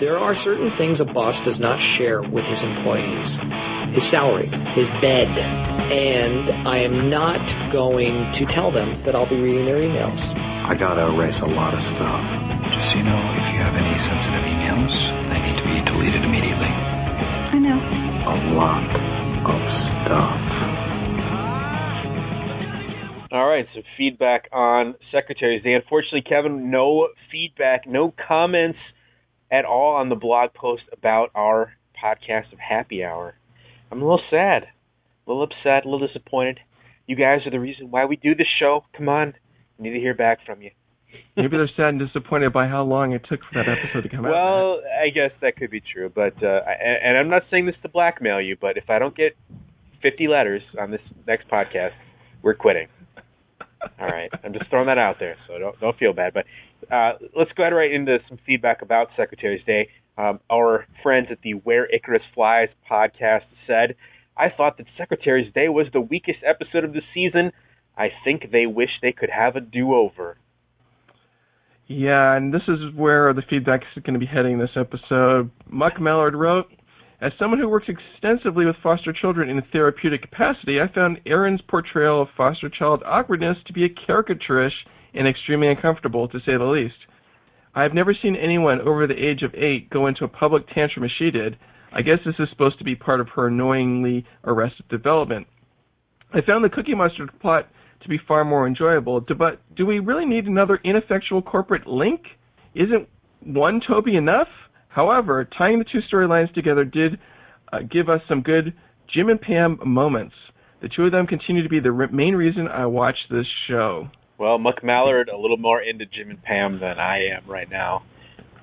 There 0.00 0.16
are 0.16 0.34
certain 0.42 0.70
things 0.78 0.98
a 1.00 1.12
boss 1.12 1.34
does 1.44 1.60
not 1.60 1.78
share 1.98 2.22
with 2.22 2.44
his 2.48 2.60
employees 2.64 3.72
his 3.92 4.04
salary, 4.10 4.48
his 4.48 4.88
bed, 5.04 5.28
and 5.28 6.66
I 6.66 6.80
am 6.80 7.10
not 7.10 7.40
going 7.72 8.32
to 8.40 8.54
tell 8.56 8.72
them 8.72 9.02
that 9.04 9.14
I'll 9.14 9.28
be 9.28 9.36
reading 9.36 9.66
their 9.66 9.84
emails. 9.84 10.41
I 10.62 10.74
gotta 10.78 11.10
erase 11.10 11.36
a 11.42 11.50
lot 11.50 11.74
of 11.74 11.82
stuff. 11.98 12.22
Just 12.70 12.86
so 12.90 12.94
you 12.98 13.04
know, 13.04 13.18
if 13.18 13.46
you 13.50 13.58
have 13.60 13.74
any 13.74 13.96
sensitive 14.06 14.44
emails, 14.46 14.94
they 15.28 15.40
need 15.42 15.56
to 15.58 15.66
be 15.66 15.76
deleted 15.90 16.22
immediately. 16.22 16.70
I 16.70 17.58
know. 17.58 17.78
A 17.78 18.36
lot 18.54 18.86
of 18.86 19.62
stuff. 20.06 20.38
All 23.32 23.48
right, 23.48 23.66
so 23.74 23.82
feedback 23.96 24.48
on 24.52 24.94
Secretary's 25.10 25.62
Day. 25.62 25.72
Unfortunately, 25.72 26.22
Kevin, 26.22 26.70
no 26.70 27.08
feedback, 27.30 27.86
no 27.86 28.12
comments 28.28 28.78
at 29.50 29.64
all 29.64 29.96
on 29.96 30.10
the 30.10 30.16
blog 30.16 30.52
post 30.54 30.82
about 30.92 31.30
our 31.34 31.72
podcast 32.02 32.52
of 32.52 32.58
Happy 32.58 33.02
Hour. 33.02 33.34
I'm 33.90 34.02
a 34.02 34.04
little 34.04 34.22
sad, 34.30 34.64
a 34.64 35.30
little 35.30 35.42
upset, 35.42 35.86
a 35.86 35.88
little 35.88 36.06
disappointed. 36.06 36.60
You 37.06 37.16
guys 37.16 37.40
are 37.46 37.50
the 37.50 37.58
reason 37.58 37.90
why 37.90 38.04
we 38.04 38.16
do 38.16 38.34
this 38.34 38.46
show. 38.58 38.84
Come 38.96 39.08
on, 39.08 39.28
I 39.28 39.41
need 39.82 39.92
to 39.94 40.00
hear 40.00 40.14
back 40.14 40.38
from 40.46 40.62
you. 40.62 40.70
maybe 41.36 41.56
they're 41.56 41.68
sad 41.76 41.88
and 41.88 41.98
disappointed 41.98 42.52
by 42.52 42.66
how 42.68 42.82
long 42.82 43.12
it 43.12 43.22
took 43.28 43.40
for 43.40 43.62
that 43.62 43.68
episode 43.68 44.02
to 44.02 44.08
come 44.08 44.24
out. 44.24 44.32
Well, 44.32 44.80
I 45.02 45.10
guess 45.10 45.30
that 45.42 45.56
could 45.56 45.70
be 45.70 45.80
true, 45.80 46.10
but 46.14 46.42
uh, 46.42 46.60
and 46.80 47.18
I'm 47.18 47.28
not 47.28 47.42
saying 47.50 47.66
this 47.66 47.74
to 47.82 47.88
blackmail 47.88 48.40
you, 48.40 48.56
but 48.60 48.76
if 48.76 48.88
I 48.88 48.98
don't 48.98 49.14
get 49.16 49.36
50 50.02 50.28
letters 50.28 50.62
on 50.80 50.90
this 50.90 51.00
next 51.26 51.48
podcast, 51.48 51.92
we're 52.42 52.54
quitting. 52.54 52.88
All 54.00 54.06
right, 54.06 54.30
I'm 54.44 54.52
just 54.52 54.68
throwing 54.70 54.86
that 54.86 54.98
out 54.98 55.16
there, 55.18 55.36
so 55.46 55.58
don't 55.58 55.78
don't 55.80 55.98
feel 55.98 56.12
bad. 56.12 56.32
But 56.34 56.46
uh, 56.92 57.12
let's 57.36 57.52
go 57.52 57.62
ahead 57.64 57.74
right 57.74 57.92
into 57.92 58.18
some 58.28 58.38
feedback 58.46 58.82
about 58.82 59.08
Secretary's 59.16 59.64
Day. 59.64 59.88
Um, 60.18 60.40
our 60.50 60.86
friends 61.02 61.28
at 61.30 61.40
the 61.42 61.52
Where 61.52 61.86
Icarus 61.86 62.22
Flies 62.34 62.68
podcast 62.90 63.44
said, 63.66 63.96
"I 64.36 64.48
thought 64.50 64.76
that 64.78 64.86
Secretary's 64.96 65.52
Day 65.52 65.68
was 65.68 65.86
the 65.92 66.00
weakest 66.00 66.38
episode 66.46 66.84
of 66.84 66.92
the 66.92 67.02
season. 67.14 67.52
I 67.96 68.08
think 68.24 68.50
they 68.50 68.66
wish 68.66 68.90
they 69.00 69.12
could 69.12 69.30
have 69.30 69.56
a 69.56 69.60
do-over." 69.60 70.36
Yeah, 71.88 72.36
and 72.36 72.54
this 72.54 72.62
is 72.68 72.94
where 72.94 73.32
the 73.34 73.42
feedback 73.50 73.82
is 73.82 74.02
going 74.02 74.14
to 74.14 74.20
be 74.20 74.26
heading 74.26 74.58
this 74.58 74.76
episode. 74.76 75.50
Muck 75.68 76.00
Mallard 76.00 76.34
wrote, 76.34 76.70
As 77.20 77.32
someone 77.38 77.60
who 77.60 77.68
works 77.68 77.88
extensively 77.88 78.64
with 78.64 78.76
foster 78.82 79.12
children 79.12 79.50
in 79.50 79.58
a 79.58 79.66
therapeutic 79.72 80.22
capacity, 80.22 80.80
I 80.80 80.92
found 80.92 81.20
Erin's 81.26 81.60
portrayal 81.68 82.22
of 82.22 82.28
foster 82.36 82.68
child 82.68 83.02
awkwardness 83.04 83.58
to 83.66 83.72
be 83.72 83.84
a 83.84 83.88
caricaturish 83.88 84.72
and 85.14 85.28
extremely 85.28 85.68
uncomfortable, 85.68 86.28
to 86.28 86.38
say 86.40 86.56
the 86.56 86.64
least. 86.64 86.96
I 87.74 87.82
have 87.82 87.94
never 87.94 88.14
seen 88.14 88.36
anyone 88.36 88.80
over 88.80 89.06
the 89.06 89.14
age 89.14 89.42
of 89.42 89.54
eight 89.54 89.90
go 89.90 90.06
into 90.06 90.24
a 90.24 90.28
public 90.28 90.66
tantrum 90.68 91.04
as 91.04 91.10
she 91.18 91.30
did. 91.30 91.56
I 91.92 92.02
guess 92.02 92.18
this 92.24 92.34
is 92.38 92.48
supposed 92.50 92.78
to 92.78 92.84
be 92.84 92.96
part 92.96 93.20
of 93.20 93.28
her 93.30 93.48
annoyingly 93.48 94.24
arrested 94.44 94.88
development. 94.88 95.46
I 96.32 96.40
found 96.40 96.64
the 96.64 96.70
Cookie 96.70 96.94
Monster 96.94 97.28
plot 97.40 97.68
to 98.02 98.08
be 98.08 98.18
far 98.28 98.44
more 98.44 98.66
enjoyable. 98.66 99.20
Do, 99.20 99.34
but 99.34 99.60
do 99.76 99.86
we 99.86 99.98
really 99.98 100.24
need 100.26 100.46
another 100.46 100.78
ineffectual 100.84 101.42
corporate 101.42 101.86
link? 101.86 102.20
Isn't 102.74 103.08
one 103.44 103.80
Toby 103.86 104.16
enough? 104.16 104.48
However, 104.88 105.48
tying 105.56 105.78
the 105.78 105.84
two 105.84 106.00
storylines 106.12 106.52
together 106.54 106.84
did 106.84 107.18
uh, 107.72 107.78
give 107.90 108.08
us 108.08 108.20
some 108.28 108.42
good 108.42 108.74
Jim 109.14 109.28
and 109.28 109.40
Pam 109.40 109.78
moments. 109.84 110.34
The 110.82 110.88
two 110.94 111.04
of 111.04 111.12
them 111.12 111.26
continue 111.26 111.62
to 111.62 111.68
be 111.68 111.80
the 111.80 111.92
re- 111.92 112.08
main 112.12 112.34
reason 112.34 112.66
I 112.68 112.86
watch 112.86 113.16
this 113.30 113.46
show. 113.68 114.08
Well, 114.38 114.58
Muck 114.58 114.82
Mallard 114.82 115.28
a 115.28 115.36
little 115.38 115.56
more 115.56 115.80
into 115.80 116.04
Jim 116.06 116.30
and 116.30 116.42
Pam 116.42 116.80
than 116.80 116.98
I 116.98 117.26
am 117.36 117.44
right 117.48 117.70
now. 117.70 118.02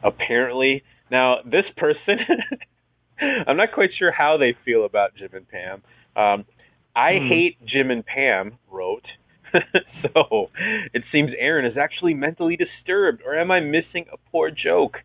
Apparently, 0.03 0.84
now 1.10 1.38
this 1.45 1.64
person, 1.78 2.18
I'm 3.48 3.57
not 3.57 3.72
quite 3.74 3.90
sure 3.98 4.11
how 4.11 4.38
they 4.38 4.56
feel 4.66 4.86
about 4.86 5.16
Jim 5.16 5.30
and 5.34 5.48
Pam. 5.48 5.82
Um, 6.16 6.45
I 6.95 7.20
Hmm. 7.22 7.28
hate 7.30 7.57
Jim 7.66 7.91
and 7.91 8.06
Pam 8.06 8.57
wrote. 8.72 9.06
so 10.01 10.49
it 10.93 11.03
seems 11.11 11.31
Erin 11.38 11.65
is 11.65 11.77
actually 11.77 12.13
mentally 12.13 12.57
disturbed, 12.57 13.21
or 13.26 13.38
am 13.38 13.51
I 13.51 13.59
missing 13.59 14.05
a 14.11 14.17
poor 14.31 14.51
joke? 14.51 14.97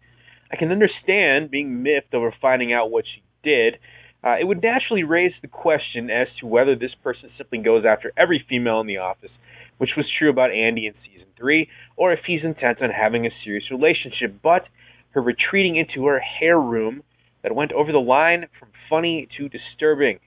I 0.53 0.57
can 0.57 0.71
understand 0.71 1.51
being 1.51 1.83
miffed 1.83 2.15
over 2.15 2.33
finding 2.41 2.73
out 2.73 2.91
what 2.91 3.05
she 3.07 3.23
did. 3.43 3.79
Uh, 4.23 4.37
it 4.41 4.45
would 4.45 4.63
naturally 4.63 5.03
raise 5.03 5.33
the 5.43 5.49
question 5.49 6.11
as 6.11 6.29
to 6.41 6.47
whether 6.47 6.75
this 6.75 6.95
person 7.03 7.31
simply 7.37 7.59
goes 7.59 7.85
after 7.85 8.13
every 8.17 8.45
female 8.49 8.81
in 8.81 8.87
the 8.87 8.99
office, 8.99 9.31
which 9.79 9.91
was 9.97 10.07
true 10.19 10.31
about 10.31 10.51
Andy 10.51 10.87
in 10.87 10.95
season 11.05 11.27
three, 11.37 11.69
or 11.97 12.13
if 12.13 12.21
he's 12.27 12.43
intent 12.43 12.81
on 12.81 12.91
having 12.91 13.27
a 13.27 13.31
serious 13.45 13.71
relationship. 13.71 14.37
But 14.43 14.67
her 15.11 15.21
retreating 15.21 15.77
into 15.77 16.07
her 16.07 16.21
hair 16.21 16.59
room 16.59 17.03
that 17.43 17.55
went 17.55 17.73
over 17.73 17.93
the 17.93 17.99
line 17.99 18.47
from 18.59 18.71
funny 18.89 19.29
to 19.37 19.49
disturbing. 19.49 20.19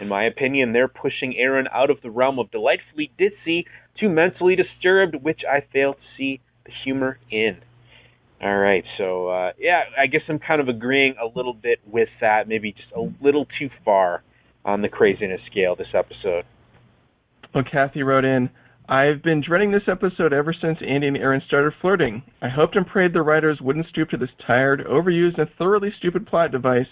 In 0.00 0.08
my 0.08 0.24
opinion, 0.24 0.72
they're 0.72 0.88
pushing 0.88 1.36
Erin 1.36 1.66
out 1.72 1.90
of 1.90 2.00
the 2.02 2.10
realm 2.10 2.38
of 2.38 2.50
delightfully 2.50 3.12
ditzy 3.18 3.64
to 4.00 4.08
mentally 4.08 4.56
disturbed, 4.56 5.16
which 5.22 5.42
I 5.48 5.60
fail 5.72 5.94
to 5.94 6.00
see 6.16 6.40
the 6.64 6.72
humor 6.84 7.18
in. 7.30 7.58
All 8.42 8.58
right, 8.58 8.84
so 8.98 9.28
uh, 9.28 9.52
yeah, 9.58 9.82
I 9.98 10.06
guess 10.06 10.22
I'm 10.28 10.38
kind 10.38 10.60
of 10.60 10.68
agreeing 10.68 11.14
a 11.22 11.26
little 11.26 11.54
bit 11.54 11.78
with 11.86 12.08
that. 12.20 12.48
Maybe 12.48 12.72
just 12.72 12.92
a 12.94 13.08
little 13.24 13.46
too 13.58 13.70
far 13.84 14.22
on 14.64 14.82
the 14.82 14.88
craziness 14.88 15.40
scale 15.50 15.76
this 15.76 15.94
episode. 15.94 16.44
Well, 17.54 17.64
Kathy 17.70 18.02
wrote 18.02 18.24
in, 18.24 18.50
I've 18.88 19.22
been 19.22 19.42
dreading 19.46 19.70
this 19.70 19.88
episode 19.90 20.32
ever 20.32 20.54
since 20.60 20.78
Andy 20.86 21.06
and 21.06 21.16
Erin 21.16 21.40
started 21.46 21.72
flirting. 21.80 22.22
I 22.42 22.48
hoped 22.48 22.76
and 22.76 22.86
prayed 22.86 23.14
the 23.14 23.22
writers 23.22 23.60
wouldn't 23.62 23.86
stoop 23.88 24.10
to 24.10 24.18
this 24.18 24.30
tired, 24.46 24.84
overused, 24.84 25.38
and 25.38 25.48
thoroughly 25.56 25.90
stupid 25.98 26.26
plot 26.26 26.52
device, 26.52 26.88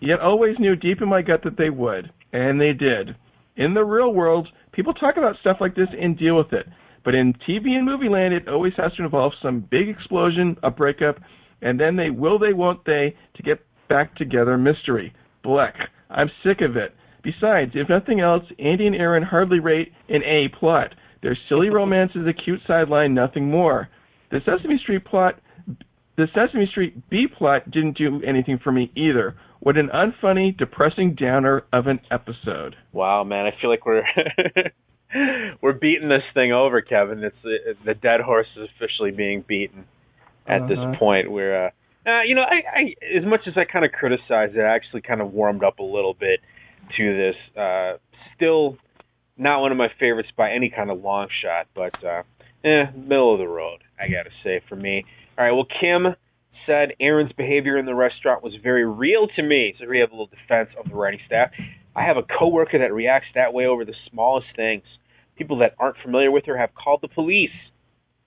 yet 0.00 0.20
always 0.20 0.58
knew 0.58 0.76
deep 0.76 1.02
in 1.02 1.08
my 1.08 1.22
gut 1.22 1.42
that 1.44 1.56
they 1.56 1.70
would. 1.70 2.10
And 2.32 2.60
they 2.60 2.72
did. 2.72 3.16
In 3.56 3.74
the 3.74 3.84
real 3.84 4.12
world, 4.12 4.48
people 4.72 4.94
talk 4.94 5.16
about 5.16 5.36
stuff 5.40 5.58
like 5.60 5.74
this 5.74 5.88
and 6.00 6.18
deal 6.18 6.36
with 6.36 6.52
it. 6.52 6.66
But 7.04 7.14
in 7.14 7.34
TV 7.48 7.70
and 7.70 7.84
movie 7.84 8.08
land, 8.08 8.34
it 8.34 8.48
always 8.48 8.74
has 8.76 8.92
to 8.94 9.04
involve 9.04 9.32
some 9.42 9.66
big 9.70 9.88
explosion, 9.88 10.56
a 10.62 10.70
breakup, 10.70 11.16
and 11.62 11.78
then 11.78 11.96
they 11.96 12.10
will 12.10 12.38
they 12.38 12.52
won't 12.52 12.84
they 12.84 13.14
to 13.36 13.42
get 13.42 13.60
back 13.88 14.14
together 14.16 14.56
mystery. 14.56 15.12
Bleck. 15.44 15.74
I'm 16.10 16.30
sick 16.44 16.60
of 16.60 16.76
it. 16.76 16.94
Besides, 17.22 17.72
if 17.74 17.88
nothing 17.88 18.20
else, 18.20 18.44
Andy 18.58 18.86
and 18.86 18.96
Erin 18.96 19.22
hardly 19.22 19.60
rate 19.60 19.92
an 20.08 20.22
A 20.24 20.48
plot. 20.58 20.94
Their 21.22 21.36
silly 21.48 21.68
romance 21.68 22.12
is 22.14 22.26
a 22.26 22.32
cute 22.32 22.60
sideline, 22.66 23.14
nothing 23.14 23.50
more. 23.50 23.88
The 24.30 24.40
Sesame 24.44 24.78
Street 24.78 25.04
plot, 25.04 25.34
the 26.20 26.28
Sesame 26.34 26.66
Street 26.70 27.08
B 27.10 27.26
plot 27.26 27.70
didn't 27.70 27.96
do 27.96 28.20
anything 28.26 28.58
for 28.62 28.72
me 28.72 28.90
either. 28.96 29.36
What 29.60 29.76
an 29.76 29.88
unfunny, 29.92 30.56
depressing 30.56 31.14
downer 31.14 31.64
of 31.72 31.86
an 31.86 32.00
episode. 32.10 32.76
Wow, 32.92 33.24
man, 33.24 33.46
I 33.46 33.50
feel 33.60 33.68
like 33.70 33.84
we're 33.84 34.02
we're 35.62 35.72
beating 35.72 36.08
this 36.08 36.22
thing 36.34 36.52
over, 36.52 36.80
Kevin. 36.80 37.22
It's 37.24 37.36
uh, 37.44 37.72
the 37.84 37.94
dead 37.94 38.20
horse 38.20 38.46
is 38.56 38.68
officially 38.76 39.10
being 39.10 39.44
beaten 39.46 39.84
at 40.46 40.62
Uh-huh. 40.62 40.68
this 40.68 40.98
point. 40.98 41.30
Where, 41.30 41.66
uh, 41.66 41.70
uh, 42.06 42.22
you 42.26 42.34
know, 42.34 42.42
I, 42.42 42.78
I 42.80 42.94
as 43.18 43.24
much 43.24 43.40
as 43.46 43.54
I 43.56 43.64
kind 43.70 43.84
of 43.84 43.92
criticized 43.92 44.56
it, 44.56 44.60
I 44.60 44.74
actually 44.74 45.02
kind 45.02 45.20
of 45.20 45.32
warmed 45.32 45.64
up 45.64 45.78
a 45.78 45.82
little 45.84 46.14
bit 46.14 46.40
to 46.96 47.16
this. 47.16 47.36
Uh, 47.60 47.98
still 48.36 48.76
not 49.36 49.60
one 49.60 49.72
of 49.72 49.78
my 49.78 49.88
favorites 49.98 50.28
by 50.36 50.50
any 50.52 50.70
kind 50.74 50.90
of 50.90 51.02
long 51.02 51.28
shot, 51.42 51.66
but 51.74 51.92
uh, 52.04 52.22
eh, 52.64 52.84
middle 52.96 53.32
of 53.32 53.38
the 53.38 53.48
road, 53.48 53.80
I 53.98 54.08
gotta 54.08 54.30
say 54.44 54.60
for 54.68 54.76
me. 54.76 55.04
All 55.40 55.46
right, 55.46 55.52
well, 55.52 55.66
Kim 55.80 56.14
said 56.66 56.90
Erin's 57.00 57.32
behavior 57.32 57.78
in 57.78 57.86
the 57.86 57.94
restaurant 57.94 58.42
was 58.42 58.52
very 58.62 58.84
real 58.84 59.26
to 59.36 59.42
me. 59.42 59.74
So 59.80 59.88
we 59.88 60.00
have 60.00 60.10
a 60.10 60.12
little 60.12 60.26
defense 60.26 60.68
of 60.78 60.90
the 60.90 60.94
writing 60.94 61.20
staff. 61.24 61.48
I 61.96 62.04
have 62.04 62.18
a 62.18 62.22
coworker 62.38 62.78
that 62.78 62.92
reacts 62.92 63.28
that 63.34 63.54
way 63.54 63.64
over 63.64 63.86
the 63.86 63.94
smallest 64.10 64.48
things. 64.54 64.82
People 65.36 65.60
that 65.60 65.76
aren't 65.78 65.96
familiar 66.04 66.30
with 66.30 66.44
her 66.44 66.58
have 66.58 66.74
called 66.74 67.00
the 67.00 67.08
police. 67.08 67.56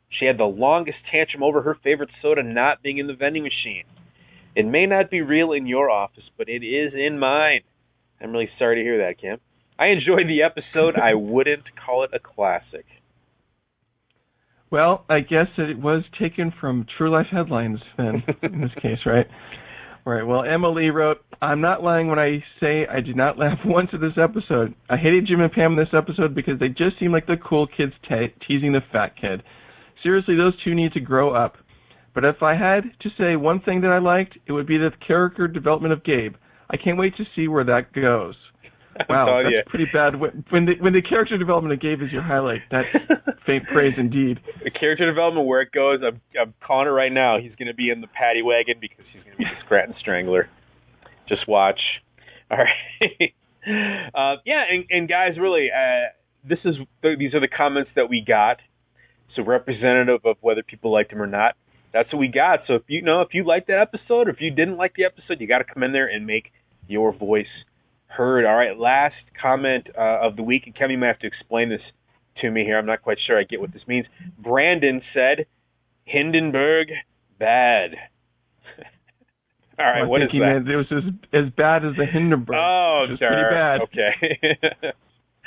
She 0.10 0.26
had 0.26 0.40
the 0.40 0.45
longest 0.45 0.98
tantrum 1.11 1.44
over 1.44 1.61
her 1.61 1.77
favorite 1.84 2.10
soda 2.19 2.41
not 2.41 2.81
being 2.81 2.98
in 2.98 3.06
the 3.06 3.14
vending 3.14 3.44
machine. 3.44 3.84
It 4.56 4.65
may 4.65 4.88
not 4.88 5.11
be 5.11 5.22
real 5.22 5.52
in 5.52 5.68
your 5.68 5.91
office, 5.91 6.23
but 6.35 6.49
it 6.49 6.65
is 6.65 6.94
in 6.95 7.19
mine. 7.19 7.61
I'm 8.19 8.31
really 8.31 8.49
sorry 8.57 8.77
to 8.77 8.81
hear 8.81 9.06
that, 9.06 9.22
Kim. 9.22 9.38
I 9.77 9.90
enjoyed 9.90 10.27
the 10.27 10.41
episode. 10.41 10.95
I 10.99 11.14
wouldn't 11.14 11.65
call 11.85 12.06
it 12.06 12.10
a 12.11 12.18
classic. 12.18 12.88
Well, 14.73 15.05
I 15.07 15.19
guess 15.19 15.45
it 15.59 15.77
was 15.77 16.01
taken 16.19 16.51
from 16.59 16.87
True 16.97 17.11
Life 17.11 17.27
headlines 17.31 17.77
then, 17.95 18.23
in 18.41 18.59
this 18.59 18.71
case, 18.81 18.97
right? 19.05 19.27
Right. 20.03 20.23
Well, 20.23 20.43
Emily 20.43 20.89
wrote, 20.89 21.17
I'm 21.43 21.61
not 21.61 21.83
lying 21.83 22.07
when 22.07 22.17
I 22.17 22.43
say 22.59 22.87
I 22.87 22.99
did 22.99 23.15
not 23.15 23.37
laugh 23.37 23.59
once 23.65 23.89
at 23.93 24.01
this 24.01 24.17
episode. 24.19 24.73
I 24.89 24.97
hated 24.97 25.27
Jim 25.27 25.41
and 25.41 25.51
Pam 25.51 25.73
in 25.73 25.77
this 25.77 25.93
episode 25.93 26.33
because 26.33 26.59
they 26.59 26.69
just 26.69 26.97
seem 26.99 27.11
like 27.11 27.27
the 27.27 27.35
cool 27.47 27.67
kids 27.67 27.93
te- 28.09 28.33
teasing 28.47 28.73
the 28.73 28.79
fat 28.91 29.13
kid. 29.15 29.43
Seriously, 30.01 30.35
those 30.35 30.55
two 30.63 30.73
need 30.73 30.93
to 30.93 30.99
grow 30.99 31.35
up. 31.35 31.53
But 32.15 32.25
if 32.25 32.41
I 32.41 32.55
had 32.55 32.81
to 33.01 33.09
say 33.15 33.35
one 33.35 33.61
thing 33.61 33.81
that 33.81 33.91
I 33.91 33.99
liked, 33.99 34.39
it 34.47 34.53
would 34.53 34.65
be 34.65 34.79
the 34.79 34.89
character 35.05 35.47
development 35.47 35.93
of 35.93 36.03
Gabe. 36.03 36.33
I 36.71 36.77
can't 36.77 36.97
wait 36.97 37.15
to 37.17 37.25
see 37.35 37.47
where 37.47 37.65
that 37.65 37.93
goes. 37.93 38.33
Wow, 39.10 39.41
that's 39.44 39.52
you. 39.52 39.61
pretty 39.68 39.88
bad. 39.91 40.20
When 40.20 40.45
when 40.49 40.65
the 40.65 40.74
when 40.80 40.94
the 40.94 41.02
character 41.02 41.38
development 41.38 41.74
of 41.74 41.82
Gabe 41.82 42.02
is 42.02 42.11
your 42.11 42.22
highlight, 42.22 42.61
that's 42.70 42.88
faint 43.45 43.65
praise 43.72 43.94
indeed. 43.98 44.40
The 44.64 44.72
character 44.72 45.10
development 45.10 45.48
where 45.48 45.61
it 45.61 45.72
goes, 45.72 45.99
I'm 46.06 46.22
I'm 46.40 46.53
calling 46.65 46.88
it 46.88 46.91
right 46.91 47.11
now. 47.11 47.40
He's 47.40 47.56
going 47.56 47.68
to 47.68 47.74
be 47.74 47.90
in 47.90 48.02
the 48.02 48.07
paddy 48.07 48.41
wagon 48.41 48.76
because 48.80 49.06
he's 49.11 49.24
going 49.24 49.34
to 49.34 49.38
be 49.38 49.45
the 49.45 49.65
Scranton 49.65 49.95
Strangler. 49.99 50.49
Just 51.28 51.48
watch. 51.48 51.80
All 52.52 52.57
right. 52.57 53.34
uh, 54.14 54.41
yeah, 54.45 54.64
and, 54.70 54.86
and 54.90 55.10
guys, 55.10 55.40
really, 55.40 55.70
uh, 55.74 56.14
this 56.48 56.60
is 56.65 56.76
these 57.02 57.34
are 57.34 57.40
the 57.40 57.48
comments 57.48 57.91
that 57.95 58.10
we 58.10 58.24
got. 58.26 58.57
So 59.36 59.44
representative 59.44 60.22
of 60.26 60.38
whether 60.41 60.61
people 60.61 60.91
liked 60.91 61.10
them 61.10 61.22
or 61.22 61.28
not. 61.28 61.56
That's 61.94 62.11
what 62.14 62.20
we 62.20 62.28
got. 62.28 62.60
So 62.68 62.76
if 62.76 62.84
you 62.88 63.02
know 63.02 63.22
if 63.22 63.30
you 63.34 63.45
liked 63.45 63.68
that 63.68 63.80
episode 63.80 64.28
or 64.28 64.32
if 64.32 64.41
you 64.41 64.52
didn't 64.52 64.78
like 64.78 64.94
the 64.95 65.06
episode, 65.06 65.40
you 65.40 65.48
got 65.48 65.60
to 65.60 65.64
come 65.64 65.82
in 65.84 65.91
there 65.91 66.07
and 66.07 66.28
make 66.28 66.52
your 66.88 67.14
voice 67.14 67.45
heard. 68.15 68.45
All 68.45 68.56
right, 68.56 68.77
last 68.77 69.15
comment 69.41 69.88
uh, 69.98 70.19
of 70.22 70.35
the 70.35 70.44
week, 70.44 70.64
and 70.65 70.76
Kevin, 70.76 70.91
you 70.91 70.98
might 70.98 71.07
have 71.07 71.19
to 71.19 71.27
explain 71.27 71.69
this 71.69 71.81
to 72.41 72.49
me 72.49 72.64
here. 72.64 72.77
I'm 72.77 72.85
not 72.85 73.02
quite 73.02 73.18
sure 73.26 73.40
I 73.40 73.44
get 73.44 73.60
what 73.60 73.73
this 73.73 73.84
means. 73.88 74.06
Brandon 74.38 75.02
said, 75.14 75.45
Hindenburg 76.06 76.88
bad. 77.40 77.91
All 79.80 79.85
right, 79.85 80.03
I 80.03 80.06
what 80.06 80.22
is 80.22 80.30
that? 80.31 80.65
it 80.68 80.76
was 80.76 80.85
as, 80.91 81.03
as 81.34 81.52
bad 81.56 81.85
as 81.85 81.95
the 81.98 82.06
Hindenburg. 82.06 82.56
Oh, 82.57 83.06
is 83.11 83.18
pretty 83.18 83.44
bad. 83.52 83.81
Okay. 83.81 84.94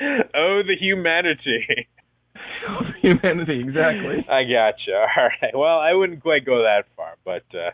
oh, 0.35 0.63
the 0.67 0.77
humanity. 0.79 1.89
Humanity, 3.03 3.61
exactly. 3.61 4.27
I 4.29 4.43
gotcha. 4.43 4.93
All 5.17 5.29
right. 5.43 5.55
Well, 5.55 5.79
I 5.79 5.93
wouldn't 5.93 6.23
quite 6.23 6.45
go 6.45 6.63
that 6.63 6.85
far, 6.97 7.15
but 7.25 7.45
uh, 7.55 7.71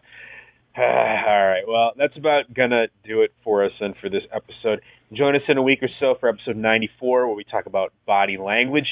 all 0.79 0.85
right. 0.85 1.65
Well, 1.69 1.93
that's 1.99 2.17
about 2.17 2.53
gonna 2.55 2.87
do 3.05 3.23
it 3.23 3.33
for 3.45 3.65
us 3.65 3.73
and 3.81 3.95
for 4.01 4.09
this 4.09 4.23
episode. 4.33 4.81
Join 5.13 5.37
us 5.37 5.43
in 5.49 5.59
a 5.59 5.63
week 5.63 5.83
or 5.83 5.89
so 6.01 6.15
for 6.19 6.31
episode 6.31 6.57
94, 6.57 7.27
where 7.27 7.37
we 7.37 7.45
talk 7.45 7.67
about 7.67 7.93
body 8.07 8.39
language. 8.39 8.87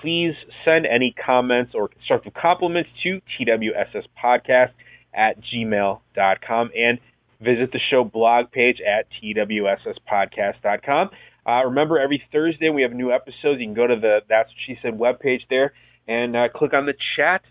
Please 0.00 0.34
send 0.64 0.84
any 0.84 1.14
comments 1.24 1.72
or 1.74 1.86
constructive 1.86 2.34
compliments 2.34 2.90
to 3.04 3.20
twsspodcast 3.38 4.70
at 5.14 5.36
gmail.com 5.42 6.70
and 6.76 6.98
visit 7.40 7.70
the 7.70 7.78
show 7.90 8.02
blog 8.02 8.50
page 8.50 8.78
at 8.80 9.06
twsspodcast.com. 9.22 11.10
Uh, 11.46 11.64
remember, 11.64 12.00
every 12.00 12.22
Thursday 12.32 12.68
we 12.68 12.82
have 12.82 12.92
new 12.92 13.12
episodes. 13.12 13.60
You 13.60 13.66
can 13.66 13.74
go 13.74 13.86
to 13.86 13.96
the 13.96 14.20
That's 14.28 14.48
What 14.48 14.56
She 14.66 14.76
Said 14.82 14.98
webpage 14.98 15.42
there 15.48 15.72
and 16.08 16.36
uh, 16.36 16.48
click 16.52 16.72
on 16.72 16.86
the 16.86 16.94
chat 17.16 17.42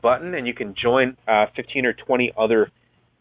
button, 0.00 0.34
and 0.34 0.46
you 0.46 0.54
can 0.54 0.74
join 0.80 1.16
uh, 1.26 1.46
15 1.56 1.86
or 1.86 1.92
20 1.92 2.32
other 2.38 2.70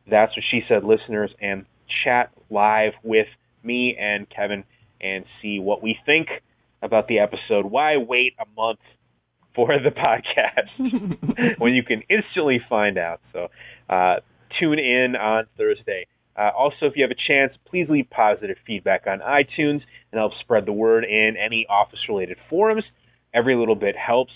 That's 0.09 0.35
What 0.35 0.43
She 0.49 0.61
Said 0.67 0.84
listeners 0.84 1.31
and 1.41 1.65
chat 2.03 2.31
live 2.49 2.93
with 3.03 3.27
me 3.63 3.97
and 3.99 4.27
Kevin 4.30 4.63
and 5.01 5.26
see 5.41 5.59
what 5.59 5.81
we 5.81 5.97
think 6.05 6.27
about 6.81 7.07
the 7.07 7.19
episode. 7.19 7.65
Why 7.65 7.97
wait 7.97 8.35
a 8.39 8.45
month 8.55 8.80
for 9.55 9.67
the 9.67 9.89
podcast 9.91 11.57
when 11.59 11.73
you 11.73 11.84
can 11.84 12.03
instantly 12.09 12.59
find 12.69 12.97
out? 12.97 13.21
So 13.34 13.47
uh, 13.89 14.17
tune 14.59 14.80
in 14.80 15.15
on 15.15 15.45
Thursday. 15.57 16.07
Uh, 16.35 16.51
also, 16.57 16.85
if 16.85 16.93
you 16.95 17.03
have 17.03 17.11
a 17.11 17.27
chance, 17.27 17.51
please 17.69 17.88
leave 17.89 18.09
positive 18.09 18.55
feedback 18.65 19.05
on 19.07 19.19
iTunes 19.19 19.81
and 20.11 20.19
help 20.19 20.31
spread 20.39 20.65
the 20.65 20.71
word 20.71 21.03
in 21.03 21.35
any 21.38 21.65
office 21.69 21.99
related 22.07 22.38
forums. 22.49 22.84
Every 23.34 23.55
little 23.55 23.76
bit 23.76 23.95
helps. 23.97 24.31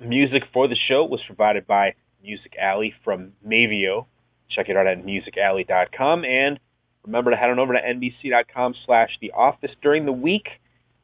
Music 0.00 0.42
for 0.52 0.68
the 0.68 0.76
show 0.88 1.04
was 1.04 1.20
provided 1.26 1.66
by 1.66 1.94
Music 2.22 2.54
Alley 2.60 2.94
from 3.04 3.32
Mevio. 3.46 4.06
Check 4.50 4.68
it 4.68 4.76
out 4.76 4.86
at 4.86 5.04
musicalley.com 5.04 6.24
and 6.24 6.58
remember 7.04 7.30
to 7.30 7.36
head 7.36 7.50
on 7.50 7.58
over 7.58 7.72
to 7.74 7.80
nbc.com 7.80 8.74
slash 8.86 9.10
the 9.20 9.32
office 9.32 9.70
during 9.82 10.04
the 10.04 10.12
week 10.12 10.46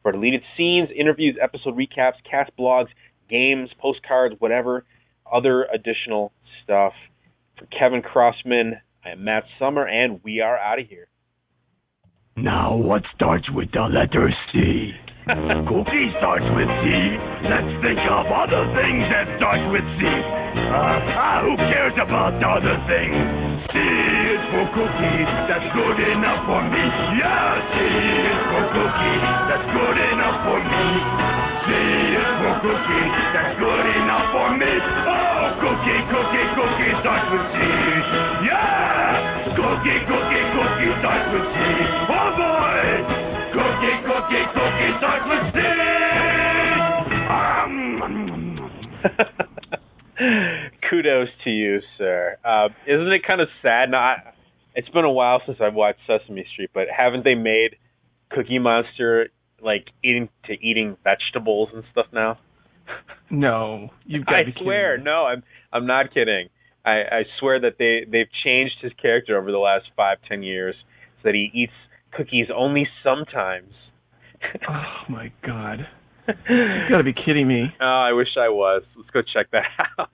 for 0.03 0.13
deleted 0.13 0.43
scenes, 0.57 0.89
interviews, 0.97 1.37
episode 1.41 1.77
recaps, 1.77 2.15
cast 2.29 2.51
blogs, 2.59 2.89
games, 3.29 3.71
postcards, 3.79 4.35
whatever 4.39 4.85
other 5.31 5.67
additional 5.73 6.33
stuff. 6.65 6.93
For 7.59 7.67
Kevin 7.67 8.03
Crossman, 8.03 8.81
I 9.05 9.11
am 9.11 9.25
Matt 9.25 9.45
Summer, 9.59 9.87
and 9.87 10.21
we 10.25 10.41
are 10.41 10.59
out 10.59 10.79
of 10.79 10.87
here. 10.87 11.09
Now, 12.37 12.75
what 12.75 13.03
starts 13.15 13.51
with 13.51 13.71
the 13.73 13.83
letter 13.83 14.31
C? 14.53 14.93
Cookie 15.31 16.11
starts 16.19 16.43
with 16.59 16.67
C. 16.83 16.87
Let's 17.47 17.71
think 17.87 18.03
of 18.03 18.27
other 18.27 18.67
things 18.75 19.07
that 19.15 19.31
start 19.39 19.63
with 19.71 19.87
C. 19.95 20.03
Uh, 20.03 21.15
ah, 21.15 21.39
who 21.47 21.55
cares 21.71 21.95
about 22.03 22.35
other 22.43 22.75
things? 22.91 23.15
C 23.71 23.79
is 23.79 24.43
for 24.51 24.67
cookie, 24.75 25.23
that's 25.47 25.71
good 25.71 25.99
enough 26.03 26.43
for 26.51 26.59
me. 26.67 26.83
Yeah, 27.15 27.63
C 27.63 27.75
is 27.79 28.43
for 28.43 28.65
cookie, 28.75 29.19
that's 29.47 29.67
good 29.71 29.99
enough 30.03 30.39
for 30.51 30.59
me. 30.67 30.87
C 31.63 31.69
is 31.79 32.31
for 32.43 32.55
cookie, 32.67 33.07
that's 33.31 33.55
good 33.55 33.87
enough 33.87 34.27
for 34.35 34.49
me. 34.59 34.73
Oh, 35.15 35.43
cookie, 35.63 36.01
cookie, 36.11 36.47
cookie 36.59 36.93
starts 37.07 37.27
with 37.31 37.47
C. 37.55 37.59
Yeah, 38.51 39.55
cookie, 39.55 39.99
cookie, 40.11 40.45
cookie 40.59 40.91
starts 40.99 41.27
with 41.31 41.47
C. 41.55 41.70
Boy, 44.31 44.37
cookie, 44.37 44.53
cookie, 44.55 44.55
cookie 44.55 44.93
starts 44.99 45.27
with 45.27 45.55
Kudos 50.89 51.29
to 51.45 51.51
you, 51.51 51.81
sir. 51.99 52.37
Uh, 52.45 52.69
isn't 52.87 53.13
it 53.13 53.23
kind 53.27 53.41
of 53.41 53.49
sad? 53.63 53.91
Now, 53.91 53.99
I, 53.99 54.33
it's 54.75 54.89
been 54.91 55.05
a 55.05 55.11
while 55.11 55.41
since 55.47 55.59
I've 55.61 55.75
watched 55.75 56.01
Sesame 56.07 56.45
Street, 56.53 56.71
but 56.75 56.85
haven't 56.95 57.25
they 57.25 57.35
made 57.35 57.77
Cookie 58.31 58.59
Monster 58.59 59.31
like 59.63 59.87
eating 60.05 60.29
to 60.47 60.53
eating 60.55 60.97
vegetables 61.05 61.71
and 61.75 61.85
stuff 61.93 62.07
now? 62.13 62.39
No, 63.31 63.91
you've 64.05 64.27
got 64.27 64.37
I 64.37 64.43
to 64.43 64.47
be 64.47 64.53
kidding 64.53 64.65
swear, 64.65 64.99
me. 64.99 65.05
no, 65.05 65.25
I'm 65.27 65.43
I'm 65.73 65.87
not 65.87 66.13
kidding. 66.13 66.49
I, 66.85 66.91
I 66.91 67.23
swear 67.39 67.61
that 67.61 67.79
they 67.79 68.01
they've 68.11 68.31
changed 68.45 68.77
his 68.83 68.93
character 69.01 69.39
over 69.39 69.53
the 69.53 69.59
last 69.59 69.87
five 69.97 70.19
ten 70.29 70.43
years 70.43 70.75
so 71.19 71.29
that 71.29 71.35
he 71.35 71.51
eats 71.55 71.73
cookies 72.13 72.47
only 72.55 72.89
sometimes. 73.05 73.73
Oh 74.69 75.05
my 75.09 75.33
god. 75.47 75.87
you 76.49 76.89
gotta 76.89 77.05
be 77.05 77.13
kidding 77.13 77.49
me. 77.49 77.67
Oh, 77.81 77.85
I 77.85 78.13
wish 78.13 78.29
I 78.39 78.49
was. 78.49 78.83
Let's 78.97 79.11
go 79.11 79.21
check 79.23 79.51
that 79.53 79.65
out. 79.99 80.11